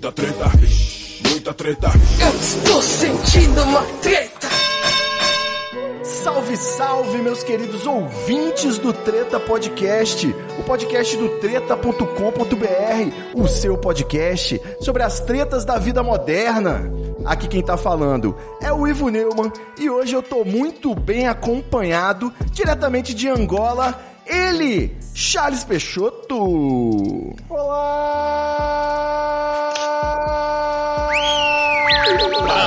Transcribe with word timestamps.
muita 0.00 0.12
treta, 0.12 0.50
muita 1.28 1.52
treta. 1.52 1.90
Eu 2.22 2.40
estou 2.40 2.80
sentindo 2.80 3.62
uma 3.64 3.82
treta. 4.00 4.48
Salve, 6.02 6.56
salve, 6.56 7.18
meus 7.18 7.42
queridos 7.42 7.86
ouvintes 7.86 8.78
do 8.78 8.94
Treta 8.94 9.38
Podcast, 9.38 10.34
o 10.58 10.62
podcast 10.62 11.16
do 11.18 11.28
treta.com.br, 11.40 12.04
o 13.34 13.46
seu 13.46 13.76
podcast 13.76 14.58
sobre 14.80 15.02
as 15.02 15.20
tretas 15.20 15.66
da 15.66 15.76
vida 15.76 16.02
moderna. 16.02 16.90
Aqui 17.26 17.46
quem 17.46 17.62
tá 17.62 17.76
falando 17.76 18.34
é 18.62 18.72
o 18.72 18.88
Ivo 18.88 19.10
Neumann 19.10 19.52
e 19.78 19.90
hoje 19.90 20.14
eu 20.14 20.22
tô 20.22 20.46
muito 20.46 20.94
bem 20.94 21.28
acompanhado, 21.28 22.32
diretamente 22.52 23.12
de 23.12 23.28
Angola, 23.28 24.00
ele, 24.24 24.96
Charles 25.12 25.62
Peixoto. 25.62 27.34
Olá! 27.50 29.29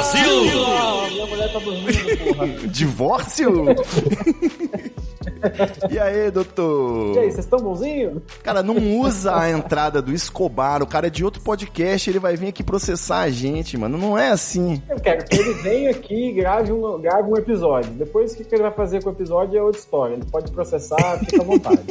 Brasil! 0.03 0.65
Ah, 0.65 1.07
minha 1.09 1.25
mulher 1.27 1.53
tá 1.53 1.59
dormindo, 1.59 2.17
porra. 2.17 2.47
Divórcio? 2.67 3.65
e 5.89 5.99
aí, 5.99 6.31
doutor? 6.31 7.15
E 7.15 7.19
aí, 7.19 7.31
vocês 7.31 7.45
estão 7.45 7.59
bonzinhos? 7.59 8.21
Cara, 8.43 8.63
não 8.63 8.77
usa 8.99 9.35
a 9.35 9.49
entrada 9.49 10.01
do 10.01 10.13
Escobar, 10.13 10.81
o 10.81 10.87
cara 10.87 11.07
é 11.07 11.09
de 11.09 11.23
outro 11.23 11.41
podcast, 11.41 12.09
ele 12.09 12.19
vai 12.19 12.35
vir 12.35 12.47
aqui 12.47 12.63
processar 12.63 13.21
a 13.21 13.29
gente, 13.29 13.77
mano. 13.77 13.97
Não 13.97 14.17
é 14.17 14.29
assim. 14.29 14.81
Eu 14.89 14.99
quero 14.99 15.25
que 15.25 15.35
ele 15.35 15.53
venha 15.55 15.91
aqui 15.91 16.29
e 16.29 16.33
grave 16.33 16.71
um, 16.71 16.99
grave 17.01 17.29
um 17.29 17.37
episódio. 17.37 17.91
Depois, 17.91 18.33
o 18.33 18.37
que 18.37 18.43
que 18.43 18.55
ele 18.55 18.63
vai 18.63 18.71
fazer 18.71 19.03
com 19.03 19.09
o 19.09 19.13
episódio 19.13 19.57
é 19.57 19.61
outra 19.61 19.79
história. 19.79 20.13
Ele 20.15 20.25
pode 20.25 20.51
processar, 20.51 21.19
fica 21.19 21.41
à 21.41 21.45
vontade. 21.45 21.81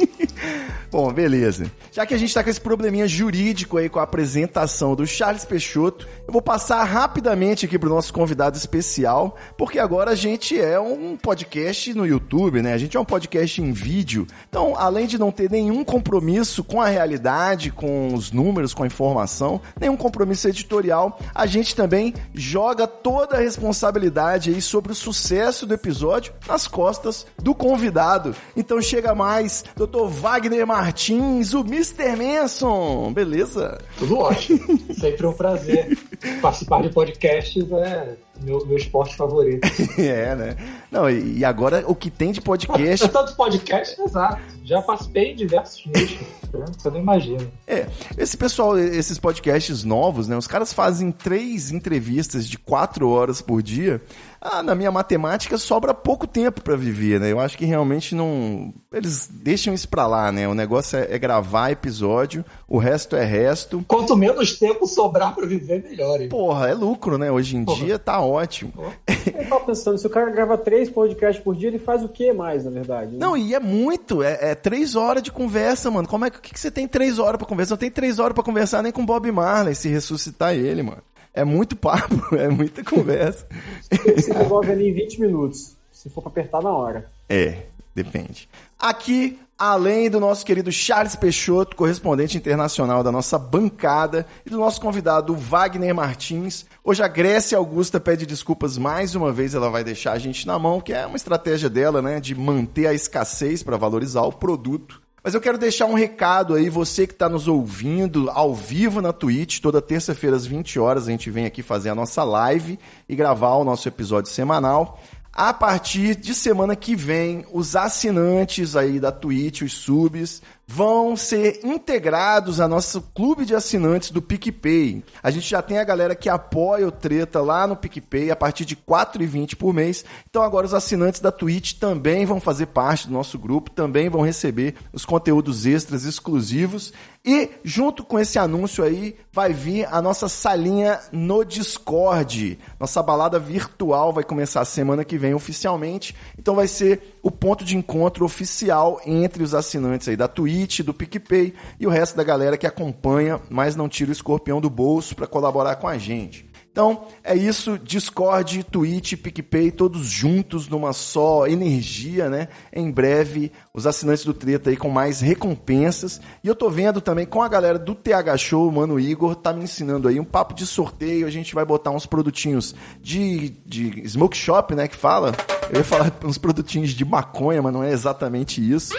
Bom, 0.91 1.11
beleza. 1.11 1.71
Já 1.91 2.05
que 2.05 2.13
a 2.13 2.17
gente 2.17 2.33
tá 2.33 2.43
com 2.43 2.49
esse 2.49 2.61
probleminha 2.61 3.07
jurídico 3.07 3.77
aí 3.77 3.89
com 3.89 3.99
a 3.99 4.03
apresentação 4.03 4.95
do 4.95 5.07
Charles 5.07 5.43
Peixoto, 5.43 6.07
eu 6.27 6.31
vou 6.31 6.41
passar 6.41 6.83
rapidamente 6.83 7.65
aqui 7.65 7.79
pro 7.79 7.89
nosso 7.89 8.13
convidado 8.13 8.57
especial, 8.57 9.35
porque 9.57 9.79
agora 9.79 10.11
a 10.11 10.15
gente 10.15 10.59
é 10.59 10.79
um 10.79 11.17
podcast 11.17 11.93
no 11.93 12.05
YouTube, 12.05 12.61
né? 12.61 12.73
A 12.73 12.77
gente 12.77 12.95
é 12.95 12.99
um 12.99 13.05
podcast 13.05 13.22
em 13.61 13.71
vídeo. 13.71 14.27
Então, 14.47 14.75
além 14.77 15.07
de 15.07 15.17
não 15.17 15.31
ter 15.31 15.49
nenhum 15.49 15.83
compromisso 15.83 16.63
com 16.63 16.81
a 16.81 16.87
realidade, 16.87 17.71
com 17.71 18.13
os 18.13 18.31
números, 18.31 18.73
com 18.73 18.83
a 18.83 18.87
informação, 18.87 19.61
nenhum 19.79 19.97
compromisso 19.97 20.47
editorial, 20.47 21.19
a 21.33 21.45
gente 21.45 21.75
também 21.75 22.13
joga 22.33 22.87
toda 22.87 23.37
a 23.37 23.39
responsabilidade 23.39 24.49
aí 24.49 24.61
sobre 24.61 24.91
o 24.91 24.95
sucesso 24.95 25.65
do 25.65 25.73
episódio 25.73 26.33
nas 26.47 26.67
costas 26.67 27.25
do 27.41 27.53
convidado. 27.53 28.35
Então 28.55 28.81
chega 28.81 29.15
mais, 29.15 29.63
Dr. 29.75 30.07
Wagner 30.07 30.65
Martins, 30.65 31.53
o 31.53 31.61
Mr. 31.61 32.15
Manson. 32.15 33.11
Beleza? 33.13 33.79
Tudo 33.97 34.17
ótimo. 34.17 34.79
Sempre 34.93 35.27
um 35.27 35.33
prazer. 35.33 35.97
Participar 36.41 36.81
de 36.81 36.89
podcasts 36.89 37.71
é 37.71 38.15
meu, 38.41 38.65
meu 38.65 38.77
esporte 38.77 39.15
favorito. 39.15 39.67
é, 39.99 40.35
né? 40.35 40.55
Não, 40.91 41.09
e 41.09 41.43
agora 41.43 41.83
o 41.87 41.95
que 41.95 42.09
tem 42.09 42.31
de 42.31 42.41
podcast 42.41 43.07
Tanto 43.09 43.35
podcast, 43.35 43.99
exato. 44.01 44.41
Já 44.63 44.81
participei 44.81 45.31
em 45.31 45.35
diversos 45.35 45.85
nichos. 45.85 46.19
né? 46.53 46.65
Você 46.77 46.89
não 46.89 46.99
imagina. 46.99 47.45
É, 47.67 47.87
esse 48.17 48.37
pessoal, 48.37 48.77
esses 48.77 49.17
podcasts 49.19 49.83
novos, 49.83 50.27
né? 50.27 50.37
Os 50.37 50.47
caras 50.47 50.71
fazem 50.71 51.11
três 51.11 51.71
entrevistas 51.71 52.47
de 52.47 52.57
quatro 52.57 53.09
horas 53.09 53.41
por 53.41 53.61
dia. 53.61 54.01
Ah, 54.39 54.61
na 54.61 54.75
minha 54.75 54.91
matemática 54.91 55.57
sobra 55.57 55.93
pouco 55.93 56.27
tempo 56.27 56.61
pra 56.61 56.75
viver, 56.75 57.19
né? 57.19 57.31
Eu 57.31 57.39
acho 57.39 57.57
que 57.57 57.65
realmente 57.65 58.13
não. 58.13 58.73
Eles 58.91 59.27
deixam 59.31 59.73
isso 59.73 59.87
pra 59.87 60.05
lá, 60.05 60.31
né? 60.31 60.47
O 60.47 60.53
negócio 60.53 60.97
é, 60.99 61.07
é 61.15 61.17
gravar 61.17 61.71
episódio, 61.71 62.43
o 62.67 62.77
resto 62.77 63.15
é 63.15 63.23
resto. 63.23 63.83
Quanto 63.87 64.15
menos 64.17 64.59
tempo 64.59 64.85
sobrar 64.85 65.33
pra 65.33 65.45
viver, 65.45 65.81
melhor. 65.83 66.21
hein? 66.21 66.27
Porra, 66.29 66.67
é 66.69 66.73
lucro, 66.73 67.17
né? 67.17 67.31
Hoje 67.31 67.55
em 67.55 67.63
Porra. 67.63 67.85
dia 67.85 67.97
tá 67.99 68.19
ótimo. 68.21 68.73
Eu 69.33 69.47
tava 69.47 69.65
pensando, 69.65 69.97
se 69.97 70.05
o 70.05 70.09
cara 70.09 70.29
grava 70.29 70.57
três 70.57 70.89
podcasts 70.89 71.41
por 71.41 71.55
dia, 71.55 71.69
ele 71.69 71.79
faz 71.79 72.03
o 72.03 72.09
que 72.09 72.33
mais, 72.33 72.65
na 72.65 72.71
verdade? 72.71 73.11
né? 73.13 73.17
Não, 73.19 73.37
e 73.37 73.55
é 73.55 73.59
muito, 73.59 74.21
é, 74.21 74.51
é 74.51 74.52
três 74.55 74.95
horas 74.95 75.23
de 75.23 75.31
conversa, 75.31 75.89
mano. 75.89 76.07
Como 76.07 76.25
é 76.25 76.29
que, 76.29 76.39
que, 76.39 76.53
que 76.53 76.59
você 76.59 76.71
tem 76.71 76.87
três 76.87 77.19
horas 77.19 77.37
pra 77.37 77.47
conversar? 77.47 77.71
Não 77.71 77.79
tem 77.79 77.91
três 77.91 78.19
horas 78.19 78.33
pra 78.33 78.43
conversar 78.43 78.81
nem 78.81 78.91
com 78.91 79.05
Bob 79.05 79.31
Marley, 79.31 79.75
se 79.75 79.89
ressuscitar 79.89 80.53
ele, 80.53 80.83
mano. 80.83 81.01
É 81.33 81.43
muito 81.43 81.75
papo, 81.75 82.35
é 82.37 82.47
muita 82.47 82.83
conversa. 82.83 83.47
Você 83.89 84.33
resolve 84.33 84.71
ali 84.71 84.89
em 84.89 84.93
20 84.93 85.19
minutos, 85.19 85.75
se 85.91 86.09
for 86.09 86.21
pra 86.21 86.29
apertar 86.29 86.61
na 86.61 86.71
hora. 86.71 87.09
É, 87.27 87.63
depende. 87.95 88.47
Aqui, 88.77 89.39
além 89.57 90.09
do 90.09 90.19
nosso 90.19 90.45
querido 90.45 90.71
Charles 90.71 91.15
Peixoto, 91.15 91.75
correspondente 91.75 92.37
internacional 92.37 93.03
da 93.03 93.11
nossa 93.11 93.37
bancada, 93.37 94.25
e 94.45 94.49
do 94.49 94.57
nosso 94.57 94.81
convidado 94.81 95.35
Wagner 95.35 95.93
Martins, 95.93 96.65
hoje 96.83 97.03
a 97.03 97.07
Grécia 97.07 97.57
Augusta 97.57 97.99
pede 97.99 98.25
desculpas 98.25 98.77
mais 98.77 99.15
uma 99.15 99.31
vez, 99.31 99.53
ela 99.53 99.69
vai 99.69 99.83
deixar 99.83 100.13
a 100.13 100.19
gente 100.19 100.45
na 100.47 100.57
mão, 100.57 100.81
que 100.81 100.93
é 100.93 101.05
uma 101.05 101.17
estratégia 101.17 101.69
dela, 101.69 102.01
né, 102.01 102.19
de 102.19 102.35
manter 102.35 102.87
a 102.87 102.93
escassez 102.93 103.63
para 103.63 103.77
valorizar 103.77 104.23
o 104.23 104.33
produto. 104.33 105.01
Mas 105.23 105.33
eu 105.33 105.39
quero 105.39 105.57
deixar 105.57 105.85
um 105.85 105.93
recado 105.93 106.53
aí, 106.53 106.69
você 106.69 107.07
que 107.07 107.13
está 107.13 107.29
nos 107.29 107.47
ouvindo 107.47 108.29
ao 108.29 108.53
vivo 108.53 109.01
na 109.01 109.13
Twitch, 109.13 109.61
toda 109.61 109.81
terça-feira 109.81 110.35
às 110.35 110.45
20 110.45 110.77
horas 110.79 111.07
a 111.07 111.11
gente 111.11 111.31
vem 111.31 111.45
aqui 111.45 111.63
fazer 111.63 111.89
a 111.89 111.95
nossa 111.95 112.25
live 112.25 112.77
e 113.07 113.15
gravar 113.15 113.55
o 113.55 113.63
nosso 113.63 113.87
episódio 113.87 114.29
semanal. 114.29 114.99
A 115.35 115.51
partir 115.51 116.15
de 116.15 116.35
semana 116.35 116.75
que 116.75 116.95
vem, 116.95 117.43
os 117.51 117.75
assinantes 117.75 118.75
aí 118.75 118.99
da 118.99 119.11
Twitch, 119.11 119.63
os 119.63 119.73
subs, 119.73 120.43
vão 120.73 121.15
ser 121.15 121.59
integrados 121.63 122.59
a 122.59 122.67
nosso 122.67 122.99
clube 123.13 123.45
de 123.45 123.53
assinantes 123.53 124.09
do 124.09 124.23
PicPay. 124.23 125.03
A 125.21 125.29
gente 125.29 125.47
já 125.47 125.61
tem 125.61 125.77
a 125.77 125.83
galera 125.83 126.15
que 126.15 126.27
apoia 126.27 126.87
o 126.87 126.91
Treta 126.91 127.41
lá 127.41 127.67
no 127.67 127.75
PicPay 127.75 128.31
a 128.31 128.35
partir 128.35 128.65
de 128.65 128.73
R$ 128.73 128.81
4,20 128.87 129.55
por 129.55 129.71
mês. 129.71 130.03
Então 130.27 130.41
agora 130.41 130.65
os 130.65 130.73
assinantes 130.73 131.21
da 131.21 131.31
Twitch 131.31 131.73
também 131.73 132.25
vão 132.25 132.41
fazer 132.41 132.65
parte 132.65 133.07
do 133.07 133.13
nosso 133.13 133.37
grupo, 133.37 133.69
também 133.69 134.09
vão 134.09 134.21
receber 134.21 134.73
os 134.91 135.05
conteúdos 135.05 135.67
extras 135.67 136.05
exclusivos. 136.05 136.91
E 137.25 137.51
junto 137.63 138.03
com 138.03 138.19
esse 138.19 138.37
anúncio 138.37 138.83
aí, 138.83 139.15
vai 139.31 139.53
vir 139.53 139.87
a 139.89 140.01
nossa 140.01 140.27
salinha 140.27 140.99
no 141.09 141.45
Discord. 141.45 142.59
Nossa 142.77 143.01
balada 143.01 143.39
virtual 143.39 144.11
vai 144.11 144.25
começar 144.25 144.65
semana 144.65 145.05
que 145.05 145.17
vem 145.17 145.33
oficialmente. 145.33 146.13
Então 146.37 146.53
vai 146.53 146.67
ser 146.67 147.17
o 147.23 147.31
ponto 147.31 147.63
de 147.63 147.77
encontro 147.77 148.25
oficial 148.25 148.99
entre 149.05 149.41
os 149.41 149.53
assinantes 149.53 150.09
aí 150.09 150.17
da 150.17 150.27
Twitch, 150.27 150.62
do 150.83 150.93
PicPay 150.93 151.53
e 151.79 151.85
o 151.85 151.89
resto 151.89 152.15
da 152.15 152.23
galera 152.23 152.57
que 152.57 152.67
acompanha, 152.67 153.41
mas 153.49 153.75
não 153.75 153.89
tira 153.89 154.09
o 154.09 154.13
escorpião 154.13 154.61
do 154.61 154.69
bolso 154.69 155.15
para 155.15 155.27
colaborar 155.27 155.75
com 155.75 155.87
a 155.87 155.97
gente. 155.97 156.53
Então, 156.73 157.05
é 157.23 157.35
isso, 157.35 157.77
Discord, 157.77 158.63
Twitch, 158.63 159.13
PicPay, 159.13 159.69
todos 159.69 160.07
juntos 160.07 160.67
numa 160.67 160.91
só 160.91 161.45
energia, 161.45 162.31
né? 162.31 162.47
Em 162.73 162.89
breve, 162.89 163.51
os 163.71 163.85
assinantes 163.85 164.25
do 164.25 164.33
Treta 164.33 164.71
aí 164.71 164.75
com 164.75 164.89
mais 164.89 165.21
recompensas. 165.21 166.19
E 166.43 166.47
eu 166.47 166.55
tô 166.55 166.71
vendo 166.71 166.99
também 166.99 167.27
com 167.27 167.43
a 167.43 167.47
galera 167.47 167.77
do 167.77 167.93
TH 167.93 168.37
Show, 168.37 168.71
Mano 168.71 168.99
Igor, 168.99 169.35
tá 169.35 169.53
me 169.53 169.65
ensinando 169.65 170.07
aí 170.07 170.19
um 170.19 170.25
papo 170.25 170.55
de 170.55 170.65
sorteio. 170.65 171.27
A 171.27 171.29
gente 171.29 171.53
vai 171.53 171.63
botar 171.63 171.91
uns 171.91 172.07
produtinhos 172.07 172.73
de, 172.99 173.51
de 173.67 174.09
smoke 174.09 174.35
shop, 174.35 174.73
né? 174.73 174.87
Que 174.87 174.97
fala. 174.97 175.31
Eu 175.69 175.77
ia 175.77 175.83
falar 175.83 176.11
uns 176.25 176.39
produtinhos 176.39 176.89
de 176.89 177.05
maconha, 177.05 177.61
mas 177.61 177.71
não 177.71 177.83
é 177.83 177.91
exatamente 177.91 178.59
isso. 178.59 178.95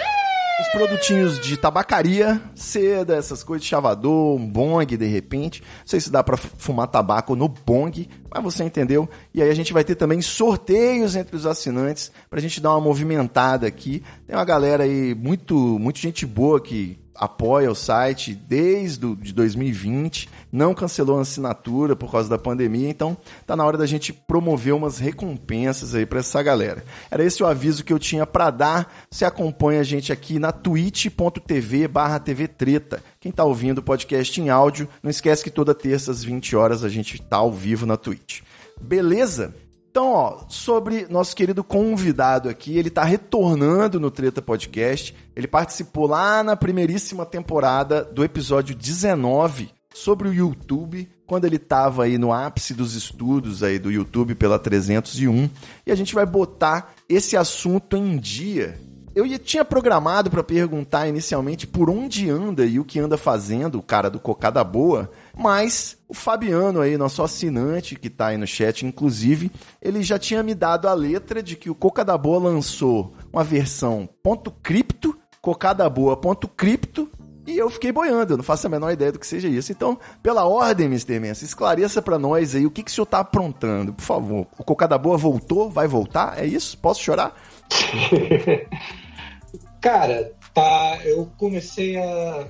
Os 0.61 0.69
produtinhos 0.69 1.41
de 1.41 1.57
tabacaria, 1.57 2.41
seda, 2.55 3.17
essas 3.17 3.43
coisas 3.43 3.67
chavador, 3.67 4.37
um 4.37 4.47
bong 4.47 4.97
de 4.97 5.07
repente. 5.07 5.61
Não 5.61 5.87
sei 5.87 5.99
se 5.99 6.11
dá 6.11 6.23
pra 6.23 6.37
fumar 6.37 6.87
tabaco 6.87 7.35
no 7.35 7.49
bong, 7.49 8.09
mas 8.33 8.43
você 8.43 8.63
entendeu. 8.63 9.09
E 9.35 9.43
aí 9.43 9.51
a 9.51 9.55
gente 9.55 9.73
vai 9.73 9.83
ter 9.83 9.97
também 9.97 10.23
sorteios 10.23 11.17
entre 11.17 11.35
os 11.35 11.45
assinantes 11.45 12.13
pra 12.31 12.41
gente 12.41 12.61
dar 12.61 12.71
uma 12.71 12.81
movimentada 12.81 13.67
aqui. 13.67 14.01
Tem 14.29 14.37
uma 14.37 14.45
galera 14.45 14.85
aí 14.85 15.13
muito, 15.13 15.57
muito 15.57 15.99
gente 15.99 16.25
boa 16.25 16.61
que 16.61 17.04
apoia 17.15 17.71
o 17.71 17.75
site 17.75 18.35
desde 18.35 19.07
o, 19.07 19.17
de 19.17 19.33
2020, 19.33 20.29
não 20.53 20.75
cancelou 20.75 21.19
a 21.19 21.23
assinatura 21.23 21.95
por 21.95 22.11
causa 22.11 22.29
da 22.29 22.39
pandemia, 22.39 22.89
então 22.89 23.17
tá 23.47 23.57
na 23.57 23.65
hora 23.65 23.79
da 23.79 23.87
gente 23.87 24.13
promover 24.13 24.75
umas 24.75 24.99
recompensas 24.99 25.95
aí 25.95 26.05
pra 26.05 26.21
essa 26.21 26.43
galera. 26.43 26.85
Era 27.11 27.25
esse 27.25 27.43
o 27.43 27.47
aviso 27.47 27.85
que 27.85 27.93
eu 27.93 27.99
tinha 27.99 28.27
pra 28.27 28.51
dar. 28.51 28.93
Você 29.11 29.25
acompanha 29.25 29.81
a 29.81 29.85
gente 29.85 30.13
aqui 30.13 30.39
na 30.39 30.53
twitch.tv 30.53 31.89
barra 31.89 32.19
TV 32.19 32.49
Treta. 32.49 33.03
Quem 33.21 33.33
tá 33.33 33.45
ouvindo 33.45 33.79
o 33.79 33.83
podcast 33.83 34.41
em 34.41 34.49
áudio, 34.49 34.89
não 35.03 35.11
esquece 35.11 35.43
que 35.43 35.51
toda 35.51 35.75
terça 35.75 36.11
às 36.11 36.23
20 36.23 36.57
horas 36.57 36.85
a 36.85 36.89
gente 36.89 37.21
tá 37.21 37.37
ao 37.37 37.53
vivo 37.53 37.87
na 37.87 37.97
Twitch. 37.97 38.43
Beleza? 38.81 39.55
Então, 39.95 40.11
ó, 40.11 40.41
sobre 40.49 41.07
nosso 41.09 41.37
querido 41.37 41.63
convidado 41.63 42.49
aqui, 42.49 42.77
ele 42.77 42.91
tá 42.91 43.05
retornando 43.05 44.01
no 44.01 44.11
Treta 44.11 44.43
Podcast. 44.43 45.15
Ele 45.37 45.47
participou 45.47 46.09
lá 46.09 46.43
na 46.43 46.57
primeiríssima 46.57 47.25
temporada 47.25 48.03
do 48.03 48.25
episódio 48.25 48.75
19 48.75 49.71
sobre 49.95 50.29
o 50.29 50.35
YouTube, 50.35 51.09
quando 51.25 51.45
ele 51.45 51.61
tava 51.61 52.03
aí 52.03 52.19
no 52.19 52.33
ápice 52.33 52.75
dos 52.75 52.97
estudos 52.97 53.63
aí 53.63 53.79
do 53.79 53.89
YouTube 53.89 54.35
pela 54.35 54.59
301. 54.59 55.49
E 55.87 55.93
a 55.93 55.95
gente 55.95 56.13
vai 56.13 56.27
botar 56.27 56.93
esse 57.09 57.37
assunto 57.37 57.97
em 57.97 58.19
dia 58.19 58.77
eu 59.15 59.39
tinha 59.39 59.65
programado 59.65 60.29
pra 60.29 60.43
perguntar 60.43 61.07
inicialmente 61.07 61.69
por 61.69 61.89
onde 61.89 62.29
anda 62.29 62.67
e 62.67 62.81
o 62.81 62.85
que 62.85 62.99
anda 62.99 63.17
fazendo 63.17 63.79
o 63.79 63.83
cara 63.83 64.11
do 64.11 64.19
Cocada 64.19 64.65
Boa, 64.65 65.09
mas 65.37 65.97
o 66.09 66.15
Fabiano 66.15 66.81
aí, 66.81 66.97
nosso 66.97 67.23
assinante, 67.23 67.97
que 67.97 68.09
tá 68.09 68.29
aí 68.29 68.37
no 68.37 68.47
chat, 68.47 68.87
inclusive, 68.87 69.51
ele 69.81 70.03
já 70.03 70.19
tinha 70.19 70.43
me 70.43 70.55
dado 70.55 70.89
a 70.89 70.95
letra 70.95 71.43
de 71.43 71.57
que 71.57 71.71
o 71.71 71.75
Cocada 71.75 72.17
Boa 72.17 72.39
lançou 72.39 73.15
uma 73.33 73.43
versão 73.43 74.09
ponto 74.23 74.51
.cripto, 74.51 75.19
cocadaboa.cripto, 75.41 77.11
e 77.47 77.59
eu 77.59 77.69
fiquei 77.69 77.93
boiando, 77.93 78.33
eu 78.33 78.37
não 78.39 78.45
faço 78.45 78.67
a 78.67 78.71
menor 78.71 78.91
ideia 78.91 79.13
do 79.13 79.19
que 79.19 79.27
seja 79.27 79.49
isso. 79.49 79.71
Então, 79.71 79.99
pela 80.23 80.47
ordem, 80.47 80.87
Mr. 80.87 81.21
Mensa, 81.21 81.45
esclareça 81.45 82.01
pra 82.01 82.19
nós 82.19 82.55
aí 82.55 82.65
o 82.65 82.71
que, 82.71 82.83
que 82.83 82.91
o 82.91 82.95
senhor 82.95 83.07
tá 83.07 83.19
aprontando, 83.19 83.93
por 83.93 84.03
favor. 84.03 84.47
O 84.59 84.65
Cocada 84.65 84.97
Boa 84.97 85.19
voltou? 85.19 85.71
Vai 85.71 85.87
voltar? 85.87 86.39
É 86.39 86.47
isso? 86.47 86.79
Posso 86.79 87.03
chorar? 87.03 87.35
Cara, 89.81 90.33
tá. 90.55 90.99
Eu 91.05 91.31
comecei 91.37 91.99
a. 91.99 92.47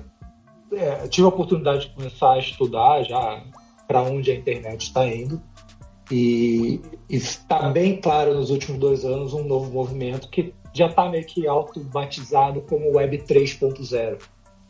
é, 0.71 1.07
tive 1.07 1.25
a 1.25 1.29
oportunidade 1.29 1.87
de 1.87 1.95
começar 1.95 2.33
a 2.33 2.39
estudar 2.39 3.03
já 3.03 3.43
para 3.87 4.01
onde 4.01 4.31
a 4.31 4.35
internet 4.35 4.83
está 4.83 5.07
indo. 5.07 5.41
E 6.11 6.81
está 7.09 7.69
bem 7.69 7.99
claro 7.99 8.35
nos 8.35 8.51
últimos 8.51 8.79
dois 8.79 9.03
anos 9.03 9.33
um 9.33 9.43
novo 9.43 9.71
movimento 9.71 10.29
que 10.29 10.53
já 10.71 10.87
está 10.87 11.09
meio 11.09 11.25
que 11.25 11.47
auto-batizado 11.47 12.61
como 12.61 12.95
Web 12.95 13.19
3.0. 13.19 14.21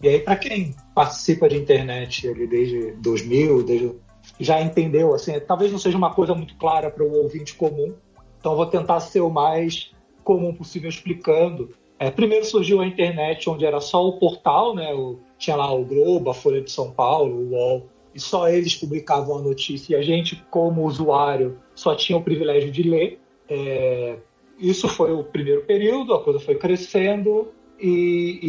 E 0.01 0.07
aí, 0.07 0.19
para 0.19 0.35
quem 0.35 0.75
participa 0.93 1.49
de 1.49 1.57
internet 1.57 2.27
ali 2.27 2.47
desde 2.47 2.91
2000, 3.01 3.63
desde, 3.63 3.95
já 4.39 4.61
entendeu, 4.61 5.13
assim, 5.13 5.39
talvez 5.39 5.71
não 5.71 5.79
seja 5.79 5.97
uma 5.97 6.13
coisa 6.13 6.33
muito 6.35 6.55
clara 6.57 6.91
para 6.91 7.03
o 7.03 7.23
ouvinte 7.23 7.55
comum, 7.55 7.93
então 8.39 8.55
vou 8.55 8.65
tentar 8.67 8.99
ser 8.99 9.21
o 9.21 9.29
mais 9.29 9.91
comum 10.23 10.53
possível 10.53 10.89
explicando. 10.89 11.71
É, 11.97 12.11
primeiro 12.11 12.45
surgiu 12.45 12.81
a 12.81 12.87
internet, 12.87 13.49
onde 13.49 13.65
era 13.65 13.79
só 13.81 14.05
o 14.05 14.19
portal, 14.19 14.75
né? 14.75 14.93
O, 14.93 15.19
tinha 15.37 15.55
lá 15.55 15.73
o 15.73 15.83
Globo, 15.83 16.29
a 16.29 16.33
Folha 16.33 16.61
de 16.61 16.71
São 16.71 16.91
Paulo, 16.91 17.35
o 17.35 17.49
UOL, 17.51 17.89
e 18.13 18.19
só 18.19 18.47
eles 18.47 18.75
publicavam 18.75 19.37
a 19.37 19.41
notícia. 19.41 19.93
E 19.93 19.99
a 19.99 20.01
gente, 20.01 20.41
como 20.49 20.85
usuário, 20.85 21.57
só 21.73 21.95
tinha 21.95 22.17
o 22.17 22.23
privilégio 22.23 22.71
de 22.71 22.83
ler. 22.83 23.19
É, 23.49 24.15
isso 24.57 24.87
foi 24.87 25.11
o 25.11 25.23
primeiro 25.23 25.63
período, 25.63 26.13
a 26.13 26.23
coisa 26.23 26.39
foi 26.39 26.55
crescendo 26.55 27.49
e, 27.79 28.39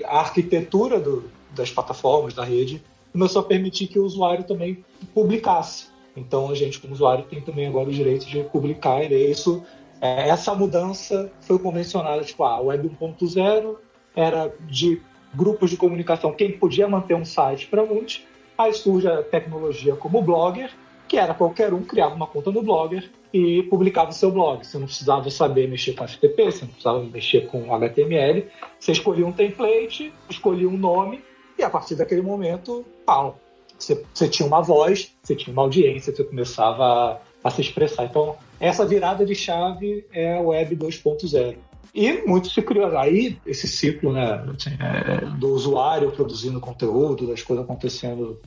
e 0.00 0.04
a 0.04 0.18
arquitetura 0.20 1.00
do, 1.00 1.24
das 1.54 1.70
plataformas, 1.70 2.34
da 2.34 2.44
rede, 2.44 2.82
começou 3.12 3.40
a 3.40 3.44
permitir 3.44 3.86
que 3.86 3.98
o 3.98 4.04
usuário 4.04 4.44
também 4.44 4.84
publicasse. 5.14 5.88
Então 6.16 6.50
a 6.50 6.54
gente, 6.54 6.78
como 6.78 6.92
usuário, 6.92 7.24
tem 7.24 7.40
também 7.40 7.66
agora 7.66 7.88
o 7.88 7.92
direito 7.92 8.26
de 8.26 8.42
publicar, 8.44 9.02
e 9.02 9.30
isso, 9.30 9.62
é, 10.00 10.28
essa 10.28 10.54
mudança 10.54 11.32
foi 11.40 11.58
convencionada, 11.58 12.22
tipo, 12.22 12.44
a 12.44 12.60
Web 12.60 12.90
1.0 13.00 13.76
era 14.14 14.52
de 14.68 15.00
grupos 15.34 15.70
de 15.70 15.76
comunicação, 15.76 16.32
quem 16.32 16.52
podia 16.52 16.88
manter 16.88 17.14
um 17.14 17.24
site 17.24 17.66
para 17.66 17.84
muitos, 17.84 18.24
aí 18.56 18.72
surge 18.72 19.08
a 19.08 19.22
tecnologia 19.22 19.94
como 19.96 20.18
o 20.18 20.22
Blogger, 20.22 20.70
que 21.08 21.16
era 21.16 21.34
qualquer 21.34 21.74
um 21.74 21.82
criava 21.82 22.14
uma 22.14 22.26
conta 22.26 22.50
no 22.50 22.62
Blogger 22.62 23.10
e 23.32 23.64
publicava 23.64 24.10
o 24.10 24.12
seu 24.12 24.30
blog. 24.30 24.64
Você 24.64 24.78
não 24.78 24.86
precisava 24.86 25.28
saber 25.30 25.68
mexer 25.68 25.92
com 25.94 26.06
FTP, 26.06 26.44
você 26.44 26.60
não 26.62 26.68
precisava 26.68 27.02
mexer 27.02 27.46
com 27.46 27.74
HTML, 27.74 28.46
você 28.78 28.92
escolhia 28.92 29.26
um 29.26 29.32
template, 29.32 30.12
escolhia 30.28 30.68
um 30.68 30.76
nome, 30.76 31.22
e 31.58 31.62
a 31.62 31.70
partir 31.70 31.94
daquele 31.94 32.22
momento, 32.22 32.84
pau, 33.04 33.38
você, 33.78 34.04
você 34.12 34.28
tinha 34.28 34.46
uma 34.46 34.62
voz, 34.62 35.12
você 35.22 35.34
tinha 35.34 35.52
uma 35.52 35.62
audiência, 35.62 36.14
você 36.14 36.24
começava 36.24 36.84
a, 36.84 37.18
a 37.44 37.50
se 37.50 37.60
expressar. 37.60 38.04
Então, 38.04 38.36
essa 38.58 38.86
virada 38.86 39.24
de 39.24 39.34
chave 39.34 40.06
é 40.12 40.36
a 40.36 40.40
Web 40.40 40.76
2.0. 40.76 41.56
E 41.94 42.26
muito 42.26 42.48
se 42.48 42.62
criou. 42.62 42.96
Aí, 42.96 43.38
esse 43.44 43.66
ciclo 43.66 44.12
né, 44.12 44.44
do 45.38 45.48
usuário 45.48 46.12
produzindo 46.12 46.60
conteúdo, 46.60 47.26
das 47.26 47.42
coisas 47.42 47.64
acontecendo, 47.64 48.40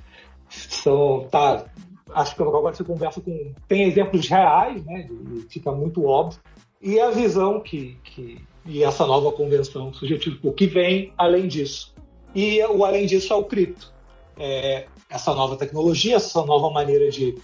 são, 0.50 1.28
tá, 1.30 1.66
acho 2.14 2.36
que 2.36 2.42
agora 2.42 2.76
você 2.76 2.84
conversa 2.84 3.22
com. 3.22 3.54
Tem 3.68 3.84
exemplos 3.84 4.28
reais, 4.28 4.84
né? 4.86 5.08
Fica 5.50 5.72
muito 5.72 6.06
óbvio. 6.06 6.40
E 6.82 7.00
a 7.00 7.12
visão 7.12 7.60
que, 7.60 7.98
que 8.04 8.42
e 8.66 8.84
essa 8.84 9.06
nova 9.06 9.32
convenção 9.32 9.92
tipo, 9.92 10.50
o 10.50 10.54
que 10.54 10.68
vem 10.68 11.14
além 11.18 11.48
disso. 11.48 11.94
E 12.34 12.64
o 12.66 12.86
além 12.86 13.06
disso 13.06 13.34
é 13.34 13.36
o 13.36 13.44
cripto. 13.44 13.94
É, 14.38 14.88
essa 15.10 15.34
nova 15.34 15.56
tecnologia, 15.56 16.16
essa 16.16 16.44
nova 16.46 16.70
maneira 16.72 17.10
de 17.12 17.36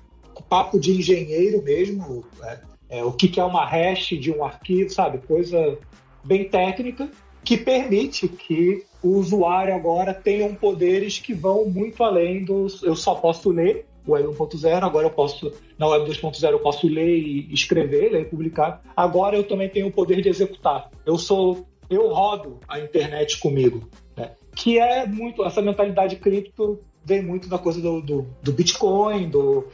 papo 0.50 0.80
de 0.80 0.92
engenheiro 0.92 1.62
mesmo, 1.62 2.26
é, 2.42 2.60
é, 2.90 3.04
o 3.04 3.12
que, 3.12 3.28
que 3.28 3.40
é 3.40 3.44
uma 3.44 3.64
hash 3.66 4.08
de 4.20 4.32
um 4.32 4.44
arquivo, 4.44 4.90
sabe? 4.90 5.20
Coisa 5.20 5.78
bem 6.24 6.50
técnica 6.50 7.10
que 7.44 7.58
permite 7.58 8.28
que 8.28 8.84
o 9.02 9.16
usuário 9.18 9.74
agora 9.74 10.14
tenha 10.14 10.48
poderes 10.50 11.20
que 11.20 11.34
vão 11.34 11.66
muito 11.66 12.04
além 12.04 12.44
dos. 12.44 12.84
Eu 12.84 12.96
só 12.96 13.16
posso 13.16 13.50
ler 13.50 13.86
o 14.06 14.12
Web 14.12 14.30
1.0, 14.30 14.84
agora 14.84 15.08
eu 15.08 15.12
posso, 15.12 15.52
na 15.78 15.88
Web 15.88 16.10
2.0 16.10 16.52
eu 16.52 16.60
posso 16.60 16.88
ler 16.88 17.18
e 17.18 17.54
escrever, 17.54 18.12
ler 18.12 18.22
e 18.22 18.26
publicar. 18.26 18.82
Agora 18.96 19.36
eu 19.36 19.44
também 19.44 19.70
tenho 19.70 19.88
o 19.88 19.92
poder 19.92 20.22
de 20.22 20.30
executar. 20.30 20.90
Eu 21.06 21.18
sou, 21.18 21.66
eu 21.90 22.08
rodo 22.10 22.60
a 22.68 22.80
internet 22.80 23.40
comigo, 23.40 23.88
né? 24.16 24.32
Que 24.56 24.80
é 24.80 25.06
muito 25.06 25.46
essa 25.46 25.62
mentalidade 25.62 26.18
cripto 26.18 26.80
vem 27.06 27.24
muito 27.24 27.48
da 27.50 27.58
coisa 27.58 27.82
do, 27.82 28.02
do, 28.02 28.28
do 28.44 28.52
Bitcoin, 28.52 29.30
do 29.30 29.68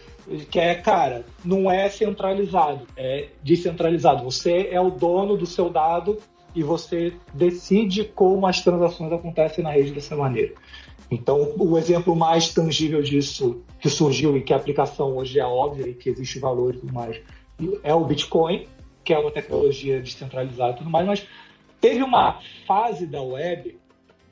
que 0.50 0.60
é, 0.60 0.76
cara, 0.76 1.26
não 1.44 1.70
é 1.70 1.90
centralizado, 1.90 2.88
é 2.96 3.28
descentralizado. 3.44 4.24
Você 4.24 4.70
é 4.72 4.80
o 4.80 4.90
dono 4.90 5.36
do 5.36 5.46
seu 5.46 5.70
dado 5.70 6.18
e 6.56 6.64
você 6.64 7.14
decide 7.34 8.06
como 8.06 8.48
as 8.48 8.62
transações 8.62 9.12
acontecem 9.12 9.64
na 9.64 9.72
rede 9.72 9.92
dessa 9.92 10.16
maneira. 10.16 10.54
Então, 11.12 11.54
o 11.58 11.78
exemplo 11.78 12.16
mais 12.16 12.54
tangível 12.54 13.02
disso 13.02 13.62
que 13.80 13.90
surgiu 13.90 14.36
e 14.38 14.42
que 14.42 14.54
a 14.54 14.58
aplicação 14.58 15.18
hoje 15.18 15.40
é 15.40 15.46
óbvia 15.46 15.88
e 15.88 15.94
que 15.94 16.10
existe 16.10 16.40
valor 16.40 16.74
e 16.74 16.80
tudo 16.80 16.94
mais 16.94 17.20
é 17.84 17.94
o 17.94 18.04
Bitcoin, 18.04 18.68
que 19.04 19.14
é 19.14 19.20
uma 19.20 19.32
tecnologia 19.32 20.02
descentralizada 20.02 20.74
e 20.74 20.78
tudo 20.78 20.90
mais, 20.90 21.06
mas 21.06 21.28
teve 21.80 22.02
uma 22.02 22.40
fase 22.66 23.06
da 23.06 23.22
web 23.22 23.78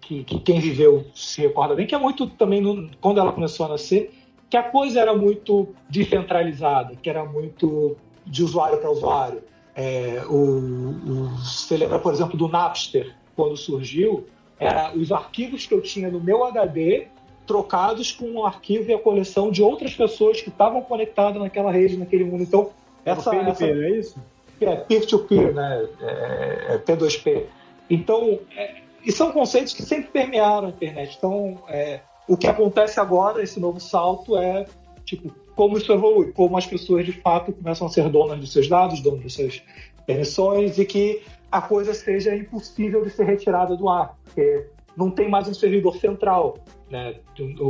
que, 0.02 0.24
que 0.24 0.40
quem 0.40 0.60
viveu 0.60 1.06
se 1.14 1.42
recorda 1.42 1.76
bem, 1.76 1.88
que 1.88 1.96
é 1.96 2.00
muito 2.00 2.28
também 2.28 2.62
no, 2.62 2.90
quando 3.00 3.20
ela 3.20 3.32
começou 3.32 3.66
a 3.66 3.70
nascer, 3.70 4.12
que 4.50 4.58
a 4.58 4.64
coisa 4.64 5.00
era 5.00 5.16
muito 5.16 5.74
descentralizada, 5.90 6.96
que 6.96 7.10
era 7.10 7.24
muito 7.24 7.96
de 8.26 8.44
usuário 8.44 8.80
para 8.80 8.92
usuário. 8.92 9.44
É, 9.76 10.24
o, 10.28 10.36
o, 10.36 11.28
você 11.38 11.78
lembra, 11.78 12.00
por 12.00 12.14
exemplo, 12.14 12.38
do 12.38 12.48
Napster, 12.48 13.16
quando 13.36 13.58
surgiu, 13.58 14.28
era 14.60 14.96
os 14.96 15.12
arquivos 15.12 15.66
que 15.66 15.74
eu 15.74 15.82
tinha 15.82 16.10
no 16.10 16.20
meu 16.20 16.44
HD 16.44 17.08
trocados 17.46 18.12
com 18.12 18.32
o 18.34 18.46
arquivo 18.46 18.90
e 18.90 18.94
a 18.94 19.00
coleção 19.00 19.52
de 19.52 19.62
outras 19.62 19.94
pessoas 19.94 20.42
que 20.42 20.50
estavam 20.50 20.82
conectadas 20.82 21.42
naquela 21.42 21.72
rede, 21.72 21.98
naquele 21.98 22.24
mundo. 22.24 22.44
Então, 22.44 22.72
essa, 23.04 23.32
PNP, 23.32 23.50
essa 23.52 23.66
é 23.66 23.90
isso? 24.00 24.20
é 24.62 24.76
peer-to-peer, 24.78 25.54
né? 25.54 25.88
É, 26.00 26.76
é 26.76 26.78
P2P. 26.78 27.44
Então, 27.90 28.40
é, 28.56 28.76
e 29.06 29.12
são 29.12 29.32
conceitos 29.32 29.74
que 29.74 29.84
sempre 29.84 30.10
permearam 30.10 30.68
a 30.68 30.70
internet. 30.70 31.16
Então, 31.18 31.60
é, 31.68 32.00
o 32.28 32.38
que 32.38 32.48
acontece 32.48 33.00
agora, 33.00 33.44
esse 33.44 33.60
novo 33.60 33.80
salto, 33.80 34.38
é 34.38 34.66
tipo 35.04 35.34
como 35.56 35.78
isso 35.78 35.92
evolui, 35.92 36.32
como 36.32 36.58
as 36.58 36.66
pessoas 36.66 37.06
de 37.06 37.12
fato 37.12 37.52
começam 37.54 37.88
a 37.88 37.90
ser 37.90 38.10
donas 38.10 38.40
dos 38.40 38.52
seus 38.52 38.68
dados, 38.68 39.02
donas 39.02 39.24
das 39.24 39.34
suas 39.34 39.64
permissões 40.06 40.78
e 40.78 40.86
que 40.86 41.22
a 41.52 41.62
coisa 41.62 41.94
seja 41.94 42.36
impossível 42.36 43.04
de 43.04 43.12
ser 43.12 43.26
retirada 43.26 43.76
do 43.76 43.88
ar, 43.88 44.18
porque 44.24 44.68
não 44.98 45.12
tem 45.12 45.30
mais 45.30 45.48
um 45.48 45.54
servidor 45.54 45.98
central, 45.98 46.58
né? 46.90 47.16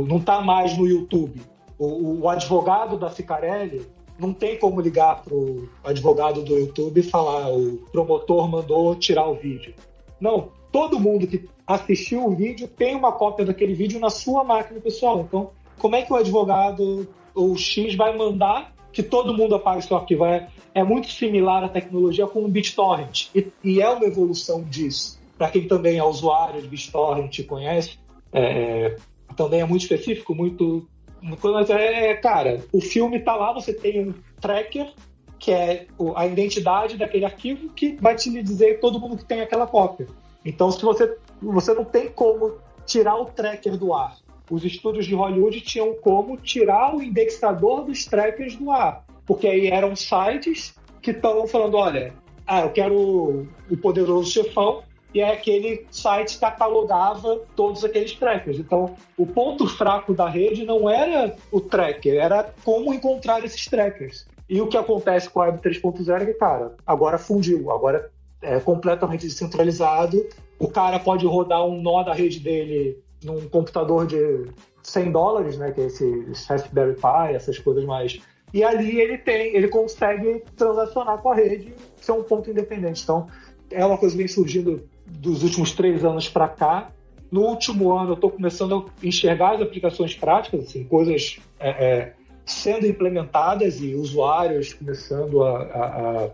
não 0.08 0.16
está 0.16 0.40
mais 0.40 0.76
no 0.76 0.86
YouTube. 0.86 1.40
O, 1.78 2.20
o, 2.20 2.28
advogado 2.28 2.96
da 2.96 3.10
Cicarelli 3.10 3.86
não 4.18 4.32
tem 4.32 4.58
como 4.58 4.80
ligar 4.80 5.22
para 5.22 5.34
o 5.34 5.68
advogado 5.82 6.42
do 6.42 6.56
YouTube 6.56 7.00
e 7.00 7.02
falar 7.02 7.50
o 7.50 7.78
promotor 7.90 8.48
mandou 8.48 8.94
tirar 8.94 9.26
o 9.26 9.34
vídeo. 9.34 9.74
Não, 10.20 10.50
todo 10.70 11.00
mundo 11.00 11.26
que 11.26 11.48
assistiu 11.66 12.24
o 12.24 12.34
vídeo 12.34 12.68
tem 12.68 12.94
uma 12.94 13.12
cópia 13.12 13.44
daquele 13.44 13.74
vídeo 13.74 13.98
na 13.98 14.10
sua 14.10 14.44
máquina 14.44 14.80
pessoal. 14.80 15.20
Então, 15.20 15.50
como 15.78 15.96
é 15.96 16.02
que 16.02 16.12
o 16.12 16.16
advogado 16.16 17.08
ou 17.34 17.56
X 17.56 17.94
vai 17.94 18.16
mandar 18.16 18.72
que 18.92 19.02
todo 19.02 19.34
mundo 19.34 19.54
apague 19.54 19.82
seu 19.82 19.96
arquivo? 19.96 20.24
É, 20.24 20.48
é 20.74 20.84
muito 20.84 21.10
similar 21.10 21.64
à 21.64 21.68
tecnologia 21.68 22.26
com 22.26 22.44
o 22.44 22.48
BitTorrent 22.48 23.28
e, 23.34 23.46
e 23.62 23.80
é 23.80 23.88
uma 23.88 24.04
evolução 24.04 24.62
disso. 24.62 25.20
Para 25.36 25.50
quem 25.50 25.66
também 25.66 25.98
é 25.98 26.04
usuário 26.04 26.62
de 26.62 26.68
BitTorrent 26.68 27.38
e 27.38 27.44
conhece, 27.44 27.98
é, 28.32 28.96
também 29.36 29.60
é 29.60 29.64
muito 29.64 29.82
específico, 29.82 30.34
muito. 30.34 30.88
Mas 31.20 31.70
é, 31.70 32.14
cara, 32.14 32.62
o 32.72 32.80
filme 32.80 33.18
tá 33.18 33.34
lá, 33.34 33.52
você 33.52 33.72
tem 33.72 34.08
um 34.08 34.14
tracker 34.40 34.92
que 35.38 35.52
é 35.52 35.86
a 36.16 36.26
identidade 36.26 36.96
daquele 36.96 37.24
arquivo 37.24 37.68
que 37.70 37.96
vai 38.00 38.14
te 38.14 38.30
dizer 38.42 38.80
todo 38.80 39.00
mundo 39.00 39.18
que 39.18 39.24
tem 39.24 39.40
aquela 39.40 39.66
cópia. 39.66 40.06
Então, 40.44 40.70
se 40.70 40.82
você, 40.82 41.16
você 41.40 41.74
não 41.74 41.84
tem 41.84 42.10
como 42.10 42.58
tirar 42.86 43.16
o 43.16 43.26
tracker 43.26 43.76
do 43.76 43.92
ar. 43.92 44.16
Os 44.50 44.64
estúdios 44.64 45.06
de 45.06 45.14
Hollywood 45.14 45.60
tinham 45.60 45.94
como 45.94 46.36
tirar 46.36 46.94
o 46.94 47.02
indexador 47.02 47.84
dos 47.84 48.04
trackers 48.04 48.56
do 48.56 48.70
ar, 48.70 49.04
porque 49.26 49.46
aí 49.46 49.68
eram 49.68 49.96
sites 49.96 50.74
que 51.00 51.10
estavam 51.10 51.46
falando, 51.46 51.76
olha, 51.76 52.12
ah, 52.46 52.62
eu 52.62 52.70
quero 52.70 53.46
o 53.70 53.76
poderoso 53.76 54.30
chefão, 54.30 54.82
e 55.14 55.20
é 55.20 55.32
aquele 55.32 55.86
site 55.90 56.38
catalogava 56.38 57.40
todos 57.54 57.84
aqueles 57.84 58.12
trackers. 58.14 58.58
Então, 58.58 58.96
o 59.16 59.24
ponto 59.24 59.66
fraco 59.66 60.12
da 60.12 60.28
rede 60.28 60.64
não 60.64 60.90
era 60.90 61.36
o 61.52 61.60
tracker, 61.60 62.16
era 62.16 62.52
como 62.64 62.92
encontrar 62.92 63.44
esses 63.44 63.64
trackers. 63.66 64.26
E 64.48 64.60
o 64.60 64.66
que 64.66 64.76
acontece 64.76 65.30
com 65.30 65.40
a 65.40 65.46
Web 65.46 65.60
3.0 65.60 66.20
é 66.20 66.26
que, 66.26 66.34
cara, 66.34 66.74
agora 66.84 67.16
fundiu, 67.16 67.70
agora 67.70 68.10
é 68.42 68.58
completamente 68.58 69.26
descentralizado. 69.26 70.26
O 70.58 70.68
cara 70.68 70.98
pode 70.98 71.24
rodar 71.26 71.64
um 71.64 71.80
nó 71.80 72.02
da 72.02 72.12
rede 72.12 72.40
dele 72.40 72.98
num 73.24 73.48
computador 73.48 74.06
de 74.06 74.46
100 74.82 75.10
dólares, 75.10 75.56
né, 75.56 75.72
que 75.72 75.80
é 75.80 75.86
esse 75.86 76.26
Raspberry 76.48 76.94
Pi, 76.94 77.34
essas 77.34 77.58
coisas 77.58 77.84
mais. 77.84 78.20
E 78.52 78.62
ali 78.62 79.00
ele 79.00 79.18
tem, 79.18 79.56
ele 79.56 79.68
consegue 79.68 80.44
transacionar 80.56 81.18
com 81.18 81.30
a 81.30 81.34
rede, 81.34 81.74
ser 81.96 82.12
um 82.12 82.22
ponto 82.22 82.50
independente. 82.50 83.02
Então, 83.02 83.26
é 83.70 83.84
uma 83.84 83.98
coisa 83.98 84.14
que 84.14 84.18
vem 84.18 84.28
surgindo 84.28 84.88
dos 85.06 85.42
últimos 85.42 85.72
três 85.72 86.04
anos 86.04 86.28
para 86.28 86.48
cá. 86.48 86.90
No 87.30 87.42
último 87.42 87.92
ano, 87.92 88.10
eu 88.10 88.14
estou 88.14 88.30
começando 88.30 88.90
a 89.02 89.06
enxergar 89.06 89.56
as 89.56 89.62
aplicações 89.62 90.14
práticas, 90.14 90.68
assim, 90.68 90.84
coisas 90.84 91.40
é, 91.58 91.70
é, 91.70 92.12
sendo 92.46 92.86
implementadas 92.86 93.80
e 93.80 93.94
usuários 93.94 94.72
começando 94.72 95.42
a, 95.42 95.62
a, 95.62 96.30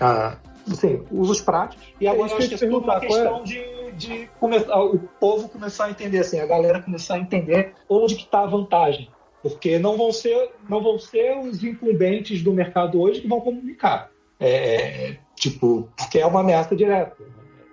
a, 0.00 0.28
a 0.28 0.36
assim, 0.70 1.02
usos 1.10 1.40
práticos. 1.40 1.86
E 2.00 2.06
agora 2.06 2.28
que 2.28 2.34
acho 2.34 2.48
que 2.48 2.54
é 2.54 2.68
tudo 2.68 2.84
uma 2.84 2.96
é? 2.96 3.00
questão 3.00 3.44
de, 3.44 3.64
de 3.96 4.28
começar, 4.38 4.80
o 4.82 4.98
povo 4.98 5.48
começar 5.48 5.86
a 5.86 5.90
entender, 5.90 6.18
assim, 6.18 6.40
a 6.40 6.46
galera 6.46 6.82
começar 6.82 7.14
a 7.14 7.18
entender 7.18 7.74
onde 7.88 8.14
que 8.14 8.24
está 8.24 8.40
a 8.40 8.46
vantagem. 8.46 9.08
Porque 9.42 9.78
não 9.78 9.96
vão 9.96 10.12
ser, 10.12 10.50
não 10.68 10.82
vão 10.82 10.98
ser 10.98 11.36
os 11.38 11.62
incumbentes 11.64 12.42
do 12.42 12.52
mercado 12.52 13.00
hoje 13.00 13.20
que 13.20 13.28
vão 13.28 13.40
comunicar. 13.40 14.10
É, 14.38 15.16
tipo, 15.36 15.88
porque 15.96 16.18
é 16.18 16.26
uma 16.26 16.40
ameaça 16.40 16.76
direta. 16.76 17.16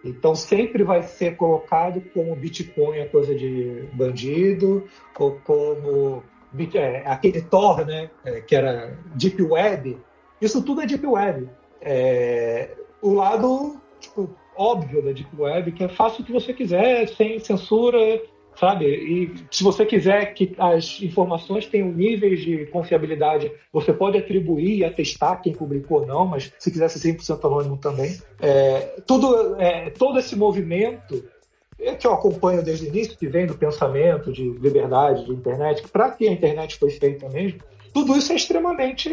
Então 0.03 0.33
sempre 0.33 0.83
vai 0.83 1.03
ser 1.03 1.35
colocado 1.35 2.01
como 2.13 2.35
Bitcoin 2.35 2.97
é 2.97 3.05
coisa 3.05 3.35
de 3.35 3.87
bandido, 3.93 4.87
ou 5.17 5.39
como 5.43 6.23
é, 6.73 7.03
aquele 7.05 7.41
Tor, 7.41 7.85
né, 7.85 8.09
é, 8.23 8.41
que 8.41 8.55
era 8.55 8.97
Deep 9.15 9.41
Web. 9.41 9.97
Isso 10.41 10.63
tudo 10.63 10.81
é 10.81 10.85
Deep 10.85 11.05
Web. 11.05 11.49
É, 11.81 12.75
o 13.01 13.13
lado 13.13 13.79
tipo, 13.99 14.29
óbvio 14.59 15.01
da 15.01 15.13
Deep 15.13 15.29
Web, 15.37 15.71
que 15.71 15.85
é 15.85 15.87
faça 15.87 16.21
o 16.21 16.25
que 16.25 16.33
você 16.33 16.53
quiser, 16.53 17.07
sem 17.07 17.39
censura, 17.39 18.21
sabe? 18.59 18.85
E 18.85 19.33
se 19.49 19.63
você 19.63 19.85
quiser 19.85 20.33
que 20.33 20.53
as 20.57 21.01
informações 21.01 21.65
tenham 21.65 21.87
níveis 21.89 22.41
de 22.41 22.65
confiabilidade, 22.65 23.49
você 23.71 23.93
pode 23.93 24.17
atribuir 24.17 24.79
e 24.79 24.83
atestar 24.83 25.41
quem 25.41 25.53
publicou 25.53 26.01
ou 26.01 26.05
não, 26.05 26.25
mas 26.25 26.51
se 26.59 26.69
quiser 26.69 26.89
ser 26.89 27.13
100% 27.13 27.45
anônimo 27.45 27.77
também. 27.77 28.17
É, 28.41 29.01
tudo, 29.07 29.55
é, 29.55 29.89
todo 29.91 30.19
esse 30.19 30.35
movimento 30.35 31.23
é 31.79 31.95
que 31.95 32.05
eu 32.05 32.13
acompanho 32.13 32.61
desde 32.61 32.85
o 32.85 32.89
início, 32.89 33.17
que 33.17 33.27
vem 33.27 33.45
do 33.45 33.55
pensamento 33.55 34.33
de 34.33 34.43
liberdade, 34.43 35.25
de 35.25 35.31
internet, 35.31 35.87
para 35.87 36.11
que 36.11 36.27
a 36.27 36.31
internet 36.31 36.75
foi 36.75 36.89
feita 36.89 37.29
mesmo, 37.29 37.59
tudo 37.93 38.15
isso 38.17 38.31
é 38.33 38.35
extremamente 38.35 39.09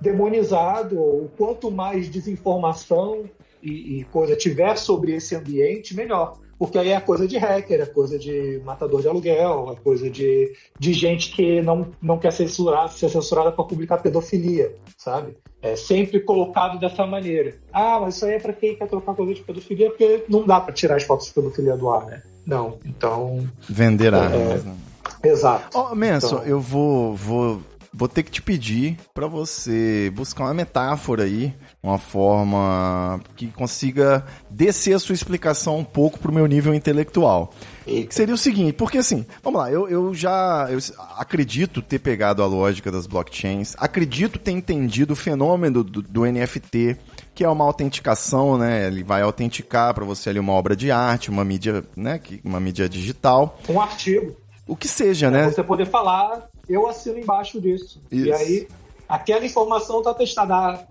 demonizado. 0.00 0.98
O 0.98 1.30
quanto 1.36 1.70
mais 1.70 2.08
desinformação 2.08 3.24
e, 3.62 4.00
e 4.00 4.04
coisa 4.04 4.36
tiver 4.36 4.76
sobre 4.76 5.14
esse 5.14 5.34
ambiente, 5.34 5.94
melhor. 5.94 6.38
Porque 6.58 6.76
aí 6.76 6.90
é 6.90 7.00
coisa 7.00 7.26
de 7.26 7.38
hacker, 7.38 7.80
é 7.80 7.86
coisa 7.86 8.18
de 8.18 8.60
matador 8.66 9.00
de 9.00 9.08
aluguel, 9.08 9.74
é 9.74 9.82
coisa 9.82 10.10
de, 10.10 10.52
de 10.78 10.92
gente 10.92 11.30
que 11.34 11.62
não, 11.62 11.88
não 12.02 12.18
quer 12.18 12.32
censurar, 12.32 12.90
ser 12.90 13.08
censurada 13.08 13.50
para 13.50 13.64
publicar 13.64 13.96
pedofilia, 13.96 14.74
sabe? 14.98 15.38
É 15.62 15.74
sempre 15.74 16.20
colocado 16.20 16.78
dessa 16.78 17.06
maneira. 17.06 17.54
Ah, 17.72 17.98
mas 18.00 18.16
isso 18.16 18.26
aí 18.26 18.34
é 18.34 18.38
para 18.38 18.52
quem 18.52 18.76
quer 18.76 18.88
trocar 18.88 19.14
coisa 19.14 19.32
de 19.32 19.40
pedofilia, 19.40 19.88
porque 19.88 20.24
não 20.28 20.46
dá 20.46 20.60
para 20.60 20.74
tirar 20.74 20.96
as 20.96 21.02
fotos 21.02 21.28
de 21.28 21.32
pedofilia 21.32 21.78
do 21.78 21.88
ar, 21.88 22.04
né? 22.04 22.22
Não, 22.46 22.78
então. 22.84 23.48
Vender 23.66 24.12
É, 24.12 24.28
né? 24.28 24.76
Exato. 25.24 25.78
Ó, 25.78 25.94
Manson, 25.94 26.36
Então- 26.36 26.46
eu 26.46 26.60
vou, 26.60 27.14
vou, 27.14 27.62
vou 28.00 28.08
ter 28.08 28.22
que 28.22 28.30
te 28.30 28.40
pedir 28.40 28.96
pra 29.12 29.26
você 29.26 30.10
buscar 30.14 30.44
uma 30.44 30.54
metáfora 30.54 31.24
aí, 31.24 31.52
uma 31.82 31.98
forma 31.98 33.20
que 33.36 33.48
consiga 33.48 34.24
descer 34.48 34.94
a 34.94 34.98
sua 34.98 35.14
explicação 35.14 35.76
um 35.78 35.84
pouco 35.84 36.18
pro 36.18 36.32
meu 36.32 36.46
nível 36.46 36.72
intelectual. 36.72 37.52
Que 37.84 38.14
seria 38.14 38.34
o 38.34 38.38
seguinte, 38.38 38.72
porque 38.72 38.96
assim, 38.98 39.26
vamos 39.42 39.60
lá, 39.60 39.70
eu, 39.70 39.86
eu 39.86 40.14
já 40.14 40.66
eu 40.70 40.78
acredito 41.18 41.82
ter 41.82 41.98
pegado 41.98 42.42
a 42.42 42.46
lógica 42.46 42.90
das 42.90 43.06
blockchains, 43.06 43.74
acredito 43.78 44.38
ter 44.38 44.52
entendido 44.52 45.12
o 45.12 45.16
fenômeno 45.16 45.84
do, 45.84 46.00
do 46.00 46.24
NFT, 46.24 46.96
que 47.34 47.44
é 47.44 47.48
uma 47.48 47.64
autenticação, 47.64 48.56
né? 48.56 48.86
Ele 48.86 49.02
vai 49.02 49.20
autenticar 49.20 49.92
para 49.92 50.06
você 50.06 50.30
ali 50.30 50.38
uma 50.38 50.52
obra 50.54 50.74
de 50.74 50.90
arte, 50.90 51.28
uma 51.28 51.44
mídia, 51.44 51.84
né? 51.94 52.18
Uma 52.42 52.60
mídia 52.60 52.88
digital, 52.88 53.58
Um 53.68 53.78
artigo. 53.80 54.34
o 54.66 54.74
que 54.74 54.88
seja, 54.88 55.30
né? 55.30 55.50
Você 55.50 55.62
poder 55.62 55.86
falar, 55.86 56.48
eu 56.72 56.86
assino 56.88 57.18
embaixo 57.18 57.60
disso. 57.60 58.00
E 58.10 58.28
Isso. 58.28 58.34
aí, 58.34 58.68
aquela 59.08 59.44
informação 59.44 59.98
está 59.98 60.14
testada. 60.14 60.54
A, 60.54 60.84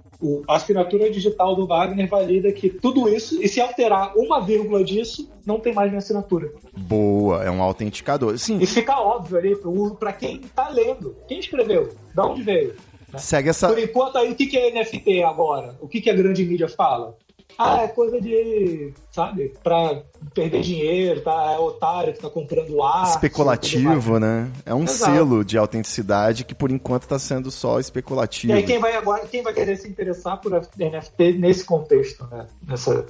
assinatura 0.49 1.09
digital 1.09 1.55
do 1.55 1.65
Wagner 1.65 2.09
valida 2.09 2.51
que 2.51 2.69
tudo 2.69 3.07
isso, 3.07 3.41
e 3.41 3.47
se 3.47 3.61
alterar 3.61 4.11
uma 4.17 4.41
vírgula 4.41 4.83
disso, 4.83 5.31
não 5.45 5.61
tem 5.61 5.73
mais 5.73 5.89
minha 5.89 5.99
assinatura. 5.99 6.51
Boa, 6.77 7.41
é 7.41 7.49
um 7.49 7.63
autenticador. 7.63 8.37
Sim, 8.37 8.59
E 8.59 8.65
fica 8.65 8.99
óbvio 8.99 9.37
ali 9.37 9.55
para 9.97 10.11
quem 10.11 10.41
está 10.41 10.67
lendo. 10.67 11.15
Quem 11.25 11.39
escreveu? 11.39 11.95
Da 12.13 12.25
onde 12.25 12.41
veio? 12.43 12.75
segue 13.17 13.49
essa. 13.49 13.69
Por 13.69 13.79
enquanto, 13.79 14.17
aí, 14.17 14.31
o 14.31 14.35
que, 14.35 14.45
que 14.45 14.57
é 14.57 14.71
NFT 14.71 15.23
agora? 15.23 15.75
O 15.79 15.87
que, 15.87 16.01
que 16.01 16.09
a 16.09 16.13
grande 16.13 16.45
mídia 16.45 16.67
fala? 16.67 17.15
Ah, 17.61 17.83
é 17.83 17.87
coisa 17.89 18.21
de, 18.21 18.93
sabe, 19.11 19.53
pra 19.61 20.01
perder 20.33 20.61
dinheiro, 20.61 21.19
tá? 21.19 21.51
É 21.51 21.59
otário 21.59 22.13
que 22.13 22.19
tá 22.21 22.29
comprando 22.29 22.81
arte. 22.81 23.09
Especulativo, 23.09 24.17
né? 24.17 24.49
É 24.65 24.73
um 24.73 24.83
Exato. 24.83 25.11
selo 25.11 25.43
de 25.43 25.57
autenticidade 25.57 26.45
que 26.45 26.55
por 26.55 26.71
enquanto 26.71 27.05
tá 27.05 27.19
sendo 27.19 27.51
só 27.51 27.77
E 27.77 27.81
especulativo. 27.81 28.53
aí 28.53 28.63
quem 28.63 28.79
vai 28.79 28.95
agora, 28.95 29.25
quem 29.27 29.43
vai 29.43 29.53
querer 29.53 29.75
se 29.75 29.89
interessar 29.89 30.39
por 30.39 30.53
NFT 30.53 31.33
nesse 31.33 31.65
contexto, 31.65 32.25
né? 32.31 32.47
Nessa, 32.65 33.05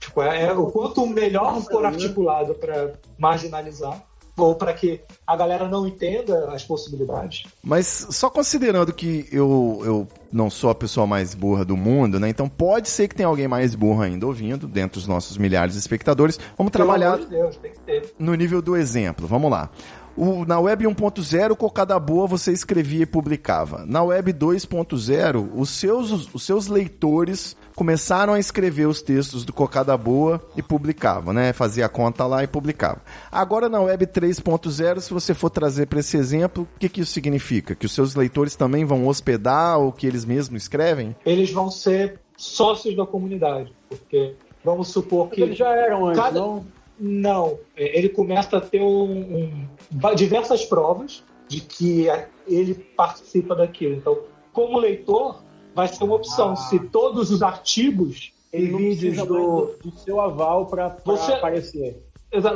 tipo, 0.00 0.20
é, 0.20 0.46
é 0.46 0.52
o 0.52 0.66
quanto 0.72 1.06
melhor 1.06 1.60
for 1.62 1.84
articulado 1.84 2.54
para 2.54 2.94
marginalizar 3.16 4.02
ou 4.36 4.54
para 4.54 4.72
que 4.72 5.00
a 5.26 5.36
galera 5.36 5.68
não 5.68 5.86
entenda 5.86 6.50
as 6.52 6.64
possibilidades. 6.64 7.44
Mas 7.62 8.06
só 8.10 8.30
considerando 8.30 8.92
que 8.92 9.28
eu, 9.30 9.82
eu 9.84 10.08
não 10.32 10.48
sou 10.48 10.70
a 10.70 10.74
pessoa 10.74 11.06
mais 11.06 11.34
burra 11.34 11.64
do 11.64 11.76
mundo, 11.76 12.18
né? 12.18 12.28
Então 12.28 12.48
pode 12.48 12.88
ser 12.88 13.08
que 13.08 13.14
tenha 13.14 13.28
alguém 13.28 13.46
mais 13.46 13.74
burro 13.74 14.00
ainda 14.00 14.26
ouvindo, 14.26 14.66
dentro 14.66 14.98
dos 14.98 15.06
nossos 15.06 15.36
milhares 15.36 15.74
de 15.74 15.80
espectadores. 15.80 16.38
Vamos 16.56 16.72
trabalhar 16.72 17.18
Pelo 17.18 17.26
amor 17.36 17.50
de 17.50 17.58
Deus, 17.58 18.12
no 18.18 18.34
nível 18.34 18.62
do 18.62 18.76
exemplo. 18.76 19.26
Vamos 19.26 19.50
lá. 19.50 19.70
O- 20.16 20.44
na 20.44 20.60
Web 20.60 20.84
1.0, 20.86 21.56
cocada 21.56 21.98
boa 21.98 22.26
você 22.26 22.52
escrevia 22.52 23.02
e 23.02 23.06
publicava. 23.06 23.84
Na 23.86 24.02
Web 24.02 24.32
2.0, 24.32 25.50
os 25.54 25.70
seus, 25.70 26.28
os 26.34 26.42
seus 26.42 26.66
leitores 26.66 27.56
começaram 27.74 28.34
a 28.34 28.38
escrever 28.38 28.86
os 28.86 29.00
textos 29.00 29.44
do 29.44 29.52
cocada 29.52 29.96
boa 29.96 30.40
e 30.54 30.62
publicavam, 30.62 31.32
né? 31.32 31.52
Fazia 31.54 31.86
a 31.86 31.88
conta 31.88 32.26
lá 32.26 32.44
e 32.44 32.46
publicava. 32.46 33.00
Agora 33.30 33.68
na 33.68 33.80
Web 33.80 34.06
3.0, 34.06 35.00
se 35.00 35.12
você 35.14 35.32
for 35.32 35.48
trazer 35.48 35.86
para 35.86 36.00
esse 36.00 36.16
exemplo, 36.18 36.68
o 36.76 36.78
que, 36.78 36.88
que 36.90 37.00
isso 37.00 37.12
significa? 37.12 37.74
Que 37.74 37.86
os 37.86 37.92
seus 37.92 38.14
leitores 38.14 38.54
também 38.54 38.84
vão 38.84 39.06
hospedar 39.08 39.80
o 39.80 39.90
que 39.92 40.06
eles 40.06 40.24
mesmos 40.26 40.62
escrevem? 40.64 41.16
Eles 41.24 41.50
vão 41.50 41.70
ser 41.70 42.20
sócios 42.36 42.94
da 42.94 43.06
comunidade, 43.06 43.72
porque 43.88 44.34
vamos 44.62 44.88
supor 44.88 45.26
Mas 45.28 45.34
que 45.36 45.40
eles 45.42 45.56
já 45.56 45.70
eram 45.70 46.06
antes, 46.08 46.20
Cada- 46.22 46.38
não? 46.40 46.64
Não, 47.04 47.58
É, 47.76 47.98
ele 47.98 48.08
começa 48.08 48.58
a 48.58 48.60
ter 48.60 48.80
um, 48.80 49.10
um- 49.12 50.14
diversas 50.14 50.64
provas 50.64 51.24
de 51.48 51.60
que 51.60 52.06
ele 52.46 52.74
participa 52.74 53.56
daquilo. 53.56 53.96
Então, 53.96 54.20
como 54.52 54.78
leitor, 54.78 55.42
vai 55.74 55.88
ser 55.88 56.04
uma 56.04 56.14
opção. 56.14 56.54
Se 56.54 56.78
todos 56.78 57.30
os 57.32 57.42
artigos 57.42 58.32
e 58.52 58.66
vídeos 58.66 59.16
do, 59.26 59.74
do, 59.82 59.90
seu 59.98 60.20
aval 60.20 60.66
para 60.66 60.96
Você- 61.04 61.32
aparecer. 61.32 62.00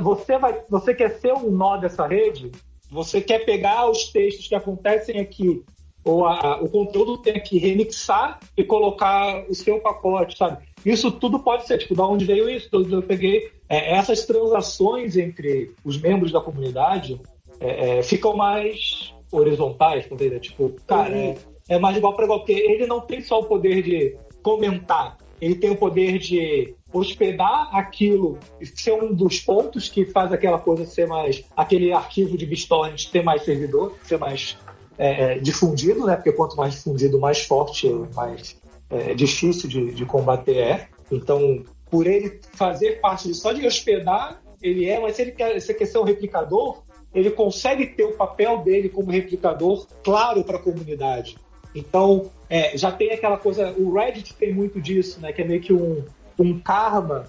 Você, 0.03 0.39
vai, 0.39 0.63
você 0.71 0.95
quer 0.95 1.19
ser 1.19 1.35
um 1.35 1.51
nó 1.51 1.77
dessa 1.77 2.07
rede? 2.07 2.53
Você 2.91 3.21
quer 3.21 3.41
pegar 3.45 3.91
os 3.91 4.11
textos 4.13 4.47
que 4.47 4.55
acontecem 4.55 5.19
aqui, 5.21 5.63
ou 6.05 6.25
a- 6.25 6.63
o 6.63 6.69
conteúdo 6.69 7.19
tem 7.19 7.43
que 7.43 7.59
remixar 7.59 8.39
e 8.57 8.63
colocar 8.63 9.45
o 9.51 9.55
seu 9.55 9.81
pacote, 9.81 10.39
sabe? 10.39 10.65
Isso 10.87 11.11
tudo 11.11 11.41
pode 11.41 11.67
ser, 11.67 11.79
tipo, 11.79 11.97
da 11.97 12.07
onde 12.07 12.25
veio 12.25 12.49
isso? 12.49 12.69
Eu 12.73 13.03
peguei 13.03 13.51
é, 13.69 13.97
essas 13.97 14.25
transações 14.25 15.17
entre 15.17 15.73
os 15.85 16.01
membros 16.01 16.31
da 16.31 16.41
comunidade 16.41 17.21
é, 17.59 17.99
é, 17.99 18.03
ficam 18.05 18.37
mais 18.37 19.13
horizontais, 19.33 20.07
tá 20.07 20.15
vendo? 20.15 20.39
Tipo, 20.39 20.73
cara, 20.87 21.13
é, 21.13 21.37
é 21.71 21.79
mais 21.81 21.97
igual 21.97 22.15
para 22.15 22.27
igual, 22.27 22.39
porque 22.39 22.53
ele 22.53 22.87
não 22.87 23.01
tem 23.01 23.21
só 23.21 23.41
o 23.41 23.47
poder 23.47 23.83
de 23.83 24.17
comentar, 24.45 25.19
ele 25.41 25.57
tem 25.57 25.71
o 25.71 25.77
poder 25.77 26.21
de 26.21 26.73
hospedar 26.93 27.69
aquilo, 27.77 28.39
ser 28.77 28.93
um 28.93 29.13
dos 29.13 29.41
pontos 29.41 29.89
que 29.89 30.07
faz 30.07 30.33
aquela 30.33 30.61
coisa 30.61 30.87
ser 30.87 31.09
mais. 31.09 31.43
aquele 31.57 31.93
arquivo 31.93 32.39
de 32.39 32.47
BitTorrent 32.47 33.11
ter 33.11 33.25
mais 33.25 33.43
servidor, 33.43 33.93
ser 34.05 34.19
mais 34.19 34.57
é, 34.97 35.35
é, 35.35 35.39
difundido, 35.41 36.07
né? 36.07 36.15
Porque 36.15 36.31
quanto 36.31 36.57
mais 36.57 36.75
difundido, 36.75 37.19
mais 37.19 37.43
forte, 37.43 37.89
mais 38.15 38.57
é, 38.91 39.15
difícil 39.15 39.69
de, 39.69 39.93
de 39.93 40.05
combater 40.05 40.57
é. 40.57 40.89
Então, 41.11 41.63
por 41.91 42.07
ele 42.07 42.41
fazer 42.53 43.01
parte 43.01 43.33
só 43.35 43.53
de 43.53 43.67
hospedar, 43.67 44.41
ele 44.63 44.89
é, 44.89 45.01
mas 45.01 45.17
se 45.17 45.23
ele 45.23 45.33
quer, 45.33 45.61
se 45.61 45.75
quer 45.75 45.87
ser 45.87 45.99
um 45.99 46.05
replicador, 46.05 46.83
ele 47.15 47.31
consegue 47.31 47.87
ter 47.87 48.05
o 48.05 48.13
papel 48.13 48.59
dele 48.59 48.89
como 48.89 49.11
replicador 49.11 49.87
claro 50.03 50.45
para 50.45 50.57
a 50.57 50.61
comunidade. 50.61 51.37
Então, 51.75 52.31
é, 52.49 52.77
já 52.77 52.91
tem 52.91 53.13
aquela 53.13 53.37
coisa, 53.37 53.75
o 53.77 53.93
Reddit 53.93 54.35
tem 54.35 54.53
muito 54.53 54.81
disso, 54.81 55.21
né? 55.21 55.33
Que 55.33 55.43
é 55.43 55.45
meio 55.45 55.61
que 55.61 55.73
um, 55.73 56.05
um 56.39 56.59
karma 56.59 57.27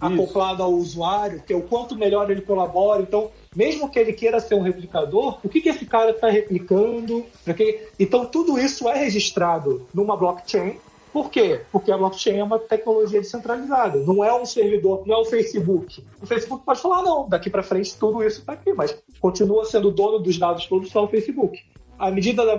acoplado 0.00 0.62
ao 0.62 0.72
usuário, 0.72 1.42
que 1.46 1.52
é 1.52 1.56
o 1.56 1.62
quanto 1.62 1.94
melhor 1.94 2.28
ele 2.30 2.40
colabora. 2.40 3.02
Então, 3.02 3.30
mesmo 3.54 3.88
que 3.88 3.98
ele 3.98 4.12
queira 4.12 4.40
ser 4.40 4.56
um 4.56 4.62
replicador, 4.62 5.38
o 5.44 5.48
que, 5.48 5.60
que 5.60 5.68
esse 5.68 5.86
cara 5.86 6.10
está 6.10 6.28
replicando? 6.28 7.24
Porque... 7.44 7.86
Então, 7.98 8.26
tudo 8.26 8.58
isso 8.58 8.88
é 8.88 8.96
registrado 8.96 9.86
numa 9.94 10.16
blockchain. 10.16 10.76
Por 11.12 11.30
quê? 11.30 11.60
Porque 11.70 11.92
a 11.92 11.98
blockchain 11.98 12.38
é 12.38 12.44
uma 12.44 12.58
tecnologia 12.58 13.20
descentralizada. 13.20 13.98
Não 13.98 14.24
é 14.24 14.32
um 14.34 14.46
servidor, 14.46 15.06
não 15.06 15.16
é 15.16 15.18
o 15.18 15.24
Facebook. 15.24 16.02
O 16.22 16.26
Facebook 16.26 16.64
pode 16.64 16.80
falar, 16.80 17.02
não, 17.02 17.28
daqui 17.28 17.50
para 17.50 17.62
frente 17.62 17.96
tudo 17.98 18.24
isso 18.24 18.40
está 18.40 18.54
aqui, 18.54 18.72
mas 18.72 18.96
continua 19.20 19.64
sendo 19.66 19.90
dono 19.90 20.18
dos 20.18 20.38
dados 20.38 20.66
todos 20.66 20.90
só 20.90 21.04
o 21.04 21.08
Facebook. 21.08 21.58
À 21.98 22.10
medida 22.10 22.44
da, 22.46 22.58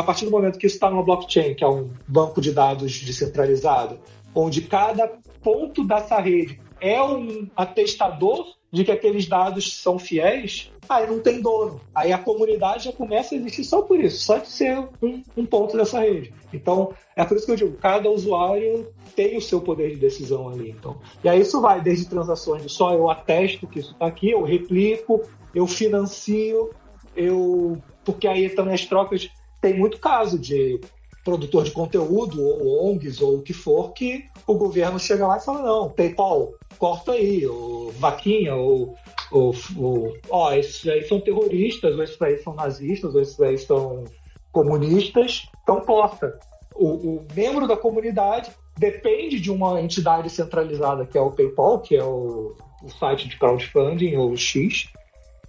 a 0.00 0.02
partir 0.02 0.24
do 0.24 0.30
momento 0.30 0.58
que 0.58 0.66
isso 0.66 0.76
está 0.76 0.88
numa 0.88 1.02
blockchain, 1.02 1.54
que 1.54 1.62
é 1.62 1.68
um 1.68 1.90
banco 2.08 2.40
de 2.40 2.52
dados 2.52 3.00
descentralizado, 3.02 3.98
onde 4.34 4.62
cada 4.62 5.06
ponto 5.42 5.84
dessa 5.84 6.18
rede 6.18 6.58
é 6.80 7.00
um 7.02 7.48
atestador 7.54 8.46
de 8.74 8.84
que 8.84 8.90
aqueles 8.90 9.28
dados 9.28 9.76
são 9.76 10.00
fiéis, 10.00 10.68
aí 10.88 11.06
não 11.06 11.20
tem 11.20 11.40
dono. 11.40 11.80
Aí 11.94 12.12
a 12.12 12.18
comunidade 12.18 12.86
já 12.86 12.92
começa 12.92 13.32
a 13.32 13.38
existir 13.38 13.62
só 13.62 13.82
por 13.82 14.00
isso, 14.00 14.24
só 14.24 14.38
de 14.38 14.48
ser 14.48 14.76
um, 15.00 15.22
um, 15.36 15.46
ponto 15.46 15.76
dessa 15.76 16.00
rede. 16.00 16.34
Então, 16.52 16.92
é 17.14 17.24
por 17.24 17.36
isso 17.36 17.46
que 17.46 17.52
eu 17.52 17.56
digo, 17.56 17.76
cada 17.76 18.10
usuário 18.10 18.88
tem 19.14 19.36
o 19.36 19.40
seu 19.40 19.60
poder 19.60 19.90
de 19.90 19.96
decisão 19.96 20.48
ali. 20.48 20.70
Então. 20.70 20.96
E 21.22 21.28
aí 21.28 21.40
isso 21.40 21.60
vai 21.60 21.80
desde 21.80 22.08
transações 22.08 22.64
de 22.64 22.68
só 22.68 22.92
eu 22.92 23.08
atesto 23.08 23.68
que 23.68 23.78
isso 23.78 23.92
está 23.92 24.06
aqui, 24.06 24.32
eu 24.32 24.42
replico, 24.42 25.22
eu 25.54 25.68
financio, 25.68 26.70
eu. 27.14 27.80
Porque 28.04 28.26
aí 28.26 28.48
também 28.48 28.74
as 28.74 28.84
trocas 28.84 29.30
tem 29.60 29.78
muito 29.78 30.00
caso 30.00 30.36
de 30.36 30.80
produtor 31.24 31.62
de 31.62 31.70
conteúdo, 31.70 32.42
ou 32.42 32.90
ONGs, 32.90 33.22
ou 33.22 33.36
o 33.36 33.42
que 33.42 33.54
for, 33.54 33.92
que 33.92 34.26
o 34.46 34.54
governo 34.54 34.98
chega 34.98 35.26
lá 35.26 35.38
e 35.38 35.44
fala, 35.44 35.62
não, 35.62 35.88
PayPal, 35.88 36.52
corta 36.78 37.12
aí, 37.12 37.46
ou 37.46 37.90
vaquinha, 37.92 38.54
ou, 38.54 38.94
ou, 39.30 39.54
ou 39.76 40.16
ó, 40.30 40.52
esses 40.52 40.86
aí 40.86 41.02
são 41.04 41.20
terroristas, 41.20 41.96
ou 41.96 42.02
esses 42.02 42.20
aí 42.20 42.38
são 42.38 42.54
nazistas, 42.54 43.14
ou 43.14 43.20
esses 43.20 43.40
aí 43.40 43.58
são 43.58 44.04
comunistas, 44.52 45.42
então 45.62 45.80
corta. 45.80 46.38
O, 46.74 46.86
o 46.88 47.26
membro 47.34 47.66
da 47.66 47.76
comunidade 47.76 48.50
depende 48.76 49.40
de 49.40 49.50
uma 49.50 49.80
entidade 49.80 50.28
centralizada, 50.30 51.06
que 51.06 51.16
é 51.16 51.20
o 51.20 51.30
PayPal, 51.30 51.80
que 51.80 51.96
é 51.96 52.04
o, 52.04 52.56
o 52.82 52.88
site 52.88 53.28
de 53.28 53.38
crowdfunding, 53.38 54.16
ou 54.16 54.30
o 54.30 54.36
X, 54.36 54.88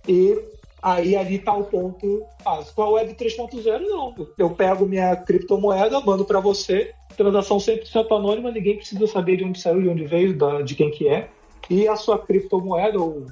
e 0.07 0.37
Aí 0.85 1.15
ali 1.15 1.39
tá 1.39 1.51
o 1.51 1.63
ponto 1.63 2.23
básico. 2.43 2.79
A 2.79 2.89
Web 2.91 3.15
3.0 3.15 3.79
não. 3.87 4.13
Eu 4.37 4.51
pego 4.51 4.85
minha 4.85 5.15
criptomoeda, 5.15 5.99
mando 5.99 6.23
para 6.23 6.39
você, 6.39 6.93
transação 7.17 7.57
100% 7.57 8.15
anônima, 8.15 8.51
ninguém 8.51 8.77
precisa 8.77 9.07
saber 9.07 9.37
de 9.37 9.45
onde 9.45 9.59
saiu, 9.59 9.81
de 9.81 9.89
onde 9.89 10.05
veio, 10.05 10.37
de 10.63 10.75
quem 10.75 10.91
que 10.91 11.07
é. 11.07 11.27
E 11.71 11.87
a 11.87 11.95
sua 11.95 12.19
criptomoeda, 12.19 12.99
ou 12.99 13.25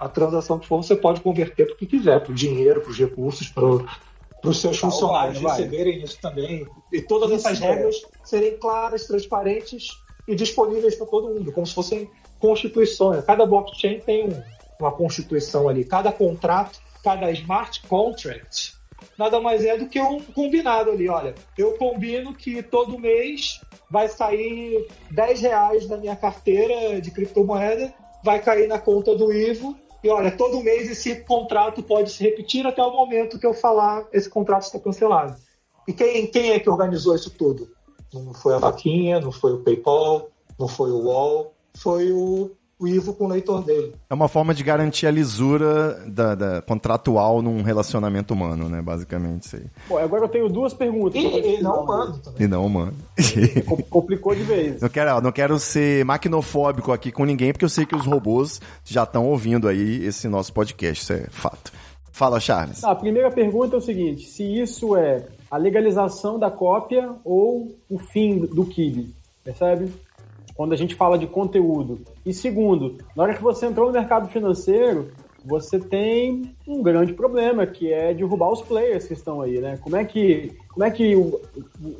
a 0.00 0.08
transação 0.08 0.58
que 0.58 0.66
for, 0.66 0.82
você 0.82 0.96
pode 0.96 1.20
converter 1.20 1.66
para 1.66 1.74
o 1.74 1.76
que 1.76 1.84
quiser, 1.84 2.20
para 2.22 2.32
o 2.32 2.34
dinheiro, 2.34 2.80
para 2.80 2.90
os 2.90 2.98
recursos, 2.98 3.50
para 3.50 3.66
os 4.48 4.58
seus 4.58 4.80
tá, 4.80 4.86
funcionários 4.86 5.42
vai, 5.42 5.52
vai. 5.52 5.60
receberem 5.60 6.02
isso 6.02 6.18
também. 6.22 6.66
E 6.90 7.02
todas 7.02 7.30
isso 7.30 7.46
essas 7.46 7.60
é. 7.60 7.70
regras 7.70 7.96
serem 8.24 8.56
claras, 8.56 9.06
transparentes 9.06 9.88
e 10.26 10.34
disponíveis 10.34 10.94
para 10.94 11.06
todo 11.06 11.28
mundo, 11.28 11.52
como 11.52 11.66
se 11.66 11.74
fossem 11.74 12.10
constituições. 12.38 13.22
Cada 13.26 13.44
blockchain 13.44 14.00
tem 14.00 14.30
um 14.30 14.42
uma 14.80 14.92
constituição 14.92 15.68
ali. 15.68 15.84
Cada 15.84 16.12
contrato, 16.12 16.80
cada 17.02 17.30
smart 17.32 17.86
contract, 17.86 18.74
nada 19.18 19.40
mais 19.40 19.64
é 19.64 19.76
do 19.76 19.88
que 19.88 20.00
um 20.00 20.20
combinado 20.20 20.90
ali. 20.90 21.08
Olha, 21.08 21.34
eu 21.56 21.72
combino 21.76 22.34
que 22.34 22.62
todo 22.62 22.98
mês 22.98 23.60
vai 23.90 24.08
sair 24.08 24.86
10 25.10 25.40
reais 25.40 25.86
da 25.86 25.96
minha 25.96 26.16
carteira 26.16 27.00
de 27.00 27.10
criptomoeda, 27.10 27.92
vai 28.22 28.40
cair 28.40 28.68
na 28.68 28.78
conta 28.78 29.16
do 29.16 29.32
Ivo. 29.32 29.76
E 30.02 30.08
olha, 30.08 30.30
todo 30.30 30.62
mês 30.62 30.88
esse 30.88 31.24
contrato 31.24 31.82
pode 31.82 32.10
se 32.12 32.22
repetir 32.22 32.64
até 32.66 32.82
o 32.82 32.92
momento 32.92 33.38
que 33.38 33.46
eu 33.46 33.52
falar 33.52 34.06
esse 34.12 34.30
contrato 34.30 34.62
está 34.62 34.78
cancelado. 34.78 35.36
E 35.88 35.92
quem, 35.92 36.26
quem 36.26 36.50
é 36.52 36.60
que 36.60 36.70
organizou 36.70 37.16
isso 37.16 37.30
tudo? 37.30 37.68
Não 38.12 38.32
foi 38.32 38.54
a 38.54 38.58
Vaquinha, 38.58 39.20
não 39.20 39.32
foi 39.32 39.54
o 39.54 39.62
PayPal, 39.62 40.30
não 40.58 40.68
foi 40.68 40.90
o 40.90 41.02
UOL, 41.02 41.52
foi 41.74 42.12
o 42.12 42.50
o 42.78 42.86
Ivo 42.86 43.12
com 43.12 43.24
o 43.24 43.28
leitor 43.28 43.64
dele. 43.64 43.92
É 44.08 44.14
uma 44.14 44.28
forma 44.28 44.54
de 44.54 44.62
garantir 44.62 45.06
a 45.06 45.10
lisura 45.10 46.00
da, 46.06 46.34
da 46.34 46.62
contratual 46.62 47.42
num 47.42 47.62
relacionamento 47.62 48.32
humano, 48.32 48.68
né? 48.68 48.80
Basicamente 48.80 49.46
isso 49.46 49.56
aí. 49.56 49.64
Bom, 49.88 49.98
agora 49.98 50.24
eu 50.24 50.28
tenho 50.28 50.48
duas 50.48 50.72
perguntas. 50.72 51.20
E, 51.20 51.56
e 51.56 51.62
não 51.62 51.82
humano 51.82 52.18
também. 52.18 52.42
E 52.42 52.48
não 52.48 52.64
humano. 52.64 52.94
Complicou 53.90 54.34
de 54.34 54.44
vez. 54.44 54.80
Não 54.80 54.88
quero, 54.88 55.20
não 55.20 55.32
quero 55.32 55.58
ser 55.58 56.04
maquinofóbico 56.04 56.92
aqui 56.92 57.10
com 57.10 57.24
ninguém, 57.24 57.52
porque 57.52 57.64
eu 57.64 57.68
sei 57.68 57.84
que 57.84 57.96
os 57.96 58.06
robôs 58.06 58.60
já 58.84 59.02
estão 59.02 59.26
ouvindo 59.26 59.66
aí 59.66 60.04
esse 60.04 60.28
nosso 60.28 60.52
podcast, 60.52 61.02
isso 61.02 61.12
é 61.12 61.26
fato. 61.30 61.72
Fala, 62.12 62.40
Charles. 62.40 62.82
a 62.82 62.94
primeira 62.94 63.30
pergunta 63.30 63.76
é 63.76 63.78
o 63.78 63.82
seguinte: 63.82 64.26
se 64.26 64.42
isso 64.42 64.96
é 64.96 65.26
a 65.50 65.56
legalização 65.56 66.38
da 66.38 66.50
cópia 66.50 67.10
ou 67.24 67.76
o 67.88 67.98
fim 67.98 68.38
do 68.38 68.64
Kibe, 68.64 69.14
percebe? 69.44 69.92
Quando 70.58 70.72
a 70.72 70.76
gente 70.76 70.96
fala 70.96 71.16
de 71.16 71.28
conteúdo. 71.28 72.00
E 72.26 72.34
segundo, 72.34 72.98
na 73.14 73.22
hora 73.22 73.34
que 73.34 73.40
você 73.40 73.64
entrou 73.64 73.86
no 73.86 73.92
mercado 73.92 74.28
financeiro, 74.28 75.08
você 75.44 75.78
tem 75.78 76.52
um 76.66 76.82
grande 76.82 77.12
problema, 77.12 77.64
que 77.64 77.92
é 77.92 78.12
derrubar 78.12 78.50
os 78.50 78.60
players 78.60 79.06
que 79.06 79.12
estão 79.12 79.40
aí, 79.40 79.60
né? 79.60 79.78
Como 79.80 79.94
é 79.94 80.04
que, 80.04 80.52
como 80.68 80.84
é 80.84 80.90
que 80.90 81.14
o, 81.14 81.40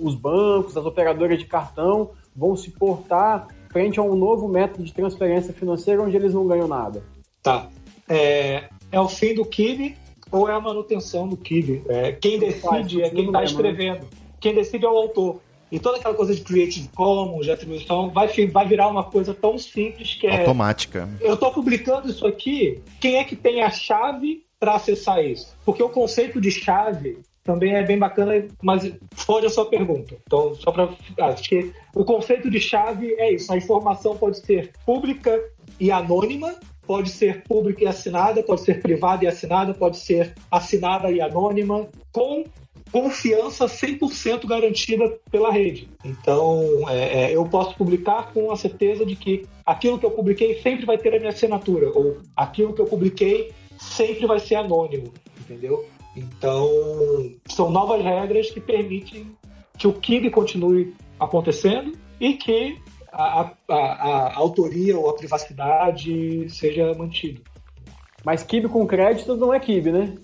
os 0.01 0.17
bancos, 0.17 0.77
as 0.77 0.85
operadoras 0.85 1.39
de 1.39 1.45
cartão 1.45 2.11
vão 2.35 2.57
se 2.57 2.73
portar 2.73 3.47
frente 3.71 4.01
a 4.01 4.03
um 4.03 4.17
novo 4.17 4.49
método 4.49 4.83
de 4.83 4.93
transferência 4.93 5.55
financeira 5.55 6.03
onde 6.03 6.17
eles 6.17 6.35
não 6.35 6.45
ganham 6.45 6.67
nada? 6.67 7.01
Tá. 7.41 7.69
É, 8.09 8.65
é 8.91 9.01
o 9.01 9.09
fim 9.09 9.35
do 9.35 9.45
Kiwi 9.45 9.95
ou 10.33 10.49
é 10.49 10.53
a 10.53 10.61
manutenção 10.61 11.29
do 11.29 11.37
Kiwi? 11.37 11.85
É, 11.89 12.11
quem 12.11 12.41
decide 12.41 13.03
é 13.03 13.11
quem 13.11 13.27
está 13.27 13.39
né? 13.39 13.45
escrevendo. 13.45 14.05
Quem 14.41 14.53
decide 14.53 14.85
é 14.85 14.89
o 14.89 14.97
autor. 14.97 15.41
E 15.71 15.79
toda 15.79 15.99
aquela 15.99 16.15
coisa 16.15 16.35
de 16.35 16.41
Creative 16.41 16.89
Commons, 16.89 17.45
de 17.45 17.53
atribuição, 17.53 18.11
vai, 18.11 18.29
vai 18.47 18.67
virar 18.67 18.89
uma 18.89 19.05
coisa 19.05 19.35
tão 19.35 19.59
simples 19.59 20.15
que 20.15 20.27
é. 20.27 20.41
Automática. 20.41 21.09
Eu 21.21 21.35
estou 21.35 21.53
publicando 21.53 22.09
isso 22.09 22.27
aqui, 22.27 22.83
quem 23.01 23.17
é 23.17 23.25
que 23.25 23.37
tem 23.37 23.63
a 23.63 23.71
chave 23.71 24.45
para 24.59 24.75
acessar 24.75 25.23
isso? 25.25 25.57
Porque 25.65 25.83
o 25.83 25.89
conceito 25.89 26.41
de 26.41 26.51
chave 26.51 27.19
também 27.49 27.75
é 27.75 27.83
bem 27.83 27.99
bacana, 27.99 28.47
mas 28.63 28.93
foge 29.13 29.47
a 29.47 29.51
sua 29.51 29.65
pergunta. 29.65 30.17
Então, 30.27 30.55
só 30.55 30.71
para. 30.71 30.91
Acho 31.19 31.49
que 31.49 31.73
o 31.95 32.05
conceito 32.05 32.51
de 32.51 32.61
chave 32.61 33.15
é 33.15 33.33
isso: 33.33 33.51
a 33.51 33.57
informação 33.57 34.15
pode 34.17 34.39
ser 34.39 34.73
pública 34.85 35.43
e 35.81 35.91
anônima, 35.91 36.55
pode 36.87 37.09
ser 37.09 37.43
pública 37.45 37.85
e 37.85 37.87
assinada, 37.87 38.43
pode 38.43 38.61
ser 38.61 38.83
privada 38.83 39.25
e 39.25 39.29
assinada, 39.29 39.73
pode 39.73 39.97
ser 39.97 40.35
assinada 40.51 41.11
e 41.11 41.23
anônima, 41.23 41.89
com 42.13 42.45
confiança 42.91 43.67
100% 43.67 44.47
garantida 44.47 45.19
pela 45.31 45.51
rede. 45.51 45.89
Então, 46.05 46.89
é, 46.89 47.25
é, 47.25 47.37
eu 47.37 47.45
posso 47.47 47.75
publicar 47.77 48.33
com 48.33 48.51
a 48.51 48.57
certeza 48.57 49.05
de 49.05 49.17
que 49.17 49.47
aquilo 49.65 49.99
que 49.99 50.07
eu 50.07 50.11
publiquei 50.11 50.61
sempre 50.61 50.87
vai 50.87 50.99
ter 50.99 51.15
a 51.15 51.19
minha 51.19 51.31
assinatura, 51.31 51.91
ou 51.91 52.19
aquilo 52.37 52.73
que 52.73 52.81
eu 52.81 52.87
publiquei 52.87 53.53
sempre 53.79 54.27
vai 54.27 54.41
ser 54.41 54.57
anônimo, 54.57 55.13
entendeu? 55.39 55.87
Então, 56.17 56.69
são 57.47 57.71
novas 57.71 58.03
regras 58.03 58.51
que 58.51 58.61
permitem 58.61 59.37
que 59.77 59.87
o 59.87 59.93
KIB 59.93 60.31
continue 60.31 60.95
acontecendo 61.19 61.93
e 62.21 62.35
que 62.35 62.77
a, 63.13 63.53
a, 63.69 63.75
a, 63.75 64.37
autoria 64.37 64.99
ou 64.99 65.09
a 65.09 65.15
privacidade 65.15 66.49
seja 66.51 66.93
mantida. 66.95 67.41
Mas 68.25 68.43
KIB 68.43 68.69
com 68.69 68.87
crédito 68.87 69.37
não 69.37 69.55
é 69.55 69.61
KIB, 69.61 69.93
né? 69.93 70.19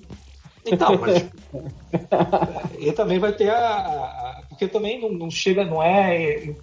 Então, 0.67 0.99
mas. 0.99 1.31
e 2.79 2.93
também 2.93 3.19
vai 3.19 3.33
ter 3.33 3.51
a. 3.51 3.77
a 3.77 4.43
porque 4.49 4.67
também 4.69 5.01
não, 5.01 5.13
não, 5.13 5.31
chega, 5.31 5.65
não 5.65 5.83
é. 5.83 6.55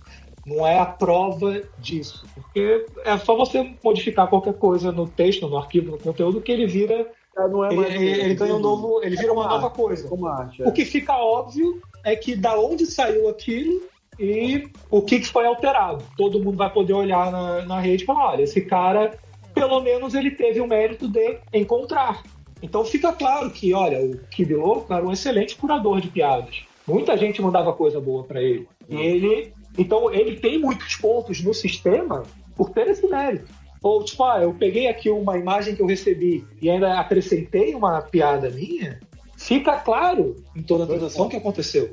Não 0.43 0.65
é 0.65 0.79
a 0.79 0.85
prova 0.87 1.61
disso. 1.77 2.25
Porque 2.33 2.85
é 3.05 3.15
só 3.19 3.35
você 3.35 3.75
modificar 3.83 4.27
qualquer 4.27 4.55
coisa 4.55 4.91
no 4.91 5.07
texto, 5.07 5.47
no 5.47 5.57
arquivo, 5.57 5.91
no 5.91 5.99
conteúdo, 5.99 6.41
que 6.41 6.51
ele 6.51 6.65
vira. 6.65 7.07
Não 7.37 7.63
é 7.63 7.73
mais 7.73 7.93
ele, 7.93 8.09
ele 8.09 8.33
ganha 8.33 8.55
um 8.55 8.59
novo. 8.59 9.03
Ele 9.03 9.15
vira 9.15 9.31
uma 9.31 9.47
nova 9.47 9.69
coisa. 9.69 10.09
Arte, 10.27 10.63
é. 10.63 10.67
O 10.67 10.71
que 10.71 10.83
fica 10.83 11.15
óbvio 11.15 11.79
é 12.03 12.15
que 12.15 12.35
da 12.35 12.59
onde 12.59 12.87
saiu 12.87 13.29
aquilo 13.29 13.83
e 14.19 14.67
o 14.89 15.01
que 15.01 15.23
foi 15.23 15.45
alterado. 15.45 16.03
Todo 16.17 16.43
mundo 16.43 16.57
vai 16.57 16.71
poder 16.71 16.93
olhar 16.93 17.31
na, 17.31 17.65
na 17.65 17.79
rede 17.79 18.03
e 18.03 18.05
falar: 18.05 18.31
olha, 18.31 18.43
esse 18.43 18.61
cara, 18.61 19.17
pelo 19.53 19.79
menos 19.81 20.15
ele 20.15 20.31
teve 20.31 20.59
o 20.59 20.67
mérito 20.67 21.07
de 21.07 21.37
encontrar. 21.53 22.23
Então 22.61 22.85
fica 22.85 23.11
claro 23.11 23.49
que, 23.49 23.73
olha, 23.73 23.99
o 23.99 24.17
Kid 24.29 24.53
Louco 24.53 24.93
era 24.93 25.05
um 25.05 25.11
excelente 25.11 25.55
curador 25.55 25.99
de 25.99 26.09
piadas. 26.09 26.63
Muita 26.87 27.17
gente 27.17 27.41
mandava 27.41 27.73
coisa 27.73 27.99
boa 27.99 28.23
para 28.23 28.41
ele. 28.41 28.67
E 28.89 28.95
ele 28.95 29.53
Então 29.77 30.13
ele 30.13 30.35
tem 30.37 30.59
muitos 30.59 30.95
pontos 30.95 31.41
no 31.41 31.53
sistema 31.53 32.23
por 32.55 32.69
ter 32.69 32.87
esse 32.87 33.07
mérito. 33.07 33.47
Ou, 33.81 34.03
tipo, 34.03 34.23
ah, 34.23 34.39
eu 34.41 34.53
peguei 34.53 34.87
aqui 34.87 35.09
uma 35.09 35.37
imagem 35.37 35.75
que 35.75 35.81
eu 35.81 35.87
recebi 35.87 36.45
e 36.61 36.69
ainda 36.69 36.99
acrescentei 36.99 37.73
uma 37.73 37.99
piada 38.01 38.47
minha, 38.51 38.99
fica 39.35 39.75
claro 39.77 40.35
em 40.55 40.61
toda 40.61 40.83
a 40.83 40.87
transação 40.87 41.27
que 41.27 41.35
aconteceu. 41.35 41.91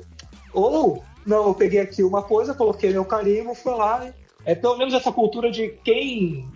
Ou, 0.53 1.03
não, 1.25 1.47
eu 1.47 1.53
peguei 1.55 1.79
aqui 1.79 2.03
uma 2.03 2.21
coisa, 2.21 2.53
coloquei 2.53 2.91
meu 2.91 3.05
carimbo, 3.05 3.55
fui 3.55 3.73
lá. 3.73 4.07
É 4.45 4.53
pelo 4.53 4.77
menos 4.77 4.93
essa 4.93 5.11
cultura 5.11 5.49
de 5.49 5.69
quem, 5.83 6.47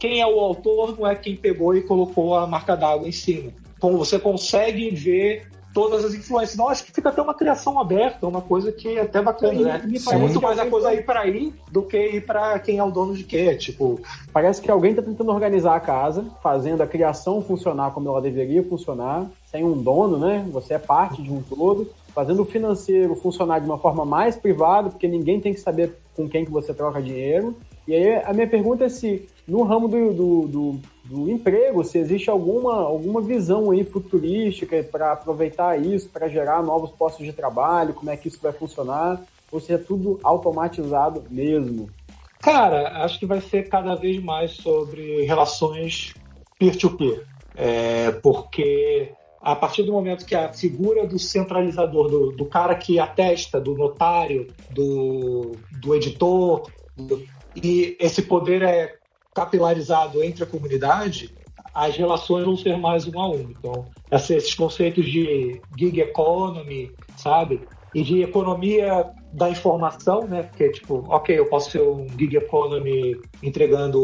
quem 0.00 0.20
é 0.20 0.26
o 0.26 0.40
autor 0.40 0.98
não 0.98 1.06
é 1.06 1.14
quem 1.14 1.36
pegou 1.36 1.76
e 1.76 1.82
colocou 1.82 2.34
a 2.34 2.46
marca 2.46 2.74
d'água 2.74 3.06
em 3.06 3.12
cima. 3.12 3.52
Como 3.78 3.98
você 3.98 4.18
consegue 4.18 4.90
ver 4.90 5.46
todas 5.72 6.04
as 6.04 6.14
influências. 6.14 6.56
Não, 6.56 6.68
acho 6.68 6.84
que 6.84 6.90
fica 6.90 7.10
até 7.10 7.22
uma 7.22 7.34
criação 7.34 7.78
aberta, 7.78 8.26
uma 8.26 8.40
coisa 8.40 8.72
que 8.72 8.96
é 8.96 9.02
até 9.02 9.22
bacana, 9.22 9.60
né? 9.60 9.82
É 10.10 10.16
muito 10.16 10.40
mais 10.40 10.58
a 10.58 10.66
coisa 10.66 10.92
ir 10.92 11.04
para 11.04 11.20
aí 11.20 11.52
do 11.70 11.82
que 11.82 11.96
ir 11.96 12.26
para 12.26 12.58
quem 12.58 12.78
é 12.78 12.84
o 12.84 12.90
dono 12.90 13.14
de 13.14 13.22
quê, 13.24 13.54
tipo... 13.54 14.00
Parece 14.32 14.60
que 14.60 14.70
alguém 14.70 14.90
está 14.90 15.02
tentando 15.02 15.30
organizar 15.30 15.76
a 15.76 15.80
casa, 15.80 16.24
fazendo 16.42 16.82
a 16.82 16.86
criação 16.86 17.42
funcionar 17.42 17.92
como 17.92 18.08
ela 18.08 18.20
deveria 18.20 18.64
funcionar, 18.64 19.30
sem 19.46 19.62
um 19.62 19.80
dono, 19.80 20.18
né? 20.18 20.44
Você 20.50 20.74
é 20.74 20.78
parte 20.78 21.22
de 21.22 21.30
um 21.30 21.40
todo, 21.42 21.88
fazendo 22.12 22.42
o 22.42 22.46
financeiro 22.46 23.14
funcionar 23.14 23.60
de 23.60 23.66
uma 23.66 23.78
forma 23.78 24.04
mais 24.04 24.34
privada, 24.34 24.90
porque 24.90 25.06
ninguém 25.06 25.40
tem 25.40 25.54
que 25.54 25.60
saber 25.60 25.94
com 26.16 26.28
quem 26.28 26.44
que 26.44 26.50
você 26.50 26.74
troca 26.74 27.00
dinheiro. 27.00 27.56
E 27.86 27.94
aí 27.94 28.22
a 28.24 28.32
minha 28.32 28.46
pergunta 28.46 28.84
é 28.84 28.88
se 28.88 29.28
no 29.50 29.64
ramo 29.64 29.88
do, 29.88 30.14
do, 30.14 30.46
do, 30.46 30.80
do 31.04 31.28
emprego, 31.28 31.82
se 31.82 31.98
existe 31.98 32.30
alguma, 32.30 32.72
alguma 32.72 33.20
visão 33.20 33.72
aí 33.72 33.82
futurística 33.82 34.80
para 34.84 35.12
aproveitar 35.12 35.76
isso, 35.76 36.08
para 36.08 36.28
gerar 36.28 36.62
novos 36.62 36.90
postos 36.92 37.26
de 37.26 37.32
trabalho, 37.32 37.92
como 37.92 38.10
é 38.10 38.16
que 38.16 38.28
isso 38.28 38.38
vai 38.40 38.52
funcionar, 38.52 39.20
ou 39.50 39.58
se 39.58 39.72
é 39.72 39.78
tudo 39.78 40.20
automatizado 40.22 41.24
mesmo? 41.28 41.90
Cara, 42.38 43.04
acho 43.04 43.18
que 43.18 43.26
vai 43.26 43.40
ser 43.40 43.68
cada 43.68 43.96
vez 43.96 44.22
mais 44.22 44.52
sobre 44.52 45.24
relações 45.24 46.14
peer-to-peer. 46.56 47.26
É, 47.56 48.12
porque 48.22 49.12
a 49.42 49.56
partir 49.56 49.82
do 49.82 49.92
momento 49.92 50.24
que 50.24 50.36
a 50.36 50.52
figura 50.52 51.08
do 51.08 51.18
centralizador, 51.18 52.08
do, 52.08 52.30
do 52.30 52.44
cara 52.44 52.76
que 52.76 53.00
atesta, 53.00 53.60
do 53.60 53.74
notário, 53.74 54.46
do, 54.70 55.56
do 55.80 55.94
editor, 55.96 56.70
do, 56.96 57.20
e 57.56 57.96
esse 57.98 58.22
poder 58.22 58.62
é 58.62 58.99
capilarizado 59.34 60.22
entre 60.22 60.42
a 60.44 60.46
comunidade, 60.46 61.34
as 61.74 61.96
relações 61.96 62.44
vão 62.44 62.56
ser 62.56 62.76
mais 62.76 63.06
um 63.06 63.18
a 63.18 63.28
um. 63.28 63.50
Então, 63.50 63.86
esses 64.10 64.54
conceitos 64.54 65.06
de 65.06 65.60
gig 65.78 66.00
economy, 66.00 66.92
sabe? 67.16 67.60
E 67.94 68.02
de 68.02 68.22
economia 68.22 69.10
da 69.32 69.48
informação, 69.48 70.26
né? 70.26 70.42
Porque, 70.44 70.70
tipo, 70.70 71.04
ok, 71.08 71.38
eu 71.38 71.46
posso 71.46 71.70
ser 71.70 71.82
um 71.82 72.06
gig 72.18 72.36
economy 72.36 73.20
entregando 73.42 74.00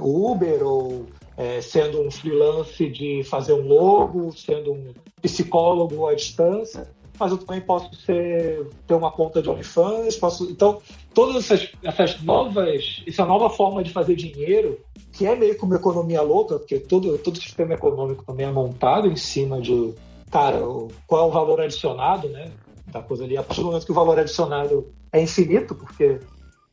o 0.00 0.32
Uber 0.32 0.62
ou 0.62 1.06
é, 1.36 1.60
sendo 1.60 2.00
um 2.02 2.10
freelance 2.10 2.88
de 2.88 3.22
fazer 3.24 3.52
um 3.52 3.66
logo, 3.66 4.32
sendo 4.32 4.72
um 4.72 4.94
psicólogo 5.20 6.06
à 6.06 6.14
distância 6.14 6.88
mas 7.18 7.32
eu 7.32 7.38
também 7.38 7.60
posso 7.60 7.94
ser, 7.96 8.66
ter 8.86 8.94
uma 8.94 9.10
conta 9.10 9.42
de 9.42 9.48
OnlyFans, 9.48 10.16
posso. 10.16 10.50
Então, 10.50 10.80
todas 11.14 11.36
essas, 11.36 11.70
essas 11.82 12.22
novas. 12.22 13.02
Essa 13.06 13.24
nova 13.24 13.50
forma 13.50 13.82
de 13.82 13.90
fazer 13.90 14.14
dinheiro, 14.14 14.78
que 15.12 15.26
é 15.26 15.34
meio 15.34 15.56
que 15.56 15.64
uma 15.64 15.76
economia 15.76 16.22
louca, 16.22 16.58
porque 16.58 16.78
todo, 16.78 17.16
todo 17.18 17.40
sistema 17.40 17.74
econômico 17.74 18.24
também 18.24 18.46
é 18.46 18.50
montado 18.50 19.08
em 19.08 19.16
cima 19.16 19.60
de. 19.60 19.94
Cara, 20.30 20.58
qual 21.06 21.24
é 21.24 21.26
o 21.26 21.30
valor 21.30 21.60
adicionado, 21.60 22.28
né? 22.28 22.50
Da 22.86 23.00
coisa 23.00 23.24
ali. 23.24 23.36
A 23.36 23.42
partir 23.42 23.60
do 23.60 23.68
momento 23.68 23.86
que 23.86 23.92
o 23.92 23.94
valor 23.94 24.18
adicionado 24.18 24.92
é 25.12 25.22
infinito, 25.22 25.74
porque 25.74 26.20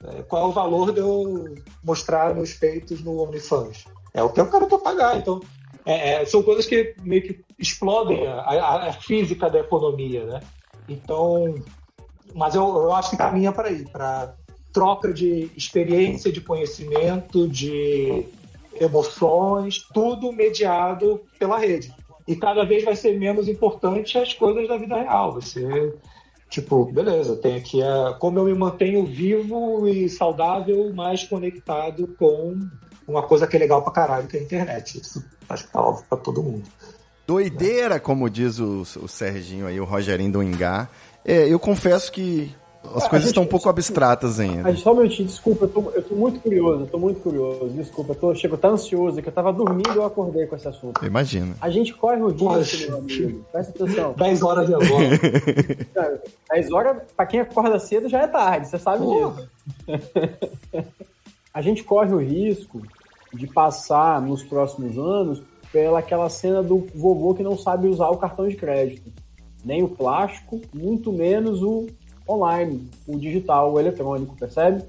é, 0.04 0.22
qual 0.24 0.44
é 0.44 0.48
o 0.48 0.52
valor 0.52 0.92
de 0.92 1.00
eu 1.00 1.56
mostrar 1.84 2.36
meus 2.36 2.54
peitos 2.54 3.02
no 3.04 3.22
OnlyFans? 3.22 3.86
É 4.14 4.22
o 4.22 4.30
que 4.30 4.42
eu 4.42 4.50
quero 4.50 4.68
pagar. 4.80 5.18
Então, 5.18 5.40
é, 5.86 6.22
é, 6.22 6.26
são 6.26 6.42
coisas 6.42 6.66
que 6.66 6.96
meio 7.02 7.22
que 7.22 7.40
explodem 7.60 8.26
a, 8.28 8.36
a, 8.40 8.90
a, 8.90 8.94
física 8.94 9.50
da 9.50 9.60
economia, 9.60 10.26
né? 10.26 10.40
Então, 10.88 11.56
mas 12.34 12.56
eu, 12.56 12.64
eu 12.64 12.94
acho 12.94 13.12
que 13.12 13.18
caminha 13.18 13.52
para 13.52 13.68
aí, 13.68 13.86
para 13.86 14.36
troca 14.72 15.14
de 15.14 15.52
experiência, 15.56 16.32
de 16.32 16.42
conhecimento, 16.42 17.48
de 17.48 18.26
emoções, 18.80 19.80
tudo 19.94 20.32
mediado 20.32 21.22
pela 21.38 21.58
rede. 21.58 21.94
E 22.28 22.36
cada 22.36 22.64
vez 22.64 22.84
vai 22.84 22.96
ser 22.96 23.20
menos 23.20 23.48
importante 23.48 24.18
as 24.18 24.34
coisas 24.34 24.68
da 24.68 24.78
vida 24.78 24.96
real. 24.96 25.34
Você, 25.34 25.94
tipo, 26.50 26.86
beleza, 26.86 27.36
tem 27.36 27.56
aqui 27.56 27.84
a, 27.84 28.16
como 28.20 28.40
eu 28.40 28.46
me 28.46 28.54
mantenho 28.54 29.06
vivo 29.06 29.88
e 29.88 30.10
saudável, 30.10 30.94
mais 30.94 31.24
conectado 31.24 32.08
com 32.18 32.58
uma 33.08 33.24
coisa 33.24 33.48
que 33.48 33.56
é 33.56 33.60
legal 33.60 33.82
pra 33.82 33.92
caralho, 33.92 34.28
que 34.28 34.38
é 34.38 34.40
a 34.40 34.44
internet. 34.44 35.00
Isso 35.00 35.24
acho 35.50 35.66
que 35.66 35.72
tá 35.72 35.82
óbvio 35.82 36.06
pra 36.10 36.18
todo 36.18 36.44
mundo. 36.44 36.64
Doideira, 37.26 38.00
como 38.00 38.30
diz 38.30 38.60
o, 38.60 38.82
o 38.82 39.08
Serginho 39.08 39.68
aí, 39.68 39.80
o 39.80 39.86
Rogerinho 39.86 40.32
do 40.32 40.44
Ingá. 40.44 40.90
É, 41.24 41.48
eu 41.48 41.58
confesso 41.58 42.12
que 42.12 42.54
as 42.84 43.08
coisas 43.08 43.22
gente, 43.22 43.28
estão 43.28 43.44
um 43.44 43.48
pouco 43.48 43.70
abstratas 43.70 44.42
ainda. 44.42 44.76
Só 44.76 44.92
um 44.92 44.98
minutinho, 44.98 45.28
desculpa, 45.28 45.64
eu 45.64 45.70
tô, 45.70 45.90
eu 45.92 46.04
tô 46.04 46.16
muito 46.16 46.42
curioso, 46.42 46.82
eu 46.82 46.88
tô 46.88 47.00
muito 47.00 47.22
curioso, 47.22 47.70
desculpa, 47.70 48.12
eu 48.12 48.16
tô, 48.16 48.36
chego, 48.36 48.58
tá 48.58 48.68
ansioso, 48.68 49.22
que 49.22 49.30
eu 49.30 49.34
tava 49.34 49.54
dormindo 49.54 49.94
e 49.94 49.96
eu 49.96 50.06
acordei 50.06 50.46
com 50.48 50.56
esse 50.58 50.68
assunto. 50.68 51.04
Imagina. 51.06 51.56
A 51.62 51.70
gente 51.70 51.94
corre 51.94 52.22
o 52.22 52.28
risco, 52.28 52.92
meu 52.92 52.98
amigo, 52.98 53.46
presta 53.52 53.84
atenção. 53.84 54.14
10 54.20 54.42
horas 54.44 54.68
de 54.68 54.76
agora. 54.76 55.20
10 56.52 56.72
horas, 56.72 56.98
pra 57.16 57.26
quem 57.26 57.40
acorda 57.40 57.80
cedo 57.80 58.10
já 58.10 58.24
é 58.24 58.28
tarde, 58.28 58.68
você 58.68 58.78
sabe 58.78 59.06
disso. 59.06 59.50
a 61.54 61.62
gente 61.62 61.84
corre 61.84 62.14
o 62.14 62.18
risco 62.18 62.82
de 63.34 63.46
passar 63.48 64.22
nos 64.22 64.44
próximos 64.44 64.98
anos 64.98 65.42
pela 65.72 66.00
aquela 66.00 66.30
cena 66.30 66.64
do 66.64 66.88
vovô 66.96 67.34
que 67.34 67.44
não 67.44 67.58
sabe 67.58 67.88
usar 67.88 68.10
o 68.10 68.18
cartão 68.18 68.48
de 68.48 68.56
crédito, 68.56 69.12
nem 69.64 69.84
o 69.84 69.90
plástico, 69.90 70.62
muito 70.74 71.12
menos 71.12 71.62
o 71.62 71.88
online, 72.28 72.90
o 73.08 73.18
digital, 73.18 73.74
o 73.74 73.80
eletrônico, 73.80 74.36
percebe? 74.36 74.84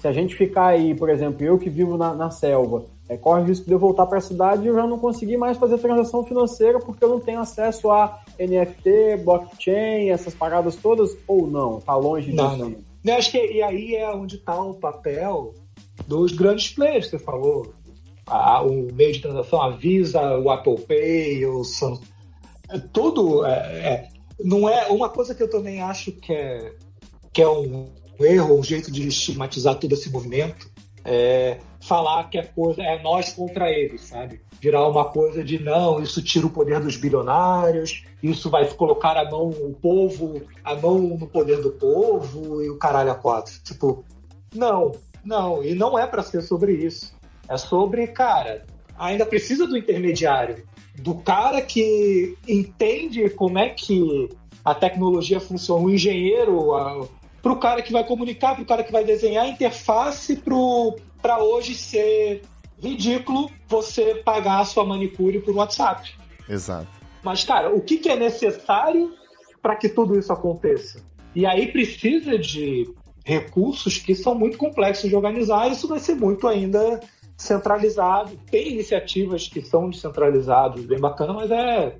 Se 0.00 0.06
a 0.06 0.12
gente 0.12 0.34
ficar 0.34 0.68
aí, 0.68 0.94
por 0.94 1.08
exemplo, 1.08 1.44
eu 1.44 1.58
que 1.58 1.70
vivo 1.70 1.96
na, 1.96 2.14
na 2.14 2.30
selva, 2.30 2.84
é, 3.08 3.16
corre 3.16 3.42
o 3.42 3.44
risco 3.44 3.66
de 3.66 3.72
eu 3.72 3.78
voltar 3.78 4.06
para 4.06 4.18
a 4.18 4.22
cidade 4.22 4.64
e 4.64 4.66
eu 4.66 4.74
já 4.74 4.86
não 4.86 4.98
conseguir 4.98 5.36
mais 5.36 5.58
fazer 5.58 5.78
transação 5.78 6.24
financeira 6.24 6.78
porque 6.78 7.04
eu 7.04 7.08
não 7.08 7.20
tenho 7.20 7.40
acesso 7.40 7.90
a 7.90 8.20
NFT, 8.38 9.22
blockchain, 9.24 10.10
essas 10.10 10.34
paradas 10.34 10.76
todas, 10.76 11.16
ou 11.26 11.46
não? 11.46 11.80
Tá 11.80 11.94
longe 11.94 12.30
disso? 12.30 12.42
Não, 12.42 12.56
não. 12.56 12.74
Eu 13.04 13.14
acho 13.14 13.30
que 13.30 13.38
e 13.38 13.62
aí 13.62 13.94
é 13.94 14.10
onde 14.10 14.36
está 14.36 14.58
o 14.58 14.74
papel 14.74 15.54
dos 16.06 16.32
grandes 16.32 16.72
players, 16.72 17.08
você 17.08 17.18
falou. 17.18 17.74
A, 18.26 18.62
o 18.62 18.90
meio 18.94 19.12
de 19.12 19.20
transação, 19.20 19.60
a 19.60 19.70
Visa, 19.70 20.38
o 20.38 20.48
Apple 20.48 20.80
Pay, 20.80 21.44
o 21.44 21.62
Samsung. 21.62 22.02
É, 22.70 22.78
tudo 22.78 23.44
é, 23.44 23.50
é, 23.50 24.08
não 24.42 24.66
é 24.66 24.86
uma 24.86 25.10
coisa 25.10 25.34
que 25.34 25.42
eu 25.42 25.50
também 25.50 25.82
acho 25.82 26.10
que 26.10 26.32
é, 26.32 26.72
que 27.30 27.42
é 27.42 27.48
um, 27.48 27.90
um 28.18 28.24
erro, 28.24 28.58
um 28.58 28.62
jeito 28.62 28.90
de 28.90 29.06
estigmatizar 29.06 29.74
todo 29.74 29.92
esse 29.92 30.10
movimento. 30.10 30.70
É 31.04 31.58
falar 31.84 32.30
que 32.30 32.38
a 32.38 32.46
coisa 32.46 32.82
é 32.82 33.02
nós 33.02 33.32
contra 33.32 33.70
eles, 33.70 34.02
sabe? 34.02 34.40
Virar 34.60 34.88
uma 34.88 35.04
coisa 35.04 35.44
de 35.44 35.62
não, 35.62 36.02
isso 36.02 36.22
tira 36.22 36.46
o 36.46 36.50
poder 36.50 36.80
dos 36.80 36.96
bilionários, 36.96 38.04
isso 38.22 38.48
vai 38.48 38.66
colocar 38.70 39.16
a 39.18 39.30
mão 39.30 39.50
o 39.50 39.74
povo, 39.74 40.40
a 40.64 40.74
mão 40.74 40.98
no 40.98 41.26
poder 41.26 41.60
do 41.60 41.70
povo 41.72 42.62
e 42.62 42.70
o 42.70 42.78
caralho 42.78 43.10
a 43.10 43.14
quatro. 43.14 43.52
Tipo, 43.62 44.02
não, 44.54 44.92
não, 45.24 45.64
e 45.64 45.74
não 45.74 45.98
é 45.98 46.06
para 46.06 46.22
ser 46.22 46.42
sobre 46.42 46.72
isso. 46.72 47.14
É 47.48 47.56
sobre, 47.56 48.06
cara, 48.08 48.64
ainda 48.98 49.26
precisa 49.26 49.66
do 49.66 49.76
intermediário, 49.76 50.64
do 50.96 51.14
cara 51.16 51.60
que 51.60 52.36
entende 52.48 53.28
como 53.30 53.58
é 53.58 53.68
que 53.70 54.28
a 54.64 54.74
tecnologia 54.74 55.40
funciona, 55.40 55.84
o 55.84 55.90
engenheiro, 55.90 56.70
para 57.42 57.52
o 57.52 57.58
cara 57.58 57.82
que 57.82 57.92
vai 57.92 58.04
comunicar, 58.04 58.54
para 58.54 58.62
o 58.62 58.66
cara 58.66 58.82
que 58.82 58.92
vai 58.92 59.04
desenhar 59.04 59.44
a 59.44 59.48
interface 59.48 60.42
para 61.20 61.42
hoje 61.42 61.74
ser 61.74 62.42
ridículo 62.80 63.50
você 63.68 64.16
pagar 64.16 64.60
a 64.60 64.64
sua 64.64 64.84
manicure 64.84 65.40
por 65.40 65.54
WhatsApp. 65.54 66.14
Exato. 66.48 66.88
Mas, 67.22 67.44
cara, 67.44 67.74
o 67.74 67.80
que, 67.80 67.98
que 67.98 68.08
é 68.08 68.16
necessário 68.16 69.14
para 69.60 69.76
que 69.76 69.88
tudo 69.88 70.18
isso 70.18 70.32
aconteça? 70.32 71.02
E 71.34 71.46
aí 71.46 71.72
precisa 71.72 72.38
de 72.38 72.88
recursos 73.24 73.98
que 73.98 74.14
são 74.14 74.34
muito 74.34 74.58
complexos 74.58 75.08
de 75.08 75.16
organizar, 75.16 75.70
isso 75.70 75.88
vai 75.88 75.98
ser 75.98 76.14
muito 76.14 76.46
ainda 76.46 77.00
centralizado. 77.36 78.38
Tem 78.50 78.72
iniciativas 78.72 79.48
que 79.48 79.62
são 79.62 79.88
descentralizadas, 79.88 80.84
bem 80.84 81.00
bacana, 81.00 81.32
mas 81.32 81.50
é 81.50 81.96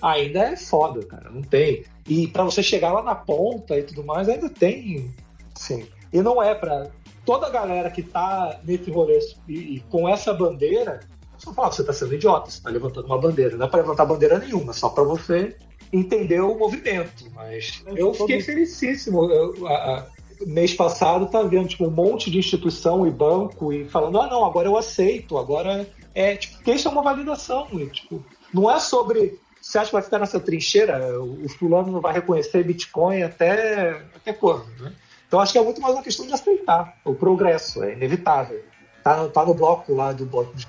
ainda 0.00 0.40
é 0.40 0.56
foda, 0.56 1.04
cara, 1.04 1.28
não 1.30 1.42
tem. 1.42 1.84
E 2.08 2.28
para 2.28 2.44
você 2.44 2.62
chegar 2.62 2.92
lá 2.92 3.02
na 3.02 3.14
ponta 3.14 3.76
e 3.76 3.82
tudo 3.82 4.04
mais, 4.04 4.28
ainda 4.28 4.48
tem, 4.48 5.12
sim. 5.54 5.86
E 6.12 6.22
não 6.22 6.42
é 6.42 6.54
para 6.54 6.90
toda 7.24 7.48
a 7.48 7.50
galera 7.50 7.90
que 7.90 8.02
tá 8.02 8.60
nesse 8.64 8.90
rolê 8.90 9.18
e, 9.48 9.76
e 9.76 9.80
com 9.90 10.08
essa 10.08 10.32
bandeira, 10.32 11.00
só 11.36 11.52
fala 11.52 11.68
que 11.68 11.76
você 11.76 11.84
tá 11.84 11.92
sendo 11.92 12.14
idiota, 12.14 12.50
você 12.50 12.62
tá 12.62 12.70
levantando 12.70 13.06
uma 13.06 13.18
bandeira. 13.18 13.56
Não 13.56 13.66
é 13.66 13.68
para 13.68 13.80
levantar 13.80 14.06
bandeira 14.06 14.38
nenhuma, 14.38 14.72
só 14.72 14.88
para 14.88 15.04
você 15.04 15.56
entender 15.92 16.40
o 16.40 16.58
movimento. 16.58 17.24
Mas 17.34 17.82
eu 17.86 18.14
fiquei 18.14 18.40
felicíssimo. 18.40 19.30
Eu, 19.30 19.66
a, 19.66 20.06
mês 20.46 20.74
passado 20.74 21.26
tá 21.26 21.42
vendo 21.42 21.68
tipo, 21.68 21.86
um 21.86 21.90
monte 21.90 22.30
de 22.30 22.38
instituição 22.38 23.06
e 23.06 23.10
banco 23.10 23.72
e 23.72 23.88
falando, 23.88 24.20
ah 24.20 24.26
não, 24.26 24.44
agora 24.44 24.68
eu 24.68 24.76
aceito, 24.76 25.36
agora 25.38 25.88
é 26.14 26.36
tipo, 26.36 26.56
porque 26.56 26.72
isso 26.72 26.88
é 26.88 26.90
uma 26.90 27.02
validação, 27.02 27.68
e, 27.72 27.86
tipo, 27.86 28.24
não 28.52 28.70
é 28.70 28.78
sobre 28.78 29.38
você 29.60 29.78
acha 29.78 29.88
que 29.88 29.92
vai 29.92 30.02
ficar 30.02 30.18
nessa 30.18 30.40
trincheira, 30.40 31.20
o 31.20 31.48
fulano 31.48 31.92
não 31.92 32.00
vai 32.00 32.14
reconhecer 32.14 32.64
Bitcoin 32.64 33.22
até, 33.22 34.02
até 34.14 34.32
quando, 34.32 34.66
né? 34.80 34.94
Então 35.26 35.40
acho 35.40 35.52
que 35.52 35.58
é 35.58 35.62
muito 35.62 35.80
mais 35.80 35.94
uma 35.94 36.02
questão 36.02 36.26
de 36.26 36.32
aceitar 36.32 36.96
o 37.04 37.14
progresso, 37.14 37.84
é 37.84 37.92
inevitável. 37.92 38.62
Tá, 39.04 39.28
tá 39.28 39.44
no 39.44 39.54
bloco 39.54 39.94
lá 39.94 40.12
do 40.12 40.24
bloco 40.24 40.54
de. 40.54 40.66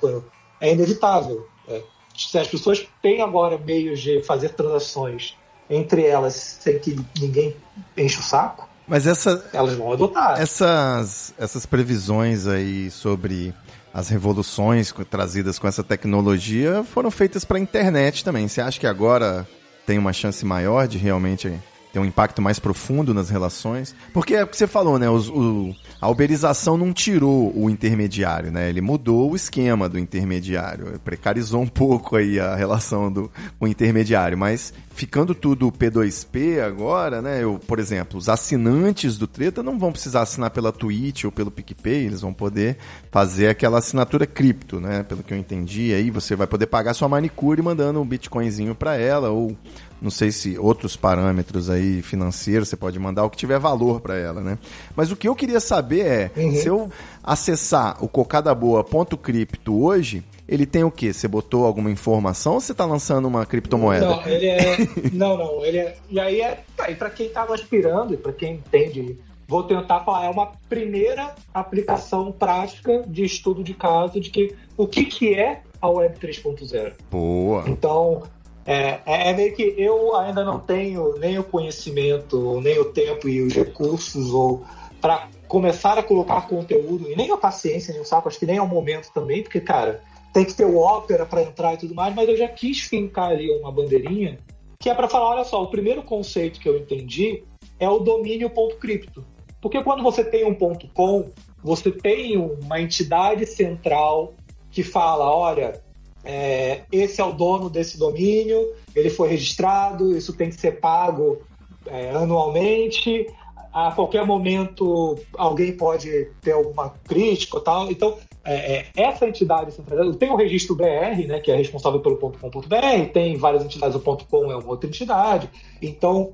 É 0.60 0.74
inevitável. 0.74 1.48
É. 1.68 1.82
Se 2.16 2.38
as 2.38 2.48
pessoas 2.48 2.86
têm 3.02 3.22
agora 3.22 3.58
meios 3.58 4.02
de 4.02 4.22
fazer 4.24 4.50
transações 4.50 5.38
entre 5.70 6.06
elas 6.06 6.34
sem 6.34 6.78
que 6.80 7.00
ninguém 7.20 7.56
enche 7.96 8.20
o 8.20 8.24
saco, 8.24 8.68
mas 8.90 9.06
essa, 9.06 9.46
elas 9.54 9.76
vão 9.76 9.94
adotar. 9.94 10.42
Essas, 10.42 11.34
essas 11.38 11.66
previsões 11.66 12.48
aí 12.48 12.90
sobre 12.90 13.54
as 13.94 14.10
revoluções 14.10 14.94
trazidas 15.10 15.58
com 15.60 15.68
essa 15.68 15.84
tecnologia 15.84 16.84
foram 16.84 17.12
feitas 17.12 17.46
para 17.46 17.58
a 17.58 17.62
internet 17.62 18.24
também. 18.24 18.48
Você 18.48 18.62
acha 18.62 18.80
que 18.80 18.88
agora 18.88 19.48
tem 19.86 19.98
uma 19.98 20.12
chance 20.12 20.44
maior 20.46 20.88
de 20.88 20.98
realmente 20.98 21.54
ter 21.92 22.00
um 22.00 22.06
impacto 22.06 22.42
mais 22.42 22.60
profundo 22.60 23.14
nas 23.14 23.30
relações. 23.30 23.96
Porque 24.14 24.36
é 24.36 24.44
o 24.44 24.48
que 24.48 24.58
você 24.58 24.68
falou, 24.68 25.00
né? 25.00 25.10
O, 25.10 25.76
a 26.00 26.08
uberização 26.08 26.78
não 26.78 26.94
tirou 26.94 27.52
o 27.56 27.70
intermediário, 27.70 28.52
né? 28.52 28.70
Ele 28.70 28.82
mudou 28.82 29.32
o 29.32 29.36
esquema 29.36 29.90
do 29.90 29.98
intermediário, 29.98 31.00
precarizou 31.04 31.62
um 31.62 31.68
pouco 31.68 32.16
aí 32.16 32.40
a 32.40 32.56
relação 32.56 33.12
do 33.12 33.32
o 33.60 33.68
intermediário, 33.68 34.38
mas 34.38 34.74
ficando 35.00 35.34
tudo 35.34 35.72
P2P 35.72 36.62
agora, 36.62 37.22
né? 37.22 37.42
Eu, 37.42 37.60
por 37.66 37.80
exemplo, 37.80 38.18
os 38.18 38.30
assinantes 38.30 39.18
do 39.18 39.26
Treta 39.26 39.64
não 39.64 39.80
vão 39.80 39.92
precisar 39.92 40.22
assinar 40.22 40.52
pela 40.52 40.72
Twitch 40.72 41.24
ou 41.24 41.32
pelo 41.32 41.50
PicPay, 41.50 42.06
eles 42.06 42.22
vão 42.22 42.34
poder 42.34 42.78
fazer 43.10 43.48
aquela 43.48 43.80
assinatura 43.80 44.28
cripto, 44.28 44.80
né? 44.80 45.04
Pelo 45.04 45.24
que 45.24 45.34
eu 45.34 45.38
entendi, 45.38 45.94
aí 45.94 46.12
você 46.12 46.36
vai 46.36 46.48
poder 46.48 46.68
pagar 46.68 46.94
sua 46.94 47.08
manicure 47.08 47.62
mandando 47.62 48.02
um 48.02 48.06
bitcoinzinho 48.06 48.76
para 48.76 48.96
ela 48.96 49.30
ou 49.30 49.58
não 50.02 50.10
sei 50.10 50.32
se 50.32 50.58
outros 50.58 50.96
parâmetros 50.96 51.70
aí 51.70 52.02
financeiros 52.02 52.70
você 52.70 52.78
pode 52.78 52.98
mandar 52.98 53.26
o 53.26 53.30
que 53.30 53.38
tiver 53.38 53.60
valor 53.60 54.00
para 54.00 54.18
ela, 54.18 54.42
né? 54.42 54.58
Mas 54.96 55.12
o 55.12 55.16
que 55.16 55.28
eu 55.28 55.36
queria 55.36 55.60
saber 55.60 56.06
é, 56.06 56.32
uhum. 56.38 56.56
se 56.56 56.68
eu 56.68 56.92
acessar 57.24 58.04
o 58.04 58.08
cocadaboa.cripto 58.08 59.84
hoje, 59.84 60.24
ele 60.48 60.66
tem 60.66 60.84
o 60.84 60.92
quê? 60.92 61.14
Você 61.14 61.28
botou 61.28 61.66
alguma 61.66 61.92
informação 61.92 62.54
ou 62.54 62.62
você 62.62 62.72
está 62.72 62.86
lançando 62.86 63.28
uma 63.28 63.46
criptomoeda? 63.46 64.06
Não, 64.06 64.28
ele 64.28 64.48
é. 64.48 64.78
não, 65.14 65.38
não. 65.38 65.66
Ele 65.66 65.78
é. 65.78 65.96
E 66.10 66.20
aí 66.20 66.42
é. 66.42 66.64
Tá, 66.76 66.90
e 66.90 66.96
para 66.96 67.10
quem 67.10 67.28
estava 67.28 67.54
aspirando 67.54 68.14
e 68.14 68.18
para 68.18 68.34
quem 68.34 68.56
entende, 68.56 69.18
vou 69.48 69.64
tentar 69.64 70.00
falar. 70.00 70.26
É 70.26 70.30
uma 70.30 70.54
primeira 70.68 71.36
aplicação 71.54 72.32
prática 72.32 73.04
de 73.06 73.24
estudo 73.24 73.64
de 73.64 73.74
caso 73.74 74.20
de 74.20 74.30
que 74.30 74.56
o 74.76 74.88
que, 74.88 75.06
que 75.06 75.36
é 75.36 75.62
a 75.82 75.88
Web 75.88 76.18
3.0. 76.20 76.94
Boa. 77.12 77.64
Então, 77.68 78.24
é, 78.70 79.02
é, 79.04 79.30
é, 79.32 79.34
meio 79.34 79.56
que 79.56 79.74
eu 79.80 80.16
ainda 80.16 80.44
não 80.44 80.60
tenho 80.60 81.18
nem 81.18 81.40
o 81.40 81.44
conhecimento, 81.44 82.62
nem 82.62 82.78
o 82.78 82.86
tempo 82.86 83.28
e 83.28 83.42
os 83.42 83.52
recursos 83.52 84.32
ou 84.32 84.64
para 85.02 85.28
começar 85.48 85.98
a 85.98 86.04
colocar 86.04 86.48
conteúdo, 86.48 87.10
e 87.10 87.16
nem 87.16 87.32
a 87.32 87.38
paciência, 87.38 87.92
nem 87.92 88.04
o 88.04 88.06
saco, 88.06 88.28
acho 88.28 88.38
que 88.38 88.46
nem 88.46 88.58
é 88.58 88.62
o 88.62 88.68
momento 88.68 89.12
também, 89.12 89.42
porque, 89.42 89.60
cara, 89.60 90.04
tem 90.32 90.46
que 90.46 90.54
ter 90.54 90.66
o 90.66 90.78
ópera 90.78 91.26
para 91.26 91.42
entrar 91.42 91.74
e 91.74 91.78
tudo 91.78 91.96
mais, 91.96 92.14
mas 92.14 92.30
eu 92.30 92.38
já 92.38 92.48
quis 92.48 92.82
fincar 92.82 93.32
ali 93.32 93.50
uma 93.50 93.72
bandeirinha 93.72 94.38
que 94.80 94.88
é 94.88 94.94
para 94.94 95.10
falar, 95.10 95.32
olha 95.32 95.44
só, 95.44 95.64
o 95.64 95.72
primeiro 95.72 96.04
conceito 96.04 96.60
que 96.60 96.70
eu 96.70 96.78
entendi 96.78 97.44
é 97.80 97.90
o 97.90 97.98
domínio 97.98 98.52
ponto 98.52 98.76
cripto. 98.78 99.26
Porque 99.60 99.84
quando 99.84 100.04
você 100.04 100.24
tem 100.24 100.46
um 100.46 100.54
ponto 100.54 100.88
com, 100.94 101.32
você 101.64 101.92
tem 101.92 102.38
uma 102.38 102.80
entidade 102.80 103.48
central 103.48 104.36
que 104.70 104.84
fala, 104.84 105.28
olha, 105.28 105.82
é, 106.24 106.82
esse 106.92 107.22
é 107.22 107.24
o 107.24 107.32
dono 107.32 107.70
desse 107.70 107.98
domínio, 107.98 108.74
ele 108.96 109.10
foi 109.10 109.30
registrado, 109.30 110.16
isso 110.16 110.34
tem 110.34 110.50
que 110.50 110.56
ser 110.56 110.80
pago 110.80 111.42
é, 111.86 112.12
anualmente. 112.12 113.26
A 113.72 113.92
qualquer 113.92 114.26
momento 114.26 115.18
alguém 115.38 115.72
pode 115.78 116.32
ter 116.42 116.54
alguma 116.54 116.90
crítica 117.08 117.58
ou 117.58 117.64
tal. 117.64 117.92
Então, 117.92 118.18
é, 118.44 118.78
é 118.78 118.86
essa 118.98 119.28
entidade 119.28 119.72
centralizada 119.74 120.18
tem 120.18 120.32
o 120.32 120.36
registro 120.36 120.76
BR, 120.76 121.28
né, 121.28 121.40
que 121.40 121.52
é 121.52 121.56
responsável 121.56 122.00
pelo 122.00 122.18
.com.br, 122.18 123.12
tem 123.14 123.38
várias 123.38 123.64
entidades, 123.64 123.96
o 123.96 124.00
.com 124.00 124.52
é 124.52 124.56
uma 124.56 124.70
outra 124.70 124.90
entidade. 124.90 125.50
Então, 125.82 126.34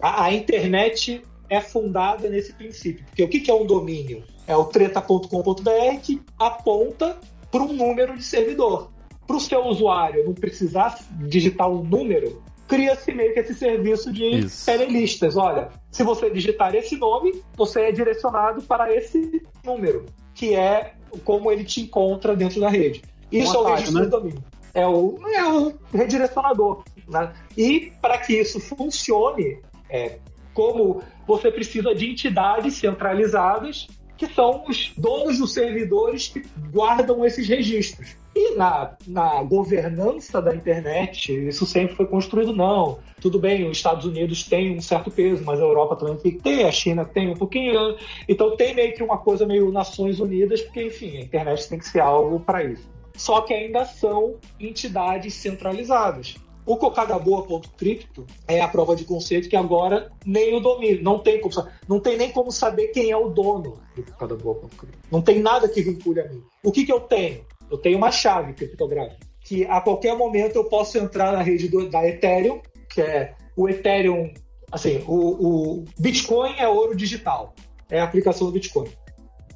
a, 0.00 0.24
a 0.24 0.32
internet 0.32 1.22
é 1.50 1.60
fundada 1.60 2.28
nesse 2.28 2.52
princípio. 2.52 3.04
Porque 3.06 3.22
o 3.22 3.28
que, 3.28 3.40
que 3.40 3.50
é 3.50 3.54
um 3.54 3.66
domínio? 3.66 4.22
É 4.46 4.56
o 4.56 4.64
treta.com.br 4.64 6.00
que 6.02 6.22
aponta 6.38 7.18
para 7.50 7.62
um 7.62 7.72
número 7.72 8.16
de 8.16 8.22
servidor 8.22 8.90
para 9.26 9.36
o 9.36 9.40
seu 9.40 9.64
usuário 9.64 10.24
não 10.24 10.34
precisar 10.34 10.98
digitar 11.28 11.68
um 11.68 11.82
número, 11.82 12.42
cria-se 12.68 13.12
meio 13.12 13.32
que 13.32 13.40
esse 13.40 13.54
serviço 13.54 14.12
de 14.12 14.46
telelistas. 14.64 15.36
Olha, 15.36 15.70
se 15.90 16.02
você 16.02 16.30
digitar 16.30 16.74
esse 16.74 16.96
nome, 16.96 17.42
você 17.56 17.82
é 17.82 17.92
direcionado 17.92 18.62
para 18.62 18.94
esse 18.94 19.42
número, 19.64 20.06
que 20.34 20.54
é 20.54 20.94
como 21.24 21.50
ele 21.50 21.64
te 21.64 21.80
encontra 21.80 22.36
dentro 22.36 22.60
da 22.60 22.68
rede. 22.68 23.02
Isso 23.30 23.52
um 23.52 23.54
é 23.54 23.58
o 23.58 23.74
registro 23.74 23.98
né? 23.98 24.04
do 24.04 24.10
domínio. 24.10 24.44
É 24.74 24.86
o, 24.86 25.18
é 25.32 25.44
o 25.44 25.72
redirecionador. 25.92 26.84
Né? 27.08 27.32
E 27.56 27.92
para 28.00 28.18
que 28.18 28.34
isso 28.34 28.60
funcione, 28.60 29.60
é, 29.88 30.18
como 30.52 31.02
você 31.26 31.50
precisa 31.50 31.94
de 31.94 32.10
entidades 32.10 32.74
centralizadas 32.74 33.86
que 34.16 34.26
são 34.26 34.64
os 34.68 34.92
donos 34.96 35.38
dos 35.38 35.52
servidores 35.52 36.28
que 36.28 36.42
guardam 36.72 37.24
esses 37.24 37.48
registros. 37.48 38.16
E 38.34 38.54
na, 38.54 38.94
na 39.06 39.42
governança 39.42 40.42
da 40.42 40.54
internet, 40.54 41.32
isso 41.48 41.64
sempre 41.64 41.96
foi 41.96 42.06
construído, 42.06 42.54
não. 42.54 42.98
Tudo 43.20 43.38
bem, 43.38 43.66
os 43.66 43.78
Estados 43.78 44.04
Unidos 44.04 44.42
têm 44.42 44.76
um 44.76 44.80
certo 44.80 45.10
peso, 45.10 45.42
mas 45.44 45.58
a 45.58 45.64
Europa 45.64 45.96
também 45.96 46.38
tem 46.38 46.64
a 46.64 46.70
China 46.70 47.04
tem 47.04 47.30
um 47.30 47.34
pouquinho. 47.34 47.96
Então 48.28 48.54
tem 48.54 48.74
meio 48.74 48.94
que 48.94 49.02
uma 49.02 49.16
coisa 49.16 49.46
meio 49.46 49.72
Nações 49.72 50.20
Unidas, 50.20 50.60
porque, 50.60 50.84
enfim, 50.84 51.16
a 51.16 51.20
internet 51.20 51.68
tem 51.68 51.78
que 51.78 51.88
ser 51.88 52.00
algo 52.00 52.40
para 52.40 52.62
isso. 52.62 52.86
Só 53.16 53.40
que 53.40 53.54
ainda 53.54 53.86
são 53.86 54.36
entidades 54.60 55.32
centralizadas. 55.32 56.36
O 56.66 56.76
cocadaboa.cripto 56.76 58.26
é 58.48 58.60
a 58.60 58.66
prova 58.66 58.96
de 58.96 59.04
conceito 59.04 59.48
que 59.48 59.56
agora 59.56 60.10
nem 60.26 60.54
o 60.54 60.60
domínio, 60.60 61.02
não 61.02 61.20
tem 61.20 61.40
como, 61.40 61.54
não 61.88 62.00
tem 62.00 62.16
nem 62.16 62.32
como 62.32 62.50
saber 62.50 62.88
quem 62.88 63.10
é 63.10 63.16
o 63.16 63.28
dono 63.28 63.78
do 63.94 64.02
cocadaboa.cripto. 64.02 64.98
Não 65.10 65.22
tem 65.22 65.38
nada 65.38 65.68
que 65.68 65.80
vincule 65.80 66.20
a 66.20 66.28
mim. 66.28 66.42
O 66.64 66.72
que, 66.72 66.84
que 66.84 66.92
eu 66.92 67.00
tenho? 67.00 67.46
Eu 67.70 67.78
tenho 67.78 67.96
uma 67.96 68.10
chave 68.10 68.52
criptográfica 68.52 69.26
que 69.46 69.64
a 69.66 69.80
qualquer 69.80 70.16
momento 70.16 70.56
eu 70.56 70.64
posso 70.64 70.98
entrar 70.98 71.32
na 71.32 71.40
rede 71.40 71.68
do, 71.68 71.88
da 71.88 72.06
Ethereum, 72.06 72.60
que 72.90 73.00
é 73.00 73.34
o 73.56 73.68
Ethereum, 73.68 74.34
assim, 74.72 75.04
o, 75.06 75.78
o 75.78 75.84
Bitcoin 75.96 76.52
é 76.58 76.68
ouro 76.68 76.96
digital, 76.96 77.54
é 77.88 78.00
a 78.00 78.04
aplicação 78.04 78.48
do 78.48 78.52
Bitcoin. 78.52 78.88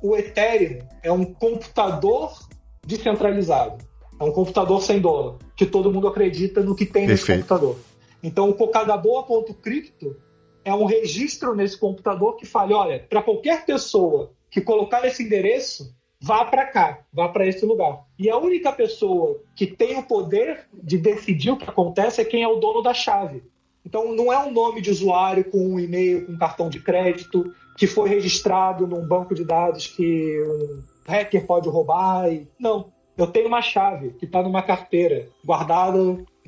O 0.01 0.17
Ethereum 0.17 0.79
é 1.03 1.11
um 1.11 1.25
computador 1.25 2.39
descentralizado, 2.87 3.85
é 4.21 4.25
um 4.25 4.33
computador 4.33 4.83
sem 4.83 5.01
dono, 5.01 5.39
que 5.57 5.65
todo 5.65 5.91
mundo 5.91 6.07
acredita 6.07 6.63
no 6.63 6.77
que 6.77 6.85
tem 6.85 7.07
Perfeito. 7.07 7.39
nesse 7.39 7.49
computador. 7.49 7.77
Então, 8.23 8.51
o 8.51 8.55
cocadaboa.cripto 8.55 10.15
é 10.63 10.75
um 10.75 10.85
registro 10.85 11.55
nesse 11.55 11.79
computador 11.79 12.37
que 12.37 12.45
fala, 12.45 12.77
olha, 12.77 13.07
para 13.09 13.23
qualquer 13.23 13.65
pessoa 13.65 14.33
que 14.51 14.61
colocar 14.61 15.07
esse 15.07 15.23
endereço, 15.23 15.95
vá 16.21 16.45
para 16.45 16.67
cá, 16.67 17.01
vá 17.11 17.29
para 17.31 17.47
esse 17.47 17.65
lugar. 17.65 18.05
E 18.19 18.29
a 18.29 18.37
única 18.37 18.71
pessoa 18.73 19.41
que 19.57 19.67
tem 19.67 19.99
o 19.99 20.03
poder 20.03 20.67
de 20.73 20.99
decidir 20.99 21.53
o 21.53 21.57
que 21.57 21.69
acontece 21.69 22.21
é 22.21 22.25
quem 22.25 22.43
é 22.43 22.49
o 22.49 22.57
dono 22.57 22.83
da 22.83 22.93
chave. 22.93 23.43
Então 23.85 24.15
não 24.15 24.31
é 24.31 24.39
um 24.39 24.53
nome 24.53 24.83
de 24.83 24.91
usuário 24.91 25.45
com 25.45 25.59
um 25.59 25.81
e-mail, 25.81 26.27
com 26.27 26.33
um 26.33 26.39
cartão 26.39 26.69
de 26.69 26.79
crédito, 26.81 27.55
que 27.79 27.87
foi 27.87 28.11
registrado 28.11 28.87
num 28.87 29.07
banco 29.07 29.35
de 29.35 29.45
dados 29.45 29.87
que 29.87 30.43
um 30.43 30.83
hacker 31.09 31.47
pode 31.47 31.69
roubar. 31.71 32.31
E... 32.31 32.47
Não. 32.59 32.93
Eu 33.21 33.27
tenho 33.27 33.49
uma 33.49 33.63
chave 33.63 34.11
que 34.19 34.25
está 34.25 34.43
numa 34.43 34.63
carteira, 34.63 35.29
guardada 35.45 35.99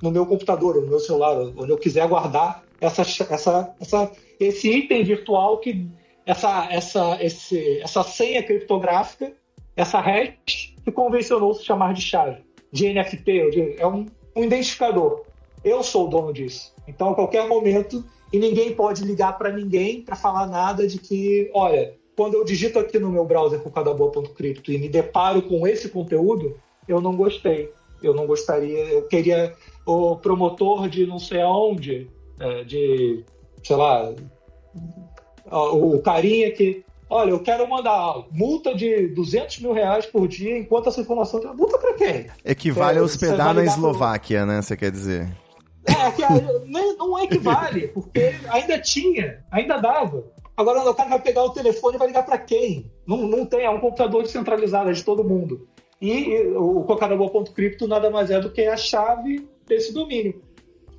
no 0.02 0.10
meu 0.10 0.26
computador, 0.26 0.76
no 0.76 0.88
meu 0.88 0.98
celular, 0.98 1.36
onde 1.36 1.70
eu 1.70 1.78
quiser 1.78 2.08
guardar 2.08 2.64
essa, 2.80 3.02
essa, 3.02 3.74
essa, 3.80 4.12
esse 4.40 4.70
item 4.70 5.04
virtual 5.04 5.58
que 5.58 5.86
essa, 6.24 6.66
essa, 6.70 7.18
esse, 7.22 7.80
essa 7.80 8.02
senha 8.02 8.42
criptográfica 8.42 9.32
essa 9.76 10.00
hash 10.00 10.74
que 10.84 10.92
convencionou 10.92 11.54
se 11.54 11.64
chamar 11.64 11.94
de 11.94 12.02
chave, 12.02 12.42
de 12.70 12.92
NFT, 12.92 13.76
é 13.78 13.86
um, 13.86 14.06
um 14.36 14.44
identificador. 14.44 15.24
Eu 15.64 15.82
sou 15.82 16.06
o 16.06 16.10
dono 16.10 16.32
disso. 16.32 16.74
Então, 16.86 17.10
a 17.10 17.14
qualquer 17.14 17.46
momento, 17.46 18.04
e 18.32 18.38
ninguém 18.38 18.74
pode 18.74 19.04
ligar 19.04 19.38
para 19.38 19.52
ninguém 19.52 20.02
para 20.02 20.16
falar 20.16 20.46
nada 20.46 20.86
de 20.86 20.98
que, 20.98 21.50
olha, 21.54 21.94
quando 22.16 22.34
eu 22.34 22.44
digito 22.44 22.78
aqui 22.78 22.98
no 22.98 23.10
meu 23.10 23.24
browser 23.24 23.60
com 23.60 23.70
cadaboa.cripto 23.70 24.72
e 24.72 24.78
me 24.78 24.88
deparo 24.88 25.42
com 25.42 25.66
esse 25.66 25.88
conteúdo, 25.88 26.56
eu 26.86 27.00
não 27.00 27.16
gostei. 27.16 27.72
Eu 28.02 28.14
não 28.14 28.26
gostaria, 28.26 28.84
eu 28.88 29.02
queria 29.02 29.54
o 29.86 30.16
promotor 30.16 30.88
de 30.88 31.06
não 31.06 31.18
sei 31.18 31.40
aonde, 31.40 32.10
é, 32.40 32.64
de, 32.64 33.24
sei 33.62 33.76
lá, 33.76 34.12
o 35.46 36.00
carinha 36.00 36.50
que, 36.50 36.84
olha, 37.08 37.30
eu 37.30 37.40
quero 37.40 37.68
mandar 37.68 38.24
multa 38.32 38.74
de 38.74 39.06
200 39.08 39.60
mil 39.60 39.72
reais 39.72 40.04
por 40.04 40.26
dia 40.26 40.58
enquanto 40.58 40.88
essa 40.88 41.00
informação. 41.00 41.40
Multa 41.54 41.78
pra 41.78 41.94
quem? 41.94 42.26
Equivale 42.44 42.98
a 42.98 43.02
hospedar 43.02 43.54
na 43.54 43.64
Eslováquia, 43.64 44.44
né? 44.44 44.60
Você 44.60 44.76
quer 44.76 44.90
dizer? 44.90 45.28
É, 45.86 46.10
que 46.12 46.22
não 46.96 47.18
equivale, 47.22 47.88
porque 47.88 48.34
ainda 48.48 48.80
tinha, 48.80 49.44
ainda 49.50 49.78
dava. 49.78 50.24
Agora 50.56 50.88
o 50.88 50.94
cara 50.94 51.08
vai 51.08 51.20
pegar 51.20 51.44
o 51.44 51.50
telefone 51.50 51.96
e 51.96 51.98
vai 51.98 52.08
ligar 52.08 52.24
para 52.24 52.38
quem? 52.38 52.90
Não, 53.06 53.18
não 53.26 53.46
tem, 53.46 53.64
é 53.64 53.70
um 53.70 53.80
computador 53.80 54.22
descentralizado, 54.22 54.90
é 54.90 54.92
de 54.92 55.04
todo 55.04 55.24
mundo. 55.24 55.66
E 56.00 56.48
o 56.56 56.82
cocadaboa.cripto 56.82 57.86
nada 57.86 58.10
mais 58.10 58.30
é 58.30 58.40
do 58.40 58.50
que 58.50 58.62
a 58.62 58.76
chave 58.76 59.48
desse 59.66 59.94
domínio. 59.94 60.42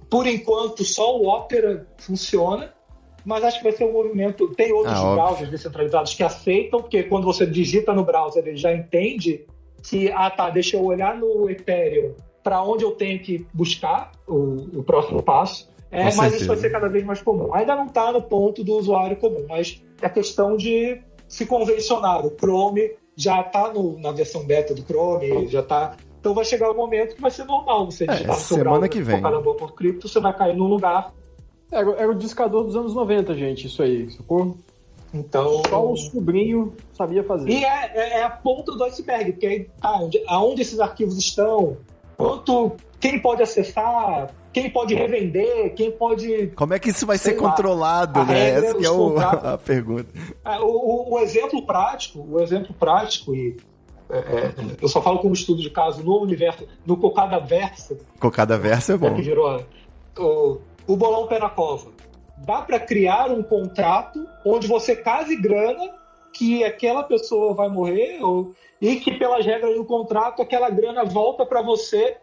Por 0.09 0.25
enquanto, 0.27 0.83
só 0.83 1.17
o 1.17 1.27
Opera 1.27 1.87
funciona, 1.97 2.73
mas 3.25 3.43
acho 3.43 3.57
que 3.57 3.63
vai 3.63 3.73
ser 3.73 3.85
um 3.85 3.93
movimento. 3.93 4.47
Tem 4.55 4.71
outros 4.71 4.97
Ah, 4.97 5.13
browsers 5.13 5.49
descentralizados 5.49 6.13
que 6.13 6.23
aceitam, 6.23 6.79
porque 6.81 7.03
quando 7.03 7.25
você 7.25 7.45
digita 7.45 7.93
no 7.93 8.03
browser, 8.03 8.47
ele 8.47 8.57
já 8.57 8.73
entende 8.73 9.45
que, 9.83 10.11
ah 10.11 10.29
tá, 10.29 10.49
deixa 10.49 10.77
eu 10.77 10.83
olhar 10.83 11.17
no 11.17 11.49
Ethereum 11.49 12.13
para 12.43 12.61
onde 12.63 12.83
eu 12.83 12.91
tenho 12.91 13.19
que 13.19 13.45
buscar 13.53 14.11
o, 14.27 14.79
o 14.79 14.83
próximo 14.83 15.23
passo. 15.23 15.72
É, 15.93 16.03
mas 16.05 16.15
certeza. 16.15 16.35
isso 16.37 16.47
vai 16.47 16.57
ser 16.57 16.71
cada 16.71 16.87
vez 16.89 17.03
mais 17.05 17.21
comum. 17.21 17.53
Ainda 17.53 17.75
não 17.75 17.85
está 17.85 18.11
no 18.11 18.21
ponto 18.21 18.63
do 18.63 18.75
usuário 18.77 19.15
comum, 19.17 19.45
mas 19.47 19.81
é 20.01 20.09
questão 20.09 20.57
de 20.57 20.99
se 21.27 21.45
convencionar. 21.45 22.25
O 22.25 22.31
Chrome 22.31 22.91
já 23.15 23.41
está 23.41 23.71
na 23.99 24.11
versão 24.11 24.43
beta 24.45 24.73
do 24.73 24.81
Chrome, 24.83 25.47
já 25.47 25.59
está. 25.61 25.95
Então 26.19 26.33
vai 26.33 26.45
chegar 26.45 26.71
o 26.71 26.75
momento 26.75 27.15
que 27.15 27.21
vai 27.21 27.29
ser 27.31 27.43
normal. 27.45 27.85
Você 27.91 28.05
É, 28.05 28.07
digitar 28.07 28.35
seu 28.37 28.57
semana 28.57 28.69
browser, 28.79 28.89
que 28.89 29.01
vem. 29.01 29.15
focar 29.17 29.31
na 29.31 29.39
boa.cripto, 29.41 30.07
você 30.07 30.19
vai 30.19 30.35
cair 30.35 30.55
num 30.55 30.67
lugar. 30.67 31.13
Era, 31.71 31.91
era 31.93 32.11
o 32.11 32.15
discador 32.15 32.63
dos 32.63 32.75
anos 32.75 32.93
90, 32.95 33.33
gente, 33.35 33.67
isso 33.67 33.81
aí, 33.83 34.09
sacou? 34.11 34.55
Então. 35.13 35.61
Só 35.69 35.91
o 35.91 35.95
sobrinho 35.97 36.73
sabia 36.93 37.23
fazer. 37.23 37.49
E 37.49 37.63
é, 37.63 37.91
é- 37.93 38.19
é 38.19 38.23
a 38.23 38.29
ponta 38.29 38.71
do 38.71 38.83
iceberg, 38.85 39.33
porque 39.33 39.45
aí 39.45 39.69
tá, 39.81 39.91
onde, 39.99 40.23
aonde 40.27 40.61
esses 40.61 40.79
arquivos 40.79 41.17
estão, 41.17 41.77
quanto, 42.17 42.71
quem 42.99 43.19
pode 43.19 43.43
acessar, 43.43 44.31
quem 44.53 44.69
pode 44.69 44.93
revender, 44.93 45.73
quem 45.73 45.91
pode. 45.91 46.47
Como 46.55 46.73
é 46.73 46.79
que 46.79 46.89
isso 46.89 47.05
vai 47.05 47.17
ser 47.17 47.33
lá. 47.33 47.49
controlado, 47.49 48.23
né? 48.25 48.51
regra, 48.51 48.67
Essa 48.67 48.77
que 48.77 48.85
é 48.85 48.89
o- 48.91 49.17
a 49.19 49.57
pergunta. 49.57 50.07
É, 50.45 50.59
O, 50.59 50.67
o- 50.67 51.13
o 51.15 51.19
exemplo 51.19 51.65
prático, 51.65 52.19
o 52.29 52.39
exemplo 52.39 52.73
prático, 52.79 53.33
e 53.35 53.57
é, 54.09 54.17
é, 54.17 54.53
eu 54.81 54.87
só 54.87 55.01
falo 55.01 55.19
como 55.19 55.33
estudo 55.33 55.61
de 55.61 55.69
caso 55.69 56.03
no 56.03 56.21
universo, 56.21 56.67
no 56.85 56.95
Cocada 56.97 57.39
Verso, 57.39 57.97
Cocada 58.19 58.57
versa 58.57 58.93
é 58.93 58.95
é 58.95 58.97
bom. 58.97 59.15
que 59.15 59.21
virou 59.23 59.63
o, 60.17 60.57
o 60.87 60.95
bolão 60.95 61.25
pé 61.27 61.39
na 61.39 61.49
cova. 61.49 61.91
Dá 62.45 62.61
para 62.61 62.79
criar 62.79 63.31
um 63.31 63.41
contrato 63.41 64.25
onde 64.45 64.67
você 64.67 64.95
case 64.95 65.35
grana 65.35 65.89
que 66.33 66.63
aquela 66.63 67.03
pessoa 67.03 67.53
vai 67.53 67.69
morrer 67.69 68.19
ou, 68.21 68.53
e 68.81 68.97
que 68.97 69.11
pelas 69.17 69.45
regras 69.45 69.75
do 69.75 69.85
contrato 69.85 70.41
aquela 70.41 70.69
grana 70.69 71.05
volta 71.05 71.45
para 71.45 71.61
você 71.61 72.17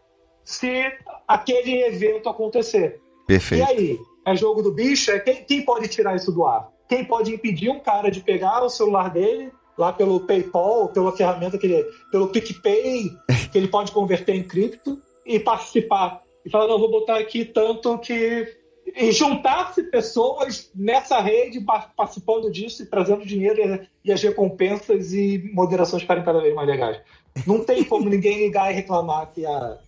se 0.44 0.84
aquele 1.26 1.82
evento 1.84 2.28
acontecer. 2.28 3.00
E 3.24 3.26
Perfeito. 3.26 3.68
aí? 3.68 3.98
É 4.26 4.34
jogo 4.36 4.62
do 4.62 4.72
bicho? 4.72 5.10
É 5.10 5.18
quem, 5.18 5.44
quem 5.44 5.64
pode 5.64 5.88
tirar 5.88 6.16
isso 6.16 6.32
do 6.32 6.44
ar? 6.44 6.68
Quem 6.88 7.04
pode 7.04 7.32
impedir 7.32 7.70
um 7.70 7.80
cara 7.80 8.10
de 8.10 8.20
pegar 8.20 8.62
o 8.64 8.68
celular 8.68 9.10
dele 9.10 9.52
lá 9.78 9.92
pelo 9.92 10.20
PayPal, 10.20 10.88
pela 10.88 11.16
ferramenta 11.16 11.56
que 11.56 11.66
ele, 11.66 11.84
pelo 12.10 12.28
PicPay, 12.28 13.10
que 13.50 13.56
ele 13.56 13.68
pode 13.68 13.92
converter 13.92 14.34
em 14.34 14.42
cripto 14.42 14.98
e 15.24 15.38
participar 15.38 16.22
e 16.44 16.50
falar 16.50 16.66
não, 16.66 16.78
vou 16.78 16.90
botar 16.90 17.18
aqui 17.18 17.44
tanto 17.44 17.96
que 17.98 18.58
e 18.96 19.12
juntar-se 19.12 19.84
pessoas 19.84 20.70
nessa 20.74 21.20
rede 21.20 21.60
par- 21.60 21.92
participando 21.94 22.50
disso 22.50 22.82
e 22.82 22.86
trazendo 22.86 23.24
dinheiro 23.24 23.60
e, 23.60 23.88
e 24.08 24.12
as 24.12 24.20
recompensas 24.20 25.12
e 25.12 25.50
moderações 25.54 26.02
ficarem 26.02 26.24
cada 26.24 26.40
vez 26.40 26.54
mais 26.54 26.68
legais. 26.68 27.00
Não 27.46 27.64
tem 27.64 27.84
como 27.84 28.08
ninguém 28.08 28.38
ligar 28.38 28.70
e 28.72 28.74
reclamar 28.74 29.30
que 29.32 29.46
a 29.46 29.78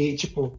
e 0.00 0.14
tipo 0.16 0.58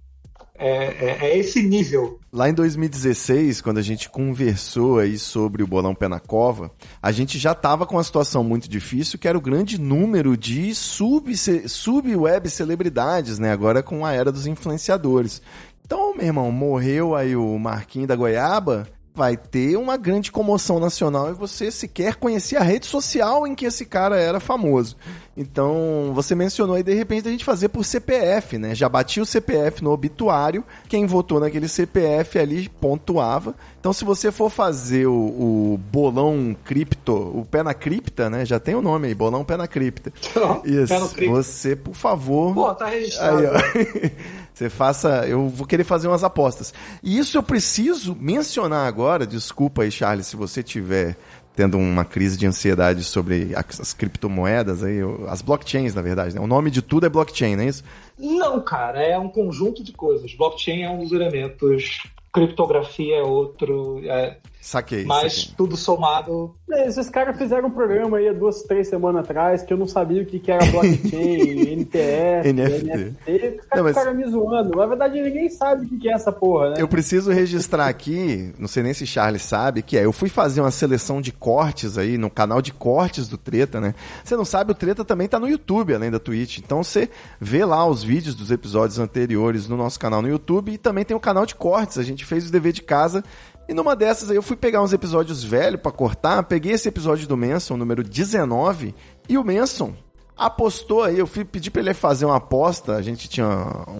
é, 0.61 0.67
é- 1.05 1.17
é 1.29 1.37
esse 1.37 1.61
nível 1.63 2.19
Lá 2.31 2.47
em 2.49 2.53
2016, 2.53 3.59
quando 3.61 3.77
a 3.79 3.81
gente 3.81 4.07
conversou 4.09 4.99
aí 4.99 5.17
sobre 5.17 5.63
o 5.63 5.67
bolão 5.67 5.95
pé 5.95 6.07
na 6.07 6.19
cova, 6.19 6.69
a 7.01 7.11
gente 7.11 7.39
já 7.39 7.53
estava 7.53 7.85
com 7.87 7.95
uma 7.95 8.03
situação 8.03 8.43
muito 8.43 8.69
difícil, 8.69 9.17
que 9.17 9.27
era 9.27 9.37
o 9.37 9.41
grande 9.41 9.79
número 9.81 10.37
de 10.37 10.75
sub- 10.75 11.33
sub-web 11.67 12.49
celebridades, 12.49 13.39
né? 13.39 13.51
Agora 13.51 13.81
com 13.81 14.05
a 14.05 14.11
era 14.13 14.31
dos 14.31 14.45
influenciadores. 14.45 15.41
Então, 15.85 16.15
meu 16.15 16.25
irmão, 16.27 16.51
morreu 16.51 17.15
aí 17.15 17.35
o 17.35 17.57
Marquinho 17.57 18.05
da 18.05 18.15
Goiaba, 18.15 18.87
vai 19.15 19.35
ter 19.35 19.75
uma 19.75 19.97
grande 19.97 20.31
comoção 20.31 20.79
nacional 20.79 21.31
e 21.31 21.33
você 21.33 21.71
sequer 21.71 22.15
conhecia 22.15 22.59
a 22.59 22.63
rede 22.63 22.85
social 22.85 23.47
em 23.47 23.55
que 23.55 23.65
esse 23.65 23.85
cara 23.85 24.17
era 24.19 24.39
famoso. 24.39 24.95
Então, 25.41 26.11
você 26.13 26.35
mencionou 26.35 26.75
aí, 26.75 26.83
de 26.83 26.93
repente, 26.93 27.25
a 27.25 27.31
gente 27.31 27.45
fazer 27.45 27.69
por 27.69 27.85
CPF, 27.85 28.57
né? 28.57 28.75
Já 28.75 28.89
batia 28.89 29.23
o 29.23 29.25
CPF 29.25 29.81
no 29.81 29.89
obituário, 29.89 30.65
quem 30.89 31.05
votou 31.05 31.39
naquele 31.39 31.69
CPF 31.69 32.37
ali 32.37 32.67
pontuava. 32.67 33.55
Então, 33.79 33.93
se 33.93 34.03
você 34.03 34.33
for 34.33 34.49
fazer 34.49 35.07
o, 35.07 35.13
o 35.13 35.79
bolão 35.89 36.53
cripto, 36.65 37.13
o 37.13 37.47
pé 37.49 37.63
na 37.63 37.73
cripta, 37.73 38.29
né? 38.29 38.45
Já 38.45 38.59
tem 38.59 38.75
o 38.75 38.81
nome 38.81 39.07
aí, 39.07 39.15
bolão 39.15 39.45
pé 39.45 39.55
na 39.55 39.65
cripta. 39.65 40.11
Isso. 40.65 40.93
Pé 40.93 40.99
no 40.99 41.07
cripto. 41.07 41.33
Você, 41.33 41.73
por 41.73 41.95
favor. 41.95 42.53
Pô, 42.53 42.75
tá 42.75 42.87
registrado. 42.87 43.37
Aí, 43.37 43.45
ó. 43.45 44.39
Você 44.59 44.69
faça. 44.69 45.25
Eu 45.25 45.47
vou 45.47 45.65
querer 45.65 45.85
fazer 45.85 46.09
umas 46.09 46.21
apostas. 46.21 46.73
E 47.01 47.17
isso 47.17 47.37
eu 47.37 47.43
preciso 47.43 48.13
mencionar 48.19 48.85
agora. 48.85 49.25
Desculpa 49.25 49.83
aí, 49.83 49.91
Charles, 49.91 50.27
se 50.27 50.35
você 50.35 50.61
tiver 50.61 51.15
tendo 51.59 51.77
uma 51.77 52.05
crise 52.05 52.37
de 52.37 52.47
ansiedade 52.47 53.03
sobre 53.03 53.51
as 53.53 53.91
criptomoedas, 53.91 54.81
aí, 54.81 54.99
as 55.27 55.41
blockchains, 55.41 55.93
na 55.93 56.01
verdade. 56.01 56.33
Né? 56.33 56.39
O 56.39 56.47
nome 56.47 56.71
de 56.71 56.81
tudo 56.81 57.05
é 57.05 57.09
blockchain, 57.09 57.57
não 57.57 57.63
é 57.63 57.67
isso? 57.67 57.83
Não, 58.17 58.61
cara, 58.61 59.03
é 59.03 59.19
um 59.19 59.27
conjunto 59.27 59.83
de 59.83 59.91
coisas. 59.91 60.33
Blockchain 60.33 60.83
é 60.83 60.89
um 60.89 60.99
dos 60.99 61.11
elementos, 61.11 62.03
criptografia 62.31 63.17
é 63.17 63.23
outro, 63.23 63.99
é- 64.05 64.37
Saquei. 64.61 65.05
mas 65.05 65.33
saquei. 65.41 65.53
tudo 65.57 65.77
somado. 65.77 66.53
Esses 66.85 67.09
caras 67.09 67.37
fizeram 67.37 67.69
um 67.69 67.71
programa 67.71 68.17
aí 68.17 68.27
há 68.27 68.33
duas, 68.33 68.61
três 68.63 68.87
semanas 68.87 69.23
atrás 69.23 69.63
que 69.63 69.73
eu 69.73 69.77
não 69.77 69.87
sabia 69.87 70.21
o 70.21 70.25
que, 70.25 70.37
que 70.39 70.51
era 70.51 70.63
blockchain, 70.65 71.73
NTF, 71.79 72.53
NFT. 72.53 72.85
NFT. 72.85 73.47
Os 73.47 73.55
Não, 73.55 73.63
caras 73.69 73.83
mas- 73.83 73.97
ficaram 73.97 74.13
me 74.15 74.25
zoando. 74.29 74.77
Na 74.77 74.85
verdade, 74.85 75.21
ninguém 75.21 75.49
sabe 75.49 75.85
o 75.85 75.89
que, 75.89 75.97
que 75.97 76.09
é 76.09 76.13
essa 76.13 76.31
porra, 76.31 76.71
né? 76.71 76.75
Eu 76.77 76.87
preciso 76.87 77.31
registrar 77.31 77.87
aqui, 77.87 78.53
não 78.59 78.67
sei 78.67 78.83
nem 78.83 78.93
se 78.93 79.07
Charles 79.07 79.41
sabe, 79.41 79.81
que 79.81 79.97
é, 79.97 80.05
eu 80.05 80.11
fui 80.11 80.29
fazer 80.29 80.61
uma 80.61 80.71
seleção 80.71 81.21
de 81.21 81.31
cortes 81.31 81.97
aí 81.97 82.17
no 82.17 82.29
canal 82.29 82.61
de 82.61 82.71
cortes 82.73 83.27
do 83.27 83.37
Treta, 83.37 83.79
né? 83.81 83.95
Você 84.23 84.35
não 84.35 84.45
sabe, 84.45 84.71
o 84.71 84.75
Treta 84.75 85.03
também 85.05 85.27
tá 85.27 85.39
no 85.39 85.47
YouTube, 85.47 85.93
além 85.95 86.11
da 86.11 86.19
Twitch. 86.19 86.59
Então 86.59 86.83
você 86.83 87.09
vê 87.39 87.63
lá 87.65 87.85
os 87.87 88.03
vídeos 88.03 88.35
dos 88.35 88.51
episódios 88.51 88.99
anteriores 88.99 89.67
no 89.67 89.75
nosso 89.77 89.99
canal 89.99 90.21
no 90.21 90.27
YouTube 90.29 90.73
e 90.73 90.77
também 90.77 91.03
tem 91.05 91.15
o 91.15 91.19
canal 91.19 91.45
de 91.45 91.55
cortes. 91.55 91.97
A 91.97 92.03
gente 92.03 92.25
fez 92.25 92.47
o 92.47 92.51
dever 92.51 92.73
de 92.73 92.81
casa 92.83 93.23
e 93.69 93.73
numa 93.73 93.95
dessas 93.95 94.29
aí 94.31 94.35
eu 94.35 94.41
fui 94.43 94.55
pegar 94.57 94.81
uns 94.81 94.91
episódios 94.91 95.43
velhos 95.43 95.79
pra 95.79 95.91
cortar, 95.91 96.41
peguei 96.43 96.71
esse 96.73 96.87
episódio 96.89 97.27
do 97.27 97.37
Manson, 97.37 97.77
número 97.77 98.03
19, 98.03 98.93
e 99.29 99.37
o 99.37 99.43
Manson 99.45 99.93
apostou 100.35 101.03
aí, 101.03 101.19
eu 101.19 101.27
fui 101.27 101.43
pedir 101.43 101.69
pra 101.69 101.81
ele 101.81 101.93
fazer 101.93 102.23
uma 102.23 102.37
aposta, 102.37 102.95
a 102.95 103.01
gente 103.01 103.27
tinha 103.27 103.45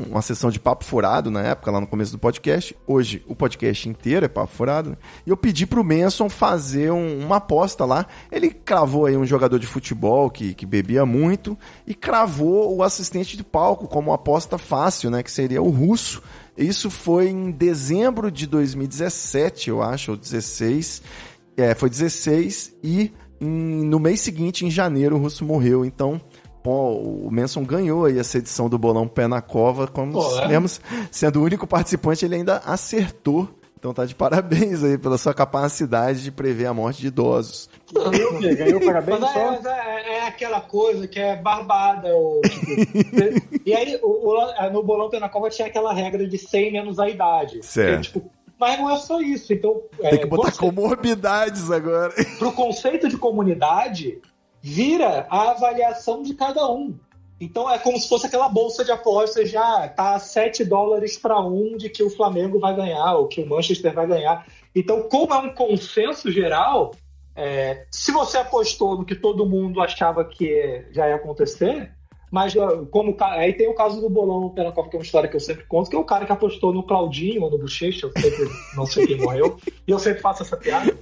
uma 0.10 0.22
sessão 0.22 0.50
de 0.50 0.58
papo 0.58 0.86
furado 0.86 1.30
na 1.30 1.42
época, 1.42 1.70
lá 1.70 1.82
no 1.82 1.88
começo 1.88 2.14
do 2.14 2.18
podcast, 2.18 2.74
hoje 2.88 3.22
o 3.28 3.36
podcast 3.36 3.90
inteiro 3.90 4.26
é 4.26 4.30
papo 4.30 4.54
furado, 4.54 4.92
né? 4.92 4.96
e 5.26 5.30
eu 5.30 5.36
pedi 5.36 5.66
pro 5.68 5.84
Manson 5.84 6.30
fazer 6.30 6.92
um- 6.94 7.26
uma 7.26 7.36
aposta 7.36 7.84
lá, 7.84 8.06
ele 8.32 8.52
cravou 8.52 9.06
aí 9.06 9.18
um 9.18 9.26
jogador 9.26 9.60
de 9.60 9.68
futebol 9.68 10.30
que, 10.30 10.54
que 10.54 10.66
bebia 10.66 11.06
muito, 11.06 11.58
e 11.86 11.94
cravou 11.94 12.74
o 12.74 12.84
assistente 12.84 13.36
de 13.36 13.44
palco 13.44 13.86
como 13.86 14.14
aposta 14.14 14.58
fácil, 14.58 15.10
né, 15.12 15.22
que 15.22 15.32
seria 15.32 15.62
o 15.62 15.70
russo, 15.70 16.24
isso 16.66 16.90
foi 16.90 17.30
em 17.30 17.52
dezembro 17.52 18.30
de 18.32 18.46
2017, 18.48 19.70
eu 19.70 19.82
acho, 19.82 20.12
ou 20.12 20.18
16, 20.18 21.02
é, 21.58 21.74
foi 21.76 21.90
16 21.90 22.74
e 22.84 23.12
em- 23.42 23.86
no 23.86 24.00
mês 24.00 24.20
seguinte, 24.22 24.66
em 24.66 24.72
janeiro, 24.72 25.16
o 25.16 25.20
Russo 25.20 25.46
morreu. 25.46 25.86
Então, 25.86 26.20
pô, 26.64 26.92
o 26.94 27.30
Manson 27.32 27.64
ganhou 27.64 28.06
aí 28.06 28.18
essa 28.20 28.38
edição 28.38 28.68
do 28.70 28.78
Bolão 28.78 29.08
Pé 29.08 29.28
na 29.28 29.42
Cova, 29.42 29.88
como 29.88 30.14
Pô, 30.14 30.40
é? 30.40 30.48
sendo 31.12 31.40
o 31.40 31.44
único 31.44 31.66
participante, 31.66 32.26
ele 32.26 32.36
ainda 32.36 32.58
acertou. 32.66 33.48
Então 33.80 33.94
tá 33.94 34.04
de 34.06 34.14
parabéns 34.14 34.84
aí 34.84 34.98
pela 34.98 35.18
sua 35.18 35.34
capacidade 35.34 36.22
de 36.22 36.32
prever 36.32 36.66
a 36.66 36.74
morte 36.74 37.00
de 37.00 37.08
idosos. 37.08 37.70
Ganhou 37.94 38.34
o 38.36 38.40
quê? 38.40 38.54
Ganhou 38.54 38.82
parabéns 38.82 39.20
Mas 39.22 39.30
é, 39.30 39.34
só? 39.34 39.52
mas 39.52 39.66
é- 39.66 40.14
é 40.18 40.28
aquela 40.28 40.60
coisa 40.60 41.08
que 41.08 41.18
é 41.18 41.38
barbada. 41.38 42.10
Ou, 42.14 42.42
tipo, 42.42 42.66
e 43.66 43.74
aí, 43.74 43.98
o, 44.04 44.30
o- 44.34 44.70
no 44.72 44.84
Bolão 44.84 45.10
Pena 45.10 45.30
Cova 45.30 45.50
tinha 45.50 45.68
aquela 45.70 45.94
regra 45.94 46.28
de 46.28 46.38
100 46.38 46.74
menos 46.74 47.00
a 47.00 47.08
idade. 47.08 47.66
Certo. 47.66 48.12
Que, 48.12 48.20
tipo, 48.20 48.32
mas 48.60 48.78
não 48.78 48.90
é 48.92 48.98
só 48.98 49.22
isso. 49.22 49.54
Então, 49.54 49.82
Tem 49.98 50.20
que 50.20 50.26
botar 50.28 50.52
comorbidades 50.58 51.72
agora. 51.72 52.14
para 52.38 52.48
o 52.50 52.52
conceito 52.52 53.08
de 53.08 53.18
comunidade, 53.18 54.20
vira 54.62 55.26
a 55.30 55.52
avaliação 55.52 56.22
de 56.22 56.34
cada 56.34 56.70
um. 56.70 57.00
Então 57.40 57.70
é 57.70 57.80
como 57.80 57.98
se 57.98 58.10
fosse 58.10 58.26
aquela 58.26 58.50
bolsa 58.50 58.84
de 58.84 58.92
apostas 58.92 59.50
já 59.50 59.88
tá 59.88 60.20
7 60.20 60.66
dólares 60.66 61.18
para 61.18 61.40
um 61.40 61.78
de 61.78 61.90
que 61.90 62.04
o 62.04 62.10
Flamengo 62.10 62.60
vai 62.60 62.76
ganhar 62.76 63.16
ou 63.16 63.28
que 63.28 63.42
o 63.42 63.48
Manchester 63.48 63.94
vai 63.94 64.06
ganhar. 64.06 64.46
Então, 64.76 65.04
como 65.04 65.34
é 65.34 65.38
um 65.38 65.54
consenso 65.54 66.32
geral, 66.32 66.92
é, 67.36 67.86
se 67.90 68.12
você 68.12 68.38
apostou 68.38 68.98
no 68.98 69.06
que 69.06 69.16
todo 69.16 69.46
mundo 69.46 69.82
achava 69.82 70.26
que 70.26 70.86
já 70.92 71.08
ia 71.08 71.16
acontecer, 71.16 71.92
mas 72.32 72.54
como 72.92 73.16
aí 73.20 73.54
tem 73.54 73.68
o 73.68 73.74
caso 73.74 74.00
do 74.02 74.10
bolão 74.10 74.50
pela 74.50 74.72
Copa, 74.72 74.90
que 74.90 74.96
é 74.98 75.00
uma 75.00 75.06
história 75.06 75.30
que 75.30 75.36
eu 75.36 75.40
sempre 75.40 75.66
conto, 75.66 75.90
que 75.90 75.96
é 75.96 76.00
o 76.00 76.06
cara 76.06 76.26
que 76.26 76.32
apostou 76.32 76.72
no 76.74 76.84
Claudinho 76.84 77.42
ou 77.44 77.50
no 77.50 77.58
Bochecha, 77.58 78.06
eu 78.06 78.22
sempre 78.22 78.48
não 78.76 78.86
sei 78.86 79.08
quem 79.08 79.18
morreu, 79.18 79.58
e 79.88 79.92
eu 79.92 79.98
sempre 79.98 80.22
faço 80.22 80.44
essa 80.44 80.56
piada. 80.56 80.96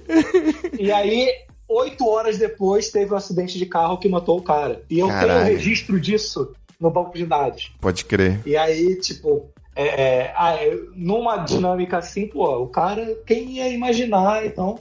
E 0.78 0.90
aí, 0.90 1.28
oito 1.68 2.08
horas 2.08 2.38
depois, 2.38 2.90
teve 2.90 3.12
um 3.12 3.16
acidente 3.16 3.58
de 3.58 3.66
carro 3.66 3.98
que 3.98 4.08
matou 4.08 4.38
o 4.38 4.42
cara. 4.42 4.82
E 4.88 4.98
eu 4.98 5.08
Caralho. 5.08 5.44
tenho 5.44 5.56
registro 5.56 6.00
disso 6.00 6.52
no 6.80 6.90
banco 6.90 7.16
de 7.16 7.26
dados. 7.26 7.72
Pode 7.80 8.04
crer. 8.04 8.40
E 8.46 8.56
aí, 8.56 8.96
tipo, 9.00 9.50
é, 9.74 9.86
é, 9.86 10.34
ah, 10.36 10.56
numa 10.94 11.36
dinâmica 11.38 11.98
assim, 11.98 12.26
pô, 12.26 12.62
o 12.62 12.66
cara, 12.66 13.16
quem 13.26 13.56
ia 13.56 13.68
imaginar? 13.68 14.44
Então, 14.44 14.78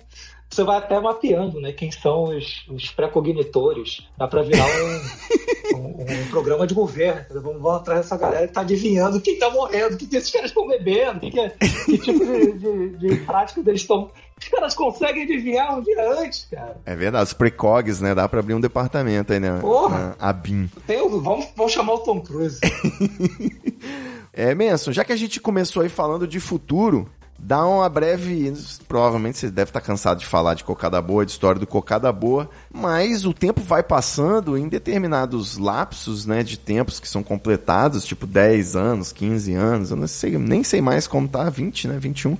você 0.49 0.63
vai 0.63 0.77
até 0.77 0.99
mapeando, 0.99 1.59
né? 1.59 1.71
Quem 1.71 1.91
são 1.91 2.35
os, 2.35 2.65
os 2.69 2.89
pré-cognitores. 2.89 4.07
Dá 4.17 4.27
pra 4.27 4.41
virar 4.41 4.65
um, 4.65 5.75
um, 5.77 6.01
um 6.01 6.27
programa 6.29 6.65
de 6.65 6.73
governo. 6.73 7.25
Vamos, 7.41 7.61
vamos 7.61 7.81
atrás 7.81 8.01
dessa 8.01 8.17
galera 8.17 8.47
que 8.47 8.53
tá 8.53 8.61
adivinhando 8.61 9.21
quem 9.21 9.37
tá 9.37 9.49
morrendo, 9.49 9.95
o 9.95 9.97
que, 9.97 10.07
que 10.07 10.15
esses 10.15 10.31
caras 10.31 10.49
estão 10.49 10.67
bebendo, 10.67 11.19
que, 11.19 11.31
que, 11.31 11.39
é, 11.39 11.49
que 11.49 11.97
tipo 11.97 12.25
de, 12.25 12.51
de, 12.53 12.89
de 12.97 13.15
prática 13.25 13.59
eles 13.59 13.81
estão. 13.81 14.09
Os 14.39 14.47
caras 14.47 14.75
conseguem 14.75 15.23
adivinhar 15.23 15.77
um 15.77 15.81
dia 15.81 16.11
antes, 16.21 16.47
cara. 16.49 16.77
É 16.85 16.95
verdade, 16.95 17.25
os 17.25 17.33
precogs, 17.33 17.99
né? 17.99 18.13
Dá 18.15 18.29
pra 18.29 18.39
abrir 18.39 18.53
um 18.53 18.61
departamento 18.61 19.33
aí, 19.33 19.39
né? 19.39 19.59
Porra! 19.59 20.15
A 20.19 20.31
BIM. 20.31 20.69
Tem, 20.85 20.97
vamos, 20.97 21.47
vamos 21.55 21.73
chamar 21.73 21.93
o 21.95 21.99
Tom 21.99 22.21
Cruise. 22.21 22.59
é, 24.31 24.53
Manson, 24.53 24.91
já 24.91 25.03
que 25.03 25.11
a 25.11 25.15
gente 25.15 25.41
começou 25.41 25.81
aí 25.81 25.89
falando 25.89 26.27
de 26.27 26.39
futuro, 26.39 27.09
dá 27.37 27.65
uma 27.65 27.87
breve. 27.87 28.53
Provavelmente 28.87 29.37
você 29.37 29.49
deve 29.49 29.69
estar 29.69 29.81
cansado 29.81 30.19
de 30.19 30.25
falar 30.25 30.53
de 30.53 30.63
cocada 30.63 31.01
boa, 31.01 31.25
de 31.25 31.31
história 31.31 31.59
do 31.59 31.67
cocada 31.67 32.11
boa, 32.11 32.49
mas 32.71 33.25
o 33.25 33.33
tempo 33.33 33.61
vai 33.61 33.83
passando 33.83 34.57
em 34.57 34.67
determinados 34.67 35.57
lapsos, 35.57 36.25
né, 36.25 36.43
de 36.43 36.57
tempos 36.57 36.99
que 36.99 37.07
são 37.07 37.23
completados, 37.23 38.05
tipo 38.05 38.25
10 38.25 38.75
anos, 38.75 39.11
15 39.11 39.53
anos, 39.53 39.91
eu 39.91 39.97
não 39.97 40.07
sei, 40.07 40.37
nem 40.37 40.63
sei 40.63 40.81
mais 40.81 41.07
como 41.07 41.27
tá, 41.27 41.49
20, 41.49 41.87
né, 41.87 41.99
21. 41.99 42.37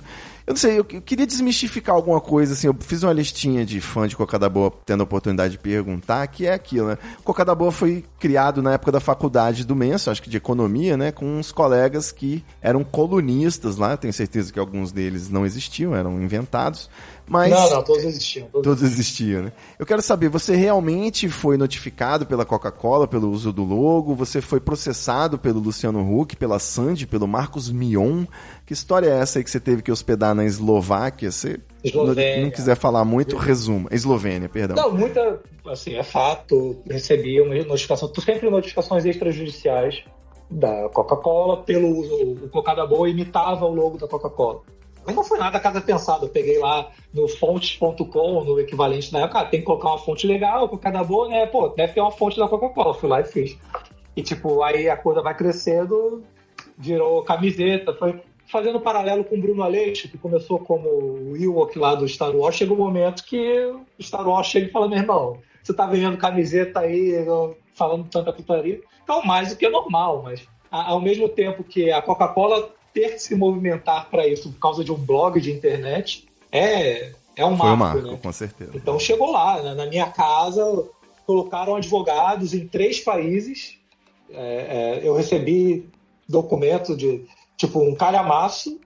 Eu 0.48 0.52
não 0.52 0.56
sei, 0.56 0.78
eu 0.78 0.84
queria 0.84 1.26
desmistificar 1.26 1.94
alguma 1.94 2.22
coisa, 2.22 2.54
assim, 2.54 2.68
eu 2.68 2.76
fiz 2.80 3.02
uma 3.02 3.12
listinha 3.12 3.66
de 3.66 3.82
fã 3.82 4.08
de 4.08 4.16
Cocada 4.16 4.48
Boa 4.48 4.72
tendo 4.86 5.02
a 5.02 5.04
oportunidade 5.04 5.52
de 5.52 5.58
perguntar, 5.58 6.26
que 6.28 6.46
é 6.46 6.54
aquilo, 6.54 6.88
né? 6.88 6.98
Cocada 7.22 7.54
Boa 7.54 7.70
foi 7.70 8.02
criado 8.18 8.62
na 8.62 8.72
época 8.72 8.90
da 8.90 8.98
faculdade 8.98 9.62
do 9.66 9.76
Menso, 9.76 10.10
acho 10.10 10.22
que 10.22 10.30
de 10.30 10.38
economia, 10.38 10.96
né? 10.96 11.12
Com 11.12 11.38
uns 11.38 11.52
colegas 11.52 12.10
que 12.10 12.42
eram 12.62 12.82
colunistas 12.82 13.76
lá, 13.76 13.94
tenho 13.94 14.10
certeza 14.10 14.50
que 14.50 14.58
alguns 14.58 14.90
deles 14.90 15.28
não 15.28 15.44
existiam, 15.44 15.94
eram 15.94 16.18
inventados. 16.22 16.88
Mas 17.28 17.50
não, 17.50 17.70
não, 17.70 17.82
todos 17.82 18.04
existiam. 18.04 18.48
Todos, 18.48 18.64
todos 18.64 18.82
existiam, 18.82 19.42
né? 19.42 19.52
Eu 19.78 19.84
quero 19.84 20.00
saber, 20.00 20.28
você 20.28 20.56
realmente 20.56 21.28
foi 21.28 21.56
notificado 21.56 22.24
pela 22.26 22.44
Coca-Cola 22.44 23.06
pelo 23.06 23.30
uso 23.30 23.52
do 23.52 23.64
logo? 23.64 24.14
Você 24.14 24.40
foi 24.40 24.60
processado 24.60 25.38
pelo 25.38 25.60
Luciano 25.60 26.00
Huck, 26.00 26.36
pela 26.36 26.58
Sandy, 26.58 27.06
pelo 27.06 27.28
Marcos 27.28 27.70
Mion? 27.70 28.24
Que 28.64 28.72
história 28.72 29.08
é 29.08 29.18
essa 29.18 29.38
aí 29.38 29.44
que 29.44 29.50
você 29.50 29.60
teve 29.60 29.82
que 29.82 29.92
hospedar 29.92 30.34
na 30.34 30.44
Eslováquia? 30.44 31.30
Você 31.30 31.60
Eslovênia. 31.84 32.44
não 32.44 32.50
quiser 32.50 32.76
falar 32.76 33.04
muito, 33.04 33.36
resuma. 33.36 33.88
Eslovênia, 33.92 34.48
perdão. 34.48 34.76
Não, 34.76 34.96
muita, 34.96 35.40
assim, 35.66 35.94
é 35.94 36.02
fato. 36.02 36.82
Recebi 36.88 37.40
uma 37.40 37.54
notificação, 37.64 38.10
sempre 38.14 38.48
notificações 38.48 39.04
extrajudiciais 39.04 40.02
da 40.50 40.88
Coca-Cola 40.88 41.62
pelo 41.62 41.88
uso. 41.98 42.14
O 42.44 42.48
Cocada 42.48 42.86
Boa 42.86 43.08
imitava 43.08 43.66
o 43.66 43.74
logo 43.74 43.98
da 43.98 44.08
Coca-Cola. 44.08 44.62
Mas 45.08 45.16
não 45.16 45.24
foi 45.24 45.38
nada 45.38 45.58
casa 45.58 45.80
pensada. 45.80 46.26
Eu 46.26 46.28
peguei 46.28 46.58
lá 46.58 46.90
no 47.14 47.26
fontes.com, 47.26 48.44
no 48.44 48.60
equivalente 48.60 49.10
na 49.10 49.20
época, 49.20 49.40
ah, 49.40 49.44
tem 49.46 49.60
que 49.60 49.64
colocar 49.64 49.88
uma 49.88 49.98
fonte 49.98 50.26
legal, 50.26 50.68
Cocada 50.68 51.02
Boa, 51.02 51.30
né? 51.30 51.46
Pô, 51.46 51.68
deve 51.68 51.94
ter 51.94 52.02
uma 52.02 52.10
fonte 52.10 52.38
da 52.38 52.46
Coca-Cola. 52.46 52.92
Fui 52.92 53.08
lá 53.08 53.22
e 53.22 53.24
fiz. 53.24 53.56
E, 54.14 54.22
tipo, 54.22 54.62
aí 54.62 54.86
a 54.86 54.98
coisa 54.98 55.22
vai 55.22 55.34
crescendo, 55.34 56.22
virou 56.76 57.22
camiseta, 57.22 57.94
foi 57.94 58.20
fazendo 58.48 58.80
paralelo 58.80 59.24
com 59.24 59.36
o 59.36 59.40
Bruno 59.40 59.62
Aleixo, 59.62 60.10
que 60.10 60.18
começou 60.18 60.58
como 60.58 60.86
o 60.90 61.34
Ewok 61.34 61.78
lá 61.78 61.94
do 61.94 62.06
Star 62.06 62.36
Wars, 62.36 62.56
chega 62.56 62.74
um 62.74 62.76
momento 62.76 63.24
que 63.24 63.64
o 63.98 64.02
Star 64.02 64.28
Wars 64.28 64.48
chega 64.48 64.66
e 64.66 64.70
fala, 64.70 64.88
meu 64.88 64.98
irmão, 64.98 65.38
você 65.62 65.72
tá 65.72 65.86
vendendo 65.86 66.18
camiseta 66.18 66.80
aí, 66.80 67.14
falando 67.74 68.10
tanta 68.10 68.30
putaria. 68.30 68.78
Então, 69.02 69.24
mais 69.24 69.48
do 69.48 69.56
que 69.56 69.66
normal, 69.70 70.22
mas 70.22 70.46
ao 70.70 71.00
mesmo 71.00 71.30
tempo 71.30 71.64
que 71.64 71.90
a 71.90 72.02
Coca-Cola 72.02 72.76
ter 72.92 73.14
que 73.14 73.18
se 73.18 73.34
movimentar 73.34 74.08
para 74.10 74.26
isso 74.26 74.50
por 74.52 74.58
causa 74.58 74.84
de 74.84 74.92
um 74.92 74.96
blog 74.96 75.40
de 75.40 75.52
internet 75.52 76.28
é, 76.50 77.12
é 77.36 77.44
um 77.44 77.56
Foi 77.56 77.68
marco, 77.68 77.74
um 77.74 77.76
marco 77.76 78.12
né? 78.12 78.18
com 78.22 78.32
certeza. 78.32 78.72
Então 78.74 78.98
chegou 78.98 79.30
lá, 79.30 79.62
né? 79.62 79.74
na 79.74 79.86
minha 79.86 80.10
casa, 80.10 80.62
colocaram 81.26 81.76
advogados 81.76 82.54
em 82.54 82.66
três 82.66 83.00
países. 83.00 83.78
É, 84.30 85.00
é, 85.00 85.08
eu 85.08 85.14
recebi 85.14 85.88
documento 86.28 86.96
de 86.96 87.24
tipo 87.56 87.80
um 87.80 87.94
calhamaço 87.94 88.80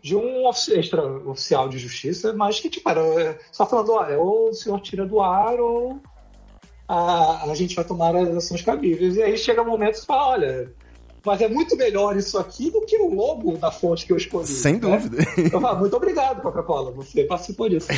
de 0.00 0.14
um 0.14 0.48
extra-oficial 0.48 1.68
de 1.68 1.78
justiça, 1.78 2.32
mas 2.32 2.60
que 2.60 2.70
tipo, 2.70 2.88
era 2.88 3.38
só 3.50 3.66
falando, 3.66 3.92
olha, 3.92 4.18
ou 4.18 4.50
o 4.50 4.54
senhor 4.54 4.80
tira 4.80 5.04
do 5.04 5.20
ar 5.20 5.60
ou 5.60 6.00
a, 6.86 7.50
a 7.50 7.54
gente 7.54 7.74
vai 7.74 7.84
tomar 7.84 8.14
as 8.16 8.28
ações 8.28 8.62
cabíveis. 8.62 9.16
E 9.16 9.22
aí 9.22 9.36
chega 9.36 9.62
um 9.62 9.66
momento 9.66 9.94
que 9.94 10.00
você 10.00 10.06
fala, 10.06 10.28
olha, 10.28 10.72
mas 11.28 11.42
é 11.42 11.48
muito 11.48 11.76
melhor 11.76 12.16
isso 12.16 12.38
aqui 12.38 12.70
do 12.70 12.80
que 12.80 12.96
o 12.96 13.14
logo 13.14 13.58
da 13.58 13.70
fonte 13.70 14.06
que 14.06 14.12
eu 14.12 14.16
escolhi. 14.16 14.46
Sem 14.46 14.74
né? 14.74 14.80
dúvida. 14.80 15.18
Eu 15.52 15.60
falo, 15.60 15.80
muito 15.80 15.94
obrigado, 15.94 16.40
Coca-Cola, 16.40 16.90
você 16.90 17.22
participou 17.24 17.68
disso. 17.68 17.88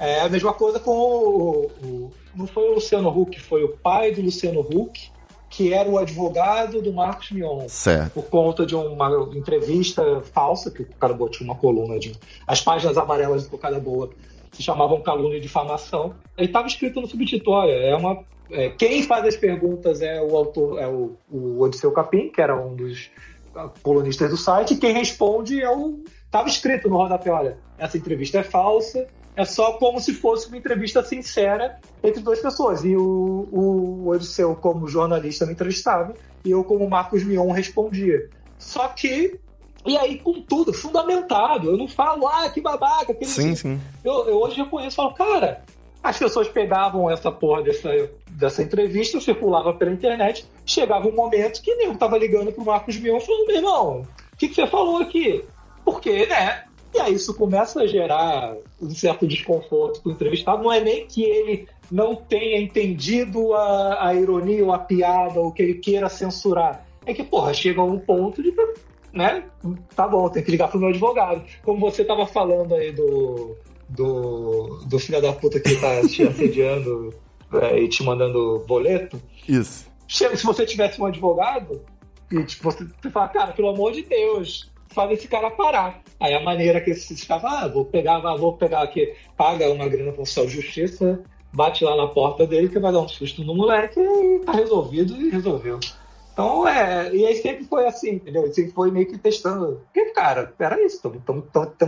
é 0.00 0.20
a 0.20 0.28
mesma 0.30 0.54
coisa 0.54 0.80
com 0.80 0.90
o, 0.90 1.66
o, 1.82 2.12
Não 2.34 2.46
foi 2.46 2.70
o 2.70 2.74
Luciano 2.76 3.10
Huck, 3.10 3.38
foi 3.38 3.64
o 3.64 3.68
pai 3.68 4.12
do 4.12 4.22
Luciano 4.22 4.60
Huck, 4.60 5.10
que 5.50 5.74
era 5.74 5.86
o 5.86 5.98
advogado 5.98 6.80
do 6.80 6.90
Marcos 6.90 7.32
Mion. 7.32 7.68
Certo. 7.68 8.14
Por 8.14 8.24
conta 8.24 8.64
de 8.64 8.74
uma 8.74 9.28
entrevista 9.34 10.22
falsa, 10.32 10.70
que 10.70 10.82
o 10.82 10.86
cara 10.98 11.12
botou 11.12 11.42
uma 11.42 11.54
coluna 11.54 11.98
de. 11.98 12.12
As 12.46 12.62
páginas 12.62 12.96
amarelas 12.96 13.44
do 13.44 13.50
Cocada 13.50 13.78
Boa 13.78 14.08
se 14.54 14.62
chamavam 14.62 15.02
calúnia 15.02 15.36
e 15.36 15.40
difamação. 15.40 16.14
Ele 16.36 16.46
estava 16.46 16.66
escrito 16.66 17.00
no 17.00 17.06
subtítulo, 17.06 17.68
é 17.68 17.94
uma 17.94 18.24
é, 18.50 18.68
quem 18.70 19.02
faz 19.02 19.24
as 19.24 19.36
perguntas 19.36 20.02
é 20.02 20.20
o 20.20 20.36
autor, 20.36 20.78
é 20.78 20.86
o, 20.86 21.16
o 21.30 21.60
Odisseu 21.60 21.90
Capim, 21.92 22.28
que 22.28 22.40
era 22.40 22.54
um 22.54 22.74
dos 22.74 23.10
colunistas 23.82 24.30
do 24.30 24.36
site, 24.36 24.74
e 24.74 24.76
quem 24.76 24.92
responde 24.92 25.60
é 25.60 25.70
o. 25.70 26.02
Estava 26.24 26.48
escrito 26.48 26.88
no 26.88 26.96
rodapé: 26.96 27.30
olha, 27.30 27.58
essa 27.78 27.96
entrevista 27.96 28.38
é 28.38 28.42
falsa, 28.42 29.06
é 29.36 29.44
só 29.44 29.74
como 29.74 30.00
se 30.00 30.12
fosse 30.12 30.48
uma 30.48 30.56
entrevista 30.56 31.02
sincera 31.02 31.80
entre 32.02 32.22
duas 32.22 32.40
pessoas. 32.40 32.84
E 32.84 32.96
o, 32.96 33.48
o 33.50 34.08
Odisseu, 34.08 34.54
como 34.56 34.88
jornalista, 34.88 35.46
me 35.46 35.52
entrevistava, 35.52 36.14
e 36.44 36.50
eu, 36.50 36.62
como 36.64 36.88
Marcos 36.88 37.24
Mion, 37.24 37.50
respondia. 37.50 38.28
Só 38.58 38.88
que 38.88 39.38
e 39.86 39.96
aí, 39.96 40.18
com 40.18 40.40
tudo, 40.40 40.72
fundamentado. 40.72 41.70
Eu 41.70 41.76
não 41.76 41.86
falo, 41.86 42.26
ah, 42.26 42.48
que 42.48 42.60
babaca. 42.60 43.12
Que 43.12 43.24
sim, 43.24 43.54
sim. 43.54 43.80
Eu, 44.02 44.26
eu 44.26 44.36
hoje 44.40 44.56
reconheço 44.56 44.94
e 44.94 44.96
falo, 44.96 45.14
cara, 45.14 45.62
as 46.02 46.18
pessoas 46.18 46.48
pegavam 46.48 47.10
essa 47.10 47.30
porra 47.30 47.62
dessa, 47.62 47.90
dessa 48.30 48.62
entrevista, 48.62 49.20
circulava 49.20 49.72
pela 49.72 49.90
internet, 49.90 50.46
chegava 50.64 51.08
um 51.08 51.14
momento 51.14 51.62
que 51.62 51.70
eu 51.70 51.96
tava 51.96 52.18
ligando 52.18 52.52
pro 52.52 52.64
Marcos 52.64 52.98
Mion 52.98 53.20
falando, 53.20 53.46
meu 53.46 53.56
irmão, 53.56 54.02
o 54.32 54.36
que, 54.36 54.48
que 54.48 54.54
você 54.54 54.66
falou 54.66 54.98
aqui? 54.98 55.44
Porque, 55.84 56.26
né? 56.26 56.64
E 56.94 57.00
aí 57.00 57.14
isso 57.14 57.34
começa 57.34 57.80
a 57.80 57.86
gerar 57.86 58.54
um 58.80 58.90
certo 58.90 59.26
desconforto 59.26 60.00
pro 60.00 60.12
entrevistado. 60.12 60.62
Não 60.62 60.72
é 60.72 60.80
nem 60.80 61.06
que 61.06 61.24
ele 61.24 61.68
não 61.90 62.14
tenha 62.14 62.60
entendido 62.60 63.52
a, 63.52 64.08
a 64.08 64.14
ironia 64.14 64.64
ou 64.64 64.72
a 64.72 64.78
piada 64.78 65.40
ou 65.40 65.50
que 65.50 65.62
ele 65.62 65.74
queira 65.74 66.08
censurar. 66.08 66.86
É 67.04 67.12
que, 67.12 67.24
porra, 67.24 67.52
chega 67.52 67.80
a 67.80 67.84
um 67.84 67.98
ponto 67.98 68.42
de 68.42 68.52
né? 69.14 69.44
Tá 69.94 70.08
bom, 70.08 70.28
tem 70.28 70.42
que 70.42 70.50
ligar 70.50 70.68
pro 70.68 70.78
meu 70.78 70.88
advogado. 70.88 71.42
Como 71.62 71.80
você 71.80 72.04
tava 72.04 72.26
falando 72.26 72.74
aí 72.74 72.92
do, 72.92 73.56
do, 73.88 74.84
do 74.86 74.98
filho 74.98 75.22
da 75.22 75.32
puta 75.32 75.60
que 75.60 75.76
tá 75.76 76.06
te 76.06 76.24
assediando 76.26 77.14
é, 77.62 77.80
e 77.80 77.88
te 77.88 78.02
mandando 78.02 78.64
boleto. 78.66 79.20
Isso. 79.48 79.86
Se 80.08 80.44
você 80.44 80.66
tivesse 80.66 81.00
um 81.00 81.06
advogado, 81.06 81.80
e 82.30 82.42
tipo, 82.44 82.64
você, 82.64 82.84
você 82.84 83.10
fala, 83.10 83.28
cara, 83.28 83.52
pelo 83.52 83.68
amor 83.68 83.92
de 83.92 84.02
Deus, 84.02 84.70
faz 84.88 85.10
esse 85.12 85.28
cara 85.28 85.50
parar. 85.50 86.02
Aí 86.20 86.34
a 86.34 86.40
maneira 86.40 86.80
que 86.80 86.90
esse 86.90 87.16
ficava, 87.16 87.48
ah, 87.48 87.68
vou 87.68 87.84
pegar, 87.84 88.20
vou 88.36 88.56
pegar 88.56 88.82
aqui, 88.82 89.14
paga 89.36 89.70
uma 89.70 89.88
grana 89.88 90.12
pro 90.12 90.26
social 90.26 90.48
justiça, 90.48 91.22
bate 91.52 91.84
lá 91.84 91.96
na 91.96 92.08
porta 92.08 92.46
dele 92.46 92.68
que 92.68 92.78
vai 92.78 92.92
dar 92.92 93.00
um 93.00 93.08
susto 93.08 93.44
no 93.44 93.54
moleque 93.54 94.00
e 94.00 94.40
tá 94.40 94.52
resolvido 94.52 95.20
e 95.20 95.30
resolveu. 95.30 95.78
Então, 96.34 96.66
é, 96.66 97.14
e 97.14 97.24
aí 97.24 97.36
sempre 97.36 97.64
foi 97.64 97.86
assim, 97.86 98.16
entendeu? 98.16 98.52
Sempre 98.52 98.72
foi 98.72 98.90
meio 98.90 99.06
que 99.06 99.16
testando. 99.16 99.80
Porque, 99.84 100.06
cara, 100.10 100.52
era 100.58 100.84
isso, 100.84 101.00
estamos 101.16 101.44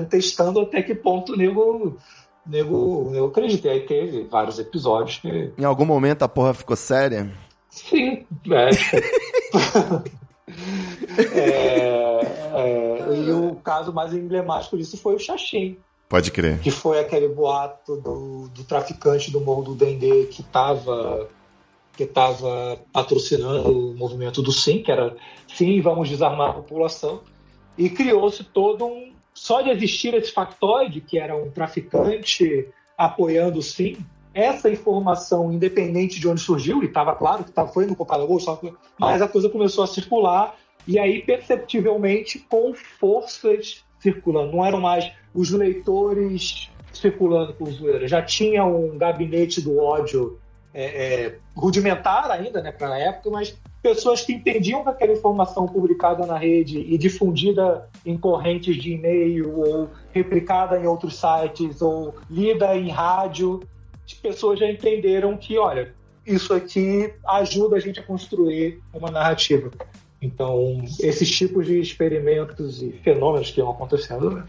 testando 0.08 0.60
até 0.60 0.82
que 0.82 0.94
ponto 0.94 1.32
o 1.32 1.36
nego, 1.36 1.98
nego, 2.46 3.10
nego 3.10 3.26
acredita. 3.26 3.66
E 3.66 3.70
aí 3.72 3.80
teve 3.80 4.22
vários 4.22 4.60
episódios 4.60 5.18
que. 5.18 5.50
Em 5.58 5.64
algum 5.64 5.84
momento 5.84 6.22
a 6.22 6.28
porra 6.28 6.54
ficou 6.54 6.76
séria? 6.76 7.28
Sim, 7.68 8.24
é. 8.48 8.70
é, 11.34 12.20
é, 12.54 13.16
e 13.16 13.32
o 13.32 13.56
caso 13.56 13.92
mais 13.92 14.14
emblemático 14.14 14.78
disso 14.78 14.96
foi 14.96 15.16
o 15.16 15.18
Xaxim. 15.18 15.76
Pode 16.08 16.30
crer. 16.30 16.60
Que 16.60 16.70
foi 16.70 17.00
aquele 17.00 17.26
boato 17.26 17.96
do, 17.96 18.46
do 18.48 18.62
traficante 18.62 19.32
do 19.32 19.40
Morro 19.40 19.64
do 19.64 19.74
Dendê 19.74 20.26
que 20.26 20.40
estava 20.40 21.28
que 21.96 22.04
estava 22.04 22.78
patrocinando 22.92 23.90
o 23.90 23.96
movimento 23.96 24.42
do 24.42 24.52
Sim, 24.52 24.82
que 24.82 24.92
era 24.92 25.16
Sim, 25.48 25.80
vamos 25.80 26.08
desarmar 26.08 26.50
a 26.50 26.54
população. 26.54 27.22
E 27.76 27.88
criou-se 27.88 28.44
todo 28.44 28.84
um. 28.86 29.12
Só 29.32 29.60
de 29.60 29.70
existir 29.70 30.14
esse 30.14 30.32
factoide, 30.32 31.00
que 31.00 31.18
era 31.18 31.36
um 31.36 31.50
traficante 31.50 32.68
apoiando 32.96 33.58
o 33.58 33.62
Sim, 33.62 33.96
essa 34.32 34.70
informação, 34.70 35.52
independente 35.52 36.20
de 36.20 36.28
onde 36.28 36.40
surgiu, 36.40 36.82
e 36.82 36.86
estava 36.86 37.14
claro 37.14 37.44
que 37.44 37.52
tava, 37.52 37.72
foi 37.72 37.86
no 37.86 37.96
Copacabana, 37.96 38.74
mas 38.98 39.20
a 39.20 39.28
coisa 39.28 39.48
começou 39.48 39.84
a 39.84 39.86
circular, 39.86 40.56
e 40.86 40.98
aí, 40.98 41.22
perceptivelmente, 41.22 42.38
com 42.38 42.72
forças 42.74 43.84
circulando. 43.98 44.52
Não 44.52 44.64
eram 44.64 44.80
mais 44.80 45.10
os 45.34 45.50
leitores 45.50 46.70
circulando 46.92 47.54
por 47.54 47.70
zoeira. 47.70 48.06
Já 48.06 48.22
tinha 48.22 48.64
um 48.64 48.96
gabinete 48.96 49.60
do 49.60 49.78
ódio 49.78 50.38
é, 50.78 50.84
é, 50.84 51.38
rudimentar 51.56 52.30
ainda, 52.30 52.60
né, 52.60 52.70
para 52.70 52.90
a 52.90 52.98
época, 52.98 53.30
mas 53.30 53.56
pessoas 53.82 54.20
que 54.20 54.34
entendiam 54.34 54.82
que 54.82 54.90
aquela 54.90 55.14
informação 55.14 55.66
publicada 55.66 56.26
na 56.26 56.36
rede 56.36 56.78
e 56.78 56.98
difundida 56.98 57.88
em 58.04 58.18
correntes 58.18 58.76
de 58.76 58.92
e-mail 58.92 59.58
ou 59.58 59.88
replicada 60.12 60.78
em 60.78 60.86
outros 60.86 61.18
sites 61.18 61.80
ou 61.80 62.14
lida 62.28 62.76
em 62.76 62.90
rádio, 62.90 63.60
as 64.04 64.12
pessoas 64.12 64.60
já 64.60 64.70
entenderam 64.70 65.34
que, 65.38 65.56
olha, 65.56 65.94
isso 66.26 66.52
aqui 66.52 67.10
ajuda 67.26 67.76
a 67.76 67.80
gente 67.80 67.98
a 67.98 68.02
construir 68.02 68.78
uma 68.92 69.10
narrativa. 69.10 69.70
Então, 70.20 70.84
esses 71.00 71.30
tipos 71.30 71.66
de 71.66 71.80
experimentos 71.80 72.82
e 72.82 72.92
fenômenos 73.02 73.50
que 73.50 73.60
iam 73.60 73.70
acontecendo 73.70 74.44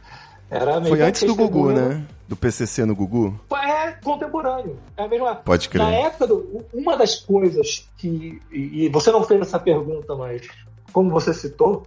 era 0.50 0.82
Foi 0.82 1.02
antes 1.02 1.24
do 1.24 1.36
Gugu, 1.36 1.72
né? 1.72 2.06
Do 2.28 2.36
PCC 2.36 2.86
no 2.86 2.96
Gugu? 2.96 3.40
É 3.88 3.92
contemporâneo. 4.04 4.78
É 4.98 5.04
a 5.04 5.08
mesma. 5.08 5.36
Pode 5.36 5.70
crer. 5.70 5.82
Na 5.82 5.92
época, 5.92 6.28
do, 6.28 6.66
uma 6.74 6.98
das 6.98 7.16
coisas 7.16 7.88
que. 7.98 8.42
E 8.52 8.90
você 8.90 9.12
não 9.12 9.24
fez 9.24 9.42
essa 9.42 9.60
pergunta, 9.60 10.16
mas 10.16 10.48
como 10.92 11.10
você 11.10 11.34
citou, 11.34 11.86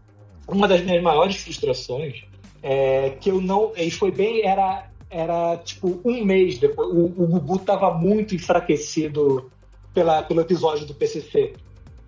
uma 0.48 0.66
das 0.66 0.82
minhas 0.82 1.02
maiores 1.02 1.36
frustrações 1.36 2.24
é 2.62 3.10
que 3.20 3.30
eu 3.30 3.40
não. 3.40 3.72
E 3.76 3.90
foi 3.90 4.10
bem. 4.10 4.46
Era, 4.46 4.88
era 5.10 5.56
tipo 5.58 6.00
um 6.04 6.24
mês 6.24 6.58
depois. 6.58 6.88
O, 6.88 7.04
o 7.04 7.26
Gugu 7.26 7.56
estava 7.56 7.92
muito 7.92 8.34
enfraquecido 8.34 9.50
pela, 9.92 10.22
pelo 10.22 10.40
episódio 10.40 10.86
do 10.86 10.94
PCC. 10.94 11.52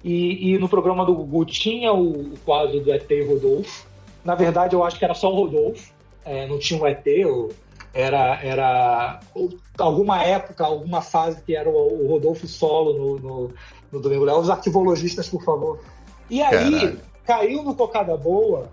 E, 0.02 0.52
e, 0.52 0.58
no 0.58 0.68
programa 0.68 1.04
do 1.04 1.14
Gugu 1.14 1.44
tinha 1.44 1.92
o, 1.92 2.32
o 2.32 2.38
quadro 2.44 2.80
do 2.80 2.92
ET 2.92 3.08
Rodolfo. 3.28 3.86
Na 4.24 4.34
verdade, 4.34 4.74
eu 4.74 4.82
acho 4.82 4.98
que 4.98 5.04
era 5.04 5.14
só 5.14 5.30
o 5.30 5.36
Rodolfo 5.36 5.92
é, 6.24 6.46
não 6.46 6.58
tinha 6.58 6.80
um 6.80 6.86
ET, 6.86 7.04
ou 7.26 7.50
era, 7.94 8.40
era 8.42 9.20
alguma 9.78 10.22
época, 10.22 10.64
alguma 10.64 11.02
fase 11.02 11.42
que 11.42 11.54
era 11.54 11.68
o, 11.68 12.04
o 12.04 12.08
Rodolfo 12.08 12.46
Solo 12.46 12.92
no, 12.94 13.18
no, 13.18 13.50
no 13.92 14.00
Domingo 14.00 14.24
Léo. 14.24 14.38
Os 14.38 14.50
arquivologistas, 14.50 15.28
por 15.28 15.44
favor. 15.44 15.80
E 16.30 16.40
aí, 16.42 16.70
Caralho. 16.70 17.00
caiu 17.24 17.62
no 17.62 17.74
Cocada 17.74 18.16
Boa 18.16 18.68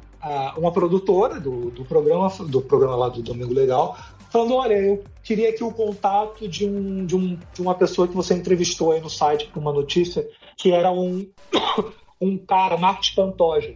uma 0.58 0.72
produtora 0.72 1.40
do, 1.40 1.72
do 1.72 1.86
programa 1.86 2.30
do 2.48 2.62
programa 2.62 2.96
lá 2.96 3.10
do 3.10 3.22
Domingo 3.22 3.54
Legal, 3.54 3.98
falando, 4.30 4.56
olha, 4.56 4.74
eu 4.74 5.04
queria 5.24 5.50
aqui 5.50 5.64
o 5.64 5.72
contato 5.72 6.46
de, 6.48 6.68
um, 6.68 7.06
de, 7.06 7.16
um, 7.16 7.40
de 7.54 7.62
uma 7.62 7.74
pessoa 7.74 8.06
que 8.06 8.14
você 8.14 8.34
entrevistou 8.34 8.92
aí 8.92 9.00
no 9.00 9.10
site 9.10 9.48
para 9.48 9.62
uma 9.62 9.72
notícia, 9.72 10.28
que 10.58 10.74
era 10.74 10.92
um, 10.92 11.26
um 12.20 12.38
cara, 12.38 12.76
Marcos 12.78 13.12
Pantoja 13.12 13.76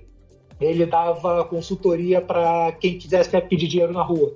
ele 0.60 0.86
dava 0.86 1.44
consultoria 1.46 2.22
para 2.22 2.72
quem 2.74 2.98
quisesse 2.98 3.30
pedir 3.42 3.68
dinheiro 3.68 3.94
na 3.94 4.04
rua. 4.04 4.34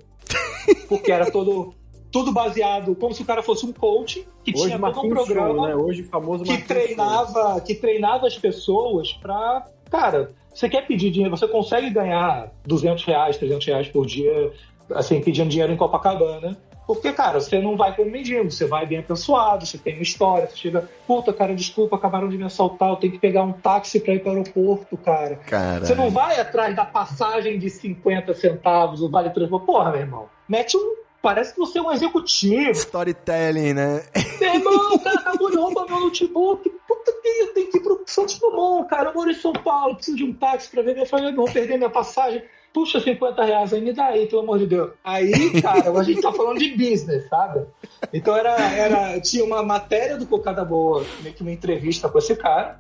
Porque 0.88 1.12
era 1.12 1.30
todo 1.32 1.74
tudo 2.10 2.32
baseado 2.32 2.96
como 2.96 3.14
se 3.14 3.22
o 3.22 3.26
cara 3.26 3.44
fosse 3.44 3.66
um 3.66 3.74
coach 3.74 4.26
que 4.44 4.52
Hoje, 4.52 4.68
tinha 4.68 4.80
todo 4.80 5.06
um 5.06 5.10
programa 5.10 5.54
Show, 5.54 5.68
né? 5.68 5.76
Hoje 5.76 6.04
famoso 6.04 6.44
que 6.46 6.58
treinava 6.60 7.52
Show. 7.52 7.62
que 7.62 7.76
treinava 7.76 8.28
as 8.28 8.38
pessoas 8.38 9.12
para 9.14 9.66
cara 9.92 10.32
você 10.54 10.70
quer 10.70 10.88
pedir 10.88 11.12
dinheiro 11.12 11.36
você 11.36 11.48
consegue 11.50 11.90
ganhar 11.90 12.50
200 12.66 13.04
reais 13.04 13.38
300 13.38 13.68
reais 13.68 13.88
por 13.90 14.06
dia 14.06 14.54
assim 14.92 15.20
pedindo 15.20 15.50
dinheiro 15.50 15.74
em 15.74 15.76
Copacabana 15.76 16.58
porque, 16.88 17.12
cara, 17.12 17.42
você 17.42 17.60
não 17.60 17.76
vai 17.76 17.94
como 17.94 18.10
mendigo, 18.10 18.50
você 18.50 18.66
vai 18.66 18.86
bem 18.86 19.00
apessoado, 19.00 19.66
você 19.66 19.78
tem 19.78 19.96
uma 19.96 20.04
história, 20.04 20.48
você 20.48 20.56
chega, 20.56 20.90
puta, 21.06 21.34
cara, 21.34 21.54
desculpa, 21.54 21.98
acabaram 21.98 22.30
de 22.30 22.38
me 22.38 22.46
assaltar, 22.46 22.92
eu 22.92 22.96
tenho 22.96 23.12
que 23.12 23.20
pegar 23.20 23.44
um 23.44 23.52
táxi 23.52 24.00
pra 24.00 24.14
ir 24.14 24.20
para 24.20 24.32
o 24.32 24.38
aeroporto, 24.38 24.96
cara. 24.96 25.36
Caralho. 25.36 25.86
Você 25.86 25.94
não 25.94 26.10
vai 26.10 26.40
atrás 26.40 26.74
da 26.74 26.86
passagem 26.86 27.60
de 27.60 27.70
50 27.70 28.34
centavos, 28.34 29.02
o 29.02 29.10
vale 29.10 29.32
transporte. 29.32 29.66
Porra, 29.66 29.92
meu 29.92 30.00
irmão, 30.00 30.30
mete 30.48 30.78
um. 30.78 30.96
Parece 31.22 31.54
que 31.54 31.60
você 31.60 31.80
é 31.80 31.82
um 31.82 31.92
executivo. 31.92 32.72
Storytelling, 32.72 33.74
né? 33.74 34.06
Meu 34.40 34.54
irmão, 34.54 34.96
o 34.96 35.00
cara 35.00 35.20
acabou 35.20 35.50
de 35.50 35.58
roubar 35.58 35.86
meu 35.88 36.00
notebook. 36.00 36.70
Puta 36.88 37.12
que 37.22 37.28
eu 37.28 37.54
tenho 37.54 37.72
que 37.72 37.78
ir 37.78 37.82
pro 37.82 38.04
Santos 38.06 38.40
Dumont, 38.40 38.88
cara. 38.88 39.10
Eu 39.10 39.14
moro 39.14 39.32
em 39.32 39.34
São 39.34 39.52
Paulo, 39.52 39.96
preciso 39.96 40.18
de 40.18 40.24
um 40.24 40.34
táxi 40.34 40.70
pra 40.70 40.84
ver 40.84 40.94
minha 40.94 41.06
família, 41.06 41.32
não 41.32 41.44
vou 41.44 41.54
perder 41.54 41.78
minha 41.78 41.90
passagem 41.90 42.44
puxa 42.78 43.00
50 43.00 43.44
reais 43.44 43.74
aí, 43.74 43.82
me 43.82 43.92
dá 43.92 44.06
aí, 44.06 44.28
pelo 44.28 44.44
amor 44.44 44.60
de 44.60 44.68
Deus. 44.68 44.92
Aí, 45.04 45.62
cara, 45.62 45.90
a 45.90 46.04
gente 46.04 46.22
tá 46.22 46.32
falando 46.32 46.60
de 46.60 46.78
business, 46.78 47.28
sabe? 47.28 47.66
Então 48.14 48.36
era, 48.36 48.56
era, 48.72 49.20
tinha 49.20 49.44
uma 49.44 49.64
matéria 49.64 50.16
do 50.16 50.28
Cocada 50.28 50.64
Boa, 50.64 51.04
meio 51.24 51.34
que 51.34 51.42
uma 51.42 51.52
entrevista 51.52 52.08
com 52.08 52.20
esse 52.20 52.36
cara, 52.36 52.80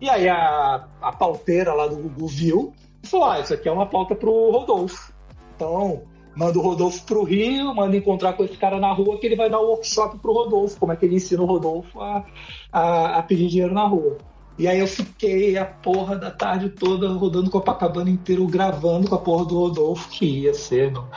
e 0.00 0.10
aí 0.10 0.28
a, 0.28 0.88
a 1.00 1.12
pauteira 1.12 1.72
lá 1.72 1.86
do 1.86 1.96
Google 1.96 2.26
viu 2.26 2.74
e 3.02 3.06
falou: 3.06 3.30
ah, 3.30 3.40
isso 3.40 3.54
aqui 3.54 3.68
é 3.68 3.72
uma 3.72 3.86
pauta 3.86 4.16
pro 4.16 4.50
Rodolfo. 4.50 5.12
Então, 5.54 6.02
manda 6.36 6.58
o 6.58 6.62
Rodolfo 6.62 7.04
pro 7.04 7.24
Rio, 7.24 7.74
manda 7.74 7.96
encontrar 7.96 8.34
com 8.34 8.44
esse 8.44 8.56
cara 8.56 8.78
na 8.78 8.92
rua 8.92 9.18
que 9.18 9.26
ele 9.26 9.36
vai 9.36 9.48
dar 9.48 9.58
um 9.58 9.64
workshop 9.64 10.18
pro 10.18 10.34
Rodolfo, 10.34 10.78
como 10.78 10.92
é 10.92 10.96
que 10.96 11.06
ele 11.06 11.16
ensina 11.16 11.42
o 11.42 11.46
Rodolfo 11.46 11.98
a, 12.00 12.24
a, 12.70 13.18
a 13.18 13.22
pedir 13.22 13.48
dinheiro 13.48 13.72
na 13.72 13.86
rua. 13.86 14.18
E 14.58 14.68
aí 14.68 14.78
eu 14.78 14.86
fiquei 14.86 15.56
a 15.58 15.64
porra 15.64 16.16
da 16.16 16.30
tarde 16.30 16.70
toda 16.70 17.08
rodando 17.08 17.50
Copacabana 17.50 18.08
inteiro, 18.08 18.46
gravando 18.46 19.08
com 19.08 19.14
a 19.14 19.18
porra 19.18 19.44
do 19.46 19.58
Rodolfo, 19.58 20.08
que 20.10 20.42
ia 20.42 20.54
ser 20.54 20.92
no, 20.92 21.08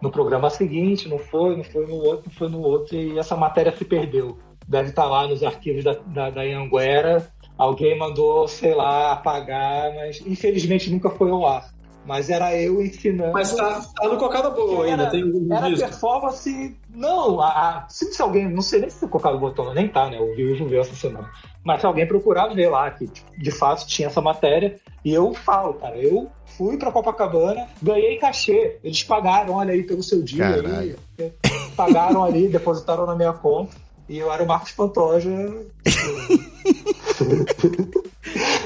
no 0.00 0.10
programa 0.10 0.48
seguinte, 0.50 1.08
não 1.08 1.18
foi, 1.18 1.56
não 1.56 1.64
foi 1.64 1.86
no 1.86 1.94
outro, 1.94 2.24
não 2.26 2.32
foi 2.32 2.48
no 2.48 2.60
outro, 2.60 2.96
e 2.96 3.18
essa 3.18 3.36
matéria 3.36 3.76
se 3.76 3.84
perdeu. 3.84 4.38
Deve 4.66 4.90
estar 4.90 5.06
lá 5.06 5.26
nos 5.26 5.42
arquivos 5.42 5.84
da, 5.84 5.94
da, 5.94 6.30
da 6.30 6.42
Anguera. 6.42 7.30
Alguém 7.56 7.98
mandou, 7.98 8.46
sei 8.46 8.74
lá, 8.74 9.12
apagar, 9.12 9.94
mas 9.94 10.20
infelizmente 10.26 10.90
nunca 10.90 11.08
foi 11.08 11.30
ao 11.30 11.46
ar. 11.46 11.72
Mas 12.08 12.30
era 12.30 12.56
eu 12.56 12.80
ensinando. 12.80 13.34
Mas 13.34 13.54
tá, 13.54 13.82
tá 13.94 14.08
no 14.08 14.16
Cocada 14.16 14.48
Boa 14.48 14.88
era, 14.88 15.02
ainda, 15.02 15.10
tem 15.10 15.22
um 15.22 15.54
Era 15.54 15.76
performance. 15.76 16.74
Não, 16.88 17.38
a, 17.38 17.48
a, 17.48 17.86
se, 17.90 18.22
alguém. 18.22 18.48
Não 18.48 18.62
sei 18.62 18.80
nem 18.80 18.88
se 18.88 19.04
o 19.04 19.08
Cocada 19.10 19.36
Boa 19.36 19.52
nem 19.74 19.88
tá, 19.88 20.08
né? 20.08 20.18
O 20.18 20.34
Viu 20.34 20.66
viu 20.66 20.80
essa 20.80 20.94
semana. 20.94 21.30
Mas 21.62 21.82
se 21.82 21.86
alguém 21.86 22.08
procurar 22.08 22.48
ver 22.54 22.70
lá 22.70 22.90
que 22.90 23.10
de 23.36 23.50
fato 23.50 23.86
tinha 23.86 24.08
essa 24.08 24.22
matéria, 24.22 24.76
e 25.04 25.12
eu 25.12 25.34
falo, 25.34 25.74
cara, 25.74 25.98
eu 25.98 26.30
fui 26.46 26.78
para 26.78 26.90
Copacabana, 26.90 27.68
ganhei 27.82 28.16
cachê, 28.16 28.78
eles 28.82 29.02
pagaram, 29.02 29.52
olha 29.52 29.74
aí 29.74 29.82
pelo 29.82 30.02
seu 30.02 30.22
dia 30.22 30.48
aí, 30.48 30.96
pagaram 31.76 32.24
ali, 32.24 32.48
depositaram 32.48 33.04
na 33.04 33.14
minha 33.14 33.34
conta, 33.34 33.76
e 34.08 34.16
eu 34.16 34.32
era 34.32 34.42
o 34.42 34.46
Marcos 34.46 34.72
Pantoja. 34.72 35.30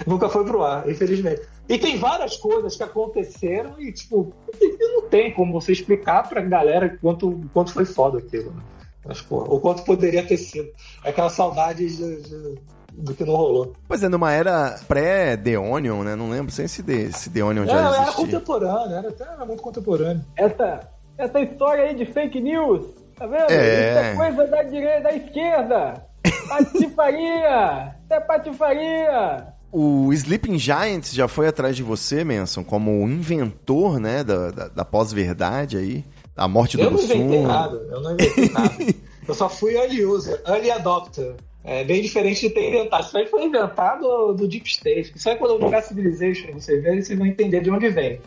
Nunca 0.06 0.28
foi 0.28 0.44
pro 0.44 0.62
ar, 0.62 0.88
infelizmente. 0.88 1.42
E 1.68 1.78
tem 1.78 1.98
várias 1.98 2.36
coisas 2.36 2.76
que 2.76 2.82
aconteceram 2.82 3.80
e, 3.80 3.92
tipo, 3.92 4.32
não 4.80 5.08
tem 5.08 5.32
como 5.32 5.52
você 5.52 5.72
explicar 5.72 6.28
pra 6.28 6.40
galera 6.40 6.98
quanto, 7.00 7.40
quanto 7.52 7.72
foi 7.72 7.84
foda 7.84 8.18
aquilo, 8.18 8.50
né? 8.50 8.62
Mas, 9.04 9.20
pô, 9.20 9.38
o 9.38 9.60
quanto 9.60 9.84
poderia 9.84 10.24
ter 10.24 10.36
sido. 10.36 10.68
Aquela 11.04 11.28
saudade 11.28 11.88
de, 11.88 12.22
de, 12.22 12.58
do 12.92 13.14
que 13.14 13.24
não 13.24 13.34
rolou. 13.34 13.72
Pois 13.88 14.02
é, 14.02 14.08
numa 14.08 14.32
era 14.32 14.78
pré-The 14.86 15.58
Onion, 15.58 16.02
né? 16.04 16.14
Não 16.14 16.30
lembro 16.30 16.52
sem 16.52 16.68
se 16.68 16.82
The, 16.82 17.10
se 17.10 17.30
The 17.30 17.42
Onion 17.42 17.64
é, 17.64 17.66
já 17.66 17.80
existia. 17.80 18.02
Era 18.02 18.12
contemporâneo, 18.12 18.96
era, 18.96 19.14
era 19.18 19.46
muito 19.46 19.62
contemporâneo. 19.62 20.24
Essa, 20.36 20.88
essa 21.18 21.40
história 21.40 21.84
aí 21.84 21.94
de 21.94 22.06
fake 22.06 22.40
news, 22.40 22.86
tá 23.16 23.26
vendo? 23.26 23.50
É. 23.50 23.90
Isso 23.90 23.98
é 23.98 24.14
coisa 24.14 24.46
da 24.46 24.62
direita, 24.62 25.00
da 25.00 25.12
esquerda. 25.14 26.06
Patifaria! 26.48 27.94
Isso 28.04 28.12
é 28.12 28.20
patifaria! 28.20 29.52
O 29.72 30.12
Sleeping 30.12 30.58
Giants 30.58 31.14
já 31.14 31.26
foi 31.26 31.48
atrás 31.48 31.74
de 31.74 31.82
você, 31.82 32.22
Manson, 32.22 32.62
como 32.62 32.90
inventor, 33.08 33.98
né, 33.98 34.22
da, 34.22 34.50
da, 34.50 34.68
da 34.68 34.84
pós-verdade 34.84 35.78
aí, 35.78 36.04
a 36.36 36.46
morte 36.46 36.76
do 36.76 36.82
Eu 36.82 36.90
não 36.90 37.02
inventei 37.02 37.40
nada, 37.40 37.88
eu 37.90 38.00
não 38.02 38.12
inventei 38.12 38.50
nada. 38.50 38.74
eu 39.26 39.34
só 39.34 39.48
fui 39.48 39.74
early 39.74 40.04
user, 40.04 40.42
early 40.46 40.70
adopter. 40.70 41.34
É 41.64 41.84
bem 41.84 42.02
diferente 42.02 42.40
de 42.40 42.50
ter 42.50 42.68
inventado. 42.68 43.06
Isso 43.06 43.16
aí 43.16 43.26
foi 43.26 43.44
inventado 43.44 44.34
do 44.34 44.48
Deep 44.48 44.68
State. 44.68 45.12
Isso 45.14 45.30
aí 45.30 45.36
quando 45.36 45.52
eu 45.52 45.60
jogar 45.60 45.80
Civilization, 45.82 46.52
vocês 46.52 46.82
verem, 46.82 47.00
vocês 47.00 47.16
vão 47.16 47.26
entender 47.26 47.60
de 47.60 47.70
onde 47.70 47.88
vem. 47.88 48.20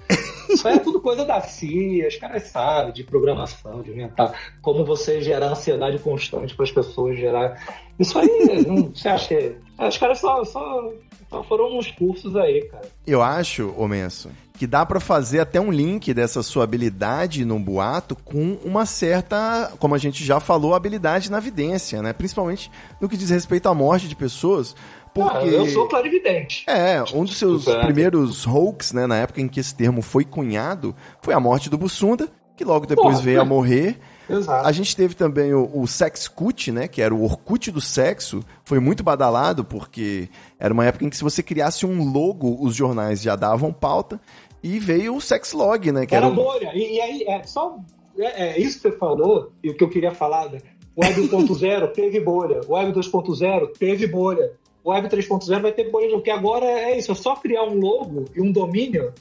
Isso 0.49 0.67
aí 0.67 0.75
é 0.75 0.79
tudo 0.79 1.01
coisa 1.01 1.25
da 1.25 1.41
CIA, 1.41 2.07
os 2.07 2.15
caras 2.15 2.43
sabem 2.43 2.93
de 2.93 3.03
programação, 3.03 3.81
de 3.81 3.91
inventar 3.91 4.33
como 4.61 4.85
você 4.85 5.21
gerar 5.21 5.47
ansiedade 5.47 5.99
constante 5.99 6.55
para 6.55 6.63
as 6.63 6.71
pessoas 6.71 7.17
gerar. 7.17 7.61
Isso 7.99 8.17
aí, 8.17 8.65
não, 8.65 8.89
você 8.89 9.09
acha 9.09 9.27
que. 9.27 9.55
Os 9.77 9.97
caras 9.97 10.19
só, 10.19 10.45
só 10.45 10.93
Só 11.35 11.43
foram 11.43 11.77
uns 11.77 11.91
cursos 11.91 12.33
aí, 12.37 12.61
cara. 12.69 12.87
Eu 13.05 13.21
acho, 13.21 13.73
ô 13.75 13.89
Menso, 13.89 14.29
que 14.57 14.65
dá 14.65 14.85
pra 14.85 15.01
fazer 15.01 15.41
até 15.41 15.59
um 15.59 15.69
link 15.69 16.13
dessa 16.13 16.41
sua 16.41 16.63
habilidade 16.63 17.43
no 17.43 17.59
boato 17.59 18.15
com 18.15 18.57
uma 18.63 18.85
certa, 18.85 19.73
como 19.77 19.93
a 19.93 19.97
gente 19.97 20.23
já 20.23 20.39
falou, 20.39 20.73
habilidade 20.73 21.29
na 21.29 21.41
vidência, 21.41 22.01
né? 22.01 22.13
Principalmente 22.13 22.71
no 23.01 23.09
que 23.09 23.17
diz 23.17 23.29
respeito 23.29 23.67
à 23.67 23.73
morte 23.73 24.07
de 24.07 24.15
pessoas. 24.15 24.77
Porque... 25.13 25.37
Ah, 25.37 25.45
eu 25.45 25.67
sou 25.67 25.89
clarividente. 25.89 26.63
É, 26.69 27.03
um 27.13 27.25
dos 27.25 27.35
seus 27.35 27.65
primeiros 27.65 28.47
hoax, 28.47 28.93
né, 28.93 29.05
na 29.05 29.17
época 29.17 29.41
em 29.41 29.49
que 29.49 29.59
esse 29.59 29.75
termo 29.75 30.01
foi 30.01 30.23
cunhado, 30.23 30.95
foi 31.21 31.33
a 31.33 31.39
morte 31.39 31.69
do 31.69 31.77
Bussunda, 31.77 32.29
que 32.55 32.63
logo 32.63 32.85
depois 32.85 33.17
Pô, 33.17 33.23
veio 33.23 33.41
a 33.41 33.45
morrer. 33.45 33.99
Exato. 34.29 34.67
A 34.67 34.71
gente 34.71 34.95
teve 34.95 35.13
também 35.13 35.53
o, 35.53 35.69
o 35.73 35.87
Sexcut, 35.87 36.71
né, 36.71 36.87
que 36.87 37.01
era 37.01 37.13
o 37.13 37.23
Orkut 37.23 37.71
do 37.71 37.81
sexo, 37.81 38.43
foi 38.63 38.79
muito 38.79 39.03
badalado 39.03 39.63
porque 39.63 40.29
era 40.59 40.73
uma 40.73 40.85
época 40.85 41.05
em 41.05 41.09
que 41.09 41.17
se 41.17 41.23
você 41.23 41.43
criasse 41.43 41.85
um 41.85 42.11
logo, 42.11 42.57
os 42.59 42.75
jornais 42.75 43.21
já 43.21 43.35
davam 43.35 43.71
pauta, 43.71 44.19
e 44.63 44.79
veio 44.79 45.15
o 45.15 45.21
Sexlog, 45.21 45.91
né, 45.91 46.05
que 46.05 46.15
Era 46.15 46.25
era 46.25 46.33
um... 46.33 46.35
bolha. 46.35 46.71
E, 46.73 46.95
e 46.95 47.01
aí, 47.01 47.23
é 47.27 47.43
só. 47.43 47.77
É, 48.17 48.47
é 48.47 48.59
isso 48.59 48.77
que 48.77 48.89
você 48.89 48.97
falou, 48.97 49.51
e 49.63 49.69
o 49.69 49.77
que 49.77 49.83
eu 49.83 49.89
queria 49.89 50.11
falar, 50.11 50.49
né? 50.49 50.59
Web 50.97 51.21
1.0 51.29 51.91
teve 51.91 52.19
bolha. 52.19 52.61
Web 52.67 52.93
2.0 52.93 53.77
teve 53.77 54.07
bolha. 54.07 54.53
Web 54.85 55.07
3.0 55.09 55.61
vai 55.61 55.71
ter 55.71 55.91
bolha, 55.91 56.09
porque 56.11 56.29
agora 56.31 56.65
é 56.65 56.97
isso, 56.97 57.11
é 57.11 57.15
só 57.15 57.35
criar 57.35 57.63
um 57.63 57.79
logo 57.79 58.25
e 58.35 58.41
um 58.41 58.51
domínio. 58.51 59.13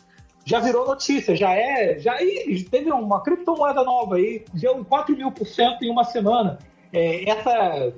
Já 0.45 0.61
virou 0.61 0.87
notícia, 0.87 1.35
já 1.35 1.53
é. 1.55 1.99
Já 1.99 2.23
ih, 2.23 2.63
teve 2.65 2.91
uma 2.93 3.23
criptomoeda 3.23 3.83
nova 3.83 4.17
aí, 4.17 4.45
deu 4.53 4.85
4 4.85 5.17
mil 5.17 5.33
por 5.33 5.47
cento 5.47 5.83
em 5.83 5.91
uma 5.91 6.05
semana. 6.05 6.59
É, 6.93 7.29
essa, 7.29 7.93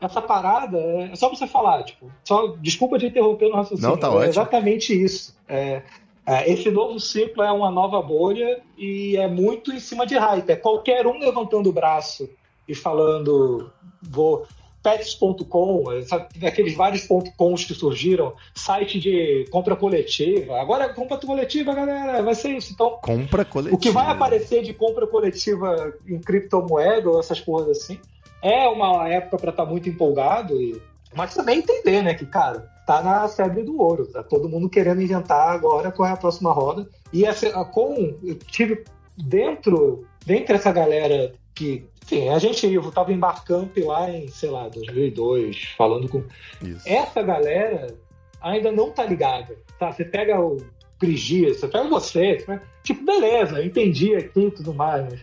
essa 0.00 0.22
parada 0.22 0.78
é 0.78 1.16
só 1.16 1.28
pra 1.28 1.36
você 1.36 1.46
falar, 1.46 1.82
tipo, 1.82 2.10
só, 2.24 2.54
desculpa 2.60 2.98
de 2.98 3.06
interromper 3.06 3.48
no 3.48 3.56
raciocínio. 3.56 3.90
Não, 3.90 3.96
tá 3.96 4.06
é 4.06 4.10
ótimo. 4.10 4.24
exatamente 4.24 5.04
isso. 5.04 5.36
É, 5.48 5.82
é, 6.24 6.50
esse 6.50 6.70
novo 6.70 7.00
ciclo 7.00 7.42
é 7.42 7.50
uma 7.50 7.70
nova 7.70 8.00
bolha 8.02 8.60
e 8.76 9.16
é 9.16 9.26
muito 9.26 9.72
em 9.72 9.80
cima 9.80 10.06
de 10.06 10.16
hype. 10.16 10.50
É 10.50 10.56
qualquer 10.56 11.06
um 11.06 11.18
levantando 11.18 11.70
o 11.70 11.72
braço 11.72 12.28
e 12.68 12.74
falando, 12.74 13.72
vou. 14.02 14.46
Pets.com, 14.88 15.84
sabe, 16.06 16.46
aqueles 16.46 16.74
vários 16.74 17.06
.coms 17.36 17.64
que 17.64 17.74
surgiram, 17.74 18.32
site 18.54 18.98
de 18.98 19.46
compra 19.50 19.76
coletiva. 19.76 20.58
Agora 20.60 20.84
é 20.84 20.88
compra 20.88 21.18
coletiva, 21.18 21.74
galera, 21.74 22.22
vai 22.22 22.34
ser 22.34 22.50
isso. 22.56 22.72
Então, 22.72 22.98
Compra 23.02 23.44
coletiva. 23.44 23.76
o 23.76 23.78
que 23.78 23.90
vai 23.90 24.06
aparecer 24.06 24.62
de 24.62 24.72
compra 24.72 25.06
coletiva 25.06 25.92
em 26.06 26.18
criptomoeda 26.18 27.10
ou 27.10 27.20
essas 27.20 27.40
porras 27.40 27.78
assim, 27.78 27.98
é 28.42 28.66
uma 28.68 29.08
época 29.08 29.36
para 29.36 29.50
estar 29.50 29.66
muito 29.66 29.88
empolgado, 29.88 30.60
e... 30.60 30.80
mas 31.14 31.34
também 31.34 31.58
entender, 31.58 32.02
né, 32.02 32.14
que, 32.14 32.24
cara, 32.24 32.70
tá 32.86 33.02
na 33.02 33.28
febre 33.28 33.62
do 33.62 33.78
ouro, 33.80 34.06
tá 34.06 34.22
todo 34.22 34.48
mundo 34.48 34.70
querendo 34.70 35.02
inventar 35.02 35.50
agora 35.50 35.92
qual 35.92 36.08
é 36.08 36.12
a 36.12 36.16
próxima 36.16 36.52
roda. 36.52 36.88
E 37.12 37.24
essa, 37.24 37.50
com, 37.66 38.14
eu 38.22 38.36
tive 38.36 38.84
dentro, 39.16 40.06
dentre 40.28 40.56
essa 40.56 40.70
galera 40.70 41.32
que, 41.54 41.86
enfim, 42.04 42.28
a 42.28 42.38
gente, 42.38 42.70
eu 42.70 42.92
tava 42.92 43.14
em 43.14 43.18
Barcamp 43.18 43.74
lá 43.78 44.10
em, 44.10 44.28
sei 44.28 44.50
lá, 44.50 44.68
2002, 44.68 45.74
falando 45.76 46.06
com 46.06 46.22
Isso. 46.62 46.86
essa 46.86 47.22
galera 47.22 47.96
ainda 48.38 48.70
não 48.70 48.90
tá 48.90 49.06
ligada. 49.06 49.56
Tá? 49.78 49.90
Você 49.90 50.04
pega 50.04 50.38
o 50.38 50.58
Cris 51.00 51.20
Dias, 51.20 51.56
você 51.56 51.66
pega 51.66 51.88
você, 51.88 52.44
né? 52.46 52.60
tipo, 52.82 53.02
beleza, 53.04 53.58
eu 53.58 53.64
entendi 53.64 54.14
aqui 54.14 54.40
e 54.40 54.50
tudo 54.50 54.74
mais, 54.74 55.02
mas 55.10 55.20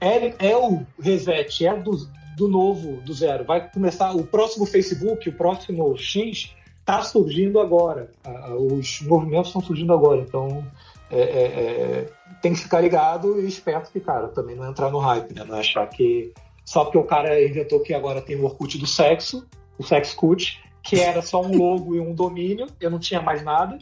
é, 0.00 0.50
é 0.50 0.56
o 0.56 0.86
reset, 0.98 1.66
é 1.66 1.76
do, 1.76 2.08
do 2.38 2.48
novo, 2.48 3.02
do 3.02 3.12
zero. 3.12 3.44
Vai 3.44 3.68
começar 3.70 4.12
o 4.12 4.24
próximo 4.24 4.64
Facebook, 4.64 5.28
o 5.28 5.32
próximo 5.34 5.94
X, 5.98 6.54
tá 6.82 7.02
surgindo 7.02 7.60
agora. 7.60 8.10
Os 8.58 9.02
movimentos 9.02 9.48
estão 9.48 9.60
surgindo 9.60 9.92
agora, 9.92 10.22
então 10.22 10.64
é, 11.10 11.20
é, 11.20 11.44
é, 11.44 12.06
tem 12.40 12.52
que 12.52 12.60
ficar 12.60 12.80
ligado 12.80 13.40
e 13.40 13.46
esperto 13.46 13.90
que, 13.90 14.00
cara, 14.00 14.28
também 14.28 14.54
não 14.54 14.68
entrar 14.68 14.90
no 14.90 14.98
hype, 14.98 15.34
né? 15.34 15.44
Não 15.44 15.58
achar 15.58 15.86
que 15.88 16.32
só 16.64 16.84
porque 16.84 16.98
o 16.98 17.04
cara 17.04 17.42
inventou 17.44 17.80
que 17.80 17.92
agora 17.92 18.22
tem 18.22 18.36
o 18.36 18.44
Orkut 18.44 18.78
do 18.78 18.86
sexo, 18.86 19.46
o 19.76 19.82
Sexcut, 19.82 20.60
que 20.82 21.00
era 21.00 21.20
só 21.20 21.42
um 21.42 21.56
logo 21.56 21.94
e 21.96 22.00
um 22.00 22.14
domínio, 22.14 22.66
eu 22.80 22.90
não 22.90 22.98
tinha 22.98 23.20
mais 23.20 23.42
nada, 23.42 23.78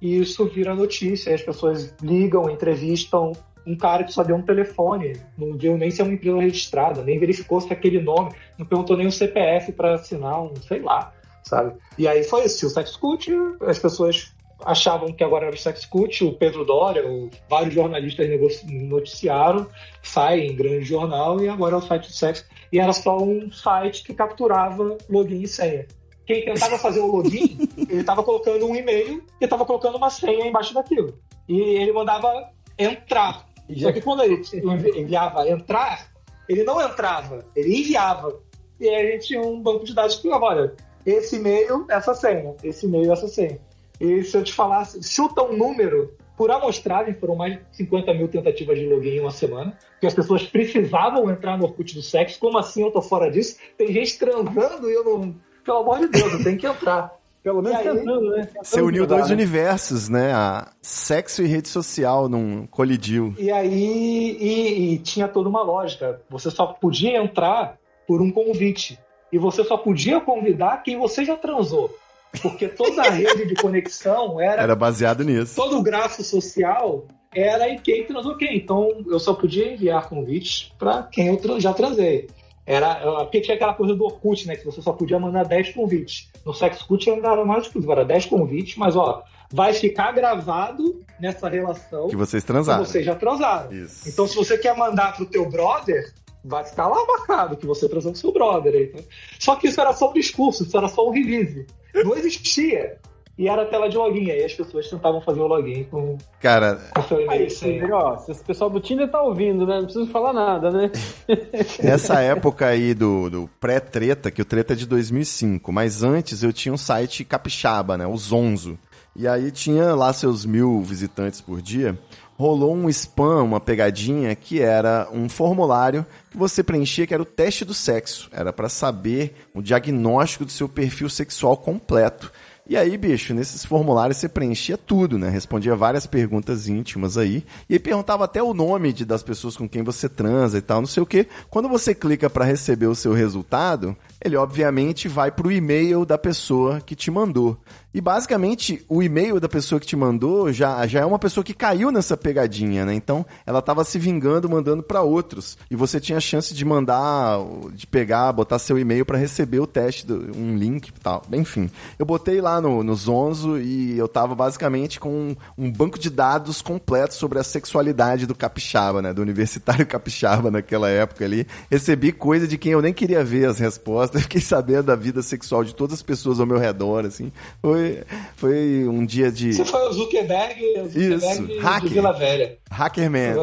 e 0.00 0.18
isso 0.18 0.46
vira 0.46 0.74
notícia, 0.74 1.34
as 1.34 1.42
pessoas 1.42 1.94
ligam, 2.00 2.48
entrevistam 2.48 3.32
um 3.66 3.76
cara 3.76 4.04
que 4.04 4.12
só 4.12 4.22
deu 4.22 4.36
um 4.36 4.42
telefone, 4.42 5.20
não 5.36 5.56
viu 5.56 5.76
nem 5.76 5.90
se 5.90 6.00
é 6.00 6.04
uma 6.04 6.14
empresa 6.14 6.38
registrada, 6.38 7.02
nem 7.02 7.18
verificou 7.18 7.60
se 7.60 7.68
é 7.68 7.74
aquele 7.74 8.00
nome, 8.00 8.32
não 8.58 8.64
perguntou 8.64 8.96
nem 8.96 9.06
o 9.06 9.12
CPF 9.12 9.72
para 9.72 9.94
assinar 9.94 10.42
um, 10.42 10.56
sei 10.56 10.80
lá, 10.80 11.12
sabe? 11.44 11.74
E 11.98 12.08
aí 12.08 12.24
foi 12.24 12.44
isso, 12.44 12.66
o 12.66 12.70
Sexcut, 12.70 13.30
as 13.66 13.78
pessoas 13.78 14.32
achavam 14.64 15.12
que 15.12 15.22
agora 15.24 15.46
era 15.46 15.54
o 15.54 15.58
Sexcut, 15.58 16.24
o 16.24 16.32
Pedro 16.32 16.64
Doria, 16.64 17.06
o- 17.08 17.30
vários 17.48 17.74
jornalistas 17.74 18.28
noticiaram, 18.64 19.66
sai 20.02 20.40
em 20.40 20.54
grande 20.56 20.84
jornal 20.84 21.40
e 21.42 21.48
agora 21.48 21.74
é 21.74 21.78
o 21.78 21.82
site 21.82 22.06
do 22.08 22.12
sexo. 22.12 22.44
E 22.72 22.78
era 22.78 22.92
só 22.92 23.18
um 23.18 23.50
site 23.50 24.02
que 24.04 24.14
capturava 24.14 24.96
login 25.08 25.42
e 25.42 25.48
senha. 25.48 25.86
Quem 26.26 26.44
tentava 26.44 26.78
fazer 26.78 27.00
o 27.00 27.06
login, 27.06 27.58
ele 27.88 28.00
estava 28.00 28.22
colocando 28.22 28.66
um 28.66 28.76
e-mail 28.76 29.24
e 29.40 29.44
estava 29.44 29.64
colocando 29.64 29.96
uma 29.96 30.10
senha 30.10 30.46
embaixo 30.46 30.72
daquilo. 30.74 31.18
E 31.48 31.60
ele 31.60 31.92
mandava 31.92 32.50
entrar. 32.78 33.46
Só 33.76 33.92
que 33.92 34.00
quando 34.00 34.22
ele 34.22 34.42
envi- 34.54 35.00
enviava 35.00 35.48
entrar, 35.48 36.08
ele 36.48 36.62
não 36.64 36.80
entrava, 36.80 37.44
ele 37.56 37.80
enviava. 37.80 38.40
E 38.80 38.88
aí 38.88 39.06
a 39.08 39.10
gente 39.12 39.26
tinha 39.28 39.40
um 39.40 39.60
banco 39.60 39.84
de 39.84 39.94
dados 39.94 40.16
que 40.16 40.22
falava, 40.22 40.46
olha, 40.46 40.74
esse 41.04 41.36
e-mail, 41.36 41.86
essa 41.90 42.14
senha, 42.14 42.54
esse 42.62 42.86
e-mail, 42.86 43.12
essa 43.12 43.28
senha. 43.28 43.58
E 44.00 44.22
se 44.22 44.36
eu 44.36 44.42
te 44.42 44.52
falasse, 44.52 45.02
chuta 45.02 45.42
um 45.42 45.56
número, 45.56 46.14
por 46.36 46.50
amostragem, 46.50 47.14
foram 47.14 47.36
mais 47.36 47.54
de 47.54 47.60
50 47.72 48.14
mil 48.14 48.26
tentativas 48.26 48.78
de 48.78 48.86
login 48.86 49.16
em 49.16 49.20
uma 49.20 49.30
semana, 49.30 49.76
que 50.00 50.06
as 50.06 50.14
pessoas 50.14 50.42
precisavam 50.44 51.30
entrar 51.30 51.58
no 51.58 51.64
Orkut 51.64 51.94
do 51.94 52.02
sexo, 52.02 52.40
como 52.40 52.56
assim 52.56 52.82
eu 52.82 52.90
tô 52.90 53.02
fora 53.02 53.30
disso? 53.30 53.58
Tem 53.76 53.92
gente 53.92 54.18
transando 54.18 54.90
e 54.90 54.94
eu 54.94 55.04
não... 55.04 55.34
Pelo 55.62 55.78
amor 55.80 55.98
de 55.98 56.08
Deus, 56.08 56.32
eu 56.32 56.42
tenho 56.42 56.56
que 56.56 56.66
entrar. 56.66 57.14
Pelo 57.42 57.62
menos 57.62 57.78
aí? 57.78 57.84
tentando, 57.84 58.30
né? 58.30 58.44
Tentando 58.44 58.64
Você 58.64 58.80
uniu 58.82 59.02
mudar, 59.02 59.16
dois 59.16 59.28
né? 59.28 59.34
universos, 59.34 60.08
né? 60.08 60.32
A 60.32 60.72
sexo 60.82 61.42
e 61.42 61.46
rede 61.46 61.68
social 61.68 62.28
não 62.28 62.66
colidiu. 62.66 63.34
E 63.38 63.50
aí 63.50 64.36
e, 64.38 64.94
e 64.94 64.98
tinha 64.98 65.26
toda 65.26 65.48
uma 65.48 65.62
lógica. 65.62 66.20
Você 66.28 66.50
só 66.50 66.66
podia 66.66 67.16
entrar 67.16 67.78
por 68.06 68.20
um 68.20 68.30
convite. 68.30 68.98
E 69.32 69.38
você 69.38 69.64
só 69.64 69.76
podia 69.76 70.20
convidar 70.20 70.82
quem 70.82 70.98
você 70.98 71.24
já 71.24 71.36
transou. 71.36 71.96
Porque 72.42 72.68
toda 72.68 73.02
a 73.02 73.10
rede 73.10 73.46
de 73.46 73.54
conexão 73.54 74.40
era, 74.40 74.62
Era 74.62 74.76
baseado 74.76 75.24
nisso. 75.24 75.56
todo 75.56 75.78
o 75.78 75.82
grafo 75.82 76.22
social 76.22 77.06
era 77.34 77.68
em 77.68 77.78
quem 77.78 78.04
transou 78.06 78.36
quem. 78.36 78.56
Então 78.56 79.04
eu 79.08 79.18
só 79.18 79.34
podia 79.34 79.72
enviar 79.72 80.08
convites 80.08 80.72
para 80.78 81.02
quem 81.04 81.26
eu 81.28 81.60
já 81.60 81.72
transei. 81.72 82.28
Era, 82.66 82.94
porque 83.22 83.40
tinha 83.40 83.56
aquela 83.56 83.74
coisa 83.74 83.96
do 83.96 84.04
Orkut, 84.04 84.46
né? 84.46 84.54
Que 84.54 84.64
você 84.64 84.80
só 84.80 84.92
podia 84.92 85.18
mandar 85.18 85.44
10 85.44 85.72
convites. 85.72 86.28
No 86.46 86.54
Sexcult 86.54 87.08
ainda 87.10 87.32
era 87.32 87.44
mais 87.44 87.64
exclusivo, 87.64 87.90
era 87.90 88.04
10 88.04 88.26
convites, 88.26 88.76
mas 88.76 88.94
ó, 88.94 89.24
vai 89.50 89.72
ficar 89.72 90.12
gravado 90.12 91.00
nessa 91.18 91.48
relação 91.48 92.06
Que 92.08 92.14
vocês 92.16 92.44
que 92.44 92.46
transaram. 92.46 92.84
vocês 92.84 93.04
já 93.04 93.16
transaram. 93.16 93.72
Isso. 93.72 94.08
Então, 94.08 94.24
se 94.28 94.36
você 94.36 94.56
quer 94.56 94.76
mandar 94.76 95.16
pro 95.16 95.26
teu 95.26 95.48
brother, 95.50 96.12
vai 96.44 96.62
ficar 96.62 96.86
lá 96.86 97.04
marcado 97.06 97.56
que 97.56 97.66
você 97.66 97.88
transou 97.88 98.12
com 98.12 98.18
seu 98.18 98.30
brother. 98.32 98.72
aí, 98.72 98.86
tá? 98.86 99.00
Só 99.40 99.56
que 99.56 99.66
isso 99.66 99.80
era 99.80 99.92
só 99.92 100.10
um 100.10 100.14
discurso, 100.14 100.62
isso 100.62 100.76
era 100.76 100.86
só 100.86 101.08
um 101.08 101.10
release. 101.10 101.66
Não 101.94 102.16
existia. 102.16 102.98
E 103.40 103.48
era 103.48 103.64
tela 103.64 103.88
de 103.88 103.96
login. 103.96 104.30
Aí 104.30 104.44
as 104.44 104.52
pessoas 104.52 104.86
tentavam 104.90 105.20
fazer 105.22 105.40
o 105.40 105.46
login 105.46 105.84
com 105.84 106.18
Cara, 106.40 106.78
com 106.94 107.02
seu 107.04 107.22
e-mail 107.22 107.48
Aí, 107.62 107.90
ó, 107.90 108.18
se 108.18 108.32
esse 108.32 108.44
pessoal 108.44 108.68
do 108.68 108.80
Tinder 108.80 109.10
tá 109.10 109.22
ouvindo, 109.22 109.66
né? 109.66 109.76
Não 109.76 109.84
preciso 109.84 110.06
falar 110.08 110.34
nada, 110.34 110.70
né? 110.70 110.90
nessa 111.82 112.20
época 112.20 112.66
aí 112.66 112.92
do, 112.92 113.30
do 113.30 113.50
pré-treta, 113.58 114.30
que 114.30 114.42
o 114.42 114.44
treta 114.44 114.74
é 114.74 114.76
de 114.76 114.86
2005, 114.86 115.72
mas 115.72 116.02
antes 116.02 116.42
eu 116.42 116.52
tinha 116.52 116.74
um 116.74 116.76
site 116.76 117.24
capixaba, 117.24 117.96
né? 117.96 118.06
O 118.06 118.14
Zonzo. 118.14 118.78
E 119.16 119.26
aí 119.26 119.50
tinha 119.50 119.94
lá 119.94 120.12
seus 120.12 120.44
mil 120.44 120.82
visitantes 120.82 121.40
por 121.40 121.62
dia. 121.62 121.98
Rolou 122.40 122.74
um 122.74 122.88
spam, 122.88 123.42
uma 123.42 123.60
pegadinha, 123.60 124.34
que 124.34 124.62
era 124.62 125.06
um 125.12 125.28
formulário 125.28 126.06
que 126.30 126.38
você 126.38 126.62
preenchia, 126.62 127.06
que 127.06 127.12
era 127.12 127.22
o 127.22 127.26
teste 127.26 127.66
do 127.66 127.74
sexo. 127.74 128.30
Era 128.32 128.50
pra 128.50 128.70
saber 128.70 129.34
o 129.52 129.60
diagnóstico 129.60 130.46
do 130.46 130.50
seu 130.50 130.66
perfil 130.66 131.10
sexual 131.10 131.54
completo. 131.58 132.32
E 132.66 132.78
aí, 132.78 132.96
bicho, 132.96 133.34
nesses 133.34 133.62
formulários 133.62 134.16
você 134.16 134.26
preenchia 134.26 134.78
tudo, 134.78 135.18
né? 135.18 135.28
Respondia 135.28 135.76
várias 135.76 136.06
perguntas 136.06 136.66
íntimas 136.66 137.18
aí. 137.18 137.44
E 137.68 137.74
aí 137.74 137.78
perguntava 137.78 138.24
até 138.24 138.42
o 138.42 138.54
nome 138.54 138.90
de, 138.94 139.04
das 139.04 139.22
pessoas 139.22 139.54
com 139.54 139.68
quem 139.68 139.82
você 139.82 140.08
transa 140.08 140.56
e 140.56 140.62
tal, 140.62 140.80
não 140.80 140.88
sei 140.88 141.02
o 141.02 141.06
quê. 141.06 141.26
Quando 141.50 141.68
você 141.68 141.94
clica 141.94 142.30
para 142.30 142.46
receber 142.46 142.86
o 142.86 142.94
seu 142.94 143.12
resultado, 143.12 143.94
ele 144.22 144.36
obviamente 144.36 145.08
vai 145.08 145.30
pro 145.30 145.50
e-mail 145.50 146.04
da 146.04 146.18
pessoa 146.18 146.80
que 146.80 146.94
te 146.94 147.10
mandou. 147.10 147.58
E 147.92 148.00
basicamente, 148.00 148.84
o 148.88 149.02
e-mail 149.02 149.40
da 149.40 149.48
pessoa 149.48 149.80
que 149.80 149.86
te 149.86 149.96
mandou 149.96 150.52
já, 150.52 150.86
já 150.86 151.00
é 151.00 151.04
uma 151.04 151.18
pessoa 151.18 151.42
que 151.42 151.52
caiu 151.52 151.90
nessa 151.90 152.16
pegadinha, 152.16 152.84
né? 152.86 152.94
Então, 152.94 153.26
ela 153.44 153.60
tava 153.60 153.82
se 153.82 153.98
vingando, 153.98 154.48
mandando 154.48 154.80
para 154.80 155.02
outros. 155.02 155.58
E 155.68 155.74
você 155.74 155.98
tinha 155.98 156.18
a 156.18 156.20
chance 156.20 156.54
de 156.54 156.64
mandar, 156.64 157.38
de 157.72 157.88
pegar, 157.88 158.30
botar 158.32 158.60
seu 158.60 158.78
e-mail 158.78 159.04
para 159.04 159.18
receber 159.18 159.58
o 159.58 159.66
teste, 159.66 160.06
do, 160.06 160.30
um 160.36 160.56
link 160.56 160.88
e 160.88 160.92
tal. 160.92 161.22
Enfim, 161.32 161.68
eu 161.98 162.06
botei 162.06 162.40
lá 162.40 162.60
no, 162.60 162.84
no 162.84 162.94
Zonzo 162.94 163.58
e 163.58 163.98
eu 163.98 164.06
tava 164.06 164.36
basicamente 164.36 165.00
com 165.00 165.10
um, 165.10 165.36
um 165.58 165.72
banco 165.72 165.98
de 165.98 166.10
dados 166.10 166.62
completo 166.62 167.14
sobre 167.14 167.40
a 167.40 167.44
sexualidade 167.44 168.24
do 168.24 168.36
capixaba, 168.36 169.02
né? 169.02 169.12
Do 169.12 169.20
universitário 169.20 169.84
capixaba 169.86 170.48
naquela 170.48 170.88
época 170.88 171.24
ali. 171.24 171.44
Recebi 171.68 172.12
coisa 172.12 172.46
de 172.46 172.56
quem 172.56 172.70
eu 172.70 172.82
nem 172.82 172.92
queria 172.92 173.24
ver 173.24 173.46
as 173.46 173.58
respostas. 173.58 174.09
Fiquei 174.18 174.40
sabendo 174.40 174.84
da 174.84 174.96
vida 174.96 175.22
sexual 175.22 175.62
de 175.62 175.74
todas 175.74 175.94
as 175.94 176.02
pessoas 176.02 176.40
ao 176.40 176.46
meu 176.46 176.58
redor, 176.58 177.04
assim. 177.04 177.30
Foi 177.60 178.02
foi, 178.36 178.88
um 178.88 179.04
dia 179.04 179.30
de. 179.30 179.52
Você 179.52 179.64
foi 179.64 179.88
o 179.88 179.92
Zuckerberg, 179.92 180.62
o 180.80 180.88
Zuckerberg 180.88 181.54
isso, 181.54 181.60
hacker. 181.60 181.88
de 181.88 181.94
Vila 181.94 182.12
Velha. 182.12 182.58
Hackerman. 182.70 183.34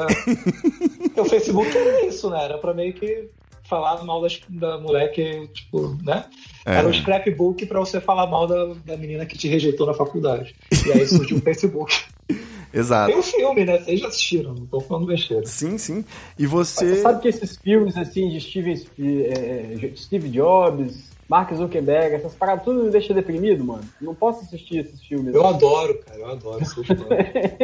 o 1.15 1.25
Facebook 1.25 1.77
era 1.77 2.05
isso, 2.05 2.29
né? 2.29 2.43
Era 2.43 2.57
pra 2.57 2.73
meio 2.73 2.93
que 2.93 3.29
falar 3.67 4.03
mal 4.03 4.21
das, 4.21 4.39
da 4.49 4.77
mulher 4.77 5.11
que, 5.11 5.47
tipo, 5.47 5.97
né? 6.03 6.25
É. 6.65 6.75
Era 6.75 6.87
um 6.87 6.93
scrapbook 6.93 7.65
pra 7.65 7.79
você 7.79 7.99
falar 7.99 8.27
mal 8.27 8.47
da, 8.47 8.73
da 8.85 8.97
menina 8.97 9.25
que 9.25 9.37
te 9.37 9.47
rejeitou 9.47 9.85
na 9.85 9.93
faculdade. 9.93 10.55
E 10.85 10.91
aí 10.91 11.07
surgiu 11.07 11.37
o 11.37 11.41
Facebook. 11.41 11.93
Exato. 12.73 13.11
Tem 13.11 13.19
um 13.19 13.23
filme, 13.23 13.65
né? 13.65 13.79
Vocês 13.79 13.99
já 13.99 14.07
assistiram, 14.07 14.53
não 14.53 14.65
tô 14.65 14.79
falando 14.81 15.07
besteira. 15.07 15.45
Sim, 15.45 15.77
sim. 15.77 16.03
E 16.37 16.45
você. 16.45 16.95
Você 16.95 17.01
sabe 17.01 17.21
que 17.21 17.27
esses 17.27 17.57
filmes, 17.57 17.97
assim, 17.97 18.29
de 18.29 18.41
Steven, 18.41 18.73
é, 18.73 19.91
Steve 19.95 20.29
Jobs, 20.29 21.09
Mark 21.29 21.53
Zuckerberg, 21.53 22.15
essas 22.15 22.33
paradas 22.33 22.63
tudo 22.63 22.83
me 22.83 22.89
deixa 22.89 23.13
deprimido, 23.13 23.63
mano. 23.63 23.83
Não 24.01 24.15
posso 24.15 24.41
assistir 24.41 24.79
esses 24.79 25.01
filmes. 25.01 25.33
Eu 25.33 25.45
adoro, 25.45 25.97
cara, 25.99 26.19
eu 26.19 26.31
adoro, 26.31 26.65
sou 26.65 26.83
fã. 26.83 26.95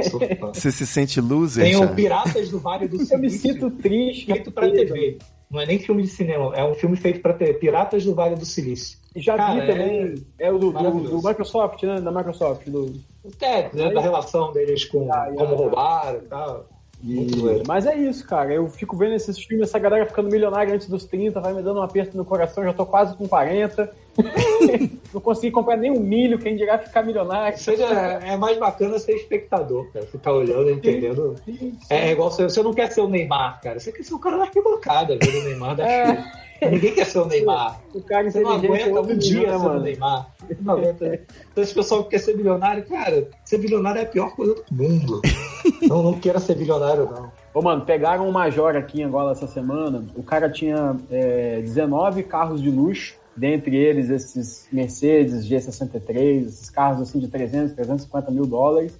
sou 0.09 0.19
fã. 0.19 0.53
Você 0.53 0.71
se 0.71 0.87
sente 0.87 1.21
loser? 1.21 1.63
Tem 1.63 1.75
o 1.75 1.93
Piratas 1.93 2.49
do 2.49 2.59
Vale 2.59 2.87
do 2.87 2.97
Silício. 2.97 3.15
Eu 3.15 3.19
me 3.19 3.29
sinto 3.29 3.71
triste. 3.71 4.25
Feito 4.25 4.51
pra 4.51 4.69
TV. 4.69 5.17
Não 5.53 5.61
é 5.61 5.67
nem 5.67 5.77
filme 5.77 6.01
de 6.01 6.07
cinema, 6.07 6.51
é 6.55 6.63
um 6.65 6.73
filme 6.73 6.97
feito 6.97 7.21
pra 7.21 7.31
TV. 7.31 7.53
Piratas 7.53 8.03
do 8.03 8.15
Vale 8.15 8.35
do 8.35 8.43
Silício. 8.43 8.97
Já 9.15 9.37
cara, 9.37 9.53
vi 9.53 9.67
também. 9.67 10.15
É, 10.39 10.47
é 10.47 10.51
o 10.51 10.57
do, 10.57 10.71
do, 10.71 11.21
do, 11.21 11.27
Microsoft, 11.27 11.83
né? 11.83 12.01
Da 12.01 12.11
Microsoft. 12.11 12.67
Do... 12.67 12.99
É, 13.39 13.69
né, 13.71 13.91
da 13.93 14.01
relação 14.01 14.51
deles 14.51 14.83
com 14.85 15.13
ah, 15.13 15.31
como 15.37 15.55
roubaram 15.55 16.17
e 16.17 16.21
tal. 16.23 16.65
E... 17.03 17.63
Mas 17.67 17.85
é 17.85 17.95
isso, 17.95 18.25
cara. 18.25 18.53
Eu 18.53 18.69
fico 18.69 18.95
vendo 18.95 19.13
esses 19.13 19.37
filmes, 19.37 19.67
essa 19.67 19.77
galera 19.77 20.05
ficando 20.05 20.29
milionária 20.29 20.73
antes 20.73 20.87
dos 20.87 21.03
30, 21.05 21.41
vai 21.41 21.53
me 21.53 21.61
dando 21.61 21.81
um 21.81 21.83
aperto 21.83 22.15
no 22.15 22.23
coração, 22.23 22.63
já 22.63 22.71
tô 22.71 22.85
quase 22.85 23.15
com 23.15 23.27
40. 23.27 23.93
não 25.13 25.19
consegui 25.19 25.51
comprar 25.51 25.75
nem 25.75 25.91
um 25.91 25.99
milho, 25.99 26.39
quem 26.39 26.55
dirá 26.55 26.77
ficar 26.77 27.03
milionário. 27.03 27.57
Seja, 27.57 27.85
é 27.85 28.37
mais 28.37 28.57
bacana 28.57 28.97
ser 28.99 29.15
espectador, 29.15 29.91
cara. 29.91 30.05
Ficar 30.05 30.31
olhando, 30.31 30.69
entendendo. 30.69 31.35
Sim, 31.43 31.57
sim, 31.57 31.77
sim. 31.81 31.93
É 31.93 32.11
igual 32.11 32.31
você, 32.31 32.43
você 32.43 32.63
não 32.63 32.73
quer 32.73 32.89
ser 32.91 33.01
o 33.01 33.09
Neymar, 33.09 33.59
cara. 33.61 33.79
Você 33.79 33.91
quer 33.91 34.03
ser 34.03 34.13
o 34.13 34.19
cara 34.19 34.37
da 34.37 34.43
arquibancada, 34.43 35.17
vendo 35.21 35.39
o 35.39 35.43
Neymar 35.43 35.75
da 35.75 35.85
é. 35.85 36.42
Ninguém 36.71 36.93
quer 36.93 37.05
ser 37.05 37.19
o 37.19 37.25
Neymar. 37.25 37.81
O 37.93 38.01
cara 38.01 38.29
você 38.29 38.41
não 38.41 38.53
aguenta 38.53 39.01
um 39.01 39.17
dia 39.17 39.57
ser 39.57 39.65
o 39.65 39.79
Neymar. 39.79 40.33
Não 40.61 40.73
aguenta. 40.73 41.21
Então, 41.51 41.63
esse 41.63 41.73
pessoal 41.73 42.03
que 42.03 42.11
quer 42.11 42.19
ser 42.19 42.35
bilionário, 42.35 42.83
cara, 42.83 43.29
ser 43.45 43.57
bilionário 43.57 43.99
é 43.99 44.03
a 44.03 44.07
pior 44.07 44.35
coisa 44.35 44.55
do 44.55 44.63
mundo. 44.71 45.21
não, 45.87 46.03
não 46.03 46.19
queira 46.19 46.39
ser 46.39 46.55
bilionário, 46.55 47.09
não. 47.09 47.31
Ô, 47.53 47.61
mano, 47.61 47.85
pegaram 47.85 48.27
um 48.27 48.31
Major 48.31 48.75
aqui 48.75 49.01
em 49.01 49.03
Angola 49.05 49.31
essa 49.31 49.47
semana. 49.47 50.03
O 50.15 50.23
cara 50.23 50.49
tinha 50.49 50.97
é, 51.09 51.61
19 51.61 52.23
carros 52.23 52.61
de 52.61 52.69
luxo, 52.69 53.15
dentre 53.35 53.75
eles 53.75 54.09
esses 54.09 54.67
Mercedes 54.71 55.47
G63, 55.47 56.47
esses 56.47 56.69
carros 56.69 57.01
assim 57.01 57.19
de 57.19 57.27
300, 57.27 57.73
350 57.73 58.31
mil 58.31 58.45
dólares 58.45 58.93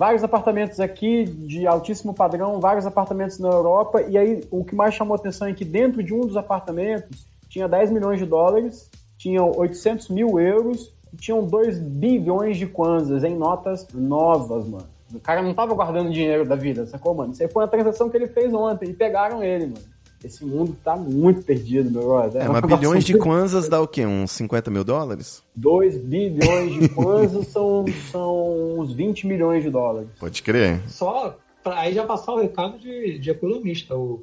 vários 0.00 0.24
apartamentos 0.24 0.80
aqui 0.80 1.26
de 1.26 1.66
altíssimo 1.66 2.14
padrão, 2.14 2.58
vários 2.58 2.86
apartamentos 2.86 3.38
na 3.38 3.48
Europa, 3.48 4.00
e 4.00 4.16
aí 4.16 4.42
o 4.50 4.64
que 4.64 4.74
mais 4.74 4.94
chamou 4.94 5.14
atenção 5.14 5.46
é 5.46 5.52
que 5.52 5.62
dentro 5.62 6.02
de 6.02 6.14
um 6.14 6.22
dos 6.22 6.38
apartamentos 6.38 7.26
tinha 7.50 7.68
10 7.68 7.90
milhões 7.90 8.18
de 8.18 8.24
dólares, 8.24 8.90
tinham 9.18 9.52
800 9.54 10.08
mil 10.08 10.40
euros 10.40 10.90
e 11.12 11.18
tinham 11.18 11.44
2 11.44 11.78
bilhões 11.78 12.56
de 12.56 12.66
kwanzas 12.66 13.24
em 13.24 13.36
notas 13.36 13.86
novas, 13.92 14.66
mano. 14.66 14.86
O 15.12 15.20
cara 15.20 15.42
não 15.42 15.52
tava 15.52 15.74
guardando 15.74 16.10
dinheiro 16.10 16.46
da 16.46 16.56
vida, 16.56 16.86
sacou, 16.86 17.12
mano? 17.14 17.34
Isso 17.34 17.42
aí 17.42 17.48
foi 17.50 17.62
uma 17.62 17.68
transação 17.68 18.08
que 18.08 18.16
ele 18.16 18.26
fez 18.26 18.54
ontem 18.54 18.88
e 18.88 18.94
pegaram 18.94 19.44
ele, 19.44 19.66
mano. 19.66 19.84
Esse 20.22 20.44
mundo 20.44 20.76
tá 20.84 20.96
muito 20.96 21.42
perdido, 21.42 21.90
meu 21.90 22.02
brother. 22.02 22.42
É, 22.42 22.44
é 22.44 22.48
mas 22.48 22.60
bilhões 22.60 23.04
de 23.04 23.16
kwanzas 23.16 23.68
dá 23.70 23.80
o 23.80 23.88
quê? 23.88 24.04
Uns 24.04 24.32
50 24.32 24.70
mil 24.70 24.84
dólares? 24.84 25.42
2 25.56 25.96
bilhões 25.96 26.74
de 26.74 26.88
kwanzas 26.94 27.46
são, 27.48 27.86
são 28.10 28.78
uns 28.78 28.92
20 28.92 29.26
milhões 29.26 29.62
de 29.62 29.70
dólares. 29.70 30.10
Pode 30.18 30.42
crer. 30.42 30.82
Só 30.88 31.38
pra 31.62 31.80
aí 31.80 31.94
já 31.94 32.04
passar 32.04 32.32
o 32.32 32.38
recado 32.38 32.78
de, 32.78 33.18
de 33.18 33.30
economista. 33.30 33.96
O, 33.96 34.22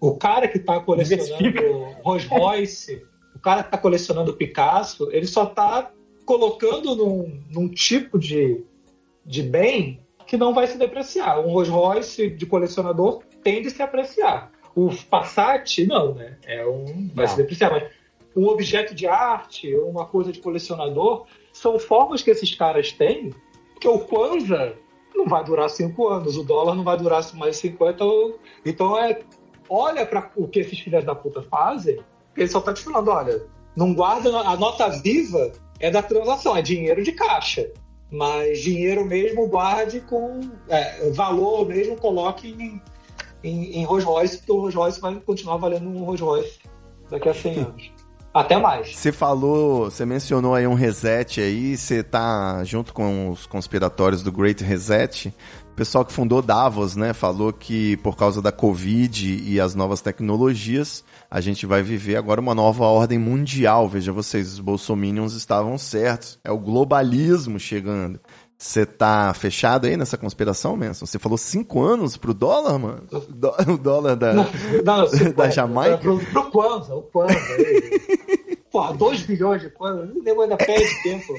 o 0.00 0.16
cara 0.16 0.48
que 0.48 0.58
tá 0.58 0.80
colecionando 0.80 1.86
Rolls 2.02 2.26
Royce, 2.26 3.02
o 3.34 3.38
cara 3.38 3.62
que 3.62 3.70
tá 3.70 3.78
colecionando 3.78 4.32
Picasso, 4.32 5.10
ele 5.12 5.26
só 5.26 5.44
tá 5.44 5.90
colocando 6.24 6.96
num, 6.96 7.42
num 7.50 7.68
tipo 7.68 8.18
de, 8.18 8.64
de 9.26 9.42
bem 9.42 10.00
que 10.26 10.38
não 10.38 10.54
vai 10.54 10.66
se 10.66 10.78
depreciar. 10.78 11.38
Um 11.40 11.50
Rolls 11.50 11.70
Royce 11.70 12.30
de 12.30 12.46
colecionador 12.46 13.22
tende 13.42 13.68
a 13.68 13.70
se 13.70 13.82
apreciar 13.82 14.53
o 14.74 14.90
Passat, 15.08 15.86
não, 15.86 16.14
né? 16.14 16.36
É 16.44 16.66
um. 16.66 17.10
Vai 17.14 17.26
não. 17.26 17.32
se 17.32 17.36
depreciar, 17.36 17.70
mas 17.70 17.90
um 18.36 18.48
objeto 18.48 18.94
de 18.94 19.06
arte, 19.06 19.74
uma 19.76 20.06
coisa 20.06 20.32
de 20.32 20.40
colecionador, 20.40 21.26
são 21.52 21.78
formas 21.78 22.22
que 22.22 22.30
esses 22.30 22.54
caras 22.54 22.90
têm, 22.92 23.32
que 23.80 23.86
o 23.86 24.00
Kwanzaa 24.00 24.74
não 25.14 25.26
vai 25.26 25.44
durar 25.44 25.70
cinco 25.70 26.08
anos, 26.08 26.36
o 26.36 26.42
dólar 26.42 26.74
não 26.74 26.82
vai 26.82 26.96
durar 26.96 27.22
mais 27.34 27.56
50. 27.56 28.04
Então 28.64 28.98
é. 28.98 29.20
Olha 29.66 30.04
para 30.04 30.30
o 30.36 30.46
que 30.46 30.58
esses 30.60 30.78
filhos 30.78 31.04
da 31.04 31.14
puta 31.14 31.40
fazem, 31.42 31.98
ele 32.36 32.48
só 32.48 32.60
tá 32.60 32.74
te 32.74 32.82
falando, 32.82 33.08
olha, 33.08 33.46
não 33.74 33.94
guarda. 33.94 34.28
A 34.40 34.56
nota 34.56 34.90
viva 34.90 35.52
é 35.80 35.90
da 35.90 36.02
transação, 36.02 36.54
é 36.54 36.60
dinheiro 36.60 37.02
de 37.02 37.12
caixa. 37.12 37.72
Mas 38.10 38.60
dinheiro 38.60 39.06
mesmo 39.06 39.48
guarde 39.48 40.00
com 40.00 40.40
é, 40.68 41.10
valor 41.10 41.66
mesmo, 41.66 41.96
coloque 41.96 42.48
em, 42.48 42.80
em, 43.44 43.78
em 43.78 43.84
Rolls 43.84 44.06
Royce, 44.06 44.38
porque 44.38 44.52
o 44.52 44.56
Rolls 44.56 44.76
Royce 44.76 45.00
vai 45.00 45.14
continuar 45.16 45.58
valendo 45.58 45.88
um 45.88 46.04
Rolls 46.04 46.22
Royce 46.22 46.58
daqui 47.10 47.28
a 47.28 47.34
100 47.34 47.58
anos. 47.60 47.94
Até 48.34 48.58
mais. 48.58 48.96
Você 48.96 49.12
falou, 49.12 49.84
você 49.84 50.04
mencionou 50.04 50.56
aí 50.56 50.66
um 50.66 50.74
reset 50.74 51.40
aí, 51.40 51.76
você 51.76 52.02
tá 52.02 52.64
junto 52.64 52.92
com 52.92 53.30
os 53.30 53.46
conspiratórios 53.46 54.24
do 54.24 54.32
Great 54.32 54.64
Reset. 54.64 55.32
O 55.70 55.76
pessoal 55.76 56.04
que 56.04 56.12
fundou 56.12 56.42
Davos, 56.42 56.96
né, 56.96 57.12
falou 57.12 57.52
que 57.52 57.96
por 57.98 58.16
causa 58.16 58.42
da 58.42 58.50
Covid 58.50 59.40
e 59.44 59.60
as 59.60 59.76
novas 59.76 60.00
tecnologias, 60.00 61.04
a 61.30 61.40
gente 61.40 61.64
vai 61.64 61.80
viver 61.80 62.16
agora 62.16 62.40
uma 62.40 62.56
nova 62.56 62.84
ordem 62.84 63.20
mundial. 63.20 63.88
Veja 63.88 64.12
vocês, 64.12 64.54
os 64.54 64.60
bolsominions 64.60 65.34
estavam 65.34 65.78
certos. 65.78 66.38
É 66.42 66.50
o 66.50 66.58
globalismo 66.58 67.60
chegando. 67.60 68.18
Você 68.64 68.86
tá 68.86 69.34
fechado 69.34 69.86
aí 69.86 69.94
nessa 69.94 70.16
conspiração, 70.16 70.74
Manson? 70.74 71.04
Você 71.04 71.18
falou 71.18 71.36
cinco 71.36 71.82
anos 71.82 72.16
pro 72.16 72.32
dólar, 72.32 72.78
mano? 72.78 73.02
O 73.68 73.76
dólar 73.76 74.16
da, 74.16 74.32
não, 74.32 74.46
não, 74.82 75.06
da 75.36 75.50
Jamaica? 75.50 75.98
Pro, 75.98 76.18
pro 76.18 76.50
Kwanza, 76.50 76.94
o 76.94 77.02
Kwanza. 77.02 77.38
Porra, 78.72 78.94
2 78.94 79.22
bilhões 79.24 79.60
de 79.60 79.68
Kwanza, 79.68 80.10
o 80.16 80.22
nego 80.22 80.40
ainda 80.40 80.56
perde 80.56 81.02
tempo 81.02 81.34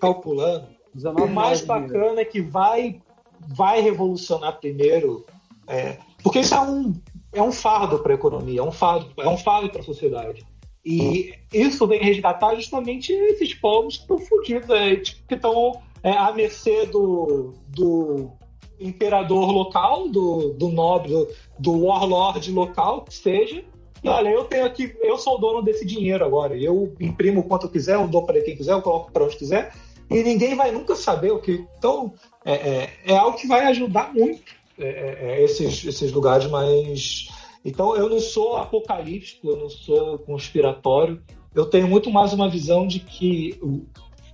calculando. 0.00 0.68
O 1.04 1.26
mais 1.26 1.60
bacana 1.60 2.22
é 2.22 2.24
que 2.24 2.40
vai, 2.40 3.02
vai 3.46 3.82
revolucionar 3.82 4.58
primeiro, 4.58 5.26
é, 5.66 5.98
porque 6.22 6.40
isso 6.40 6.54
é 6.54 6.60
um, 6.62 6.94
é 7.34 7.42
um 7.42 7.52
fardo 7.52 7.98
para 7.98 8.12
a 8.12 8.16
economia, 8.16 8.60
é 8.60 8.64
um 8.64 8.72
fardo, 8.72 9.12
é 9.18 9.28
um 9.28 9.36
fardo 9.36 9.68
para 9.68 9.82
a 9.82 9.84
sociedade. 9.84 10.42
E 10.82 11.34
isso 11.52 11.86
vem 11.86 12.02
resgatar 12.02 12.54
justamente 12.54 13.12
esses 13.12 13.52
povos 13.52 13.98
que 13.98 14.02
estão 14.04 14.18
fodidos, 14.18 14.70
é, 14.70 14.96
tipo, 14.96 15.28
que 15.28 15.34
estão 15.34 15.82
é, 16.02 16.12
à 16.12 16.32
mercê 16.32 16.86
do, 16.86 17.54
do 17.68 18.30
imperador 18.78 19.50
local, 19.50 20.08
do, 20.08 20.54
do 20.54 20.68
nobre, 20.68 21.10
do, 21.10 21.28
do 21.58 21.84
warlord 21.84 22.50
local, 22.50 23.04
que 23.04 23.14
seja. 23.14 23.62
E 24.02 24.08
olha, 24.08 24.30
eu 24.30 24.44
tenho 24.44 24.64
aqui, 24.64 24.96
eu 25.02 25.18
sou 25.18 25.34
o 25.34 25.38
dono 25.38 25.62
desse 25.62 25.84
dinheiro 25.84 26.24
agora. 26.24 26.56
Eu 26.56 26.94
imprimo 26.98 27.44
quanto 27.44 27.66
eu 27.66 27.70
quiser, 27.70 27.96
eu 27.96 28.08
dou 28.08 28.24
para 28.24 28.40
quem 28.40 28.56
quiser, 28.56 28.72
eu 28.72 28.82
coloco 28.82 29.12
para 29.12 29.24
onde 29.24 29.36
quiser. 29.36 29.74
E 30.10 30.22
ninguém 30.22 30.56
vai 30.56 30.72
nunca 30.72 30.96
saber 30.96 31.30
o 31.30 31.38
que. 31.38 31.64
Então, 31.78 32.12
é, 32.44 32.52
é, 32.52 32.90
é 33.06 33.16
algo 33.16 33.36
que 33.36 33.46
vai 33.46 33.64
ajudar 33.66 34.12
muito 34.12 34.54
é, 34.78 34.88
é, 34.88 35.18
é 35.20 35.44
esses, 35.44 35.84
esses 35.84 36.10
lugares 36.10 36.46
mais. 36.46 37.28
Então, 37.64 37.94
eu 37.94 38.08
não 38.08 38.18
sou 38.18 38.56
apocalíptico, 38.56 39.50
eu 39.50 39.56
não 39.56 39.68
sou 39.68 40.18
conspiratório. 40.20 41.22
Eu 41.54 41.66
tenho 41.66 41.86
muito 41.86 42.10
mais 42.10 42.32
uma 42.32 42.48
visão 42.48 42.86
de 42.86 43.00
que 43.00 43.60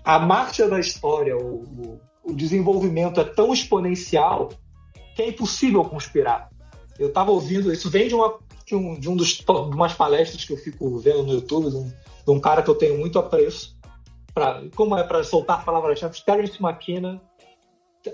a 0.07 0.21
marcha 0.21 0.69
da 0.69 0.79
história, 0.79 1.37
o, 1.37 2.01
o, 2.23 2.33
desenvolvimento 2.33 3.21
é 3.21 3.25
tão 3.25 3.53
exponencial 3.53 4.51
que 5.17 5.23
é 5.23 5.29
impossível 5.31 5.85
conspirar. 5.85 6.49
Eu 6.97 7.09
estava 7.09 7.33
ouvindo, 7.33 7.73
isso 7.73 7.91
vem 7.91 8.07
de, 8.07 8.15
uma, 8.15 8.39
de 8.65 8.77
um, 8.77 9.01
de 9.01 9.11
um 9.11 9.17
dos, 9.17 9.31
de 9.31 9.45
umas 9.51 9.95
palestras 9.95 10.45
que 10.45 10.53
eu 10.53 10.57
fico 10.57 10.97
vendo 10.99 11.25
no 11.25 11.33
YouTube, 11.33 11.71
de 11.71 11.77
um, 11.77 11.89
de 11.89 12.31
um 12.31 12.39
cara 12.39 12.63
que 12.63 12.71
eu 12.71 12.77
tenho 12.77 12.97
muito 12.97 13.19
apreço, 13.19 13.77
pra, 14.33 14.63
como 14.77 14.97
é 14.97 15.03
para 15.03 15.25
soltar 15.25 15.65
palavras-chave, 15.65 16.25
Terence 16.25 16.63
McKenna, 16.63 17.21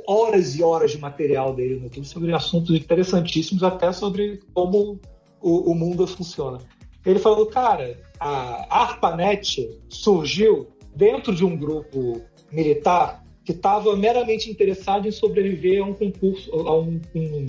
horas 0.09 0.57
e 0.57 0.63
horas 0.63 0.93
de 0.93 0.99
material 0.99 1.55
dele 1.55 1.77
no 1.77 1.85
YouTube 1.85 2.07
sobre 2.07 2.33
assuntos 2.33 2.75
interessantíssimos, 2.75 3.63
até 3.63 3.93
sobre 3.93 4.41
como 4.55 4.99
o, 5.43 5.71
o 5.71 5.75
mundo 5.75 6.07
funciona. 6.07 6.57
Ele 7.05 7.19
falou, 7.19 7.45
cara, 7.47 8.01
a 8.19 8.83
ARPANET 8.83 9.79
surgiu 9.91 10.73
dentro 10.95 11.35
de 11.35 11.45
um 11.45 11.57
grupo 11.57 12.23
militar 12.51 13.23
que 13.45 13.53
estava 13.53 13.97
meramente 13.97 14.51
interessado 14.51 15.09
em 15.09 15.11
sobreviver 15.11 15.83
a 15.83 15.87
um 15.87 15.95
concurso, 15.95 16.51
a 16.55 16.79
um, 16.79 17.01
um, 17.15 17.47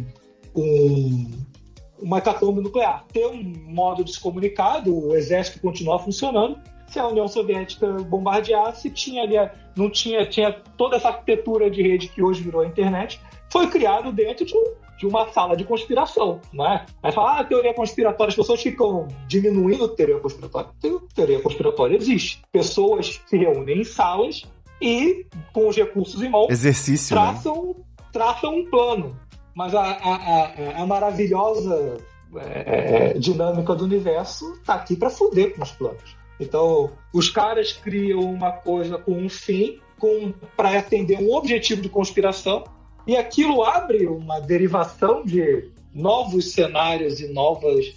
um 0.55 1.43
uma 2.03 2.17
hecatombe 2.17 2.61
nuclear. 2.61 3.05
Ter 3.11 3.25
um 3.27 3.43
modo 3.67 4.03
de 4.03 4.11
se 4.11 4.19
comunicar, 4.19 4.85
o 4.87 5.15
exército 5.15 5.59
continuar 5.61 5.99
funcionando. 5.99 6.59
Se 6.87 6.99
a 6.99 7.07
União 7.07 7.27
Soviética 7.27 7.87
bombardeasse, 8.03 8.89
tinha 8.89 9.23
ali, 9.23 9.35
não 9.75 9.89
tinha, 9.89 10.25
tinha 10.25 10.51
toda 10.77 10.97
essa 10.97 11.07
arquitetura 11.07 11.71
de 11.71 11.81
rede 11.81 12.09
que 12.09 12.21
hoje 12.21 12.43
virou 12.43 12.61
a 12.61 12.67
internet, 12.67 13.19
foi 13.49 13.67
criado 13.67 14.11
dentro 14.11 14.45
de, 14.45 14.55
um, 14.55 14.63
de 15.03 15.07
uma 15.07 15.27
sala 15.33 15.57
de 15.57 15.65
conspiração, 15.65 16.39
não 16.53 16.65
é? 16.65 16.85
Aí 17.03 17.11
fala, 17.11 17.39
ah, 17.39 17.43
teoria 17.43 17.73
conspiratória, 17.73 18.29
as 18.29 18.35
pessoas 18.35 18.61
ficam 18.61 19.05
diminuindo 19.27 19.83
a 19.83 19.89
teoria 19.89 20.17
conspiratória. 20.19 20.69
Teoria 21.13 21.41
conspiratória 21.41 21.97
existe. 21.97 22.41
Pessoas 22.53 23.21
se 23.25 23.37
reúnem 23.37 23.81
em 23.81 23.83
salas 23.83 24.43
e, 24.81 25.25
com 25.51 25.67
os 25.67 25.75
recursos 25.75 26.21
em 26.21 26.29
mãos, 26.29 26.49
Exercício, 26.49 27.15
né? 27.15 27.21
traçam, 27.21 27.75
traçam 28.13 28.55
um 28.55 28.69
plano. 28.69 29.17
Mas 29.53 29.75
a, 29.75 29.81
a, 29.81 30.15
a, 30.15 30.81
a 30.81 30.85
maravilhosa 30.85 31.97
é, 32.37 33.13
dinâmica 33.19 33.75
do 33.75 33.83
universo 33.83 34.57
tá 34.65 34.75
aqui 34.75 34.95
para 34.95 35.09
foder 35.09 35.53
com 35.53 35.63
os 35.63 35.71
planos. 35.71 36.15
Então, 36.39 36.91
os 37.13 37.29
caras 37.29 37.73
criam 37.73 38.21
uma 38.21 38.51
coisa 38.51 38.97
com 38.97 39.11
um 39.11 39.29
fim, 39.29 39.79
para 40.57 40.77
atender 40.77 41.17
um 41.19 41.33
objetivo 41.33 41.81
de 41.81 41.87
conspiração, 41.87 42.65
e 43.05 43.15
aquilo 43.15 43.63
abre 43.63 44.07
uma 44.07 44.39
derivação 44.39 45.23
de 45.23 45.71
novos 45.93 46.51
cenários 46.51 47.19
e 47.19 47.27
novas. 47.27 47.93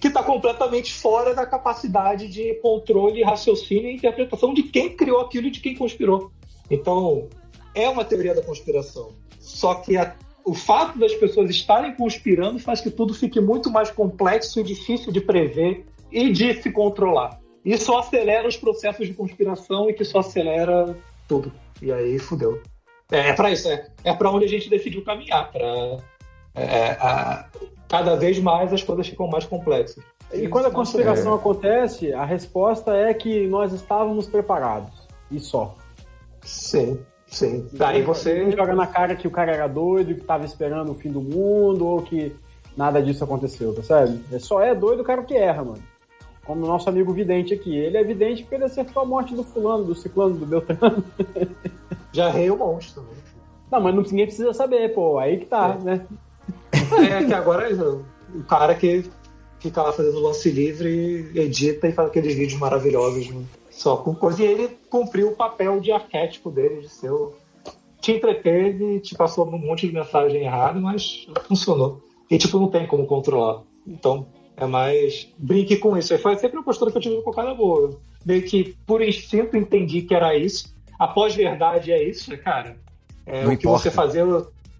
que 0.00 0.06
está 0.06 0.22
completamente 0.22 0.92
fora 0.92 1.34
da 1.34 1.44
capacidade 1.44 2.28
de 2.28 2.54
controle, 2.62 3.24
raciocínio 3.24 3.90
e 3.90 3.96
interpretação 3.96 4.54
de 4.54 4.62
quem 4.62 4.94
criou 4.94 5.20
aquilo 5.20 5.48
e 5.48 5.50
de 5.50 5.58
quem 5.58 5.74
conspirou. 5.74 6.30
Então, 6.70 7.28
é 7.74 7.88
uma 7.88 8.04
teoria 8.04 8.32
da 8.32 8.42
conspiração. 8.42 9.10
Só 9.40 9.74
que 9.74 9.96
a 9.96 10.14
o 10.48 10.54
fato 10.54 10.98
das 10.98 11.14
pessoas 11.14 11.50
estarem 11.50 11.94
conspirando 11.94 12.58
faz 12.58 12.80
que 12.80 12.90
tudo 12.90 13.12
fique 13.12 13.38
muito 13.38 13.70
mais 13.70 13.90
complexo 13.90 14.58
e 14.60 14.62
difícil 14.62 15.12
de 15.12 15.20
prever 15.20 15.84
e 16.10 16.32
de 16.32 16.54
se 16.62 16.72
controlar. 16.72 17.38
Isso 17.62 17.94
acelera 17.94 18.48
os 18.48 18.56
processos 18.56 19.06
de 19.06 19.12
conspiração 19.12 19.90
e 19.90 19.92
que 19.92 20.06
só 20.06 20.20
acelera 20.20 20.96
tudo. 21.28 21.52
E 21.82 21.92
aí 21.92 22.18
fudeu. 22.18 22.62
É, 23.10 23.30
é 23.30 23.32
para 23.32 23.50
isso, 23.50 23.68
é, 23.68 23.86
é 24.04 24.14
para 24.14 24.30
onde 24.30 24.44
a 24.44 24.48
gente 24.48 24.68
decidiu 24.68 25.02
caminhar. 25.04 25.50
Para 25.50 25.98
é, 26.54 26.96
cada 27.88 28.16
vez 28.16 28.38
mais 28.38 28.72
as 28.72 28.82
coisas 28.82 29.08
ficam 29.08 29.28
mais 29.28 29.44
complexas. 29.44 30.02
E 30.32 30.46
quando 30.48 30.66
a 30.66 30.70
conspiração 30.70 31.32
é. 31.32 31.36
acontece, 31.36 32.12
a 32.12 32.24
resposta 32.24 32.94
é 32.94 33.14
que 33.14 33.46
nós 33.46 33.72
estávamos 33.72 34.26
preparados. 34.26 35.08
E 35.30 35.40
só. 35.40 35.74
Sim. 36.42 37.00
Sim. 37.26 37.68
Daí 37.72 38.02
você. 38.02 38.50
joga 38.52 38.74
na 38.74 38.86
cara 38.86 39.14
que 39.14 39.28
o 39.28 39.30
cara 39.30 39.52
era 39.52 39.66
doido, 39.66 40.14
que 40.14 40.22
tava 40.22 40.44
esperando 40.44 40.92
o 40.92 40.94
fim 40.94 41.10
do 41.10 41.20
mundo, 41.20 41.86
ou 41.86 42.02
que 42.02 42.34
nada 42.76 43.02
disso 43.02 43.22
aconteceu, 43.22 43.72
percebe? 43.74 44.24
É 44.32 44.38
só 44.38 44.62
é 44.62 44.74
doido 44.74 45.00
o 45.00 45.04
cara 45.04 45.22
que 45.22 45.34
erra, 45.34 45.62
mano. 45.62 45.82
Como 46.46 46.64
o 46.64 46.68
nosso 46.68 46.88
amigo 46.88 47.12
vidente 47.12 47.52
aqui. 47.52 47.76
Ele 47.76 47.98
é 47.98 48.04
vidente 48.04 48.42
porque 48.42 48.54
ele 48.54 48.64
acertou 48.64 49.02
a 49.02 49.06
morte 49.06 49.34
do 49.34 49.44
fulano, 49.44 49.84
do 49.84 49.94
ciclano, 49.94 50.38
do 50.38 50.46
Beltrano. 50.46 51.04
Já 52.12 52.28
errei 52.28 52.50
o 52.50 52.56
monstro 52.56 53.02
também. 53.02 53.18
Não, 53.70 53.80
mas 53.80 54.10
ninguém 54.10 54.26
precisa 54.26 54.52
saber, 54.52 54.94
pô. 54.94 55.18
Aí 55.18 55.38
que 55.38 55.46
tá, 55.46 55.76
é. 55.80 55.84
né? 55.84 56.06
É 57.10 57.24
que 57.24 57.34
agora 57.34 57.68
o 58.34 58.42
cara 58.44 58.74
que 58.74 59.04
fica 59.58 59.82
lá 59.82 59.92
fazendo 59.92 60.20
lance 60.20 60.50
livre, 60.50 61.30
edita 61.34 61.88
e 61.88 61.92
faz 61.92 62.08
aqueles 62.08 62.34
vídeos 62.34 62.58
maravilhosos 62.58 63.28
né? 63.30 63.44
só 63.70 63.96
com 63.96 64.14
coisa. 64.14 64.42
E 64.42 64.46
ele 64.46 64.78
cumpriu 64.88 65.28
o 65.28 65.36
papel 65.36 65.80
de 65.80 65.92
arquétipo 65.92 66.50
dele, 66.50 66.82
de 66.82 66.88
ser 66.88 67.10
o... 67.10 67.32
Te 68.00 68.12
entreteve, 68.12 69.00
te 69.00 69.14
passou 69.14 69.46
um 69.46 69.58
monte 69.58 69.86
de 69.86 69.92
mensagem 69.92 70.42
errada, 70.42 70.80
mas 70.80 71.26
funcionou. 71.46 72.00
E, 72.30 72.38
tipo, 72.38 72.58
não 72.58 72.68
tem 72.68 72.86
como 72.86 73.06
controlar. 73.06 73.62
Então, 73.86 74.26
é 74.56 74.66
mais. 74.66 75.28
Brinque 75.36 75.76
com 75.76 75.96
isso. 75.96 76.16
Foi 76.18 76.36
sempre 76.36 76.58
uma 76.58 76.64
postura 76.64 76.90
que 76.90 76.98
eu 76.98 77.02
tive 77.02 77.22
com 77.22 77.32
cara 77.32 77.54
boa. 77.54 77.98
Meio 78.24 78.42
que, 78.42 78.76
por 78.86 79.02
instinto, 79.02 79.56
entendi 79.56 80.02
que 80.02 80.14
era 80.14 80.36
isso. 80.36 80.74
A 80.98 81.06
pós-verdade 81.06 81.92
é 81.92 82.02
isso, 82.02 82.36
cara. 82.38 82.76
É 83.24 83.44
não 83.44 83.52
o 83.52 83.56
que 83.56 83.66
importa. 83.66 83.82
você 83.82 83.90
fazer. 83.90 84.24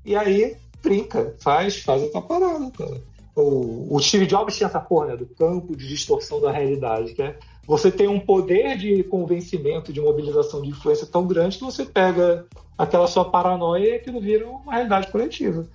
E 0.04 0.16
aí, 0.16 0.56
brinca, 0.82 1.34
faz, 1.38 1.82
faz 1.82 2.02
a 2.02 2.08
tua 2.08 2.22
parada, 2.22 2.70
cara. 2.70 3.00
O, 3.36 3.94
o 3.94 4.00
Steve 4.00 4.26
Jobs 4.26 4.56
tinha 4.56 4.66
essa 4.66 4.80
porra, 4.80 5.08
né, 5.08 5.16
do 5.16 5.26
campo 5.26 5.76
de 5.76 5.86
distorção 5.86 6.40
da 6.40 6.50
realidade, 6.50 7.14
que 7.14 7.22
é 7.22 7.36
você 7.68 7.92
tem 7.92 8.08
um 8.08 8.18
poder 8.18 8.78
de 8.78 9.04
convencimento, 9.04 9.92
de 9.92 10.00
mobilização 10.00 10.62
de 10.62 10.70
influência 10.70 11.06
tão 11.06 11.26
grande 11.26 11.58
que 11.58 11.64
você 11.64 11.84
pega 11.84 12.46
aquela 12.78 13.06
sua 13.06 13.26
paranoia 13.26 13.90
e 13.90 13.94
aquilo 13.96 14.20
vira 14.22 14.48
uma 14.48 14.72
realidade 14.72 15.12
coletiva. 15.12 15.66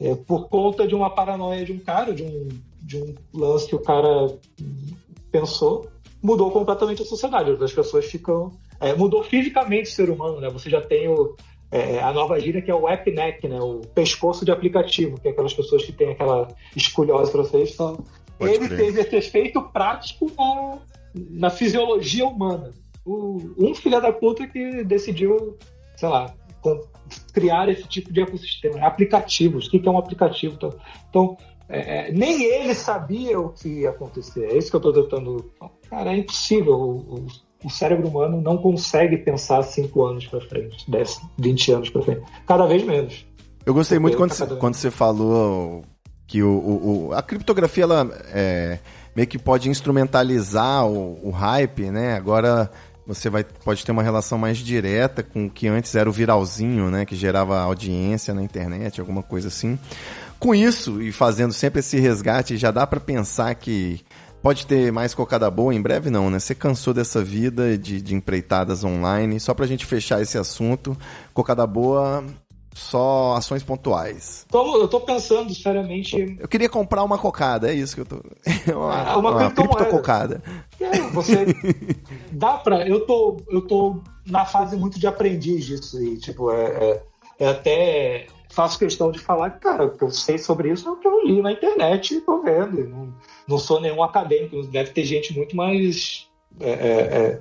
É, 0.00 0.14
por 0.14 0.48
conta 0.48 0.88
de 0.88 0.94
uma 0.94 1.10
paranoia 1.10 1.62
de 1.62 1.72
um 1.72 1.78
cara, 1.78 2.14
de 2.14 2.22
um, 2.22 2.48
de 2.80 2.96
um 2.96 3.14
lance 3.34 3.66
que 3.66 3.76
o 3.76 3.78
cara 3.78 4.34
pensou, 5.30 5.86
mudou 6.22 6.50
completamente 6.50 7.02
a 7.02 7.04
sociedade. 7.04 7.50
As 7.62 7.72
pessoas 7.72 8.06
ficam. 8.06 8.50
É, 8.84 8.94
mudou 8.94 9.22
fisicamente 9.22 9.90
o 9.90 9.92
ser 9.92 10.10
humano, 10.10 10.40
né? 10.40 10.50
Você 10.50 10.68
já 10.68 10.80
tem 10.80 11.08
o, 11.08 11.34
é, 11.72 12.00
a 12.00 12.12
nova 12.12 12.38
gíria 12.38 12.60
que 12.60 12.70
é 12.70 12.74
o 12.74 12.86
app 12.86 13.10
neck, 13.10 13.48
né? 13.48 13.58
O 13.58 13.80
pescoço 13.94 14.44
de 14.44 14.50
aplicativo, 14.50 15.18
que 15.18 15.26
é 15.26 15.30
aquelas 15.30 15.54
pessoas 15.54 15.84
que 15.84 15.92
têm 15.92 16.10
aquela 16.10 16.48
esculhose 16.76 17.32
para 17.32 17.42
vocês. 17.42 17.72
Então, 17.72 18.04
ele 18.38 18.68
crer. 18.68 18.76
teve 18.76 19.00
esse 19.00 19.16
efeito 19.16 19.62
prático 19.62 20.30
na, 20.36 20.78
na 21.14 21.50
fisiologia 21.50 22.26
humana. 22.26 22.72
O, 23.06 23.38
um 23.56 23.74
filho 23.74 24.00
da 24.02 24.12
puta 24.12 24.46
que 24.46 24.84
decidiu, 24.84 25.56
sei 25.96 26.08
lá, 26.10 26.34
criar 27.32 27.70
esse 27.70 27.84
tipo 27.88 28.12
de 28.12 28.20
ecossistema. 28.20 28.86
Aplicativos. 28.86 29.66
O 29.66 29.70
que 29.70 29.88
é 29.88 29.90
um 29.90 29.98
aplicativo? 29.98 30.56
Então, 30.56 30.74
então 31.08 31.36
é, 31.68 32.08
é, 32.08 32.12
nem 32.12 32.44
ele 32.44 32.74
sabia 32.74 33.40
o 33.40 33.48
que 33.48 33.80
ia 33.80 33.90
acontecer. 33.90 34.44
É 34.44 34.58
isso 34.58 34.68
que 34.68 34.76
eu 34.76 34.90
estou 34.90 34.92
tentando. 34.92 35.50
Cara, 35.88 36.12
é 36.12 36.18
impossível. 36.18 36.74
O, 36.74 37.26
o, 37.64 37.70
cérebro 37.70 38.08
humano 38.08 38.40
não 38.40 38.56
consegue 38.56 39.16
pensar 39.16 39.62
5 39.62 40.04
anos 40.04 40.26
para 40.26 40.40
frente, 40.40 40.88
10, 40.88 41.20
20 41.38 41.72
anos 41.72 41.90
para 41.90 42.02
frente. 42.02 42.22
Cada 42.46 42.66
vez 42.66 42.84
menos. 42.84 43.26
Eu 43.64 43.72
gostei 43.72 43.98
muito 43.98 44.16
quando, 44.16 44.32
você, 44.32 44.46
quando 44.46 44.74
você 44.74 44.90
falou 44.90 45.84
que 46.26 46.42
o, 46.42 47.08
o, 47.08 47.12
a 47.14 47.22
criptografia 47.22 47.84
ela 47.84 48.10
é, 48.32 48.78
meio 49.14 49.28
que 49.28 49.38
pode 49.38 49.68
instrumentalizar 49.68 50.86
o, 50.86 51.18
o 51.22 51.30
hype, 51.30 51.90
né? 51.90 52.14
Agora 52.14 52.70
você 53.06 53.28
vai, 53.28 53.44
pode 53.44 53.84
ter 53.84 53.92
uma 53.92 54.02
relação 54.02 54.38
mais 54.38 54.58
direta 54.58 55.22
com 55.22 55.46
o 55.46 55.50
que 55.50 55.68
antes 55.68 55.94
era 55.94 56.08
o 56.08 56.12
viralzinho, 56.12 56.90
né? 56.90 57.04
Que 57.04 57.14
gerava 57.14 57.60
audiência 57.60 58.34
na 58.34 58.42
internet, 58.42 59.00
alguma 59.00 59.22
coisa 59.22 59.48
assim. 59.48 59.78
Com 60.38 60.54
isso, 60.54 61.00
e 61.00 61.12
fazendo 61.12 61.52
sempre 61.52 61.80
esse 61.80 61.98
resgate, 61.98 62.56
já 62.56 62.70
dá 62.70 62.86
para 62.86 63.00
pensar 63.00 63.54
que 63.54 64.00
pode 64.44 64.66
ter 64.66 64.92
mais 64.92 65.14
cocada 65.14 65.50
boa 65.50 65.74
em 65.74 65.80
breve, 65.80 66.10
não, 66.10 66.28
né? 66.28 66.38
Você 66.38 66.54
cansou 66.54 66.92
dessa 66.92 67.24
vida 67.24 67.78
de, 67.78 68.02
de 68.02 68.14
empreitadas 68.14 68.84
online. 68.84 69.40
Só 69.40 69.54
pra 69.54 69.66
gente 69.66 69.86
fechar 69.86 70.20
esse 70.20 70.36
assunto, 70.36 70.94
cocada 71.32 71.66
boa 71.66 72.22
só 72.74 73.36
ações 73.36 73.62
pontuais. 73.62 74.44
Então, 74.46 74.76
eu 74.76 74.86
tô 74.86 75.00
pensando 75.00 75.54
seriamente. 75.54 76.36
Eu 76.38 76.46
queria 76.46 76.68
comprar 76.68 77.02
uma 77.04 77.16
cocada, 77.16 77.70
é 77.70 77.74
isso 77.74 77.94
que 77.94 78.02
eu 78.02 78.04
tô. 78.04 78.16
uma, 78.76 78.94
ah, 78.94 79.16
uma, 79.16 79.30
uma 79.30 79.50
criptococada. 79.50 80.42
É, 80.78 81.00
você. 81.10 81.46
Dá 82.30 82.58
pra. 82.58 82.86
Eu 82.86 83.06
tô, 83.06 83.38
eu 83.48 83.62
tô 83.62 84.02
na 84.26 84.44
fase 84.44 84.76
muito 84.76 84.98
de 84.98 85.06
aprendiz 85.06 85.64
disso 85.64 85.96
aí. 85.96 86.18
Tipo, 86.18 86.52
é, 86.52 86.64
é, 86.66 87.02
é 87.38 87.48
até. 87.48 88.26
Faço 88.54 88.78
questão 88.78 89.10
de 89.10 89.18
falar 89.18 89.50
que, 89.50 89.60
cara, 89.60 89.86
o 89.86 89.90
que 89.90 90.04
eu 90.04 90.10
sei 90.10 90.38
sobre 90.38 90.70
isso 90.70 90.88
é 90.88 90.92
o 90.92 90.96
que 90.96 91.08
eu 91.08 91.26
li 91.26 91.42
na 91.42 91.52
internet 91.52 92.14
e 92.14 92.20
tô 92.20 92.40
vendo. 92.40 92.88
Não, 92.88 93.12
não 93.48 93.58
sou 93.58 93.80
nenhum 93.80 94.02
acadêmico, 94.02 94.62
deve 94.68 94.90
ter 94.92 95.04
gente 95.04 95.36
muito 95.36 95.56
mais. 95.56 96.28
É, 96.60 96.70
é, 96.70 96.72
é 96.72 97.40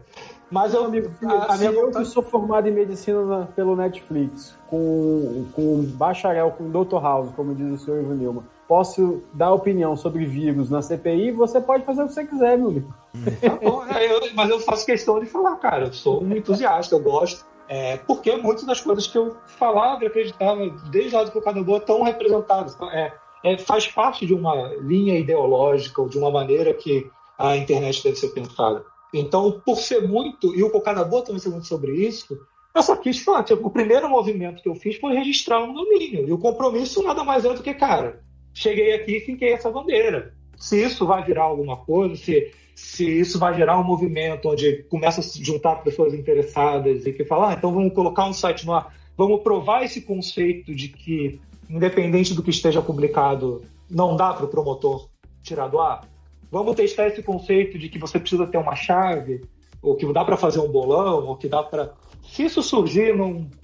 mas 0.53 0.71
eu, 0.71 0.85
amigo, 0.85 1.09
a, 1.25 1.53
a 1.53 1.57
minha 1.57 1.71
eu 1.71 1.89
que 1.89 2.05
sou 2.05 2.21
formado 2.21 2.67
em 2.67 2.71
medicina 2.71 3.25
na, 3.25 3.45
pelo 3.47 3.75
Netflix, 3.75 4.53
com, 4.67 5.47
com 5.51 5.83
bacharel, 5.83 6.51
com 6.51 6.69
Dr. 6.69 7.01
House, 7.01 7.31
como 7.35 7.55
diz 7.55 7.81
o 7.81 7.83
senhor 7.83 8.01
Ivo 8.01 8.13
Nilma, 8.13 8.43
posso 8.67 9.23
dar 9.33 9.51
opinião 9.51 9.97
sobre 9.97 10.25
vírus 10.25 10.69
na 10.69 10.83
CPI, 10.83 11.31
você 11.31 11.59
pode 11.59 11.83
fazer 11.83 12.03
o 12.03 12.07
que 12.07 12.13
você 12.13 12.25
quiser, 12.25 12.55
meu 12.55 12.67
amigo. 12.67 12.93
Tá 13.41 13.55
bom, 13.55 13.83
é, 13.87 14.11
eu, 14.11 14.21
mas 14.35 14.47
eu 14.51 14.59
faço 14.59 14.85
questão 14.85 15.19
de 15.19 15.25
falar, 15.25 15.55
cara, 15.55 15.85
eu 15.85 15.93
sou 15.93 16.23
um 16.23 16.35
entusiasta, 16.35 16.93
eu 16.93 16.99
gosto. 16.99 17.43
É, 17.67 17.97
porque 17.97 18.35
muitas 18.35 18.65
das 18.65 18.81
coisas 18.81 19.07
que 19.07 19.17
eu 19.17 19.37
falava 19.45 20.03
e 20.03 20.07
acreditava 20.07 20.69
desde 20.89 21.15
lá 21.15 21.23
do 21.23 21.31
Cocada 21.31 21.63
Boa 21.63 21.77
estão 21.77 22.03
representadas. 22.03 22.75
Então, 22.75 22.91
é, 22.91 23.13
é, 23.43 23.57
faz 23.57 23.87
parte 23.87 24.25
de 24.25 24.33
uma 24.33 24.73
linha 24.81 25.17
ideológica 25.17 26.01
ou 26.01 26.09
de 26.09 26.17
uma 26.17 26.29
maneira 26.29 26.73
que 26.73 27.09
a 27.37 27.55
internet 27.55 28.03
deve 28.03 28.15
ser 28.15 28.29
pensada. 28.29 28.85
Então, 29.13 29.61
por 29.65 29.77
ser 29.77 30.07
muito, 30.07 30.55
e 30.55 30.63
o 30.63 30.69
Cocada 30.69 31.03
Boa 31.03 31.23
também 31.23 31.39
ser 31.39 31.49
muito 31.49 31.67
sobre 31.67 31.91
isso, 31.93 32.37
eu 32.73 32.81
só 32.81 32.95
quis 32.95 33.19
falar, 33.19 33.43
tipo, 33.43 33.67
o 33.67 33.71
primeiro 33.71 34.09
movimento 34.09 34.61
que 34.61 34.67
eu 34.67 34.75
fiz 34.75 34.97
foi 34.97 35.13
registrar 35.13 35.63
um 35.63 35.73
domínio. 35.73 36.27
E 36.27 36.31
o 36.31 36.39
compromisso 36.39 37.03
nada 37.03 37.23
mais 37.23 37.45
é 37.45 37.53
do 37.53 37.61
que, 37.61 37.73
cara, 37.73 38.23
cheguei 38.53 38.93
aqui 38.93 39.17
e 39.17 39.21
finquei 39.21 39.53
essa 39.53 39.69
bandeira. 39.69 40.33
Se 40.57 40.83
isso 40.83 41.05
vai 41.05 41.23
virar 41.23 41.43
alguma 41.43 41.77
coisa, 41.77 42.15
se, 42.15 42.51
se 42.75 43.19
isso 43.19 43.37
vai 43.39 43.53
gerar 43.55 43.79
um 43.79 43.83
movimento 43.83 44.49
onde 44.49 44.83
começa 44.89 45.19
a 45.19 45.23
se 45.23 45.43
juntar 45.43 45.83
pessoas 45.83 46.13
interessadas 46.13 47.05
e 47.05 47.13
que 47.13 47.25
falam, 47.25 47.49
ah, 47.49 47.53
então 47.53 47.73
vamos 47.73 47.93
colocar 47.93 48.25
um 48.25 48.33
site 48.33 48.65
no 48.65 48.73
ar, 48.73 48.93
vamos 49.15 49.41
provar 49.41 49.83
esse 49.83 50.01
conceito 50.01 50.73
de 50.73 50.89
que, 50.89 51.39
independente 51.69 52.33
do 52.33 52.41
que 52.41 52.49
esteja 52.49 52.81
publicado, 52.81 53.61
não 53.89 54.15
dá 54.15 54.33
para 54.33 54.45
o 54.45 54.49
promotor 54.49 55.09
tirar 55.41 55.67
do 55.67 55.79
ar. 55.79 56.07
Vamos 56.51 56.75
testar 56.75 57.07
esse 57.07 57.21
conceito 57.21 57.77
de 57.77 57.89
que 57.89 57.99
você 57.99 58.19
precisa 58.19 58.47
ter 58.47 58.57
uma 58.57 58.75
chave, 58.75 59.41
ou 59.81 59.95
que 59.95 60.11
dá 60.13 60.23
para 60.23 60.37
fazer 60.37 60.59
um 60.59 60.71
bolão, 60.71 61.25
ou 61.27 61.35
que 61.35 61.47
dá 61.47 61.61
para 61.61 61.93
se 62.23 62.43
isso 62.43 62.63
surgir 62.63 63.13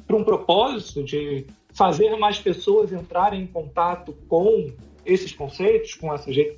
para 0.05 0.15
um 0.15 0.23
propósito 0.23 1.03
de 1.03 1.47
fazer 1.73 2.15
mais 2.17 2.39
pessoas 2.39 2.91
entrarem 2.91 3.43
em 3.43 3.47
contato 3.47 4.13
com 4.27 4.71
esses 5.05 5.31
conceitos, 5.31 5.95
com 5.95 6.13
essa 6.13 6.31
gente, 6.31 6.57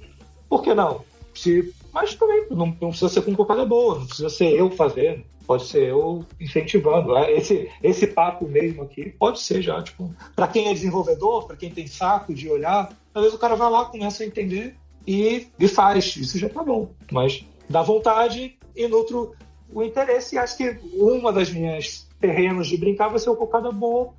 por 0.50 0.64
que 0.64 0.74
não? 0.74 1.04
Se, 1.34 1.74
mas 1.94 2.16
também 2.16 2.48
não, 2.50 2.68
não 2.68 2.90
precisa 2.90 3.10
ser 3.10 3.22
com 3.22 3.36
coisa 3.36 3.66
boa, 3.66 4.00
não 4.00 4.06
precisa 4.06 4.30
ser 4.30 4.54
eu 4.54 4.70
fazendo, 4.72 5.24
pode 5.46 5.66
ser 5.66 5.90
eu 5.90 6.26
incentivando. 6.40 7.16
É, 7.18 7.32
esse, 7.34 7.70
esse 7.84 8.08
papo 8.08 8.48
mesmo 8.48 8.84
aqui 8.84 9.10
pode 9.20 9.42
ser 9.42 9.62
já, 9.62 9.82
tipo, 9.82 10.14
para 10.36 10.48
quem 10.48 10.70
é 10.70 10.74
desenvolvedor, 10.74 11.48
para 11.48 11.58
quem 11.58 11.70
tem 11.70 11.88
saco 11.88 12.34
de 12.34 12.50
olhar, 12.50 12.90
às 13.14 13.22
vezes 13.22 13.36
o 13.36 13.40
cara 13.40 13.56
vai 13.56 13.70
lá, 13.70 13.86
começa 13.86 14.24
a 14.24 14.26
entender 14.26 14.76
e, 15.06 15.48
e 15.60 15.68
faz. 15.68 16.16
Isso 16.16 16.38
já 16.38 16.50
tá 16.50 16.64
bom. 16.64 16.90
Mas 17.12 17.46
dá 17.70 17.82
vontade 17.82 18.58
e 18.76 18.88
nutro 18.88 19.34
o 19.74 19.84
interesse. 19.84 20.36
E 20.36 20.38
acho 20.38 20.58
que 20.58 20.78
uma 20.94 21.32
das 21.32 21.52
minhas 21.52 22.08
terrenos 22.20 22.68
de 22.68 22.78
brincar 22.78 23.10
vai 23.10 23.20
ser 23.20 23.30
o 23.30 23.36
Cocada 23.36 23.72
Boa. 23.72 24.14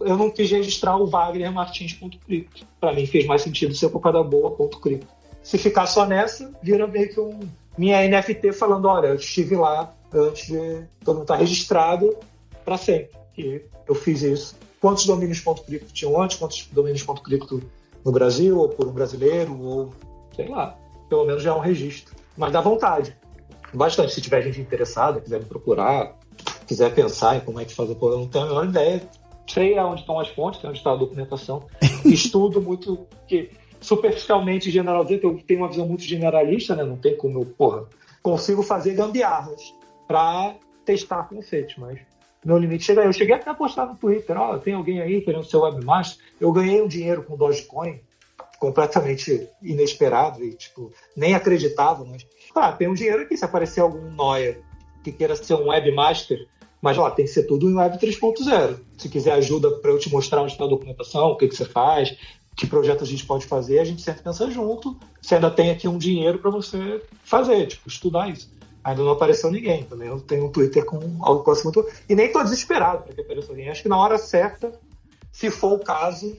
Eu 0.00 0.16
não 0.16 0.30
quis 0.30 0.50
registrar 0.50 0.96
o 0.96 1.06
Wagner 1.06 1.52
Martins.cripto. 1.52 2.66
Para 2.80 2.92
mim 2.92 3.06
fez 3.06 3.26
mais 3.26 3.42
sentido 3.42 3.74
ser 3.74 3.86
o 3.86 3.90
Cocada 3.90 4.22
Boa.cripto. 4.22 5.21
Se 5.42 5.58
ficar 5.58 5.86
só 5.86 6.06
nessa, 6.06 6.52
vira 6.62 6.86
meio 6.86 7.08
que 7.08 7.20
um 7.20 7.40
minha 7.76 8.06
NFT 8.06 8.52
falando: 8.52 8.86
olha, 8.86 9.08
eu 9.08 9.16
estive 9.16 9.56
lá 9.56 9.92
antes 10.12 10.46
de 10.46 10.84
todo 11.04 11.16
mundo 11.16 11.24
estar 11.24 11.34
tá 11.34 11.40
registrado 11.40 12.16
para 12.64 12.76
sempre. 12.76 13.10
Que 13.34 13.64
eu 13.88 13.94
fiz 13.94 14.22
isso. 14.22 14.56
Quantos 14.80 15.06
domínios.cripto 15.06 15.92
tinham 15.92 16.20
antes? 16.20 16.36
Quantos 16.36 16.68
domínios.cripto 16.70 17.62
no 18.04 18.12
Brasil, 18.12 18.58
ou 18.58 18.68
por 18.68 18.86
um 18.86 18.92
brasileiro, 18.92 19.58
ou 19.60 19.92
sei 20.34 20.48
lá. 20.48 20.76
Pelo 21.08 21.24
menos 21.24 21.42
já 21.42 21.50
é 21.50 21.54
um 21.54 21.60
registro. 21.60 22.14
Mas 22.36 22.52
dá 22.52 22.60
vontade 22.60 23.16
bastante. 23.72 24.12
Se 24.12 24.20
tiver 24.20 24.42
gente 24.42 24.60
interessada, 24.60 25.20
quiser 25.20 25.40
me 25.40 25.46
procurar, 25.46 26.18
quiser 26.66 26.94
pensar 26.94 27.36
em 27.36 27.40
como 27.40 27.60
é 27.60 27.64
que 27.64 27.74
faz 27.74 27.90
a 27.90 27.94
porra, 27.94 28.14
eu 28.14 28.18
não 28.20 28.28
tenho 28.28 28.44
a 28.44 28.48
menor 28.48 28.64
ideia. 28.66 29.02
Sei 29.46 29.76
aonde 29.76 30.00
estão 30.00 30.18
as 30.18 30.28
fontes, 30.28 30.60
sei 30.60 30.70
onde 30.70 30.78
está 30.78 30.92
a 30.92 30.96
documentação. 30.96 31.64
Estudo 32.04 32.60
muito, 32.60 33.06
que 33.26 33.50
superficialmente 33.82 34.70
generalmente, 34.70 35.24
eu 35.24 35.38
tenho 35.46 35.60
uma 35.60 35.68
visão 35.68 35.86
muito 35.86 36.04
generalista, 36.04 36.74
né? 36.74 36.84
Não 36.84 36.96
tem 36.96 37.16
como 37.16 37.40
eu, 37.40 37.44
porra, 37.44 37.86
consigo 38.22 38.62
fazer 38.62 38.94
gambiarras 38.94 39.74
para 40.06 40.54
testar 40.84 41.24
conceitos, 41.24 41.76
mas 41.76 41.98
meu 42.44 42.58
limite 42.58 42.84
chega 42.84 43.02
aí. 43.02 43.06
Eu 43.06 43.12
cheguei 43.12 43.34
até 43.34 43.50
a 43.50 43.54
postar 43.54 43.86
no 43.86 43.96
Twitter, 43.96 44.36
ó, 44.36 44.54
oh, 44.54 44.58
tem 44.58 44.74
alguém 44.74 45.00
aí 45.00 45.20
querendo 45.20 45.44
ser 45.44 45.58
webmaster. 45.58 46.24
Eu 46.40 46.52
ganhei 46.52 46.80
um 46.80 46.88
dinheiro 46.88 47.22
com 47.22 47.36
Dogecoin, 47.36 48.00
completamente 48.58 49.48
inesperado 49.62 50.42
e, 50.44 50.54
tipo, 50.54 50.92
nem 51.16 51.34
acreditava, 51.34 52.04
mas 52.04 52.26
ah, 52.54 52.72
tem 52.72 52.88
um 52.88 52.94
dinheiro 52.94 53.22
aqui, 53.22 53.36
se 53.36 53.44
aparecer 53.44 53.80
algum 53.80 54.10
noia 54.10 54.60
que 55.02 55.10
queira 55.10 55.34
ser 55.34 55.54
um 55.54 55.68
webmaster, 55.68 56.46
mas 56.80 56.98
ó, 56.98 57.10
tem 57.10 57.24
que 57.24 57.30
ser 57.30 57.44
tudo 57.44 57.70
em 57.70 57.74
Web 57.74 57.98
3.0. 57.98 58.78
Se 58.98 59.08
quiser 59.08 59.32
ajuda 59.32 59.70
para 59.78 59.90
eu 59.90 59.98
te 59.98 60.10
mostrar 60.10 60.42
onde 60.42 60.52
está 60.52 60.64
a 60.64 60.68
documentação, 60.68 61.28
o 61.28 61.36
que, 61.36 61.48
que 61.48 61.56
você 61.56 61.64
faz, 61.64 62.16
que 62.54 62.66
projeto 62.66 63.02
a 63.02 63.06
gente 63.06 63.24
pode 63.24 63.46
fazer, 63.46 63.78
a 63.78 63.84
gente 63.84 64.02
sempre 64.02 64.22
pensa 64.22 64.50
junto. 64.50 64.96
Você 65.20 65.36
ainda 65.36 65.50
tem 65.50 65.70
aqui 65.70 65.88
um 65.88 65.98
dinheiro 65.98 66.38
para 66.38 66.50
você 66.50 67.02
fazer, 67.24 67.66
tipo, 67.66 67.88
estudar 67.88 68.28
isso. 68.28 68.50
Ainda 68.84 69.02
não 69.02 69.12
apareceu 69.12 69.50
ninguém 69.50 69.84
também. 69.84 70.08
Eu 70.08 70.20
tenho 70.20 70.46
um 70.46 70.50
Twitter 70.50 70.84
com 70.84 70.98
algo 71.20 71.42
próximo. 71.44 71.72
E 72.08 72.14
nem 72.14 72.26
estou 72.26 72.42
desesperado 72.42 73.04
para 73.04 73.14
que 73.14 73.20
apareça 73.20 73.50
alguém. 73.50 73.68
Acho 73.68 73.82
que 73.82 73.88
na 73.88 73.96
hora 73.96 74.18
certa, 74.18 74.72
se 75.30 75.50
for 75.50 75.74
o 75.74 75.78
caso, 75.78 76.36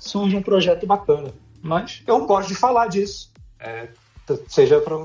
surge 0.00 0.36
um 0.36 0.42
projeto 0.42 0.86
bacana. 0.86 1.32
Mas 1.62 2.02
eu 2.06 2.26
gosto 2.26 2.48
de 2.48 2.54
falar 2.54 2.88
disso. 2.88 3.30
É, 3.58 3.88
seja 4.48 4.80
para 4.80 4.96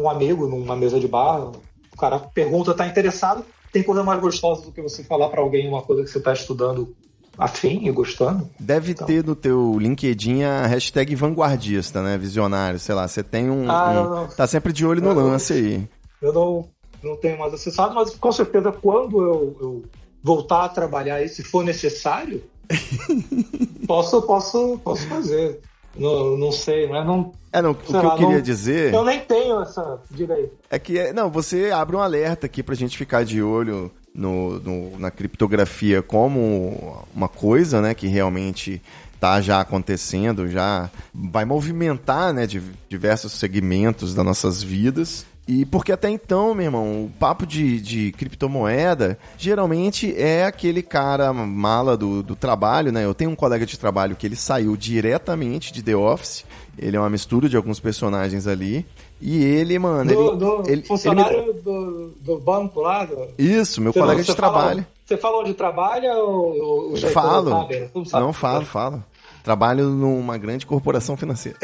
um 0.00 0.10
amigo 0.10 0.46
numa 0.46 0.76
mesa 0.76 0.98
de 0.98 1.08
bar, 1.08 1.52
o 1.92 1.96
cara 1.96 2.18
pergunta, 2.18 2.74
tá 2.74 2.86
interessado, 2.86 3.44
tem 3.72 3.82
coisa 3.82 4.02
mais 4.02 4.20
gostosa 4.20 4.62
do 4.62 4.72
que 4.72 4.82
você 4.82 5.02
falar 5.04 5.28
para 5.28 5.40
alguém 5.40 5.68
uma 5.68 5.82
coisa 5.82 6.02
que 6.02 6.10
você 6.10 6.18
está 6.18 6.32
estudando 6.32 6.94
afim 7.38 7.86
e 7.86 7.90
gostando. 7.90 8.48
Deve 8.58 8.92
então. 8.92 9.06
ter 9.06 9.24
no 9.24 9.34
teu 9.34 9.78
LinkedIn 9.78 10.42
a 10.42 10.66
hashtag 10.66 11.14
vanguardista, 11.14 12.02
né? 12.02 12.16
Visionário, 12.16 12.78
sei 12.78 12.94
lá. 12.94 13.06
Você 13.06 13.22
tem 13.22 13.50
um. 13.50 13.70
Ah, 13.70 13.90
um... 13.90 14.10
Não, 14.10 14.28
Tá 14.28 14.46
sempre 14.46 14.72
de 14.72 14.86
olho 14.86 15.02
no 15.02 15.10
eu 15.10 15.14
lance 15.14 15.52
aí. 15.52 15.88
Eu 16.20 16.32
não, 16.32 16.68
não 17.02 17.16
tenho 17.16 17.38
mais 17.38 17.52
acessado, 17.52 17.94
mas 17.94 18.14
com 18.14 18.32
certeza 18.32 18.72
quando 18.72 19.22
eu, 19.22 19.56
eu 19.60 19.84
voltar 20.22 20.64
a 20.64 20.68
trabalhar 20.68 21.16
aí, 21.16 21.28
se 21.28 21.42
for 21.42 21.64
necessário, 21.64 22.42
posso, 23.86 24.22
posso, 24.22 24.80
posso 24.82 25.06
fazer. 25.06 25.60
Não, 25.96 26.36
não 26.36 26.50
sei, 26.50 26.88
mas 26.88 27.06
não. 27.06 27.32
É, 27.52 27.62
não, 27.62 27.70
o 27.70 27.74
que 27.74 27.92
lá, 27.92 28.02
eu 28.02 28.10
queria 28.12 28.36
não, 28.36 28.42
dizer. 28.42 28.92
Eu 28.92 29.04
nem 29.04 29.20
tenho 29.20 29.60
essa. 29.62 30.00
Aí. 30.12 30.50
É 30.68 30.78
que, 30.78 30.98
é, 30.98 31.12
não, 31.12 31.30
você 31.30 31.70
abre 31.70 31.94
um 31.94 32.00
alerta 32.00 32.46
aqui 32.46 32.62
pra 32.62 32.74
gente 32.74 32.98
ficar 32.98 33.24
de 33.24 33.40
olho 33.42 33.92
no, 34.14 34.60
no, 34.60 34.98
na 34.98 35.10
criptografia 35.10 36.02
como 36.02 37.04
uma 37.14 37.28
coisa, 37.28 37.80
né, 37.80 37.94
que 37.94 38.06
realmente 38.06 38.80
está 39.14 39.40
já 39.40 39.60
acontecendo, 39.60 40.48
já 40.48 40.90
vai 41.12 41.44
movimentar, 41.44 42.32
né, 42.32 42.46
diversos 42.88 43.32
segmentos 43.32 44.14
das 44.14 44.24
nossas 44.24 44.62
vidas. 44.62 45.26
E 45.46 45.66
porque 45.66 45.92
até 45.92 46.08
então, 46.08 46.54
meu 46.54 46.64
irmão, 46.64 47.04
o 47.04 47.10
papo 47.18 47.46
de, 47.46 47.78
de 47.78 48.12
criptomoeda 48.12 49.18
geralmente 49.36 50.14
é 50.16 50.44
aquele 50.44 50.82
cara 50.82 51.32
mala 51.34 51.96
do, 51.98 52.22
do 52.22 52.34
trabalho, 52.34 52.90
né? 52.90 53.04
Eu 53.04 53.14
tenho 53.14 53.30
um 53.30 53.36
colega 53.36 53.66
de 53.66 53.78
trabalho 53.78 54.16
que 54.16 54.26
ele 54.26 54.36
saiu 54.36 54.74
diretamente 54.74 55.70
de 55.70 55.82
The 55.82 55.94
Office. 55.94 56.46
Ele 56.78 56.96
é 56.96 57.00
uma 57.00 57.10
mistura 57.10 57.48
de 57.48 57.56
alguns 57.56 57.78
personagens 57.78 58.46
ali. 58.46 58.86
E 59.20 59.44
ele, 59.44 59.78
mano. 59.78 60.12
Do, 60.14 60.28
ele, 60.28 60.36
do 60.36 60.62
ele, 60.66 60.82
funcionário 60.82 61.38
ele... 61.38 61.52
do, 61.60 62.14
do 62.20 62.38
banco 62.38 62.80
lá? 62.80 63.04
Do... 63.04 63.28
Isso, 63.38 63.82
meu 63.82 63.92
você 63.92 64.00
colega 64.00 64.18
não, 64.18 64.24
de 64.24 64.34
trabalho. 64.34 64.82
Fala, 64.82 64.86
você 65.04 65.16
falou 65.18 65.40
onde 65.42 65.54
trabalha 65.54 66.14
ou. 66.14 66.90
ou 66.90 66.96
falo. 66.96 67.50
Sabe? 67.50 67.90
Não, 68.12 68.32
falo, 68.32 68.64
falo. 68.64 69.04
Trabalho 69.44 69.90
numa 69.90 70.38
grande 70.38 70.64
corporação 70.64 71.18
financeira. 71.18 71.58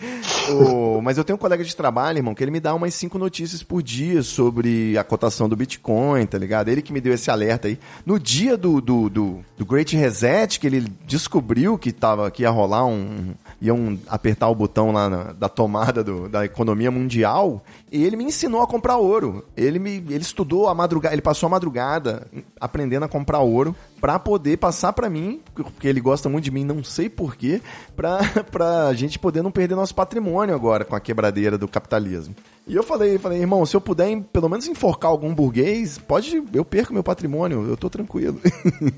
o, 0.48 1.02
mas 1.02 1.18
eu 1.18 1.24
tenho 1.24 1.36
um 1.36 1.38
colega 1.38 1.62
de 1.62 1.76
trabalho, 1.76 2.20
irmão, 2.20 2.34
que 2.34 2.42
ele 2.42 2.50
me 2.50 2.58
dá 2.58 2.74
umas 2.74 2.94
cinco 2.94 3.18
notícias 3.18 3.62
por 3.62 3.82
dia 3.82 4.22
sobre 4.22 4.96
a 4.96 5.04
cotação 5.04 5.46
do 5.46 5.54
Bitcoin, 5.54 6.24
tá 6.24 6.38
ligado? 6.38 6.68
Ele 6.68 6.80
que 6.80 6.90
me 6.90 7.02
deu 7.02 7.12
esse 7.12 7.30
alerta 7.30 7.68
aí. 7.68 7.78
No 8.06 8.18
dia 8.18 8.56
do, 8.56 8.80
do, 8.80 9.10
do, 9.10 9.44
do 9.58 9.66
Great 9.66 9.94
Reset, 9.94 10.58
que 10.58 10.66
ele 10.66 10.90
descobriu 11.06 11.76
que, 11.76 11.92
tava, 11.92 12.30
que 12.30 12.44
ia 12.44 12.50
rolar 12.50 12.86
um, 12.86 13.34
iam 13.60 13.98
apertar 14.08 14.48
o 14.48 14.54
botão 14.54 14.90
lá 14.90 15.10
na, 15.10 15.24
da 15.34 15.50
tomada 15.50 16.02
do, 16.02 16.30
da 16.30 16.46
economia 16.46 16.90
mundial, 16.90 17.62
e 17.92 18.04
ele 18.04 18.16
me 18.16 18.24
ensinou 18.24 18.62
a 18.62 18.66
comprar 18.66 18.96
ouro. 18.96 19.44
Ele 19.54 19.78
me 19.78 19.96
ele 20.08 20.22
estudou 20.22 20.66
a 20.66 20.74
madrugada, 20.74 21.14
ele 21.14 21.20
passou 21.20 21.46
a 21.46 21.50
madrugada 21.50 22.26
aprendendo 22.58 23.04
a 23.04 23.08
comprar 23.08 23.40
ouro 23.40 23.76
para 24.00 24.18
poder 24.18 24.56
passar 24.56 24.92
para 24.92 25.10
mim, 25.10 25.40
porque 25.54 25.88
ele 25.88 26.00
gosta 26.00 26.28
muito 26.28 26.44
de 26.44 26.50
mim, 26.50 26.64
não 26.64 26.82
sei 26.82 27.08
porquê, 27.08 27.60
pra, 27.96 28.18
pra 28.50 28.92
gente 28.94 29.18
poder 29.18 29.42
não 29.42 29.50
perder 29.50 29.74
nosso 29.74 29.94
patrimônio 29.94 30.54
agora 30.54 30.84
com 30.84 30.94
a 30.94 31.00
quebradeira 31.00 31.58
do 31.58 31.68
capitalismo. 31.68 32.34
E 32.68 32.76
eu 32.76 32.82
falei, 32.82 33.16
falei, 33.18 33.40
irmão, 33.40 33.64
se 33.64 33.74
eu 33.74 33.80
puder 33.80 34.20
pelo 34.30 34.46
menos 34.46 34.66
enforcar 34.68 35.10
algum 35.10 35.34
burguês, 35.34 35.96
pode, 35.96 36.42
eu 36.52 36.62
perco 36.66 36.92
meu 36.92 37.02
patrimônio, 37.02 37.66
eu 37.66 37.78
tô 37.78 37.88
tranquilo. 37.88 38.38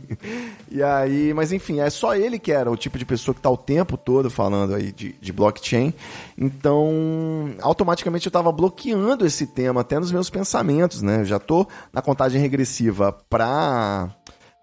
e 0.69 0.83
aí, 0.83 1.33
mas 1.33 1.53
enfim, 1.53 1.79
é 1.79 1.89
só 1.89 2.17
ele 2.17 2.37
que 2.37 2.51
era 2.51 2.69
o 2.69 2.77
tipo 2.77 2.99
de 2.99 3.05
pessoa 3.05 3.33
que 3.33 3.41
tá 3.41 3.49
o 3.49 3.57
tempo 3.57 3.97
todo 3.97 4.29
falando 4.29 4.75
aí 4.75 4.91
de, 4.91 5.13
de 5.13 5.33
blockchain. 5.33 5.95
Então, 6.37 7.51
automaticamente 7.63 8.27
eu 8.27 8.33
tava 8.33 8.51
bloqueando 8.51 9.25
esse 9.25 9.47
tema 9.47 9.83
até 9.83 10.01
nos 10.01 10.11
meus 10.11 10.29
pensamentos, 10.29 11.01
né? 11.01 11.21
Eu 11.21 11.25
já 11.27 11.39
tô 11.39 11.65
na 11.93 12.03
contagem 12.03 12.41
regressiva 12.41 13.17
pra. 13.31 14.11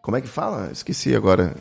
Como 0.08 0.16
é 0.16 0.22
que 0.22 0.28
fala? 0.30 0.70
Esqueci 0.72 1.14
agora. 1.14 1.53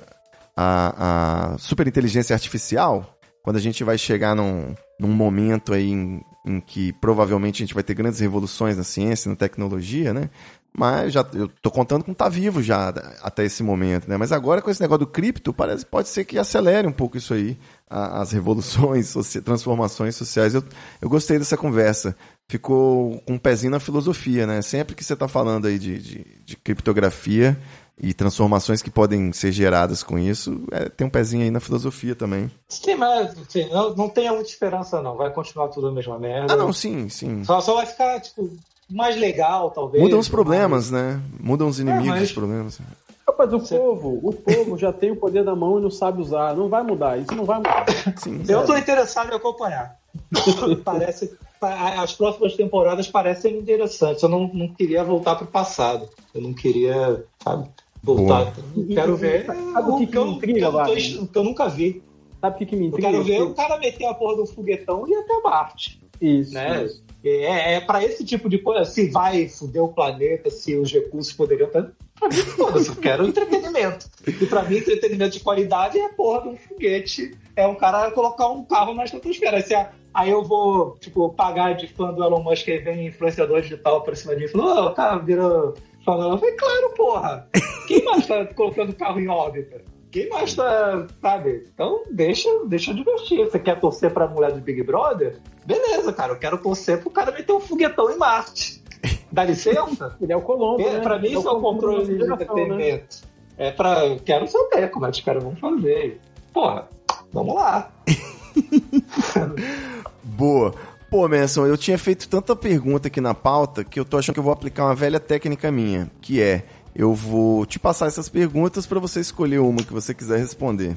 A, 0.57 1.55
a 1.55 1.59
superinteligência 1.59 2.33
artificial. 2.33 3.19
Quando 3.43 3.57
a 3.57 3.61
gente 3.61 3.83
vai 3.83 3.99
chegar 3.99 4.37
num, 4.37 4.73
num 5.01 5.09
momento 5.09 5.73
aí 5.73 5.91
em 5.91 6.23
em 6.47 6.61
que 6.61 6.93
provavelmente 6.93 7.57
a 7.57 7.67
gente 7.67 7.75
vai 7.75 7.83
ter 7.83 7.95
grandes 7.95 8.21
revoluções 8.21 8.77
na 8.77 8.85
ciência, 8.85 9.29
na 9.29 9.37
tecnologia, 9.37 10.15
né? 10.15 10.31
Mas 10.79 11.13
já 11.13 11.27
eu 11.33 11.49
tô 11.61 11.71
contando 11.71 12.05
com 12.05 12.15
tá 12.15 12.29
vivo 12.29 12.63
já 12.63 12.91
até 13.23 13.45
esse 13.45 13.63
momento, 13.63 14.09
né? 14.09 14.17
Mas 14.17 14.31
agora 14.31 14.63
com 14.63 14.71
esse 14.71 14.81
negócio 14.81 15.01
do 15.01 15.07
cripto, 15.07 15.53
parece 15.53 15.85
pode 15.85 16.09
ser 16.09 16.25
que 16.25 16.39
acelere 16.39 16.87
um 16.87 16.93
pouco 16.93 17.17
isso 17.17 17.35
aí, 17.35 17.59
a, 17.91 18.21
as 18.21 18.31
revoluções, 18.31 19.13
transformações 19.45 20.15
sociais. 20.15 20.55
Eu, 20.55 20.63
eu 21.01 21.09
gostei 21.09 21.39
dessa 21.39 21.57
conversa. 21.57 22.15
Ficou 22.49 23.21
com 23.27 23.35
um 23.35 23.39
pezinho 23.39 23.73
na 23.73 23.81
filosofia, 23.81 24.47
né? 24.47 24.63
Sempre 24.63 24.95
que 24.95 25.03
você 25.03 25.15
está 25.15 25.27
falando 25.27 25.67
aí 25.67 25.81
de, 25.81 25.99
de, 25.99 26.27
de 26.45 26.57
criptografia, 26.57 27.59
e 27.99 28.13
transformações 28.13 28.83
que 28.83 28.91
podem 28.91 29.33
ser 29.33 29.53
geradas 29.53 30.03
com 30.03 30.19
isso, 30.19 30.63
é, 30.71 30.89
tem 30.89 31.07
um 31.07 31.11
pezinho 31.11 31.43
aí 31.43 31.51
na 31.51 31.61
filosofia 31.61 32.15
também. 32.15 32.51
Sim, 32.69 32.95
mas 32.97 33.35
sim, 33.49 33.69
não, 33.71 33.95
não 33.95 34.09
tenha 34.09 34.33
muita 34.33 34.51
esperança, 34.51 35.01
não. 35.01 35.17
Vai 35.17 35.31
continuar 35.33 35.69
tudo 35.69 35.89
a 35.89 35.93
mesma 35.93 36.19
merda. 36.19 36.53
Ah, 36.53 36.57
não, 36.57 36.73
sim, 36.73 37.09
sim. 37.09 37.43
Só, 37.45 37.61
só 37.61 37.75
vai 37.75 37.87
ficar, 37.87 38.21
tipo, 38.21 38.51
mais 38.91 39.17
legal, 39.17 39.71
talvez. 39.71 40.03
Mudam 40.03 40.19
os 40.19 40.29
problemas, 40.29 40.91
mais... 40.91 41.05
né? 41.05 41.23
Mudam 41.41 41.69
os 41.69 41.81
inimigos, 41.81 42.09
é, 42.09 42.11
mas... 42.11 42.23
os 42.25 42.33
problemas. 42.33 42.81
Rapaz, 43.27 43.53
o 43.53 43.61
povo, 43.61 44.21
o 44.23 44.33
povo 44.33 44.79
já 44.79 44.93
tem 44.93 45.11
o 45.11 45.17
poder 45.17 45.43
da 45.45 45.55
mão 45.57 45.79
e 45.79 45.83
não 45.83 45.91
sabe 45.91 46.21
usar. 46.21 46.55
Não 46.55 46.69
vai 46.69 46.83
mudar, 46.83 47.19
isso 47.19 47.35
não 47.35 47.45
vai 47.45 47.57
mudar. 47.57 47.85
Sim, 48.23 48.45
Eu 48.47 48.61
estou 48.61 48.79
interessado 48.79 49.33
em 49.33 49.37
acompanhar. 49.37 49.99
Parece 50.85 51.37
as 51.61 52.13
próximas 52.13 52.55
temporadas 52.55 53.09
parecem 53.09 53.59
interessantes. 53.59 54.23
Eu 54.23 54.29
não, 54.29 54.51
não 54.53 54.69
queria 54.69 55.03
voltar 55.03 55.37
para 55.37 55.45
o 55.45 55.51
passado. 55.51 56.09
Eu 56.35 56.43
não 56.43 56.53
queria, 56.53 57.25
sabe? 57.43 57.69
Voltar. 58.07 58.55
Quero 58.95 59.17
ver. 59.17 59.45
Sabe 59.47 59.91
o 59.91 59.99
que, 59.99 60.07
que, 60.07 60.19
me 60.19 60.31
intriga, 60.31 60.85
que, 60.85 61.27
que 61.27 61.39
eu 61.39 61.45
nunca 61.45 61.69
vi. 61.69 62.03
Sabe 62.41 62.55
o 62.55 62.59
que, 62.59 62.67
que 62.67 62.77
me 62.77 62.87
intriga? 62.87 63.09
Eu 63.09 63.13
quero 63.13 63.25
ver 63.25 63.43
o 63.43 63.55
cara 63.55 63.79
meter 63.79 64.07
a 64.07 64.15
porra 64.15 64.37
do 64.37 64.47
foguetão 64.47 65.07
e 65.07 65.11
ir 65.11 65.17
até 65.17 65.41
Marte. 65.41 66.01
Isso. 66.21 66.55
Né? 66.55 66.85
Isso. 66.85 67.05
É, 67.25 67.75
é 67.75 67.81
para 67.81 68.05
esse 68.05 68.25
tipo 68.25 68.49
de 68.49 68.59
coisa, 68.59 68.85
se 68.85 69.11
vai 69.11 69.49
fuder 69.49 69.83
o 69.83 69.89
planeta, 69.89 70.49
se 70.49 70.77
os 70.77 70.93
recursos 70.93 71.33
poderiam 71.33 71.67
estar. 71.67 71.91
Pra 72.19 72.29
mim, 72.29 72.37
foda-se, 72.37 72.89
eu 72.89 72.97
quero 72.97 73.27
entretenimento. 73.27 74.09
E 74.27 74.47
pra 74.47 74.63
mim, 74.63 74.77
entretenimento 74.77 75.33
de 75.33 75.41
qualidade 75.41 75.99
é 75.99 76.07
a 76.07 76.09
porra 76.11 76.43
de 76.43 76.49
um 76.51 76.57
foguete. 76.57 77.37
É 77.57 77.67
um 77.67 77.75
cara 77.75 78.11
colocar 78.13 78.49
um 78.49 78.65
carro 78.65 78.95
na 78.95 79.05
estratosfera. 79.05 79.61
Se 79.61 79.75
a, 79.75 79.91
aí 80.15 80.31
eu 80.31 80.45
vou, 80.45 80.97
tipo, 81.01 81.29
pagar 81.31 81.75
de 81.75 81.89
fã 81.89 82.13
do 82.13 82.23
Elon 82.23 82.43
Musk 82.43 82.69
e 82.69 82.79
vem 82.79 83.07
influenciador 83.09 83.61
digital 83.61 84.03
pra 84.03 84.15
cima 84.15 84.35
de 84.35 84.41
mim 84.41 84.47
e 84.47 84.49
falou, 84.49 84.69
oh, 84.69 84.87
o 84.89 84.95
cara 84.95 85.19
vira 85.19 85.75
falando. 86.07 86.35
Eu 86.35 86.39
falei, 86.39 86.55
claro, 86.55 86.91
porra. 86.97 87.49
Quem 87.89 88.05
mais 88.05 88.27
tá 88.27 88.47
colocando 88.47 88.95
carro 88.95 89.21
em 89.21 89.29
órbita? 89.29 89.83
Quem 90.11 90.31
mais 90.31 90.55
tá, 90.55 91.07
sabe? 91.21 91.69
Então 91.75 92.05
deixa, 92.11 92.49
deixa 92.65 92.95
divertir. 92.95 93.45
Você 93.45 93.59
quer 93.59 93.79
torcer 93.79 94.11
pra 94.11 94.29
mulher 94.29 94.53
do 94.53 94.61
Big 94.61 94.83
Brother? 94.83 95.39
Beleza, 95.67 96.13
cara. 96.13 96.33
Eu 96.33 96.39
quero 96.39 96.57
torcer 96.59 97.03
pro 97.03 97.11
cara 97.11 97.33
meter 97.33 97.53
um 97.53 97.61
foguetão 97.61 98.11
em 98.11 98.17
Marte. 98.17 98.83
Dá 99.31 99.45
licença? 99.45 100.17
Ele 100.23 100.33
é 100.33 100.37
o 100.37 100.41
Colombo. 100.41 100.81
É, 100.81 100.95
né? 100.95 101.01
Pra 101.01 101.19
mim, 101.19 101.29
é 101.29 101.33
isso 101.33 101.47
é 101.47 101.51
o 101.51 101.61
controle 101.61 102.07
de 102.07 102.25
entretenimento. 102.25 103.17
Né? 103.59 103.59
É 103.59 103.71
pra. 103.71 104.17
Quero 104.25 104.47
saber 104.47 104.91
como 104.91 105.07
é 105.07 105.11
que 105.11 105.19
os 105.19 105.25
caras 105.25 105.43
vão 105.43 105.57
fazer. 105.57 106.21
Porra, 106.53 106.89
vamos 107.33 107.55
lá. 107.55 107.91
Boa. 110.23 110.75
Pô, 111.17 111.27
Manson, 111.27 111.64
eu 111.64 111.79
tinha 111.79 111.97
feito 111.97 112.29
tanta 112.29 112.55
pergunta 112.55 113.09
aqui 113.09 113.23
na 113.23 113.33
pauta 113.33 113.83
que 113.83 113.99
eu 113.99 114.05
tô 114.05 114.19
achando 114.19 114.35
que 114.35 114.39
eu 114.39 114.45
vou 114.45 114.53
aplicar 114.53 114.85
uma 114.85 114.95
velha 114.95 115.19
técnica 115.19 115.73
minha, 115.73 116.11
que 116.21 116.43
é 116.43 116.64
eu 116.95 117.14
vou 117.14 117.64
te 117.64 117.79
passar 117.79 118.05
essas 118.05 118.29
perguntas 118.29 118.85
para 118.85 119.01
você 119.01 119.21
escolher 119.21 119.61
uma 119.61 119.83
que 119.83 119.95
você 119.95 120.12
quiser 120.12 120.39
responder. 120.39 120.95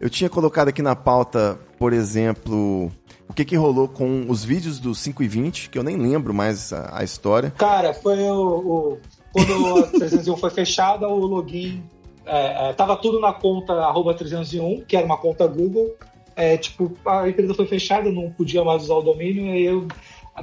Eu 0.00 0.10
tinha 0.10 0.28
colocado 0.28 0.66
aqui 0.66 0.82
na 0.82 0.96
pauta, 0.96 1.56
por 1.78 1.92
exemplo, 1.92 2.90
o 3.28 3.32
que, 3.32 3.44
que 3.44 3.54
rolou 3.54 3.86
com 3.86 4.26
os 4.28 4.42
vídeos 4.42 4.80
do 4.80 4.92
5 4.92 5.22
e 5.22 5.28
20, 5.28 5.70
que 5.70 5.78
eu 5.78 5.84
nem 5.84 5.96
lembro 5.96 6.34
mais 6.34 6.72
a, 6.72 6.98
a 6.98 7.04
história. 7.04 7.52
Cara, 7.56 7.94
foi 7.94 8.18
o, 8.28 8.42
o 8.42 8.98
quando 9.30 9.84
a 9.84 9.86
301 9.96 10.36
foi 10.36 10.50
fechada, 10.50 11.06
o 11.06 11.16
login 11.16 11.80
é, 12.26 12.70
é, 12.70 12.72
tava 12.72 12.96
tudo 12.96 13.20
na 13.20 13.32
conta 13.32 13.72
arroba 13.74 14.14
301, 14.14 14.84
que 14.84 14.96
era 14.96 15.06
uma 15.06 15.16
conta 15.16 15.46
Google, 15.46 15.94
é, 16.36 16.56
tipo, 16.56 16.92
a 17.06 17.28
empresa 17.28 17.54
foi 17.54 17.66
fechada, 17.66 18.10
não 18.10 18.30
podia 18.30 18.64
mais 18.64 18.84
usar 18.84 18.94
o 18.94 19.02
domínio, 19.02 19.46
e 19.46 19.50
aí 19.50 19.64
eu, 19.64 19.86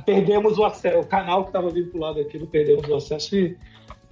perdemos 0.05 0.57
o 0.57 0.63
acesso, 0.63 0.99
o 0.99 1.05
canal 1.05 1.43
que 1.43 1.49
estava 1.49 1.69
vinculado 1.69 2.19
aquilo, 2.19 2.47
perdemos 2.47 2.87
o 2.87 2.95
acesso 2.95 3.35
e, 3.35 3.57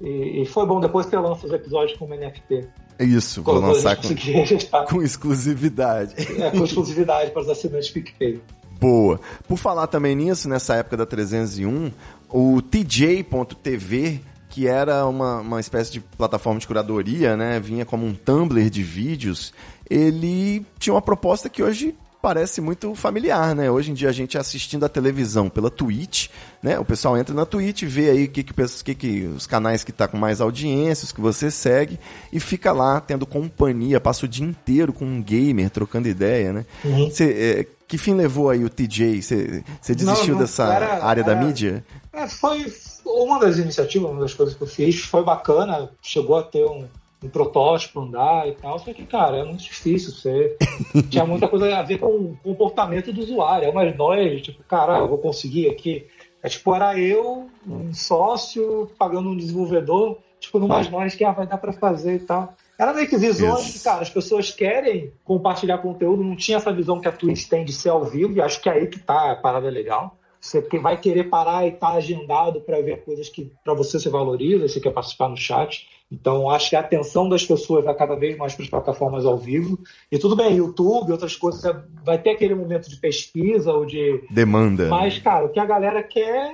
e, 0.01 0.41
e, 0.41 0.45
foi 0.45 0.65
bom 0.65 0.79
depois 0.79 1.05
que 1.05 1.15
eu 1.15 1.21
lanço 1.21 1.45
os 1.45 1.53
episódios 1.53 1.97
como 1.97 2.15
NFT. 2.15 2.67
Isso, 2.99 3.43
vou 3.43 3.59
lançar 3.59 3.97
com, 3.97 4.07
com 4.89 5.01
exclusividade. 5.01 6.15
É, 6.41 6.49
com 6.51 6.63
exclusividade 6.63 7.31
para 7.31 7.41
os 7.41 7.49
assinantes 7.49 7.89
PicPay. 7.89 8.41
Boa. 8.79 9.19
Por 9.47 9.57
falar 9.57 9.87
também 9.87 10.15
nisso, 10.15 10.49
nessa 10.49 10.75
época 10.75 10.97
da 10.97 11.05
301, 11.05 11.91
o 12.29 12.61
TJ.tv 12.61 14.21
que 14.55 14.69
era 14.69 15.05
uma, 15.05 15.41
uma 15.41 15.59
espécie 15.59 15.91
de 15.91 15.99
plataforma 15.99 16.57
de 16.57 16.65
curadoria, 16.65 17.35
né? 17.35 17.59
Vinha 17.59 17.83
como 17.83 18.05
um 18.05 18.13
Tumblr 18.13 18.69
de 18.69 18.81
vídeos. 18.81 19.53
Ele 19.89 20.65
tinha 20.79 20.93
uma 20.93 21.01
proposta 21.01 21.49
que 21.49 21.61
hoje 21.61 21.95
parece 22.25 22.59
muito 22.59 22.95
familiar, 22.95 23.53
né? 23.53 23.69
Hoje 23.69 23.91
em 23.91 23.93
dia 23.93 24.09
a 24.09 24.11
gente 24.11 24.35
assistindo 24.35 24.83
a 24.83 24.89
televisão 24.89 25.47
pela 25.47 25.69
Twitch, 25.69 26.29
né? 26.59 26.79
O 26.79 26.83
pessoal 26.83 27.15
entra 27.15 27.35
na 27.35 27.45
Twitch, 27.45 27.83
vê 27.83 28.09
aí 28.09 28.27
que, 28.27 28.41
que, 28.41 28.51
que, 28.83 28.95
que 28.95 29.21
os 29.27 29.45
canais 29.45 29.83
que 29.83 29.91
tá 29.91 30.07
com 30.07 30.17
mais 30.17 30.41
audiências, 30.41 31.11
que 31.11 31.21
você 31.21 31.51
segue, 31.51 31.99
e 32.33 32.39
fica 32.39 32.71
lá 32.71 32.99
tendo 32.99 33.27
companhia, 33.27 34.01
passa 34.01 34.25
o 34.25 34.27
dia 34.27 34.43
inteiro 34.43 34.91
com 34.91 35.05
um 35.05 35.21
gamer 35.21 35.69
trocando 35.69 36.07
ideia, 36.07 36.51
né? 36.51 36.65
Uhum. 36.83 37.11
Cê, 37.11 37.25
é, 37.59 37.67
que 37.87 37.95
fim 37.95 38.15
levou 38.15 38.49
aí 38.49 38.65
o 38.65 38.71
TJ? 38.71 39.21
Você 39.21 39.63
desistiu 39.89 40.29
não, 40.29 40.33
não, 40.33 40.39
dessa 40.39 40.63
era, 40.63 41.05
área 41.05 41.21
era, 41.21 41.35
da 41.35 41.35
mídia? 41.35 41.85
É, 42.11 42.27
foi 42.27 42.73
uma 43.05 43.39
das 43.39 43.59
iniciativas, 43.59 44.09
uma 44.09 44.21
das 44.21 44.33
coisas 44.33 44.55
que 44.55 44.63
eu 44.63 44.67
fiz, 44.67 44.99
foi 45.01 45.23
bacana, 45.23 45.91
chegou 46.01 46.39
a 46.39 46.41
ter 46.41 46.65
um, 46.65 46.87
um 47.25 47.29
protótipo 47.29 47.99
andar 47.99 48.47
e 48.47 48.53
tal, 48.53 48.77
só 48.79 48.93
que, 48.93 49.05
cara, 49.05 49.37
é 49.37 49.43
muito 49.43 49.63
difícil 49.63 50.11
você. 50.11 50.57
Tinha 51.09 51.25
muita 51.25 51.47
coisa 51.47 51.75
a 51.77 51.81
ver 51.81 51.97
com 51.97 52.07
o 52.07 52.37
comportamento 52.43 53.11
do 53.11 53.21
usuário. 53.21 53.67
É 53.67 53.69
umas 53.69 53.95
nós, 53.95 54.41
tipo, 54.41 54.63
cara, 54.63 54.99
eu 54.99 55.07
vou 55.07 55.17
conseguir 55.17 55.69
aqui. 55.69 56.07
É 56.41 56.47
tipo, 56.47 56.73
era 56.75 56.97
eu, 56.99 57.49
um 57.67 57.93
sócio, 57.93 58.91
pagando 58.99 59.29
um 59.29 59.37
desenvolvedor, 59.37 60.19
tipo, 60.39 60.59
numas 60.59 60.89
nós 60.89 61.15
que 61.15 61.23
ah, 61.23 61.31
vai 61.31 61.47
dar 61.47 61.57
para 61.57 61.73
fazer 61.73 62.15
e 62.15 62.19
tal. 62.19 62.53
Era 62.77 62.93
meio 62.93 63.07
que 63.07 63.17
visões 63.17 63.73
que, 63.73 63.79
cara, 63.79 64.01
as 64.01 64.09
pessoas 64.09 64.51
querem 64.51 65.11
compartilhar 65.23 65.77
conteúdo, 65.77 66.23
não 66.23 66.35
tinha 66.35 66.57
essa 66.57 66.73
visão 66.73 66.99
que 66.99 67.07
a 67.07 67.11
Twitch 67.11 67.47
tem 67.47 67.63
de 67.63 67.71
ser 67.71 67.89
ao 67.89 68.03
vivo, 68.03 68.33
e 68.33 68.41
acho 68.41 68.61
que 68.61 68.69
é 68.69 68.73
aí 68.73 68.87
que 68.87 68.99
tá 68.99 69.31
a 69.31 69.35
parada 69.35 69.69
legal. 69.69 70.17
Você 70.39 70.61
vai 70.79 70.95
querer 70.99 71.23
parar 71.23 71.65
e 71.65 71.69
estar 71.69 71.91
tá 71.91 71.93
agendado 71.93 72.61
para 72.61 72.79
ver 72.81 73.03
coisas 73.03 73.29
que 73.29 73.51
para 73.63 73.73
você 73.73 73.99
se 73.99 74.09
valoriza, 74.09 74.67
você 74.67 74.79
quer 74.79 74.91
participar 74.91 75.29
no 75.29 75.37
chat. 75.37 75.87
Então, 76.11 76.49
acho 76.49 76.69
que 76.69 76.75
a 76.75 76.81
atenção 76.81 77.27
das 77.27 77.45
pessoas 77.45 77.83
vai 77.83 77.95
cada 77.95 78.15
vez 78.15 78.37
mais 78.37 78.53
para 78.53 78.63
as 78.63 78.69
plataformas 78.69 79.25
ao 79.25 79.37
vivo. 79.37 79.79
E 80.11 80.17
tudo 80.17 80.35
bem, 80.35 80.55
YouTube, 80.55 81.11
outras 81.11 81.35
coisas, 81.35 81.61
vai 82.03 82.17
ter 82.17 82.31
aquele 82.31 82.53
momento 82.53 82.89
de 82.89 82.97
pesquisa 82.97 83.73
ou 83.73 83.85
de. 83.85 84.23
Demanda. 84.29 84.87
Mas, 84.87 85.17
cara, 85.17 85.45
o 85.45 85.49
que 85.49 85.59
a 85.59 85.65
galera 85.65 86.03
quer 86.03 86.53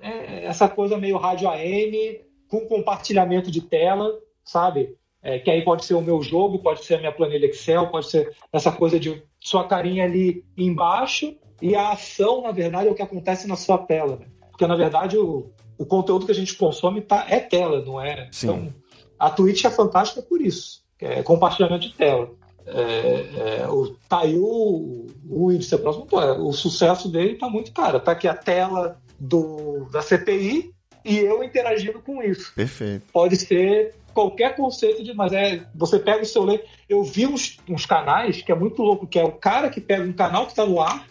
é 0.00 0.44
essa 0.44 0.68
coisa 0.68 0.98
meio 0.98 1.16
rádio 1.16 1.48
AM, 1.48 2.20
com 2.48 2.66
compartilhamento 2.66 3.50
de 3.50 3.62
tela, 3.62 4.10
sabe? 4.44 4.94
É, 5.22 5.38
que 5.38 5.50
aí 5.50 5.62
pode 5.62 5.84
ser 5.84 5.94
o 5.94 6.00
meu 6.00 6.22
jogo, 6.22 6.60
pode 6.60 6.84
ser 6.84 6.94
a 6.94 6.98
minha 6.98 7.12
planilha 7.12 7.46
Excel, 7.46 7.88
pode 7.88 8.10
ser 8.10 8.34
essa 8.52 8.72
coisa 8.72 8.98
de 8.98 9.22
sua 9.38 9.66
carinha 9.66 10.04
ali 10.04 10.44
embaixo 10.56 11.36
e 11.60 11.74
a 11.74 11.90
ação, 11.90 12.42
na 12.42 12.52
verdade, 12.52 12.88
é 12.88 12.90
o 12.90 12.94
que 12.94 13.02
acontece 13.02 13.46
na 13.46 13.56
sua 13.56 13.78
tela. 13.78 14.16
Né? 14.16 14.26
Porque, 14.50 14.66
na 14.66 14.76
verdade, 14.76 15.18
o, 15.18 15.52
o 15.78 15.84
conteúdo 15.84 16.24
que 16.24 16.32
a 16.32 16.34
gente 16.34 16.54
consome 16.54 17.02
tá, 17.02 17.26
é 17.28 17.38
tela, 17.38 17.84
não 17.84 18.00
é? 18.00 18.28
Sim. 18.32 18.46
Então, 18.46 18.74
a 19.20 19.28
Twitch 19.28 19.64
é 19.66 19.70
fantástica 19.70 20.22
por 20.22 20.40
isso. 20.40 20.82
É 20.98 21.22
compartilhamento 21.22 21.86
de 21.86 21.94
tela. 21.94 22.30
É, 22.66 23.62
é, 23.62 23.68
o, 23.68 23.94
tá 24.08 24.20
aí 24.20 24.38
o, 24.38 25.06
o 25.28 25.52
índice 25.52 25.76
próximo, 25.78 26.06
é, 26.20 26.32
o 26.32 26.52
sucesso 26.52 27.08
dele 27.08 27.36
tá 27.36 27.48
muito 27.48 27.72
caro. 27.72 28.00
Tá 28.00 28.12
aqui 28.12 28.26
a 28.26 28.34
tela 28.34 29.00
do, 29.18 29.86
da 29.92 30.00
CPI 30.00 30.72
e 31.04 31.18
eu 31.18 31.44
interagindo 31.44 32.00
com 32.00 32.22
isso. 32.22 32.52
Perfeito. 32.54 33.04
Pode 33.12 33.36
ser 33.36 33.94
qualquer 34.14 34.56
conceito 34.56 35.02
de, 35.02 35.14
mas 35.14 35.32
é, 35.32 35.62
você 35.74 35.98
pega 35.98 36.22
o 36.22 36.26
seu 36.26 36.44
leite. 36.44 36.64
Eu 36.88 37.02
vi 37.02 37.26
uns, 37.26 37.58
uns 37.68 37.86
canais 37.86 38.42
que 38.42 38.52
é 38.52 38.54
muito 38.54 38.82
louco, 38.82 39.06
que 39.06 39.18
é 39.18 39.24
o 39.24 39.32
cara 39.32 39.68
que 39.68 39.80
pega 39.80 40.02
um 40.02 40.12
canal 40.12 40.46
que 40.46 40.52
está 40.52 40.64
no 40.64 40.80
ar, 40.80 41.06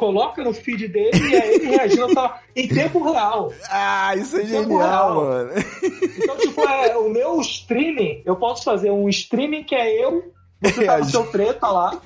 coloca 0.00 0.42
no 0.42 0.54
feed 0.54 0.88
dele 0.88 1.10
e 1.30 1.36
aí 1.36 1.54
ele 1.56 1.66
reagindo 1.66 2.14
tá, 2.14 2.40
em 2.56 2.66
tempo 2.66 3.02
real. 3.02 3.52
Ah, 3.68 4.16
isso 4.16 4.38
é 4.38 4.46
genial, 4.46 5.14
mano. 5.14 5.50
Então, 6.16 6.38
tipo, 6.38 6.62
é, 6.62 6.96
o 6.96 7.10
meu 7.10 7.38
streaming, 7.42 8.22
eu 8.24 8.34
posso 8.36 8.64
fazer 8.64 8.90
um 8.90 9.10
streaming 9.10 9.62
que 9.62 9.74
é 9.74 10.02
eu, 10.02 10.32
você 10.62 10.86
tá 10.86 10.98
no 10.98 11.04
seu 11.04 11.30
treta 11.30 11.68
lá. 11.68 12.00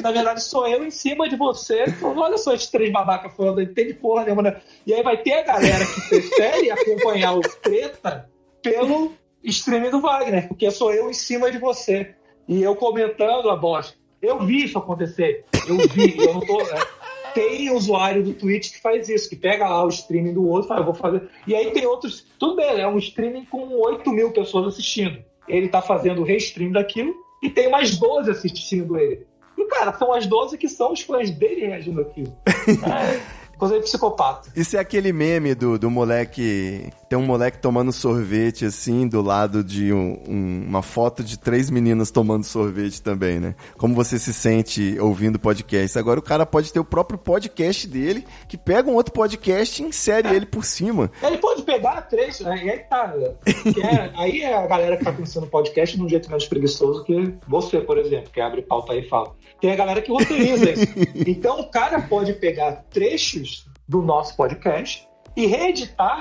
Na 0.00 0.10
verdade, 0.10 0.42
sou 0.42 0.66
eu 0.66 0.86
em 0.86 0.90
cima 0.90 1.28
de 1.28 1.36
você. 1.36 1.90
Falando, 1.90 2.22
olha 2.22 2.38
só 2.38 2.54
esses 2.54 2.70
três 2.70 2.90
babacas 2.90 3.34
falando, 3.36 3.56
não 3.56 3.62
entende 3.62 3.92
porra 3.92 4.24
nenhuma. 4.24 4.40
Né? 4.40 4.62
E 4.86 4.94
aí 4.94 5.02
vai 5.02 5.18
ter 5.18 5.34
a 5.34 5.42
galera 5.42 5.84
que 5.84 6.00
prefere 6.08 6.70
acompanhar 6.70 7.34
o 7.34 7.40
treta 7.42 8.26
pelo 8.62 9.12
streaming 9.42 9.90
do 9.90 10.00
Wagner, 10.00 10.48
porque 10.48 10.70
sou 10.70 10.94
eu 10.94 11.10
em 11.10 11.14
cima 11.14 11.50
de 11.50 11.58
você. 11.58 12.14
E 12.48 12.62
eu 12.62 12.74
comentando 12.74 13.50
a 13.50 13.56
bosta. 13.56 13.94
Eu 14.22 14.38
vi 14.40 14.64
isso 14.64 14.78
acontecer. 14.78 15.44
Eu 15.68 15.76
vi, 15.88 16.16
eu 16.18 16.32
não 16.32 16.40
tô. 16.40 16.60
É, 16.62 17.03
tem 17.34 17.70
usuário 17.70 18.22
do 18.22 18.32
Twitch 18.32 18.72
que 18.72 18.80
faz 18.80 19.08
isso, 19.08 19.28
que 19.28 19.36
pega 19.36 19.68
lá 19.68 19.84
o 19.84 19.88
streaming 19.88 20.32
do 20.32 20.48
outro 20.48 20.66
e 20.66 20.68
fala, 20.68 20.84
vou 20.84 20.94
fazer. 20.94 21.28
E 21.46 21.54
aí 21.54 21.72
tem 21.72 21.84
outros. 21.84 22.24
Tudo 22.38 22.56
bem, 22.56 22.80
é 22.80 22.88
um 22.88 22.98
streaming 22.98 23.44
com 23.44 23.68
8 23.68 24.10
mil 24.10 24.32
pessoas 24.32 24.68
assistindo. 24.68 25.22
Ele 25.46 25.68
tá 25.68 25.82
fazendo 25.82 26.22
o 26.22 26.24
restream 26.24 26.72
daquilo 26.72 27.14
e 27.42 27.50
tem 27.50 27.68
mais 27.68 27.98
12 27.98 28.30
assistindo 28.30 28.96
ele. 28.96 29.26
E, 29.58 29.64
cara, 29.66 29.92
são 29.92 30.12
as 30.12 30.26
12 30.26 30.56
que 30.56 30.68
são 30.68 30.92
os 30.92 31.00
fãs 31.00 31.30
dele 31.30 31.66
reagindo 31.66 32.00
aquilo. 32.00 32.34
Coisa 33.64 33.78
de 33.78 33.84
psicopata. 33.84 34.50
Isso 34.54 34.76
é 34.76 34.80
aquele 34.80 35.10
meme 35.10 35.54
do, 35.54 35.78
do 35.78 35.90
moleque. 35.90 36.92
Tem 37.08 37.18
um 37.18 37.24
moleque 37.24 37.56
tomando 37.56 37.92
sorvete, 37.92 38.66
assim, 38.66 39.08
do 39.08 39.22
lado 39.22 39.64
de 39.64 39.90
um, 39.90 40.22
um, 40.28 40.64
uma 40.68 40.82
foto 40.82 41.24
de 41.24 41.38
três 41.38 41.70
meninas 41.70 42.10
tomando 42.10 42.44
sorvete 42.44 43.00
também, 43.00 43.40
né? 43.40 43.54
Como 43.78 43.94
você 43.94 44.18
se 44.18 44.34
sente 44.34 44.98
ouvindo 45.00 45.38
podcast? 45.38 45.98
Agora 45.98 46.20
o 46.20 46.22
cara 46.22 46.44
pode 46.44 46.74
ter 46.74 46.78
o 46.78 46.84
próprio 46.84 47.18
podcast 47.18 47.88
dele, 47.88 48.26
que 48.46 48.58
pega 48.58 48.90
um 48.90 48.94
outro 48.94 49.14
podcast 49.14 49.82
e 49.82 49.86
insere 49.86 50.28
é. 50.28 50.34
ele 50.34 50.44
por 50.44 50.62
cima. 50.62 51.10
Ele 51.24 51.38
pode 51.38 51.62
pegar 51.62 52.02
três, 52.02 52.40
né? 52.40 52.60
E 52.62 52.70
aí 52.70 52.78
tá. 52.80 53.14
É, 53.46 54.10
aí 54.14 54.42
é 54.42 54.54
a 54.54 54.66
galera 54.66 54.96
que 54.96 55.04
tá 55.04 55.12
começando 55.12 55.46
podcast 55.46 55.96
de 55.96 56.02
um 56.02 56.08
jeito 56.08 56.28
menos 56.28 56.46
preguiçoso 56.46 57.02
que 57.04 57.34
você, 57.48 57.80
por 57.80 57.96
exemplo, 57.96 58.30
que 58.30 58.40
abre 58.40 58.60
pauta 58.60 58.92
aí 58.92 59.00
e 59.00 59.08
fala. 59.08 59.34
Tem 59.60 59.72
a 59.72 59.76
galera 59.76 60.02
que 60.02 60.10
roteiriza 60.10 60.70
isso. 60.70 60.84
Então 61.26 61.60
o 61.60 61.70
cara 61.70 62.02
pode 62.02 62.34
pegar 62.34 62.84
trechos 62.90 63.53
do 63.88 64.02
nosso 64.02 64.36
podcast 64.36 65.08
e 65.36 65.46
reeditar 65.46 66.20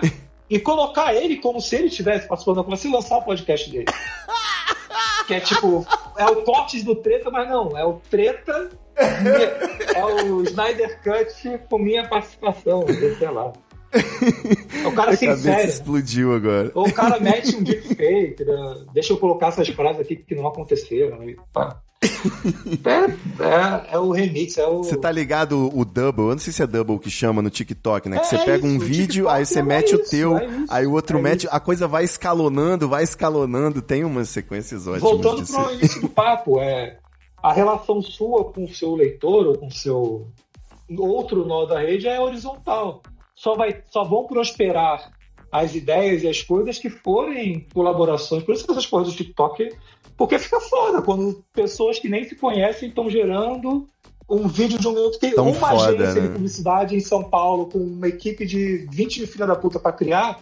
e 0.50 0.60
colocar 0.60 1.14
ele 1.14 1.38
como 1.38 1.62
se 1.62 1.76
ele 1.76 1.90
tivesse 1.90 2.28
participando 2.28 2.58
da 2.58 2.64
conversa 2.64 2.88
e 2.88 2.92
lançar 2.92 3.18
o 3.18 3.24
podcast 3.24 3.70
dele. 3.70 3.86
Que 5.26 5.36
é 5.36 5.40
tipo, 5.40 5.88
é 6.18 6.26
o 6.26 6.44
cortes 6.44 6.84
do 6.84 6.96
treta, 6.96 7.32
mas 7.32 7.48
não, 7.48 7.78
é 7.78 7.86
o 7.86 7.94
treta, 8.10 8.70
é 8.98 10.06
o 10.06 10.44
Snyder 10.44 11.00
Cut 11.02 11.60
com 11.70 11.80
minha 11.80 12.06
participação, 12.10 12.86
sei 13.18 13.30
lá. 13.30 13.54
O 14.86 14.92
cara 14.92 15.16
se 15.16 15.28
insere. 15.28 15.70
explodiu 15.70 16.34
agora. 16.34 16.72
Ou 16.74 16.88
o 16.88 16.94
cara 16.94 17.20
mete 17.20 17.56
um 17.56 17.64
deepfake, 17.64 18.44
né? 18.44 18.86
deixa 18.94 19.14
eu 19.14 19.18
colocar 19.18 19.48
essas 19.48 19.68
frases 19.70 20.02
aqui 20.02 20.16
que 20.16 20.36
não 20.36 20.48
aconteceram. 20.48 21.20
Né? 21.20 21.36
É, 22.86 23.44
é, 23.44 23.94
é, 23.94 23.98
o 23.98 24.12
remix, 24.12 24.58
é 24.58 24.68
o. 24.68 24.84
Você 24.84 24.98
tá 24.98 25.12
ligado 25.12 25.70
o 25.74 25.86
double? 25.86 26.26
Eu 26.26 26.32
não 26.32 26.38
sei 26.38 26.52
se 26.52 26.62
é 26.62 26.68
double 26.68 27.00
que 27.00 27.10
chama 27.10 27.42
no 27.42 27.50
TikTok, 27.50 28.10
né? 28.10 28.20
Que 28.20 28.28
você 28.28 28.36
é 28.36 28.46
pega 28.46 28.68
isso, 28.68 28.76
um 28.76 28.80
vídeo, 28.80 29.30
aí 29.30 29.46
você 29.46 29.62
mete 29.62 29.96
o 29.96 30.00
teu, 30.00 30.36
aí 30.70 30.86
o 30.86 30.92
outro 30.92 31.22
mete. 31.22 31.48
A 31.50 31.60
coisa 31.60 31.88
vai 31.88 32.04
escalonando, 32.04 32.90
vai 32.90 33.04
escalonando. 33.04 33.82
Tem 33.82 34.04
umas 34.04 34.30
sequências 34.30 34.88
ótimas. 34.88 35.02
Voltando 35.02 35.46
pro 35.46 35.74
início 35.74 36.02
do 36.02 36.10
papo, 36.10 36.60
é. 36.60 36.98
A 37.42 37.52
relação 37.52 38.02
sua 38.02 38.46
com 38.46 38.64
o 38.64 38.74
seu 38.74 38.96
leitor 38.96 39.48
ou 39.48 39.58
com 39.58 39.68
o 39.68 39.72
seu 39.72 40.28
outro 40.98 41.46
nó 41.46 41.66
da 41.66 41.80
rede 41.80 42.08
é 42.08 42.20
horizontal. 42.20 43.02
Só, 43.36 43.56
vai, 43.56 43.84
só 43.90 44.04
vão 44.04 44.26
prosperar 44.26 45.12
as 45.52 45.76
ideias 45.76 46.24
e 46.24 46.28
as 46.28 46.42
coisas 46.42 46.80
que 46.80 46.90
forem 46.90 47.68
colaborações. 47.74 48.44
Por 48.44 48.54
isso 48.54 48.66
que 48.66 48.72
essas 48.72 48.86
coisas 48.86 49.14
do 49.14 49.18
TikTok 49.18 49.70
porque 50.18 50.38
fica 50.38 50.60
foda 50.60 51.02
quando 51.02 51.44
pessoas 51.54 52.00
que 52.00 52.10
nem 52.10 52.24
se 52.24 52.36
conhecem 52.36 52.90
estão 52.90 53.10
gerando 53.10 53.88
um 54.30 54.48
vídeo 54.48 54.80
de 54.80 54.88
um 54.88 54.94
minuto 54.94 55.20
que 55.20 55.32
Tão 55.32 55.50
uma 55.50 55.54
foda, 55.54 55.90
agência 55.90 56.22
né? 56.22 56.28
de 56.28 56.34
publicidade 56.34 56.96
em 56.96 57.00
São 57.00 57.24
Paulo 57.24 57.68
com 57.68 57.80
uma 57.80 58.08
equipe 58.08 58.46
de 58.46 58.88
20 58.92 59.28
filha 59.28 59.46
da 59.46 59.56
puta 59.56 59.80
para 59.80 59.92
criar 59.92 60.40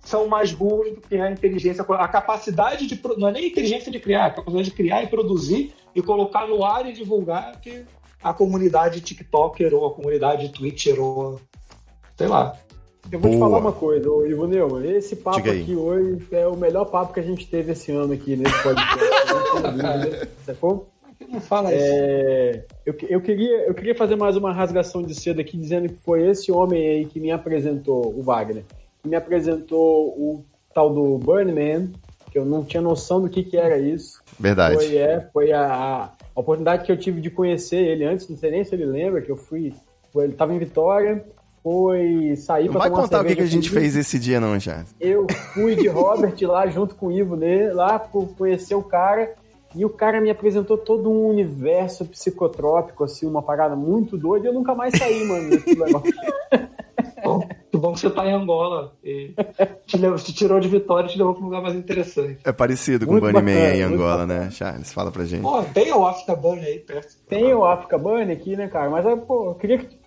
são 0.00 0.26
mais 0.26 0.52
burros 0.52 0.94
do 0.94 1.00
que 1.00 1.16
a 1.16 1.30
inteligência, 1.30 1.84
a 1.84 2.08
capacidade 2.08 2.86
de 2.86 3.00
não 3.16 3.28
é 3.28 3.32
nem 3.32 3.44
a 3.44 3.46
inteligência 3.46 3.92
de 3.92 4.00
criar, 4.00 4.26
a 4.26 4.30
capacidade 4.30 4.70
de 4.70 4.74
criar 4.74 5.04
e 5.04 5.06
produzir 5.06 5.72
e 5.94 6.02
colocar 6.02 6.48
no 6.48 6.64
ar 6.64 6.86
e 6.86 6.92
divulgar 6.92 7.60
que 7.60 7.84
a 8.20 8.32
comunidade 8.32 9.00
TikToker 9.00 9.72
ou 9.72 9.86
a 9.86 9.94
comunidade 9.94 10.48
Twitcher 10.48 11.00
ou 11.00 11.40
sei 12.16 12.28
lá. 12.28 12.56
Eu 13.10 13.18
vou 13.18 13.30
Boa. 13.30 13.34
te 13.34 13.38
falar 13.38 13.58
uma 13.58 13.72
coisa, 13.72 14.08
Ivo 14.26 14.46
Neumann. 14.46 14.96
Esse 14.96 15.16
papo 15.16 15.38
aqui 15.38 15.74
hoje 15.74 16.22
é 16.32 16.46
o 16.46 16.56
melhor 16.56 16.86
papo 16.86 17.12
que 17.12 17.20
a 17.20 17.22
gente 17.22 17.46
teve 17.46 17.72
esse 17.72 17.92
ano 17.92 18.12
aqui 18.12 18.36
nesse 18.36 18.62
podcast. 18.62 20.28
Sacou? 20.46 20.88
Não 21.28 21.40
fala 21.40 21.70
é, 21.72 22.50
isso. 22.50 22.66
Eu, 22.86 22.94
eu, 23.08 23.20
queria, 23.20 23.66
eu 23.66 23.74
queria 23.74 23.94
fazer 23.94 24.16
mais 24.16 24.36
uma 24.36 24.52
rasgação 24.52 25.02
de 25.02 25.14
cedo 25.14 25.40
aqui, 25.40 25.56
dizendo 25.56 25.88
que 25.88 25.96
foi 25.96 26.28
esse 26.28 26.50
homem 26.52 26.86
aí 26.86 27.04
que 27.06 27.20
me 27.20 27.30
apresentou, 27.30 28.14
o 28.16 28.22
Wagner, 28.22 28.64
que 29.02 29.08
me 29.08 29.16
apresentou 29.16 30.08
o 30.08 30.44
tal 30.74 30.92
do 30.92 31.18
Burning 31.18 31.52
Man, 31.52 31.88
que 32.30 32.38
eu 32.38 32.44
não 32.44 32.64
tinha 32.64 32.80
noção 32.80 33.20
do 33.20 33.28
que, 33.28 33.42
que 33.42 33.56
era 33.56 33.78
isso. 33.78 34.22
Verdade. 34.38 34.74
Foi, 34.74 34.96
é, 34.96 35.20
foi 35.32 35.52
a, 35.52 36.10
a, 36.34 36.40
oportunidade 36.40 36.84
que 36.84 36.92
eu 36.92 36.96
tive 36.96 37.20
de 37.20 37.30
conhecer 37.30 37.76
ele 37.76 38.04
antes, 38.04 38.28
não 38.28 38.36
sei 38.36 38.50
nem 38.50 38.64
se 38.64 38.74
ele 38.74 38.86
lembra, 38.86 39.20
que 39.20 39.30
eu 39.30 39.36
fui. 39.36 39.74
Ele 40.14 40.32
estava 40.32 40.52
em 40.52 40.58
Vitória, 40.58 41.24
foi 41.62 42.34
sair 42.36 42.68
para 42.68 42.72
tomar 42.72 42.88
Vai 42.90 43.02
contar 43.02 43.20
o 43.20 43.24
que, 43.24 43.36
que 43.36 43.42
a 43.42 43.46
gente 43.46 43.70
fez 43.70 43.96
esse 43.96 44.18
dia, 44.18 44.40
não, 44.40 44.58
já. 44.58 44.84
Eu 45.00 45.26
fui 45.54 45.76
de 45.76 45.86
Robert 45.86 46.34
lá 46.42 46.66
junto 46.66 46.94
com 46.94 47.06
o 47.06 47.12
Ivo 47.12 47.36
né, 47.36 47.72
lá 47.72 47.98
conhecer 48.36 48.74
o 48.74 48.82
cara. 48.82 49.34
E 49.74 49.86
o 49.86 49.90
cara 49.90 50.20
me 50.20 50.28
apresentou 50.28 50.76
todo 50.76 51.10
um 51.10 51.28
universo 51.28 52.04
psicotrópico, 52.04 53.04
assim, 53.04 53.26
uma 53.26 53.40
parada 53.40 53.74
muito 53.74 54.18
doida, 54.18 54.46
e 54.46 54.50
eu 54.50 54.52
nunca 54.52 54.74
mais 54.74 54.92
saí, 54.98 55.24
mano, 55.24 55.48
desse 55.48 55.72
negócio. 55.74 56.12
Bom, 57.24 57.48
que 57.70 57.78
bom 57.78 57.92
que 57.94 58.00
você 58.00 58.10
tá 58.10 58.26
em 58.26 58.32
Angola. 58.32 58.92
E 59.02 59.34
te, 59.86 59.96
levou, 59.96 60.18
te 60.18 60.34
tirou 60.34 60.60
de 60.60 60.68
Vitória 60.68 61.06
e 61.06 61.12
te 61.12 61.16
levou 61.16 61.32
pra 61.32 61.42
um 61.42 61.46
lugar 61.46 61.62
mais 61.62 61.74
interessante. 61.74 62.40
É 62.44 62.52
parecido 62.52 63.06
com 63.06 63.14
o 63.14 63.20
Bunny 63.20 63.40
Man 63.40 63.70
aí 63.70 63.78
em 63.78 63.82
Angola, 63.82 64.26
né, 64.26 64.50
Charles? 64.50 64.92
Fala 64.92 65.10
pra 65.10 65.24
gente. 65.24 65.42
Pô, 65.42 65.62
tem 65.62 65.90
o 65.92 66.06
Africa 66.06 66.36
Bunny 66.36 66.66
aí 66.66 66.78
perto. 66.80 67.16
Tem 67.26 67.54
o 67.54 67.64
Africa 67.64 67.96
Bunny 67.96 68.32
aqui, 68.32 68.56
né, 68.56 68.68
cara? 68.68 68.90
Mas, 68.90 69.06
pô, 69.24 69.50
eu 69.50 69.54
queria 69.54 69.78
que 69.78 70.01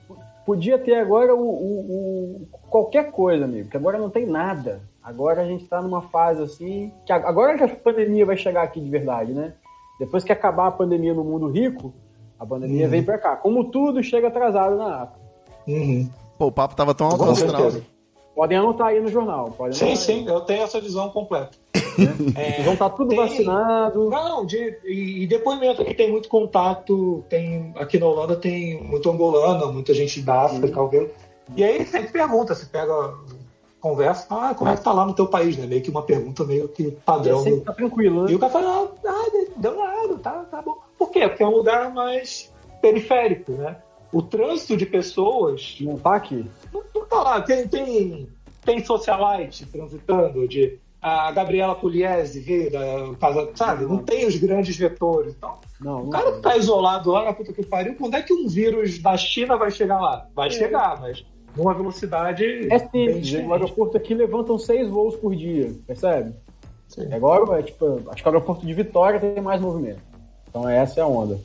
podia 0.46 0.78
ter 0.78 0.96
agora 0.96 1.34
o, 1.36 1.40
o, 1.40 2.42
o, 2.42 2.48
qualquer 2.70 3.12
coisa, 3.12 3.46
amigo, 3.46 3.70
que 3.70 3.78
agora 3.78 3.98
não 3.98 4.10
tem 4.10 4.26
nada. 4.26 4.80
Agora 5.04 5.42
a 5.42 5.46
gente 5.46 5.64
está 5.64 5.82
numa 5.82 6.02
fase 6.04 6.42
assim, 6.42 6.92
que 7.06 7.12
agora 7.12 7.58
que 7.58 7.64
a 7.64 7.68
pandemia 7.68 8.26
vai 8.26 8.38
chegar 8.38 8.64
aqui 8.64 8.80
de 8.80 8.90
verdade, 8.90 9.34
né? 9.34 9.54
Depois 10.00 10.24
que 10.24 10.32
acabar 10.32 10.68
a 10.68 10.72
pandemia 10.72 11.14
no 11.14 11.24
mundo 11.24 11.50
rico, 11.50 11.94
a 12.40 12.46
pandemia 12.46 12.86
uhum. 12.86 12.92
vem 12.92 13.04
para 13.04 13.18
cá. 13.18 13.36
Como 13.36 13.72
tudo 13.72 14.04
chega 14.04 14.28
atrasado 14.28 14.76
na 14.76 15.04
África. 15.04 15.22
Uhum. 15.68 16.10
Pô, 16.38 16.48
o 16.48 16.52
papo 16.52 16.76
tava 16.76 16.94
tão 16.94 17.08
alto. 17.08 17.84
Podem 18.36 18.58
anotar 18.58 18.88
aí 18.88 19.00
no 19.00 19.08
jornal. 19.08 19.56
Sim, 19.72 19.96
sim, 19.96 20.28
eu 20.28 20.42
tenho 20.42 20.64
essa 20.64 20.82
visão 20.82 21.10
completa. 21.10 21.52
É, 22.36 22.64
vão 22.64 22.74
estar 22.74 22.90
tá 22.90 22.96
tudo 22.96 23.10
tem... 23.10 23.18
vacinado. 23.18 24.10
Não, 24.10 24.46
de, 24.46 24.78
e, 24.84 25.24
e 25.24 25.28
depoimento 25.28 25.82
aqui 25.82 25.94
tem 25.94 26.12
muito 26.12 26.30
contato. 26.30 27.24
Tem, 27.30 27.74
aqui 27.78 27.98
na 27.98 28.06
Holanda 28.06 28.36
tem 28.36 28.82
muito 28.84 29.10
angolano, 29.10 29.72
muita 29.72 29.94
gente 29.94 30.22
da 30.22 30.44
África, 30.44 30.80
alguém. 30.80 31.10
E 31.56 31.64
aí 31.64 31.86
sempre 31.86 32.12
pergunta, 32.12 32.56
você 32.56 32.66
pega, 32.66 33.14
conversa, 33.86 34.26
ah, 34.32 34.56
como 34.56 34.72
é 34.72 34.76
que 34.76 34.84
tá 34.84 34.92
lá 34.92 35.06
no 35.06 35.14
teu 35.14 35.28
país, 35.28 35.56
né? 35.58 35.68
Meio 35.68 35.82
que 35.82 35.92
uma 35.92 36.02
pergunta 36.02 36.44
meio 36.44 36.68
que 36.68 36.90
padrão. 37.06 37.44
Sempre 37.44 37.62
tá 37.62 37.74
tranquilo, 37.74 38.24
né? 38.24 38.32
E 38.32 38.36
o 38.36 38.40
cara 38.40 38.52
fala, 38.52 38.92
ah, 39.06 39.32
deu 39.58 39.76
nada, 39.76 40.18
tá, 40.18 40.44
tá 40.50 40.62
bom. 40.62 40.80
Por 40.98 41.12
quê? 41.12 41.28
Porque 41.28 41.44
é 41.44 41.48
um 41.48 41.58
lugar 41.58 41.94
mais 41.94 42.52
periférico, 42.82 43.52
né? 43.52 43.78
O 44.12 44.24
trânsito 44.24 44.76
de 44.76 44.88
pessoas. 44.88 45.78
Não 45.82 46.00
tá 46.00 46.16
aqui? 46.16 46.50
Não, 46.74 46.84
não 46.96 47.06
tá 47.06 47.22
lá. 47.22 47.42
Tem, 47.42 47.68
tem, 47.68 48.28
tem 48.64 48.84
socialite 48.84 49.68
transitando 49.68 50.48
de 50.48 50.80
a 51.06 51.32
Gabriela 51.32 51.76
Pugliese 51.76 52.40
veio 52.40 52.72
da 52.72 53.48
sabe? 53.54 53.86
Não 53.86 54.00
tem 54.00 54.26
os 54.26 54.36
grandes 54.38 54.76
vetores. 54.76 55.36
Então, 55.38 55.60
não, 55.80 56.00
não 56.00 56.08
o 56.08 56.10
cara 56.10 56.32
que 56.32 56.42
tá 56.42 56.58
isolado 56.58 57.12
lá 57.12 57.26
na 57.26 57.32
puta 57.32 57.54
que 57.54 57.64
pariu, 57.64 57.94
quando 57.94 58.16
é 58.16 58.24
que 58.24 58.34
um 58.34 58.48
vírus 58.48 58.98
da 58.98 59.16
China 59.16 59.56
vai 59.56 59.70
chegar 59.70 60.02
lá? 60.02 60.26
Vai 60.34 60.48
é. 60.48 60.52
chegar, 60.52 61.00
mas 61.00 61.24
numa 61.56 61.76
velocidade. 61.76 62.44
É 62.72 62.80
simples. 62.80 63.34
No 63.34 63.54
aeroporto 63.54 63.96
aqui 63.96 64.16
levantam 64.16 64.58
seis 64.58 64.90
voos 64.90 65.16
por 65.16 65.36
dia, 65.36 65.72
percebe? 65.86 66.34
Sim. 66.88 67.14
Agora, 67.14 67.60
é, 67.60 67.62
tipo, 67.62 68.02
acho 68.10 68.24
que 68.24 68.28
o 68.28 68.32
aeroporto 68.32 68.66
de 68.66 68.74
Vitória 68.74 69.20
tem 69.20 69.40
mais 69.40 69.62
movimento. 69.62 70.02
Então 70.50 70.68
essa 70.68 71.02
é 71.02 71.04
a 71.04 71.08
onda. 71.08 71.40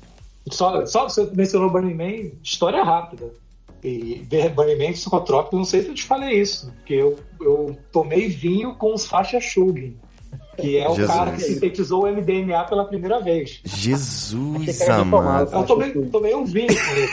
Só, 0.51 0.87
só 0.87 1.07
você 1.07 1.29
mencionou 1.35 1.69
o 1.69 1.71
Burning 1.71 1.95
Man, 1.95 2.31
história 2.43 2.83
rápida 2.83 3.31
e 3.83 4.27
banimento 4.55 4.93
psicotrópico, 4.93 5.57
não 5.57 5.65
sei 5.65 5.83
se 5.83 5.89
eu 5.89 5.95
te 5.95 6.05
falei 6.05 6.41
isso, 6.41 6.73
porque 6.77 6.95
eu, 6.95 7.19
eu 7.41 7.77
tomei 7.91 8.29
vinho 8.29 8.75
com 8.75 8.95
o 8.95 8.99
Sasha 8.99 9.41
Shugin, 9.41 9.97
que 10.59 10.77
é 10.77 10.89
o 10.89 10.95
Jesus. 10.95 11.15
cara 11.15 11.33
que 11.33 11.41
sintetizou 11.41 12.05
o 12.05 12.13
MDMA 12.13 12.65
pela 12.65 12.85
primeira 12.85 13.21
vez. 13.21 13.61
Jesus 13.65 14.81
amado. 14.91 15.55
Eu 15.55 15.65
tomei, 15.65 15.91
tomei 15.93 16.35
um 16.35 16.45
vinho 16.45 16.69
com 16.69 16.93
ele. 16.93 17.09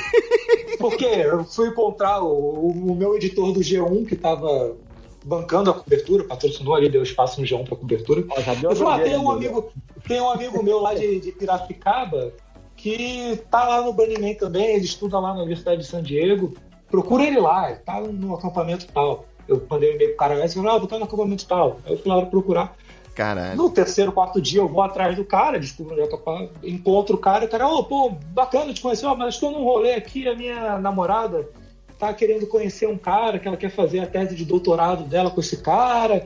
Porque 0.77 1.06
eu 1.06 1.44
fui 1.44 1.69
encontrar 1.69 2.22
o, 2.22 2.69
o 2.69 2.95
meu 2.95 3.15
editor 3.15 3.52
do 3.52 3.61
G1, 3.61 4.06
que 4.06 4.14
estava 4.14 4.76
bancando 5.23 5.69
a 5.69 5.73
cobertura, 5.73 6.23
patrocinou 6.23 6.76
ali, 6.76 6.89
deu 6.89 7.03
espaço 7.03 7.41
no 7.41 7.48
G1 7.48 7.65
para 7.65 7.76
cobertura. 7.76 8.22
eu 8.22 8.76
falei, 8.76 8.85
ah, 8.85 9.03
tem 9.03 9.18
um, 9.18 9.30
amigo, 9.30 9.72
tem 10.07 10.22
um 10.22 10.30
amigo 10.30 10.64
meu 10.64 10.80
lá 10.80 10.94
de, 10.94 11.19
de 11.19 11.31
Piracicaba 11.31 12.31
que 12.77 13.43
tá 13.49 13.67
lá 13.67 13.81
no 13.81 13.91
Burning 13.91 14.21
Man 14.21 14.35
também, 14.35 14.75
ele 14.75 14.85
estuda 14.85 15.19
lá 15.19 15.33
na 15.33 15.39
Universidade 15.39 15.81
de 15.81 15.87
San 15.87 16.01
Diego. 16.01 16.53
Procura 16.89 17.25
ele 17.25 17.39
lá, 17.39 17.71
ele 17.71 17.79
tá 17.79 17.99
no 17.99 18.35
acampamento 18.35 18.87
tal. 18.93 19.25
Eu 19.47 19.65
mandei 19.69 19.91
um 19.91 19.95
e-mail 19.95 20.09
pro 20.09 20.17
cara 20.17 20.45
e 20.45 20.49
falei, 20.49 20.69
ah, 20.69 20.75
vou 20.75 20.83
estar 20.83 20.99
no 20.99 21.05
acampamento 21.05 21.45
tal. 21.45 21.79
Aí 21.85 21.93
eu 21.93 21.97
fui 21.97 22.09
lá 22.09 22.25
procurar. 22.25 22.75
Caralho. 23.15 23.57
No 23.57 23.69
terceiro, 23.71 24.11
quarto 24.11 24.39
dia 24.39 24.61
eu 24.61 24.69
vou 24.69 24.83
atrás 24.83 25.15
do 25.15 25.25
cara, 25.25 25.59
descubro 25.59 25.93
onde 25.93 26.03
é 26.03 26.05
eu 26.05 26.69
encontro 26.69 27.15
o 27.15 27.19
cara, 27.19 27.45
e 27.45 27.47
o 27.47 27.49
cara, 27.49 27.67
ô, 27.67 27.83
pô, 27.83 28.11
bacana 28.11 28.71
te 28.71 28.79
conhecer, 28.79 29.07
ó, 29.07 29.15
mas 29.15 29.33
estou 29.33 29.51
num 29.51 29.63
rolê 29.63 29.95
aqui, 29.95 30.27
a 30.27 30.35
minha 30.35 30.77
namorada 30.77 31.49
tá 31.97 32.13
querendo 32.13 32.45
conhecer 32.45 32.87
um 32.87 32.97
cara 32.97 33.39
que 33.39 33.47
ela 33.47 33.57
quer 33.57 33.71
fazer 33.71 34.01
a 34.01 34.05
tese 34.05 34.35
de 34.35 34.45
doutorado 34.45 35.03
dela 35.03 35.31
com 35.31 35.41
esse 35.41 35.57
cara. 35.63 36.25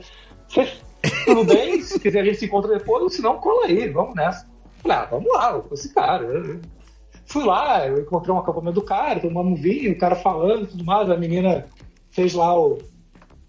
Tudo 1.24 1.44
bem? 1.44 1.80
Se 1.80 1.98
quiser 1.98 2.20
a 2.20 2.24
gente 2.24 2.38
se 2.38 2.44
encontra 2.44 2.76
depois, 2.78 3.14
se 3.14 3.22
não, 3.22 3.38
cola 3.38 3.64
aí, 3.64 3.88
vamos 3.88 4.14
nessa. 4.14 4.51
Falei, 4.82 4.98
ah, 4.98 5.08
vamos 5.10 5.32
lá, 5.32 5.60
com 5.60 5.74
esse 5.74 5.94
cara. 5.94 6.24
Eu 6.24 6.60
fui 7.26 7.44
lá, 7.44 7.86
eu 7.86 8.00
encontrei 8.00 8.34
um 8.34 8.38
acampamento 8.38 8.80
do 8.80 8.82
cara, 8.82 9.20
tomamos 9.20 9.58
um 9.58 9.62
vinho, 9.62 9.92
o 9.92 9.98
cara 9.98 10.16
falando 10.16 10.66
tudo 10.66 10.84
mais, 10.84 11.08
a 11.08 11.16
menina 11.16 11.66
fez 12.10 12.34
lá 12.34 12.58
o, 12.58 12.78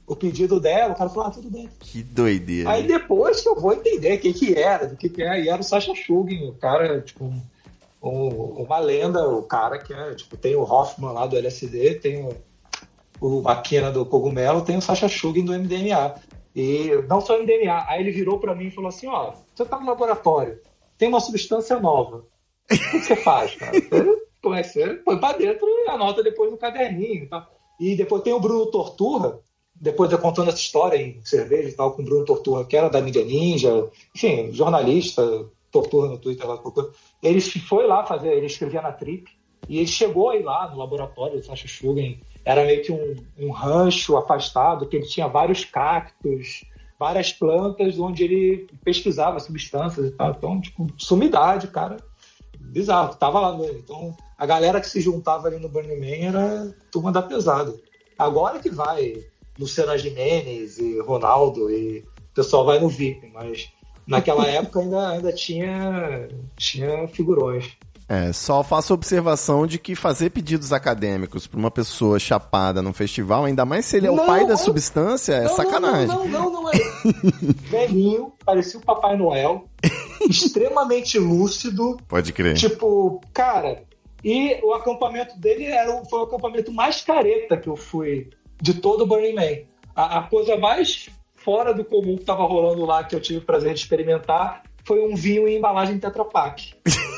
o 0.07 0.15
pedido 0.15 0.59
dela, 0.59 0.93
o 0.93 0.97
cara 0.97 1.09
falou, 1.09 1.27
ah, 1.27 1.31
tudo 1.31 1.49
bem. 1.49 1.69
Que 1.79 2.03
doideira. 2.03 2.69
Aí 2.69 2.85
depois 2.85 3.41
que 3.41 3.49
eu 3.49 3.55
vou 3.55 3.73
entender 3.73 4.15
o 4.15 4.19
que 4.19 4.33
que 4.33 4.55
era, 4.55 4.87
do 4.87 4.95
que 4.95 5.09
que 5.09 5.23
é, 5.23 5.41
e 5.41 5.49
era 5.49 5.61
o 5.61 5.65
Sasha 5.65 5.93
Shugin, 5.95 6.47
o 6.47 6.53
cara, 6.53 7.01
tipo, 7.01 7.25
um, 7.25 7.41
um, 8.01 8.27
uma 8.63 8.79
lenda, 8.79 9.27
o 9.27 9.43
cara 9.43 9.79
que 9.79 9.93
é, 9.93 10.13
tipo, 10.13 10.37
tem 10.37 10.55
o 10.55 10.63
Hoffman 10.63 11.11
lá 11.11 11.25
do 11.25 11.37
LSD, 11.37 11.95
tem 11.95 12.23
o, 12.23 12.35
o 13.19 13.41
Maquina 13.41 13.91
do 13.91 14.05
Cogumelo, 14.05 14.61
tem 14.61 14.77
o 14.77 14.81
Sasha 14.81 15.07
Shugin 15.07 15.45
do 15.45 15.53
MDMA. 15.53 16.15
E 16.55 16.91
não 17.09 17.19
só 17.19 17.37
MDMA, 17.41 17.85
aí 17.87 18.01
ele 18.01 18.11
virou 18.11 18.39
para 18.39 18.53
mim 18.53 18.67
e 18.67 18.71
falou 18.71 18.89
assim, 18.89 19.07
ó, 19.07 19.33
você 19.53 19.65
tá 19.65 19.79
no 19.79 19.87
laboratório, 19.87 20.59
tem 21.03 21.09
uma 21.09 21.19
substância 21.19 21.77
nova, 21.81 22.23
o 22.71 22.77
que 22.77 22.99
você 23.01 23.17
faz, 23.17 23.53
cara? 23.55 23.73
Você 24.41 25.01
põe 25.03 25.17
pra 25.17 25.33
dentro 25.33 25.67
e 25.67 25.89
anota 25.89 26.23
depois 26.23 26.49
no 26.49 26.57
caderninho, 26.57 27.27
tá? 27.27 27.45
E 27.77 27.93
depois 27.93 28.23
tem 28.23 28.31
o 28.31 28.39
Bruno 28.39 28.67
Torturra, 28.67 29.41
depois 29.75 30.09
eu 30.13 30.17
contando 30.17 30.47
essa 30.47 30.59
história 30.59 30.95
em 30.95 31.19
cerveja 31.25 31.67
e 31.67 31.73
tal, 31.73 31.91
com 31.91 32.01
o 32.01 32.05
Bruno 32.05 32.23
Torturra, 32.23 32.63
que 32.63 32.77
era 32.77 32.89
da 32.89 33.01
mídia 33.01 33.25
ninja, 33.25 33.89
enfim, 34.15 34.53
jornalista, 34.53 35.45
Torturra 35.69 36.07
no 36.07 36.17
Twitter 36.17 36.47
lá, 36.47 36.55
Torturra. 36.55 36.91
Ele 37.21 37.41
foi 37.41 37.85
lá 37.85 38.05
fazer, 38.05 38.31
ele 38.31 38.45
escrevia 38.45 38.81
na 38.81 38.93
Trip, 38.93 39.29
e 39.67 39.79
ele 39.79 39.87
chegou 39.87 40.29
aí 40.29 40.41
lá 40.41 40.69
no 40.71 40.77
laboratório 40.77 41.37
do 41.37 41.45
Sacha 41.45 41.67
Schugen, 41.67 42.17
era 42.45 42.63
meio 42.63 42.81
que 42.81 42.93
um, 42.93 43.15
um 43.37 43.51
rancho 43.51 44.15
afastado, 44.15 44.87
que 44.87 44.95
ele 44.95 45.05
tinha 45.05 45.27
vários 45.27 45.65
cactos, 45.65 46.63
várias 46.99 47.31
plantas, 47.31 47.99
onde 47.99 48.23
ele 48.23 48.67
pesquisava 48.83 49.39
substâncias 49.39 50.07
e 50.07 50.11
tal. 50.11 50.31
Então, 50.31 50.61
tipo, 50.61 50.87
sumidade, 50.97 51.67
cara. 51.67 51.97
Bizarro, 52.59 53.15
tava 53.15 53.39
lá. 53.39 53.57
Né? 53.57 53.69
Então, 53.71 54.15
a 54.37 54.45
galera 54.45 54.79
que 54.79 54.89
se 54.89 55.01
juntava 55.01 55.47
ali 55.47 55.59
no 55.59 55.69
Burning 55.69 55.99
Man 55.99 56.27
era 56.27 56.75
turma 56.91 57.11
da 57.11 57.21
pesada. 57.21 57.73
Agora 58.17 58.59
que 58.59 58.69
vai 58.69 59.25
Luciana 59.59 59.97
Jimenez 59.97 60.77
e 60.77 60.99
Ronaldo 61.01 61.69
e 61.69 61.99
o 61.99 62.33
pessoal 62.33 62.65
vai 62.65 62.79
no 62.79 62.89
VIP, 62.89 63.29
mas 63.33 63.69
naquela 64.07 64.45
época 64.47 64.79
ainda, 64.79 65.09
ainda 65.09 65.33
tinha, 65.33 66.27
tinha 66.57 67.07
figurões. 67.07 67.71
É, 68.07 68.33
só 68.33 68.63
faço 68.63 68.93
observação 68.93 69.65
de 69.65 69.79
que 69.79 69.95
fazer 69.95 70.29
pedidos 70.29 70.73
acadêmicos 70.73 71.47
para 71.47 71.57
uma 71.59 71.71
pessoa 71.71 72.19
chapada 72.19 72.81
num 72.81 72.91
festival, 72.93 73.45
ainda 73.45 73.65
mais 73.65 73.85
se 73.85 73.97
ele 73.97 74.07
é 74.07 74.11
Não, 74.11 74.21
o 74.23 74.25
pai 74.27 74.45
da 74.45 74.53
é- 74.53 74.57
substância, 74.57 75.33
é 75.33 75.43
Não, 75.45 75.55
sacanagem. 75.55 76.07
Não, 76.07 76.27
não, 76.27 76.51
não, 76.51 76.63
não 76.63 76.69
é. 76.69 76.73
Velhinho, 77.69 78.33
parecia 78.45 78.79
o 78.79 78.83
Papai 78.83 79.15
Noel, 79.17 79.65
extremamente 80.29 81.17
lúcido, 81.17 81.97
Pode 82.07 82.33
crer. 82.33 82.55
Tipo, 82.55 83.21
cara, 83.33 83.83
e 84.23 84.59
o 84.63 84.73
acampamento 84.73 85.37
dele 85.39 85.65
era, 85.65 85.95
o- 85.95 86.05
foi 86.09 86.19
o 86.19 86.23
acampamento 86.23 86.71
mais 86.71 87.01
careta 87.01 87.57
que 87.57 87.67
eu 87.69 87.75
fui 87.75 88.29
de 88.61 88.73
todo 88.75 89.03
o 89.03 89.07
Burning 89.07 89.33
Man. 89.33 89.65
A, 89.95 90.19
a 90.19 90.23
coisa 90.23 90.57
mais 90.57 91.09
fora 91.35 91.73
do 91.73 91.83
comum 91.85 92.17
que 92.17 92.25
tava 92.25 92.43
rolando 92.43 92.85
lá, 92.85 93.03
que 93.03 93.15
eu 93.15 93.21
tive 93.21 93.39
o 93.39 93.45
prazer 93.45 93.73
de 93.73 93.79
experimentar, 93.79 94.63
foi 94.85 95.01
um 95.05 95.15
vinho 95.15 95.47
em 95.47 95.57
embalagem 95.57 95.97
Tetra 95.99 96.25
Pak. 96.25 96.73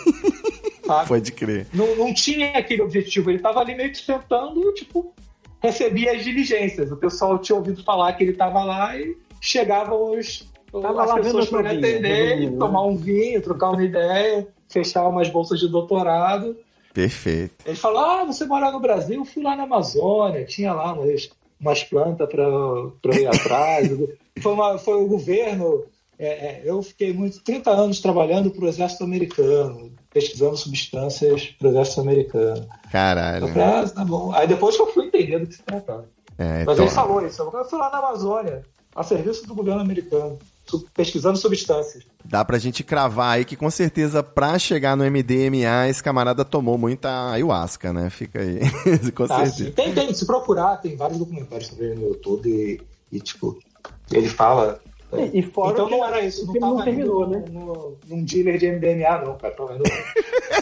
Sabe? 0.86 1.08
Pode 1.08 1.32
crer. 1.32 1.68
Não, 1.74 1.96
não 1.96 2.14
tinha 2.14 2.52
aquele 2.58 2.82
objetivo, 2.82 3.30
ele 3.30 3.40
tava 3.40 3.60
ali 3.60 3.76
meio 3.76 3.92
que 3.92 3.98
sentando, 3.98 4.74
tipo, 4.74 5.14
recebia 5.62 6.12
as 6.14 6.24
diligências. 6.24 6.92
O 6.92 6.98
pessoal 6.98 7.38
tinha 7.40 7.56
ouvido 7.56 7.84
falar 7.84 8.14
que 8.14 8.24
ele 8.24 8.34
tava 8.34 8.64
lá 8.64 8.98
e 8.98 9.18
chegavam 9.42 10.18
os, 10.18 10.48
Tava 10.72 11.04
as 11.04 11.10
lá 11.10 11.16
pessoas 11.16 11.50
para 11.50 11.72
atender, 11.72 12.02
resumindo, 12.02 12.52
né? 12.52 12.58
tomar 12.60 12.84
um 12.86 12.98
vinho, 12.98 13.42
trocar 13.42 13.72
uma 13.72 13.84
ideia, 13.84 14.48
fechar 14.70 15.08
umas 15.08 15.30
bolsas 15.30 15.60
de 15.60 15.68
doutorado. 15.70 16.58
Perfeito. 16.94 17.54
Ele 17.66 17.76
falou: 17.76 18.00
Ah, 18.00 18.24
você 18.26 18.46
mora 18.46 18.72
no 18.72 18.80
Brasil? 18.80 19.16
Eu 19.22 19.26
fui 19.26 19.42
lá 19.44 19.56
na 19.56 19.64
Amazônia, 19.64 20.46
tinha 20.46 20.74
lá 20.74 20.94
umas, 20.94 21.30
umas 21.60 21.84
plantas 21.84 22.28
para 22.30 23.16
ir 23.20 23.28
atrás. 23.28 23.90
foi, 24.42 24.52
uma- 24.54 24.78
foi 24.78 24.96
o 24.96 25.08
governo. 25.08 25.86
é, 26.20 26.28
é, 26.28 26.62
eu 26.66 26.82
fiquei 26.82 27.12
muito 27.14 27.42
30 27.44 27.70
anos 27.72 28.00
trabalhando 28.02 28.52
para 28.52 28.66
o 28.66 28.68
Exército 28.68 29.04
Americano, 29.04 29.92
pesquisando 30.16 30.56
substâncias 30.56 31.48
para 31.60 31.68
o 31.68 31.72
Exército 31.72 32.00
Americano. 32.00 32.66
Caralho. 32.90 33.50
Falei, 33.50 33.64
ah, 33.64 33.86
tá 33.90 34.06
bom. 34.06 34.32
Aí 34.34 34.48
depois 34.48 34.78
que 34.78 34.82
eu 34.82 34.88
fui 34.94 35.08
entender 35.08 35.40
do 35.40 35.48
que 35.48 35.56
se 35.56 35.62
tratava. 35.64 36.06
É, 36.38 36.64
Mas 36.64 36.74
então, 36.74 36.86
ele 36.86 36.90
falou 36.96 37.26
isso. 37.28 37.42
Eu 37.42 37.66
fui 37.66 37.78
lá 37.78 37.90
na 37.92 37.98
Amazônia, 37.98 38.64
a 38.96 39.04
serviço 39.04 39.46
do 39.46 39.54
governo 39.54 39.82
americano, 39.82 40.40
pesquisando 40.94 41.38
substâncias. 41.38 42.06
dá 42.24 42.46
pra 42.46 42.58
gente 42.58 42.82
cravar 42.82 43.36
aí 43.36 43.44
que 43.46 43.58
com 43.58 43.70
certeza 43.70 44.24
pra 44.24 44.58
chegar 44.58 44.96
no 44.96 45.04
MDMA 45.04 45.90
esse 45.90 46.02
camarada 46.02 46.46
tomou 46.46 46.78
muita 46.78 47.32
ayahuasca, 47.32 47.92
né? 47.92 48.10
Fica 48.10 48.40
aí. 48.40 48.60
com 49.12 49.28
Tá, 49.28 49.46
certeza. 49.46 49.72
tem, 49.72 49.94
tem, 49.94 50.14
se 50.14 50.26
procurar, 50.26 50.78
tem 50.78 50.96
vários 50.96 51.20
documentários 51.20 51.72
ele 51.78 51.96
no 51.96 52.08
YouTube 52.08 52.50
e, 52.50 52.82
e, 53.18 53.20
tipo, 53.20 53.60
ele 54.10 54.30
fala. 54.30 54.80
E- 55.22 55.40
e 55.40 55.42
fora 55.42 55.74
então 55.74 55.90
não 55.90 56.06
era 56.06 56.22
isso, 56.22 56.50
o 56.50 56.60
não 56.60 56.76
não 56.76 56.84
terminou, 56.84 57.28
né? 57.28 57.44
no- 57.52 57.66
no- 57.66 57.98
num 58.08 58.24
dealer 58.24 58.58
de 58.58 58.68
MDMA, 58.68 59.18
não, 59.26 59.36
cara. 59.38 59.56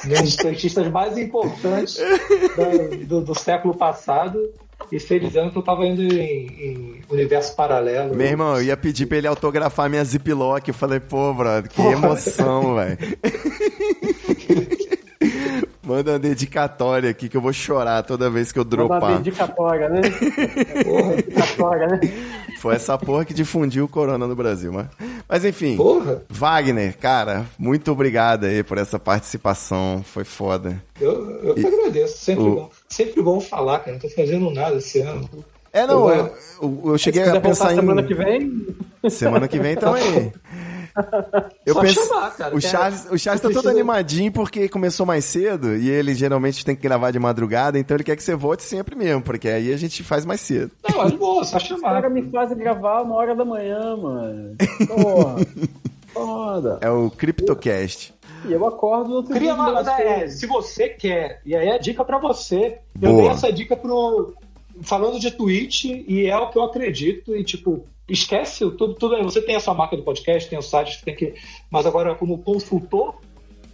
Num 0.06 0.22
dos 0.22 0.34
cientistas 0.36 0.88
mais 0.90 1.18
importantes 1.18 1.98
da- 2.58 3.06
do, 3.06 3.22
do 3.22 3.36
século 3.36 3.74
passado 3.76 4.40
e 4.92 5.00
sei 5.00 5.20
dizendo 5.20 5.50
que 5.52 5.58
eu 5.58 5.62
tava 5.62 5.86
indo 5.88 6.02
em, 6.02 6.46
em 6.48 7.02
universo 7.10 7.56
paralelo. 7.56 8.16
Meu 8.16 8.28
irmão, 8.28 8.56
eu 8.58 8.64
ia 8.64 8.76
pedir 8.78 9.06
pra 9.06 9.18
ele 9.18 9.28
autografar 9.28 9.90
minha 9.90 10.04
ziplock. 10.04 10.68
Eu 10.68 10.74
falei, 10.74 11.00
pô, 11.00 11.34
brother, 11.34 11.70
que 11.70 11.82
emoção, 11.82 12.76
velho. 12.76 12.98
Manda 15.86 16.12
uma 16.14 16.20
dedicatória 16.20 17.10
aqui 17.10 17.28
que 17.28 17.36
eu 17.36 17.42
vou 17.42 17.52
chorar 17.52 18.04
toda 18.04 18.30
vez 18.30 18.52
que 18.52 18.60
eu 18.60 18.64
Manda 18.64 18.76
uma 18.84 18.88
dropar. 19.00 19.18
dedicatória, 19.18 19.90
né? 19.90 20.02
Porra, 20.84 21.16
dedicatória, 21.18 21.88
né? 21.88 22.00
Foi 22.60 22.76
essa 22.76 22.98
porra 22.98 23.26
que 23.26 23.34
difundiu 23.34 23.84
o 23.84 23.88
corona 23.90 24.26
no 24.26 24.36
Brasil, 24.36 24.72
mas, 24.72 24.88
mas 25.28 25.44
enfim. 25.44 25.76
Porra, 25.76 26.22
Wagner, 26.30 26.98
cara, 26.98 27.46
muito 27.60 27.92
obrigado 27.92 28.46
aí 28.46 28.64
por 28.64 28.78
essa 28.78 28.98
participação, 28.98 30.02
foi 30.06 30.24
foda. 30.24 30.82
eu, 31.02 31.30
eu 31.44 31.54
que 31.56 31.66
agradeço. 31.68 32.18
Sempre, 32.18 32.44
o- 32.46 32.56
bom, 32.56 32.70
sempre 32.88 33.22
bom 33.22 33.42
falar, 33.42 33.80
cara. 33.80 33.92
Não 33.92 34.00
tô 34.00 34.10
fazendo 34.10 34.50
nada 34.52 34.78
esse 34.78 35.02
ano. 35.02 35.30
É, 35.74 35.86
não, 35.86 36.10
Eu- 36.10 36.82
eu, 36.86 36.98
cheguei 36.98 37.24
a 37.24 37.42
pensar 37.42 37.74
em... 37.74 37.76
semana 37.76 38.02
que 38.04 38.14
vem, 38.14 38.68
Semana 39.10 39.48
que 39.50 39.60
vem 39.60 39.76
também. 39.76 40.32
Eu 41.66 41.74
Só 41.76 41.82
penso, 41.82 42.08
chamar, 42.08 42.36
cara. 42.36 42.56
o 42.56 42.60
Quer- 42.60 42.70
Charles, 42.70 43.08
o 43.12 43.18
Charles 43.18 43.42
tá 43.42 43.48
eu 43.48 43.54
todo 43.54 43.64
preciso- 43.64 43.70
animadinho 43.70 44.32
porque 44.32 44.68
começou 44.70 45.06
mais 45.06 45.26
cedo 45.26 45.76
e 45.76 45.90
ele 45.90 46.14
geralmente 46.14 46.64
tem 46.66 46.76
que 46.76 46.82
gravar 46.82 47.12
de 47.12 47.20
madrugada, 47.20 47.80
então 47.80 47.96
ele 47.96 48.04
quer 48.04 48.16
que 48.16 48.24
você 48.24 48.36
volte 48.36 48.64
sempre 48.64 48.96
mesmo, 48.96 49.22
porque 49.22 49.48
aí 49.50 49.74
a 49.74 49.78
gente 49.78 50.04
faz 50.04 50.26
mais 50.26 50.42
cedo. 50.42 50.72
Não, 50.88 50.98
mas 50.98 51.12
boa, 51.14 51.44
só 51.44 51.58
os 51.58 51.64
chamar. 51.64 51.94
caras 51.94 52.12
me 52.12 52.22
fazem 52.30 52.58
gravar 52.58 53.02
uma 53.02 53.16
hora 53.16 53.36
da 53.36 53.46
manhã, 53.46 53.96
mano. 53.96 54.56
Porra. 54.88 55.36
Foda. 56.14 56.78
É 56.82 56.90
o 56.90 57.10
CryptoCast. 57.10 58.14
E 58.46 58.52
eu 58.52 58.68
acordo 58.68 59.10
no 59.10 59.16
outro 59.16 59.34
Cria 59.34 59.54
dia. 59.54 59.64
uma, 59.64 59.92
é, 60.00 60.28
se 60.28 60.46
você 60.46 60.90
quer, 60.90 61.42
e 61.46 61.56
aí 61.56 61.70
a 61.72 61.78
dica 61.78 62.04
pra 62.06 62.20
você. 62.20 62.78
Eu 63.02 63.12
Boa. 63.12 63.22
dei 63.24 63.32
essa 63.32 63.52
dica 63.52 63.76
pro. 63.76 64.34
Falando 64.82 65.20
de 65.20 65.32
Twitch, 65.32 65.86
e 65.86 66.26
é 66.26 66.36
o 66.38 66.50
que 66.50 66.58
eu 66.58 66.64
acredito, 66.64 67.36
e 67.36 67.44
tipo, 67.44 67.86
esquece 68.08 68.60
tudo, 68.72 68.96
tudo 68.96 69.16
aí. 69.16 69.24
Você 69.24 69.42
tem 69.42 69.56
a 69.56 69.60
sua 69.60 69.74
marca 69.74 69.96
do 69.96 70.04
podcast, 70.04 70.50
tem 70.50 70.60
o 70.60 70.62
site, 70.62 70.98
você 70.98 71.06
tem 71.06 71.16
que. 71.16 71.34
Mas 71.70 71.86
agora, 71.86 72.16
como 72.16 72.44
consultor, 72.44 73.16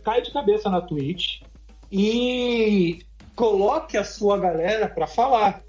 cai 0.03 0.21
de 0.21 0.31
cabeça 0.31 0.69
na 0.69 0.81
Twitch 0.81 1.41
e 1.91 2.99
coloque 3.35 3.97
a 3.97 4.03
sua 4.03 4.37
galera 4.37 4.87
pra 4.87 5.07
falar. 5.07 5.63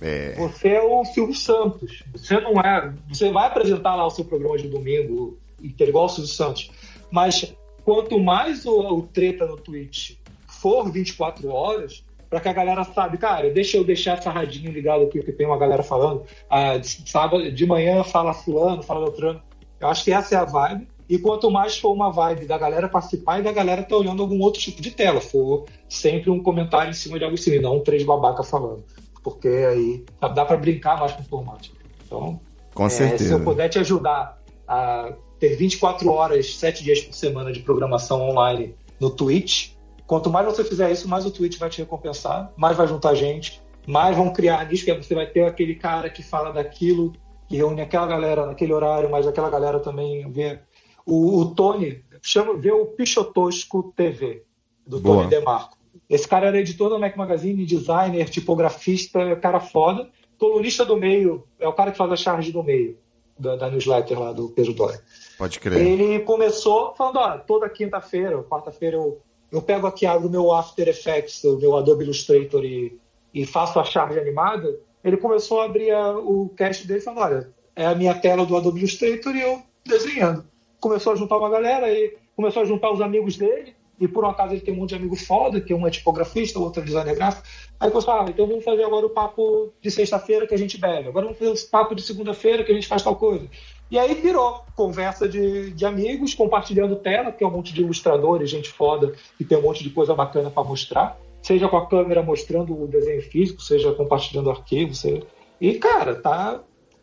É, 0.00 0.34
Você 0.34 0.68
é 0.68 0.82
o 0.82 1.04
Silvio 1.04 1.34
Santos. 1.34 2.02
Você 2.12 2.40
não 2.40 2.60
é. 2.60 2.92
Você 3.08 3.30
vai 3.30 3.46
apresentar 3.46 3.94
lá 3.94 4.06
o 4.06 4.10
seu 4.10 4.24
programa 4.24 4.58
de 4.58 4.68
domingo 4.68 5.38
e 5.60 5.70
ter 5.70 5.88
igual 5.88 6.06
o 6.06 6.08
Silvio 6.08 6.30
Santos. 6.30 6.70
Mas 7.10 7.54
quanto 7.84 8.18
mais 8.18 8.66
o, 8.66 8.96
o 8.96 9.02
treta 9.02 9.46
no 9.46 9.56
Twitch 9.56 10.16
for 10.46 10.90
24 10.90 11.48
horas, 11.48 12.04
para 12.34 12.40
que 12.40 12.48
a 12.48 12.52
galera 12.52 12.82
sabe, 12.82 13.16
cara, 13.16 13.48
deixa 13.48 13.76
eu 13.76 13.84
deixar 13.84 14.18
essa 14.18 14.28
radinho 14.28 14.72
ligado 14.72 15.04
aqui, 15.04 15.22
que 15.22 15.30
tem 15.30 15.46
uma 15.46 15.56
galera 15.56 15.84
falando. 15.84 16.24
Ah, 16.50 16.76
de, 16.76 17.08
sábado, 17.08 17.52
de 17.52 17.64
manhã 17.64 18.02
fala 18.02 18.34
fulano, 18.34 18.82
fala 18.82 19.06
outrano. 19.06 19.40
Eu 19.78 19.86
acho 19.86 20.02
que 20.02 20.10
essa 20.10 20.34
é 20.34 20.38
a 20.38 20.44
vibe. 20.44 20.88
E 21.08 21.16
quanto 21.16 21.48
mais 21.48 21.78
for 21.78 21.92
uma 21.92 22.10
vibe 22.10 22.46
da 22.46 22.58
galera 22.58 22.88
participar 22.88 23.38
e 23.38 23.42
da 23.44 23.52
galera 23.52 23.84
tá 23.84 23.96
olhando 23.96 24.20
algum 24.20 24.40
outro 24.40 24.60
tipo 24.60 24.82
de 24.82 24.90
tela, 24.90 25.20
for 25.20 25.66
sempre 25.88 26.28
um 26.28 26.42
comentário 26.42 26.90
em 26.90 26.94
cima 26.94 27.18
de 27.18 27.24
algo 27.24 27.36
assim, 27.36 27.60
não 27.60 27.78
três 27.78 28.02
babaca 28.02 28.42
falando. 28.42 28.82
Porque 29.22 29.46
aí 29.46 30.04
dá 30.34 30.44
para 30.44 30.56
brincar 30.56 30.98
mais 30.98 31.12
com 31.12 31.22
o 31.22 31.26
formato. 31.26 31.70
Então, 32.04 32.40
com 32.74 32.86
é, 32.86 32.88
se 32.88 33.00
eu 33.00 33.08
certeza. 33.10 33.38
puder 33.38 33.68
te 33.68 33.78
ajudar 33.78 34.42
a 34.66 35.12
ter 35.38 35.54
24 35.54 36.10
horas, 36.10 36.56
7 36.56 36.82
dias 36.82 37.00
por 37.00 37.14
semana 37.14 37.52
de 37.52 37.60
programação 37.60 38.28
online 38.28 38.74
no 38.98 39.08
Twitch. 39.08 39.73
Quanto 40.06 40.30
mais 40.30 40.46
você 40.46 40.62
fizer 40.62 40.90
isso, 40.92 41.08
mais 41.08 41.24
o 41.24 41.30
Twitch 41.30 41.58
vai 41.58 41.70
te 41.70 41.80
recompensar, 41.80 42.52
mais 42.56 42.76
vai 42.76 42.86
juntar 42.86 43.14
gente, 43.14 43.62
mais 43.86 44.16
vão 44.16 44.32
criar 44.32 44.64
nicho, 44.68 44.84
porque 44.84 45.02
você 45.02 45.14
vai 45.14 45.26
ter 45.26 45.44
aquele 45.44 45.74
cara 45.74 46.10
que 46.10 46.22
fala 46.22 46.52
daquilo, 46.52 47.12
que 47.48 47.56
reúne 47.56 47.80
aquela 47.80 48.06
galera 48.06 48.46
naquele 48.46 48.72
horário, 48.72 49.10
mas 49.10 49.26
aquela 49.26 49.50
galera 49.50 49.80
também 49.80 50.30
vê. 50.30 50.58
O, 51.06 51.40
o 51.40 51.54
Tony 51.54 52.02
chama, 52.22 52.56
vê 52.56 52.72
o 52.72 52.86
Pichotosco 52.86 53.92
TV, 53.96 54.42
do 54.86 55.00
Boa. 55.00 55.18
Tony 55.18 55.30
DeMarco. 55.30 55.76
Esse 56.08 56.28
cara 56.28 56.46
era 56.48 56.60
editor 56.60 56.90
do 56.90 56.98
Mac 56.98 57.16
Magazine, 57.16 57.64
designer, 57.64 58.28
tipografista, 58.28 59.36
cara 59.36 59.60
foda. 59.60 60.08
Colunista 60.38 60.84
do 60.84 60.96
meio, 60.96 61.46
é 61.58 61.66
o 61.66 61.72
cara 61.72 61.90
que 61.90 61.96
faz 61.96 62.12
a 62.12 62.16
charge 62.16 62.52
do 62.52 62.62
meio, 62.62 62.98
da, 63.38 63.56
da 63.56 63.70
newsletter 63.70 64.18
lá 64.18 64.32
do 64.32 64.50
Pedro 64.50 64.74
Dória. 64.74 65.00
Pode 65.38 65.58
crer. 65.58 65.80
Ele 65.80 66.20
começou 66.20 66.94
falando, 66.94 67.16
ó, 67.16 67.38
toda 67.38 67.68
quinta-feira, 67.68 68.42
quarta-feira 68.42 68.96
eu, 68.96 69.22
eu 69.56 69.62
pego 69.62 69.86
aqui, 69.86 70.04
abro 70.06 70.28
o 70.28 70.30
meu 70.30 70.52
After 70.52 70.88
Effects, 70.88 71.42
o 71.44 71.58
meu 71.58 71.76
Adobe 71.76 72.04
Illustrator 72.04 72.64
e, 72.64 72.98
e 73.32 73.46
faço 73.46 73.78
a 73.78 73.84
charge 73.84 74.18
animada. 74.18 74.78
Ele 75.02 75.16
começou 75.16 75.60
a 75.60 75.64
abrir 75.66 75.90
a- 75.90 76.18
o 76.18 76.48
cast 76.56 76.86
dele 76.86 77.00
falando, 77.00 77.22
olha, 77.22 77.48
é 77.76 77.86
a 77.86 77.94
minha 77.94 78.14
tela 78.14 78.44
do 78.46 78.56
Adobe 78.56 78.78
Illustrator 78.78 79.34
e 79.34 79.40
eu 79.40 79.62
desenhando. 79.84 80.44
Começou 80.80 81.12
a 81.12 81.16
juntar 81.16 81.36
uma 81.38 81.50
galera 81.50 81.90
e 81.92 82.16
começou 82.36 82.62
a 82.62 82.64
juntar 82.64 82.90
os 82.92 83.00
amigos 83.00 83.36
dele. 83.36 83.74
E 84.00 84.08
por 84.08 84.24
um 84.24 84.28
acaso 84.28 84.54
ele 84.54 84.60
tem 84.60 84.74
um 84.74 84.78
monte 84.78 84.88
de 84.88 84.96
amigo 84.96 85.14
foda, 85.14 85.60
que 85.60 85.72
um 85.72 85.86
é 85.86 85.90
tipografista, 85.90 86.58
o 86.58 86.62
outro 86.64 86.82
é 86.82 86.84
designer 86.84 87.14
gráfico. 87.14 87.46
Aí 87.78 87.90
começou, 87.90 88.12
ah, 88.12 88.26
então 88.28 88.44
vamos 88.46 88.64
fazer 88.64 88.82
agora 88.82 89.06
o 89.06 89.10
papo 89.10 89.72
de 89.80 89.88
sexta-feira 89.88 90.48
que 90.48 90.54
a 90.54 90.58
gente 90.58 90.76
bebe. 90.78 91.08
Agora 91.08 91.26
vamos 91.26 91.38
fazer 91.38 91.50
o 91.52 91.70
papo 91.70 91.94
de 91.94 92.02
segunda-feira 92.02 92.64
que 92.64 92.72
a 92.72 92.74
gente 92.74 92.88
faz 92.88 93.02
tal 93.02 93.14
coisa. 93.14 93.48
E 93.94 93.98
aí 93.98 94.12
virou 94.12 94.64
conversa 94.74 95.28
de, 95.28 95.70
de 95.70 95.86
amigos, 95.86 96.34
compartilhando 96.34 96.96
tela, 96.96 97.30
que 97.30 97.44
é 97.44 97.46
um 97.46 97.50
monte 97.52 97.72
de 97.72 97.80
ilustradores, 97.80 98.50
gente 98.50 98.68
foda, 98.68 99.12
que 99.38 99.44
tem 99.44 99.56
um 99.56 99.62
monte 99.62 99.84
de 99.84 99.90
coisa 99.90 100.12
bacana 100.12 100.50
para 100.50 100.64
mostrar. 100.64 101.16
Seja 101.40 101.68
com 101.68 101.76
a 101.76 101.86
câmera 101.86 102.20
mostrando 102.20 102.76
o 102.76 102.88
desenho 102.88 103.22
físico, 103.22 103.62
seja 103.62 103.92
compartilhando 103.92 104.50
arquivo. 104.50 104.92
Seja... 104.96 105.22
E, 105.60 105.74
cara, 105.74 106.16
tá. 106.16 106.60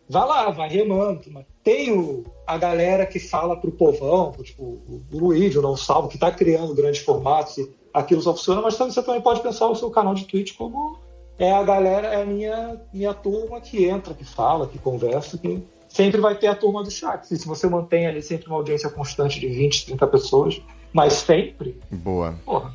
Vai 0.10 0.28
lá, 0.28 0.52
vai 0.52 0.68
remando. 0.68 1.22
Tem 1.64 1.98
o- 1.98 2.26
a 2.46 2.58
galera 2.58 3.06
que 3.06 3.22
fala 3.22 3.56
pro 3.56 3.72
povão, 3.72 4.34
tipo 4.44 4.62
o 4.62 5.02
o 5.14 5.28
o 5.30 5.62
Não 5.62 5.78
Salvo, 5.78 6.10
que 6.10 6.18
tá 6.18 6.30
criando 6.30 6.76
grandes 6.76 7.00
formatos 7.00 7.70
aquilo 7.94 8.22
só 8.22 8.34
funciona, 8.36 8.62
mas 8.62 8.76
você 8.76 9.02
também 9.02 9.22
pode 9.22 9.42
pensar 9.42 9.68
o 9.68 9.76
seu 9.76 9.90
canal 9.90 10.14
de 10.14 10.26
Twitch 10.26 10.58
como 10.58 11.00
é 11.40 11.52
a 11.52 11.64
galera, 11.64 12.08
é 12.08 12.22
a 12.22 12.26
minha, 12.26 12.82
minha 12.94 13.14
turma 13.14 13.60
que 13.62 13.86
entra, 13.86 14.14
que 14.14 14.24
fala, 14.24 14.68
que 14.68 14.78
conversa, 14.78 15.38
que 15.38 15.64
sempre 15.92 16.20
vai 16.22 16.36
ter 16.36 16.48
a 16.48 16.56
turma 16.56 16.84
do 16.84 16.92
chat. 16.92 17.32
E 17.32 17.38
se 17.38 17.48
você 17.48 17.68
mantém 17.68 18.08
ali 18.08 18.22
sempre 18.22 18.48
uma 18.48 18.58
audiência 18.58 18.90
constante 18.90 19.40
de 19.40 19.48
20, 19.48 19.86
30 19.88 20.08
pessoas, 20.08 20.62
mas 20.94 21.14
sempre, 21.14 21.80
Boa. 21.92 22.36
porra, 22.46 22.74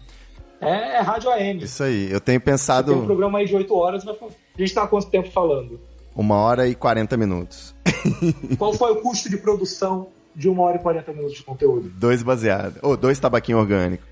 é, 0.61 0.97
é 0.97 1.01
rádio 1.01 1.31
AM. 1.31 1.63
Isso 1.63 1.83
aí. 1.83 2.05
Eu 2.11 2.21
tenho 2.21 2.21
Tem 2.21 2.37
um 2.37 2.41
pensado 2.41 3.03
programa 3.05 3.39
aí 3.39 3.47
de 3.47 3.55
8 3.57 3.75
horas, 3.75 4.05
falar- 4.05 4.19
a 4.57 4.61
gente 4.61 4.73
tá 4.75 4.83
há 4.85 4.87
quanto 4.87 5.09
tempo 5.09 5.31
falando? 5.31 5.81
uma 6.15 6.37
hora 6.37 6.67
e 6.67 6.75
40 6.75 7.15
minutos. 7.19 7.75
Qual 8.57 8.73
foi 8.73 8.93
o 8.93 8.97
custo 9.03 9.29
de 9.29 9.37
produção 9.37 10.09
de 10.35 10.49
1 10.49 10.59
hora 10.59 10.77
e 10.77 10.81
40 10.81 11.13
minutos 11.13 11.37
de 11.37 11.43
conteúdo? 11.43 11.91
Dois 11.91 12.23
baseados. 12.23 12.79
Ou 12.83 12.97
dois 12.97 13.19
tabaquinhos 13.19 13.61
orgânicos. 13.61 14.07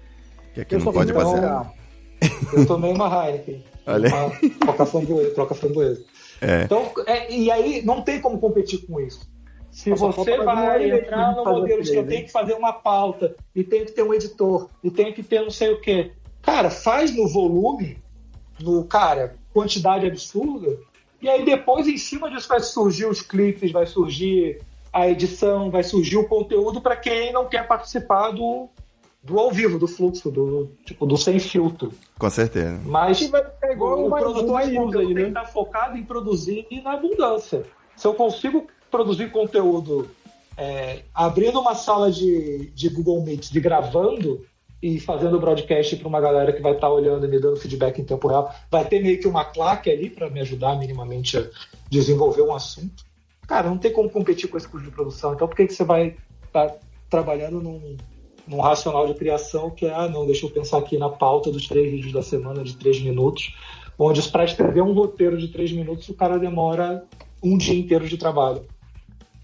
Que 0.53 0.61
aqui 0.61 0.75
Eu 0.75 0.81
não 0.81 0.93
pode 0.93 1.13
basear. 1.15 1.73
Eu 2.53 2.67
tomei 2.67 2.93
uma 2.93 3.07
Heineken. 3.09 3.65
Olha 3.87 4.09
Uma 4.15 5.31
troca 5.35 5.55
framboesa. 5.55 6.05
É. 6.41 6.65
Então, 6.65 6.93
é, 7.07 7.33
e 7.33 7.51
aí 7.51 7.83
não 7.83 8.03
tem 8.03 8.21
como 8.21 8.39
competir 8.39 8.87
com 8.87 9.01
isso. 9.01 9.33
Se 9.71 9.91
você 9.91 10.39
vai 10.39 10.89
entrar 10.89 11.35
no 11.35 11.45
modelo 11.45 11.83
de 11.83 11.91
que 11.91 11.97
eu 11.97 12.07
tenho 12.07 12.25
que 12.25 12.31
fazer 12.31 12.55
uma 12.55 12.73
pauta, 12.73 13.35
e 13.55 13.65
tenho 13.65 13.85
que 13.85 13.93
ter 13.93 14.05
um 14.05 14.15
editor, 14.15 14.69
e 14.85 14.91
tenho 14.91 15.13
que 15.13 15.23
ter 15.23 15.41
não 15.41 15.51
sei 15.51 15.73
o 15.73 15.81
quê. 15.81 16.13
Cara, 16.43 16.71
faz 16.71 17.15
no 17.15 17.27
volume, 17.27 17.99
no, 18.61 18.85
cara, 18.85 19.35
quantidade 19.53 20.07
absurda, 20.07 20.79
e 21.21 21.29
aí 21.29 21.45
depois 21.45 21.89
em 21.89 21.99
cima 21.99 22.31
disso 22.31 22.49
vai 22.49 22.61
surgir 22.61 23.07
os 23.07 23.21
clipes, 23.21 23.73
vai 23.73 23.87
surgir 23.87 24.61
a 24.93 25.09
edição, 25.09 25.73
vai 25.73 25.83
surgir 25.83 26.19
o 26.19 26.29
conteúdo 26.29 26.81
para 26.81 26.97
quem 26.97 27.33
não 27.33 27.49
quer 27.49 27.67
participar 27.67 28.31
do, 28.31 28.69
do 29.25 29.39
ao 29.39 29.51
vivo, 29.51 29.79
do 29.79 29.89
fluxo, 29.89 30.31
do 30.31 30.71
tipo 30.85 31.07
do 31.07 31.17
sem 31.17 31.39
filtro. 31.39 31.93
Com 32.19 32.29
certeza. 32.29 32.79
Mas 32.85 33.19
Que 33.19 33.29
vai 33.29 33.43
ficar 33.43 33.73
igual 33.73 33.99
o, 34.03 34.07
o 34.07 34.11
mais- 34.11 34.23
produtor 34.23 34.57
aí, 34.61 34.75
tem 34.75 35.15
né? 35.15 35.23
que 35.23 35.29
estar 35.29 35.45
focado 35.47 35.97
em 35.97 36.05
produzir 36.05 36.67
e 36.71 36.81
na 36.83 36.93
abundância. 36.93 37.63
Se 37.97 38.07
eu 38.07 38.15
consigo 38.15 38.67
produzir 38.91 39.31
conteúdo 39.33 40.09
é, 40.57 41.01
abrindo 41.15 41.59
uma 41.59 41.75
sala 41.75 42.13
de, 42.13 42.71
de 42.75 42.89
Google 42.91 43.23
Meet, 43.23 43.51
de 43.51 43.61
gravando 43.61 44.45
e 44.83 45.01
fazendo 45.01 45.41
broadcast 45.41 45.97
para 45.97 46.07
uma 46.09 46.21
galera 46.21 46.53
que 46.53 46.61
vai 46.61 46.73
estar 46.75 46.91
olhando 46.91 47.25
e 47.25 47.29
me 47.29 47.41
dando 47.41 47.57
feedback 47.57 47.99
em 48.01 48.05
tempo 48.05 48.29
real, 48.29 48.55
vai 48.71 48.85
ter 48.85 49.03
meio 49.03 49.19
que 49.19 49.27
uma 49.27 49.45
claque 49.45 49.91
ali 49.91 50.11
para 50.11 50.29
me 50.29 50.41
ajudar 50.41 50.79
minimamente 50.79 51.39
a 51.39 51.49
desenvolver 51.89 52.43
um 52.43 52.53
assunto. 52.55 53.03
Cara, 53.47 53.69
não 53.71 53.79
tem 53.79 53.91
como 53.93 54.11
competir 54.11 54.49
com 54.49 54.59
esse 54.59 54.69
custo 54.69 54.87
de 54.87 54.95
produção. 54.95 55.33
Então, 55.33 55.49
por 55.49 55.57
que, 55.57 55.67
que 55.67 55.73
você 55.75 55.85
vai 55.85 56.15
estar 56.47 56.75
trabalhando 57.09 57.61
num, 57.61 57.97
num 58.47 58.61
racional 58.61 59.07
de 59.07 59.15
criação 59.15 59.71
que 59.71 59.87
é, 59.87 59.95
ah, 59.95 60.09
não, 60.09 60.27
deixa 60.27 60.47
eu 60.47 60.51
pensar 60.51 60.79
aqui 60.79 60.99
na 60.99 61.09
pauta 61.09 61.51
dos 61.51 61.67
três 61.67 61.91
vídeos 61.91 62.13
da 62.13 62.23
semana 62.23 62.63
de 62.63 62.77
três 62.77 63.01
minutos, 63.01 63.55
onde 63.99 64.23
para 64.29 64.45
escrever 64.45 64.83
um 64.83 64.93
roteiro 64.93 65.39
de 65.39 65.49
três 65.49 65.73
minutos 65.73 66.09
o 66.09 66.15
cara 66.15 66.39
demora 66.39 67.05
um 67.43 67.57
dia 67.57 67.79
inteiro 67.79 68.09
de 68.09 68.17
trabalho. 68.17 68.63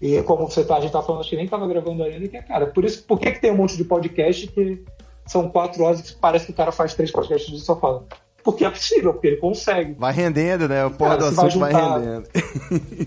E 0.01 0.21
como 0.23 0.49
você 0.49 0.63
tá, 0.63 0.77
a 0.77 0.81
gente 0.81 0.91
tá 0.91 1.01
falando, 1.01 1.21
acho 1.21 1.29
que 1.29 1.35
nem 1.35 1.47
tava 1.47 1.67
gravando 1.67 2.03
ainda, 2.03 2.27
que 2.27 2.35
é, 2.35 2.41
cara, 2.41 2.65
por 2.67 2.83
isso, 2.83 3.03
por 3.03 3.19
que, 3.19 3.31
que 3.31 3.39
tem 3.41 3.51
um 3.51 3.57
monte 3.57 3.77
de 3.77 3.83
podcast 3.83 4.47
que 4.47 4.83
são 5.25 5.47
quatro 5.49 5.83
horas 5.83 6.09
e 6.09 6.15
parece 6.15 6.47
que 6.47 6.51
o 6.51 6.55
cara 6.55 6.71
faz 6.71 6.95
três 6.95 7.11
podcasts 7.11 7.51
de 7.51 7.59
só 7.59 7.79
fala? 7.79 8.05
Porque 8.43 8.65
é 8.65 8.69
possível, 8.71 9.13
porque 9.13 9.27
ele 9.27 9.37
consegue. 9.37 9.93
Vai 9.93 10.11
rendendo, 10.11 10.67
né? 10.67 10.83
O 10.83 10.91
porra 10.91 11.17
do 11.17 11.31
vai 11.31 11.45
assunto 11.45 11.59
vai, 11.59 11.71
juntar- 11.71 11.97
rendendo. 11.99 12.27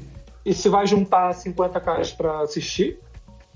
E 0.45 0.53
se 0.53 0.69
vai 0.69 0.87
juntar 0.87 1.33
50 1.33 1.81
caras 1.81 2.13
para 2.13 2.41
assistir, 2.43 3.01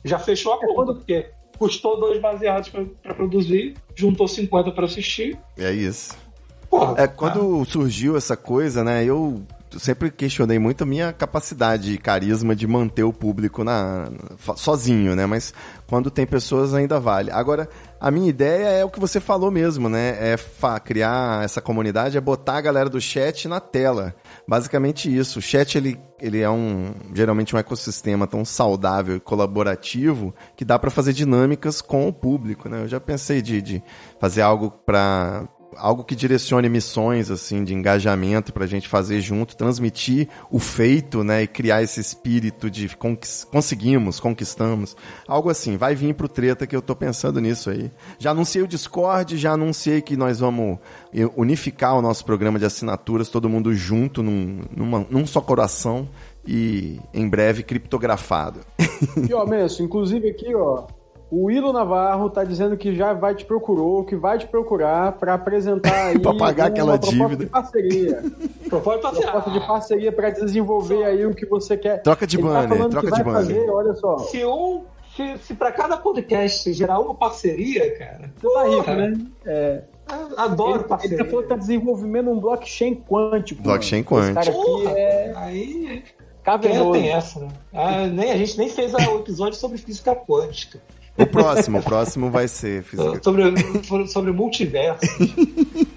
já 0.02 0.19
fechou 0.19 0.55
a 0.55 0.59
conta, 0.59 0.94
porque 0.94 1.27
custou 1.59 1.98
dois 1.98 2.20
baseados 2.20 2.68
para 2.68 3.14
produzir, 3.14 3.74
juntou 3.94 4.28
50 4.28 4.70
para 4.70 4.85
assistir. 4.85 5.39
É 5.56 5.72
isso. 5.72 6.16
Porra, 6.70 7.02
É, 7.02 7.06
quando 7.06 7.64
surgiu 7.64 8.16
essa 8.16 8.36
coisa, 8.36 8.85
né, 8.85 9.05
eu 9.05 9.43
sempre 9.76 10.10
questionei 10.10 10.59
muito 10.59 10.82
a 10.82 10.86
minha 10.86 11.12
capacidade 11.12 11.93
e 11.93 11.98
carisma 11.98 12.55
de 12.55 12.66
manter 12.66 13.02
o 13.02 13.12
público 13.12 13.64
na, 13.64 14.10
sozinho, 14.56 15.14
né, 15.16 15.26
mas 15.26 15.52
quando 15.86 16.10
tem 16.10 16.26
pessoas 16.26 16.74
ainda 16.74 17.01
vale. 17.01 17.30
Agora, 17.30 17.68
a 18.01 18.10
minha 18.10 18.28
ideia 18.28 18.68
é 18.68 18.85
o 18.85 18.90
que 18.90 19.01
você 19.01 19.18
falou 19.18 19.51
mesmo, 19.51 19.89
né, 19.89 20.16
é 20.20 20.36
criar 20.80 21.44
essa 21.44 21.60
comunidade, 21.60 22.16
é 22.16 22.20
botar 22.20 22.59
a 22.59 22.62
galera 22.62 22.89
do 22.89 23.01
chat 23.01 23.48
na 23.48 23.60
tela. 23.60 24.14
Basicamente 24.49 25.15
isso. 25.15 25.41
O 25.41 25.43
chat, 25.43 25.77
ele, 25.77 26.01
ele 26.19 26.41
é 26.41 26.49
um, 26.49 26.95
geralmente 27.12 27.55
um 27.55 27.59
ecossistema 27.59 28.27
tão 28.27 28.47
saudável 28.47 29.16
e 29.16 29.20
colaborativo 29.20 30.35
que 30.57 30.65
dá 30.65 30.79
para 30.79 30.91
fazer 30.91 31.12
dinâmicas 31.12 31.83
com 31.83 32.09
o 32.09 32.12
público, 32.12 32.66
né. 32.66 32.81
Eu 32.81 32.89
já 32.89 32.99
pensei 32.99 33.43
de, 33.43 33.61
de 33.61 33.83
fazer 34.19 34.41
algo 34.41 34.70
para 34.70 35.47
algo 35.77 36.03
que 36.05 36.16
direcione 36.16 36.69
missões 36.69 37.31
assim 37.31 37.62
de 37.65 37.74
engajamento 37.74 38.53
pra 38.53 38.66
gente 38.66 38.89
fazer 38.89 39.20
junto, 39.20 39.57
transmitir 39.57 40.28
o 40.51 40.59
feito, 40.59 41.23
né, 41.23 41.43
e 41.43 41.47
criar 41.47 41.82
esse 41.82 42.01
espírito 42.01 42.70
de 42.70 42.89
conseguimos, 43.51 44.19
conquistamos. 44.20 44.97
Algo 45.27 45.51
assim, 45.51 45.77
vai 45.77 45.95
vir 45.95 46.15
pro 46.15 46.28
treta 46.28 46.66
que 46.66 46.74
eu 46.74 46.82
tô 46.82 46.97
pensando 46.97 47.40
nisso 47.40 47.70
aí. 47.70 47.90
Já 48.19 48.31
anunciei 48.31 48.62
o 48.65 48.69
Discord, 48.69 49.36
já 49.36 49.53
anunciei 49.53 50.01
que 50.01 50.16
nós 50.16 50.40
vamos 50.40 50.78
unificar 51.36 51.97
o 51.97 52.03
nosso 52.03 52.24
programa 52.24 52.59
de 52.59 52.65
assinaturas, 52.65 53.28
todo 53.28 53.49
mundo 53.49 53.73
junto 53.74 54.23
num, 54.23 54.62
numa- 54.74 55.07
num 55.09 55.27
só 55.27 55.40
coração 55.40 56.09
e 56.47 56.99
em 57.12 57.28
breve 57.28 57.62
criptografado. 57.62 58.61
E, 59.28 59.32
ó, 59.35 59.45
Menso, 59.47 59.82
inclusive 59.82 60.28
aqui, 60.31 60.55
ó, 60.55 60.86
o 61.31 61.45
Willo 61.45 61.73
Navarro 61.73 62.31
tá 62.31 62.43
dizendo 62.45 62.77
que 62.77 62.95
já 62.95 63.13
vai 63.13 63.35
te 63.35 63.45
procurou, 63.45 64.05
que 64.05 64.17
vai 64.17 64.39
te 64.39 64.47
procurar 64.47 65.13
pra 65.13 65.35
apresentar 65.35 66.07
aí 66.09 66.19
Pra 66.19 66.35
pagar 66.35 66.65
uma 66.65 66.69
aquela 66.71 66.99
proposta 66.99 67.17
dívida. 67.17 67.45
de 67.45 67.51
parceria. 67.51 68.23
propõe 68.69 68.99
pra 69.01 69.11
proposta 69.13 69.51
de 69.51 69.61
parceria 69.67 70.13
pra 70.13 70.31
desenvolver 70.31 71.05
aí 71.05 71.27
o 71.27 71.35
que 71.35 71.45
você 71.47 71.77
quer. 71.77 72.03
Troca 72.03 72.27
de 72.27 72.37
Ele 72.37 72.43
tá 72.47 72.53
banner, 72.53 72.69
falando 72.69 72.91
troca 72.91 73.07
de 73.07 73.13
vai 73.13 73.25
banner. 73.25 73.43
Fazer, 73.57 73.71
olha 73.71 73.95
só, 73.95 74.19
Se 74.19 74.45
um. 74.45 74.85
Se, 75.17 75.37
se 75.39 75.55
para 75.55 75.73
cada 75.73 75.97
podcast 75.97 76.73
gerar 76.73 77.01
uma 77.01 77.13
parceria, 77.13 77.99
cara. 77.99 78.31
você 78.41 78.53
tá 78.55 78.65
rico, 78.69 78.91
né? 78.93 79.27
É, 79.45 79.83
Adoro 80.37 80.77
ele, 80.77 80.85
parceria. 80.85 81.17
ele 81.17 81.25
tá 81.25 81.29
falando 81.29 81.43
que 81.43 81.49
tá 81.49 81.57
desenvolvendo 81.57 82.31
um 82.31 82.39
blockchain 82.39 82.95
quântico. 82.95 83.61
Blockchain 83.61 84.05
mano. 84.09 84.27
Esse 84.27 84.33
quântico. 84.35 84.55
cara 84.55 84.65
aqui 84.65 84.83
Porra, 84.85 84.99
é 84.99 85.33
Aí. 85.37 85.87
Quem 85.87 86.03
cavernoso. 86.45 86.93
tem 86.93 87.11
essa, 87.11 87.41
né? 87.41 87.49
Ah, 87.75 88.07
nem, 88.07 88.31
a 88.31 88.37
gente 88.37 88.57
nem 88.57 88.69
fez 88.69 88.95
o 88.95 89.19
episódio 89.19 89.59
sobre 89.59 89.77
física 89.77 90.15
quântica. 90.15 90.81
O 91.19 91.27
próximo, 91.27 91.78
o 91.78 91.82
próximo 91.82 92.31
vai 92.31 92.47
ser 92.47 92.82
física. 92.85 93.20
Sobre, 93.23 94.07
sobre 94.07 94.32
multiverso. 94.32 95.01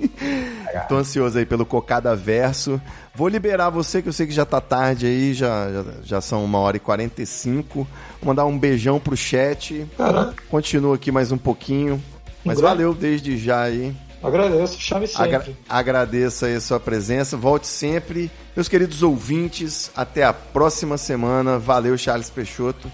Tô 0.87 0.97
ansioso 0.97 1.37
aí 1.37 1.45
pelo 1.45 1.65
Cocada 1.65 2.15
Verso. 2.15 2.81
Vou 3.13 3.27
liberar 3.27 3.69
você, 3.69 4.01
que 4.01 4.09
eu 4.09 4.13
sei 4.13 4.25
que 4.25 4.33
já 4.33 4.45
tá 4.45 4.59
tarde 4.59 5.05
aí, 5.05 5.33
já, 5.33 5.69
já, 5.71 5.83
já 6.03 6.21
são 6.21 6.43
uma 6.43 6.59
hora 6.59 6.77
e 6.77 6.79
45. 6.79 7.75
Vou 7.75 7.87
mandar 8.23 8.45
um 8.45 8.57
beijão 8.57 8.99
pro 8.99 9.15
chat. 9.15 9.85
Caraca. 9.97 10.33
Continua 10.49 10.95
aqui 10.95 11.11
mais 11.11 11.31
um 11.31 11.37
pouquinho. 11.37 12.01
Mas 12.43 12.59
valeu 12.59 12.93
desde 12.93 13.37
já 13.37 13.61
aí. 13.61 13.95
Agradeço, 14.23 14.79
chame 14.79 15.07
sempre. 15.07 15.35
Agra 15.35 15.53
agradeço 15.67 16.45
aí 16.45 16.55
a 16.55 16.61
sua 16.61 16.79
presença. 16.79 17.35
Volte 17.35 17.67
sempre. 17.67 18.29
Meus 18.55 18.67
queridos 18.67 19.01
ouvintes, 19.01 19.91
até 19.95 20.23
a 20.23 20.33
próxima 20.33 20.97
semana. 20.97 21.57
Valeu, 21.57 21.97
Charles 21.97 22.29
Peixoto. 22.29 22.91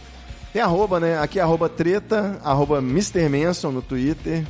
Tem 0.54 0.62
arroba, 0.62 1.00
né? 1.00 1.20
Aqui 1.20 1.40
é 1.40 1.42
arroba 1.42 1.70
treta, 1.70 2.40
arroba 2.44 2.80
Mr. 2.80 3.28
Manson 3.30 3.72
no 3.72 3.82
Twitter. 3.82 4.44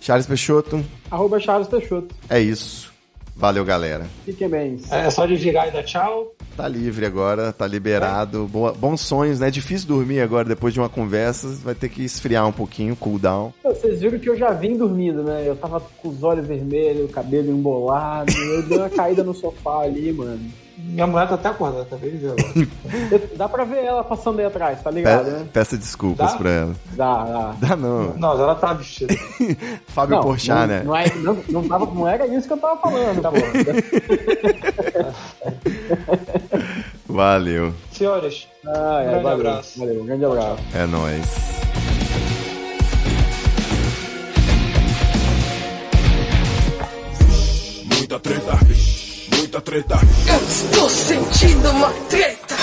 Charles 0.00 0.26
Peixoto, 0.26 0.82
Arroba 1.10 1.38
Charles 1.38 1.68
Peixoto. 1.68 2.14
é 2.28 2.40
isso. 2.40 2.88
Valeu, 3.36 3.64
galera. 3.64 4.06
Fiquem 4.24 4.48
bem. 4.48 4.78
É 4.90 5.08
só 5.10 5.24
desligar 5.26 5.68
e 5.68 5.70
dar 5.70 5.82
tchau. 5.82 6.34
Tá 6.56 6.68
livre 6.68 7.06
agora, 7.06 7.52
tá 7.54 7.66
liberado. 7.66 8.46
Boa- 8.46 8.72
bons 8.72 9.00
sonhos, 9.00 9.40
né? 9.40 9.48
É 9.48 9.50
difícil 9.50 9.88
dormir 9.88 10.20
agora 10.20 10.46
depois 10.46 10.74
de 10.74 10.80
uma 10.80 10.88
conversa. 10.90 11.48
Vai 11.62 11.74
ter 11.74 11.88
que 11.88 12.02
esfriar 12.04 12.46
um 12.46 12.52
pouquinho, 12.52 12.94
cool 12.96 13.18
down. 13.18 13.52
Vocês 13.62 14.00
viram 14.00 14.18
que 14.18 14.28
eu 14.28 14.36
já 14.36 14.50
vim 14.50 14.76
dormindo, 14.76 15.22
né? 15.22 15.44
Eu 15.46 15.56
tava 15.56 15.80
com 15.80 16.08
os 16.08 16.22
olhos 16.22 16.46
vermelhos, 16.46 17.08
o 17.08 17.12
cabelo 17.12 17.50
embolado. 17.50 18.30
Eu 18.32 18.62
dei 18.62 18.76
uma 18.78 18.88
caída 18.90 19.22
no 19.24 19.32
sofá 19.34 19.80
ali, 19.84 20.12
mano. 20.12 20.40
Minha 20.92 21.06
mulher 21.06 21.28
tá 21.28 21.34
até 21.36 21.48
acordada, 21.48 21.84
tá. 21.84 21.96
Eu- 22.02 22.34
Dá 23.36 23.48
pra 23.48 23.62
ver 23.64 23.84
ela 23.84 24.02
passando 24.02 24.40
aí 24.40 24.46
atrás, 24.46 24.82
tá 24.82 24.90
ligado, 24.90 25.24
Pe 25.24 25.30
né? 25.30 25.46
peça 25.52 25.76
desculpas 25.78 26.32
Dá? 26.32 26.38
pra 26.38 26.50
ela. 26.50 26.74
Dá, 26.92 27.24
dá. 27.24 27.54
Dá 27.68 27.76
não. 27.76 28.14
Não, 28.16 28.32
ela 28.32 28.54
tá 28.56 28.72
vestida. 28.72 29.14
Fábio 29.88 30.16
Não, 30.16 30.22
Porchat, 30.22 30.58
não, 30.60 30.66
né? 30.66 30.82
Não, 30.84 30.96
é, 30.96 31.14
não, 31.16 31.38
não, 31.48 31.68
tava, 31.68 31.86
não 31.86 32.08
era 32.08 32.26
isso 32.26 32.46
que 32.48 32.52
eu 32.54 32.58
tava 32.58 32.80
falando, 32.80 33.20
tá 33.22 33.30
bom. 33.30 33.38
Valeu. 37.08 37.72
Senhores, 37.92 38.48
Ah, 38.66 39.00
é, 39.02 39.08
Grande 39.10 39.22
valeu, 39.24 39.38
abraço. 39.48 39.78
Valeu, 39.78 40.02
um 40.02 40.06
grande 40.06 40.24
abraço. 40.24 40.62
É 40.74 40.86
nóis. 40.86 41.60
Muita 47.86 48.18
treta, 48.18 48.52
muita 49.50 49.60
treta. 49.60 49.96
Eu 50.28 50.46
estou 50.46 50.88
sentindo 50.88 51.70
uma 51.70 51.92
treta. 52.08 52.54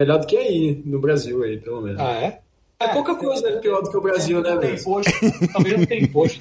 Melhor 0.00 0.18
do 0.18 0.26
que 0.26 0.36
aí, 0.36 0.82
no 0.84 0.98
Brasil 0.98 1.42
aí, 1.44 1.58
pelo 1.58 1.82
menos. 1.82 2.00
ah, 2.00 2.12
é? 2.14 2.40
É 2.80 2.88
pouca 2.88 3.14
coisa 3.14 3.48
né, 3.48 3.60
pior 3.60 3.82
do 3.82 3.90
que 3.90 3.96
o 3.96 4.00
Brasil, 4.00 4.40
né, 4.40 4.56
velho? 4.56 4.80
imposto. 4.80 5.12
Também 5.52 5.78
não 5.78 5.86
tem 5.86 6.02
imposto. 6.04 6.40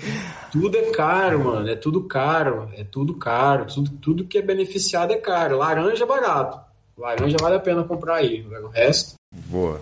Tudo 0.52 0.78
é 0.78 0.92
caro, 0.92 1.44
mano. 1.44 1.70
É 1.70 1.76
tudo 1.76 2.04
caro. 2.08 2.70
É 2.74 2.84
tudo 2.86 3.14
caro. 3.14 3.66
Tudo, 3.66 3.92
tudo 3.98 4.26
que 4.26 4.38
é 4.38 4.42
beneficiado 4.42 5.12
é 5.12 5.18
caro. 5.18 5.58
Laranja 5.58 6.06
é 6.06 6.08
barato. 6.08 6.60
Laranja 6.98 7.38
vale 7.40 7.58
a 7.58 7.60
pena 7.60 7.84
comprar 7.84 8.16
aí. 8.16 8.42
O 8.48 8.70
resto 8.70 9.16
Boa. 9.48 9.82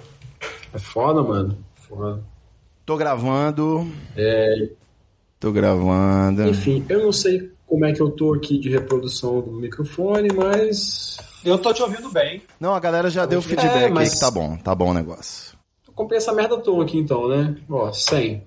é 0.73 0.79
foda, 0.79 1.21
mano. 1.21 1.57
Foda. 1.75 2.21
Tô 2.87 2.95
gravando. 2.95 3.85
É, 4.15 4.69
Tô 5.41 5.51
gravando. 5.51 6.47
enfim, 6.47 6.85
eu 6.87 7.03
não 7.03 7.11
sei 7.11 7.51
como 7.67 7.83
é 7.83 7.91
que 7.91 7.99
eu 8.01 8.09
tô 8.09 8.33
aqui 8.33 8.57
de 8.57 8.69
reprodução 8.69 9.41
do 9.41 9.51
microfone, 9.51 10.29
mas 10.33 11.17
Eu 11.43 11.57
tô 11.57 11.73
te 11.73 11.83
ouvindo 11.83 12.09
bem. 12.09 12.41
Não, 12.57 12.73
a 12.73 12.79
galera 12.79 13.09
já 13.09 13.25
deu 13.25 13.41
feedback 13.41 13.83
É, 13.83 13.89
mas- 13.89 14.07
aí 14.09 14.15
que 14.15 14.19
tá 14.21 14.31
bom. 14.31 14.55
Tá 14.55 14.73
bom 14.73 14.91
o 14.91 14.93
negócio. 14.93 15.57
eu 15.85 15.91
comprei 15.93 16.17
essa 16.17 16.31
merda 16.31 16.57
toda 16.57 16.81
aqui 16.85 16.97
então, 16.97 17.27
né? 17.27 17.57
Ó, 17.69 17.91
100. 17.91 18.41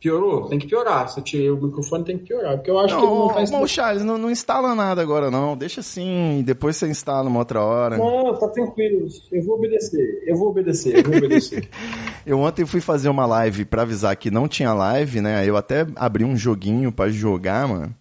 Piorou? 0.00 0.48
Tem 0.48 0.58
que 0.58 0.66
piorar. 0.68 1.08
Se 1.08 1.18
eu 1.18 1.24
tirei 1.24 1.50
o 1.50 1.56
microfone, 1.56 2.04
tem 2.04 2.18
que 2.18 2.26
piorar. 2.26 2.56
Porque 2.56 2.70
eu 2.70 2.78
acho 2.78 2.96
que 2.96 3.02
ele 3.02 3.12
não 3.12 3.28
tá 3.28 3.44
Não, 3.50 3.62
ô, 3.62 3.66
Charles, 3.66 4.04
não, 4.04 4.16
não 4.16 4.30
instala 4.30 4.74
nada 4.74 5.02
agora, 5.02 5.30
não. 5.30 5.56
Deixa 5.56 5.80
assim, 5.80 6.42
depois 6.46 6.76
você 6.76 6.86
instala 6.86 7.28
uma 7.28 7.40
outra 7.40 7.60
hora. 7.60 7.98
Não, 7.98 8.32
tá 8.38 8.48
tranquilo. 8.48 9.08
Eu 9.32 9.42
vou 9.44 9.56
obedecer. 9.56 10.22
Eu 10.24 10.36
vou 10.36 10.48
obedecer. 10.50 10.98
Eu 10.98 11.02
vou 11.02 11.16
obedecer. 11.16 11.68
Eu 12.24 12.38
ontem 12.40 12.66
fui 12.66 12.80
fazer 12.80 13.08
uma 13.08 13.26
live 13.26 13.64
pra 13.64 13.82
avisar 13.82 14.14
que 14.14 14.30
não 14.30 14.46
tinha 14.46 14.72
live, 14.74 15.20
né? 15.20 15.48
Eu 15.48 15.56
até 15.56 15.86
abri 15.96 16.24
um 16.24 16.36
joguinho 16.36 16.92
pra 16.92 17.08
jogar, 17.08 17.66
mano. 17.66 17.94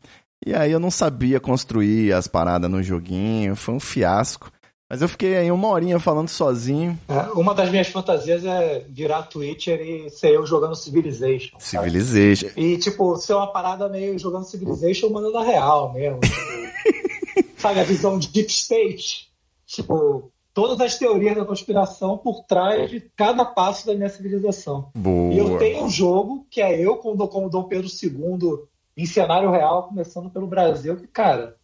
E 0.45 0.53
aí 0.53 0.71
eu 0.71 0.79
não 0.79 0.91
sabia 0.91 1.39
construir 1.39 2.13
as 2.13 2.27
paradas 2.27 2.69
no 2.69 2.83
joguinho, 2.83 3.55
foi 3.55 3.73
um 3.73 3.79
fiasco. 3.79 4.51
Mas 4.89 5.01
eu 5.01 5.09
fiquei 5.09 5.35
aí 5.35 5.51
uma 5.51 5.67
horinha 5.67 5.99
falando 5.99 6.29
sozinho. 6.29 6.97
É, 7.09 7.37
uma 7.37 7.53
das 7.53 7.69
minhas 7.69 7.87
fantasias 7.87 8.45
é 8.45 8.85
virar 8.87 9.23
Twitcher 9.23 9.81
e 9.81 10.09
ser 10.09 10.33
eu 10.33 10.45
jogando 10.45 10.75
Civilization. 10.75 11.57
sabe? 11.59 11.89
Civilization. 11.89 12.49
E, 12.55 12.77
tipo, 12.77 13.17
ser 13.17 13.33
uma 13.33 13.51
parada 13.51 13.89
meio 13.89 14.17
jogando 14.17 14.45
Civilization, 14.45 15.09
mas 15.09 15.31
na 15.33 15.43
real 15.43 15.91
mesmo. 15.91 16.21
sabe, 17.57 17.81
a 17.81 17.83
visão 17.83 18.17
de 18.17 18.29
Deep 18.29 18.49
State. 18.49 19.27
Tipo, 19.65 20.31
todas 20.53 20.79
as 20.79 20.97
teorias 20.97 21.35
da 21.35 21.43
conspiração 21.43 22.17
por 22.17 22.45
trás 22.45 22.89
de 22.89 23.01
cada 23.15 23.43
passo 23.43 23.85
da 23.85 23.93
minha 23.93 24.09
civilização. 24.09 24.89
Boa. 24.95 25.33
E 25.33 25.37
eu 25.37 25.57
tenho 25.57 25.83
um 25.83 25.89
jogo 25.89 26.47
que 26.49 26.61
é 26.61 26.79
eu 26.79 26.95
com 26.95 27.11
o 27.11 27.27
com 27.27 27.45
o 27.45 27.49
Dom 27.49 27.65
Pedro 27.65 27.87
II 27.87 28.65
em 28.95 29.05
cenário 29.05 29.51
real, 29.51 29.83
começando 29.83 30.29
pelo 30.29 30.47
Brasil, 30.47 30.95
que, 30.95 31.05
cara, 31.05 31.55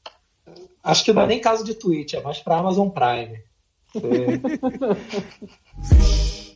acho 0.84 1.04
que 1.06 1.14
não 1.14 1.22
é 1.24 1.28
nem 1.28 1.40
caso 1.40 1.64
de 1.64 1.74
Twitch, 1.74 2.14
é 2.14 2.22
mais 2.22 2.40
pra 2.40 2.58
Amazon 2.58 2.90
Prime. 2.90 3.40
Você- 3.94 4.42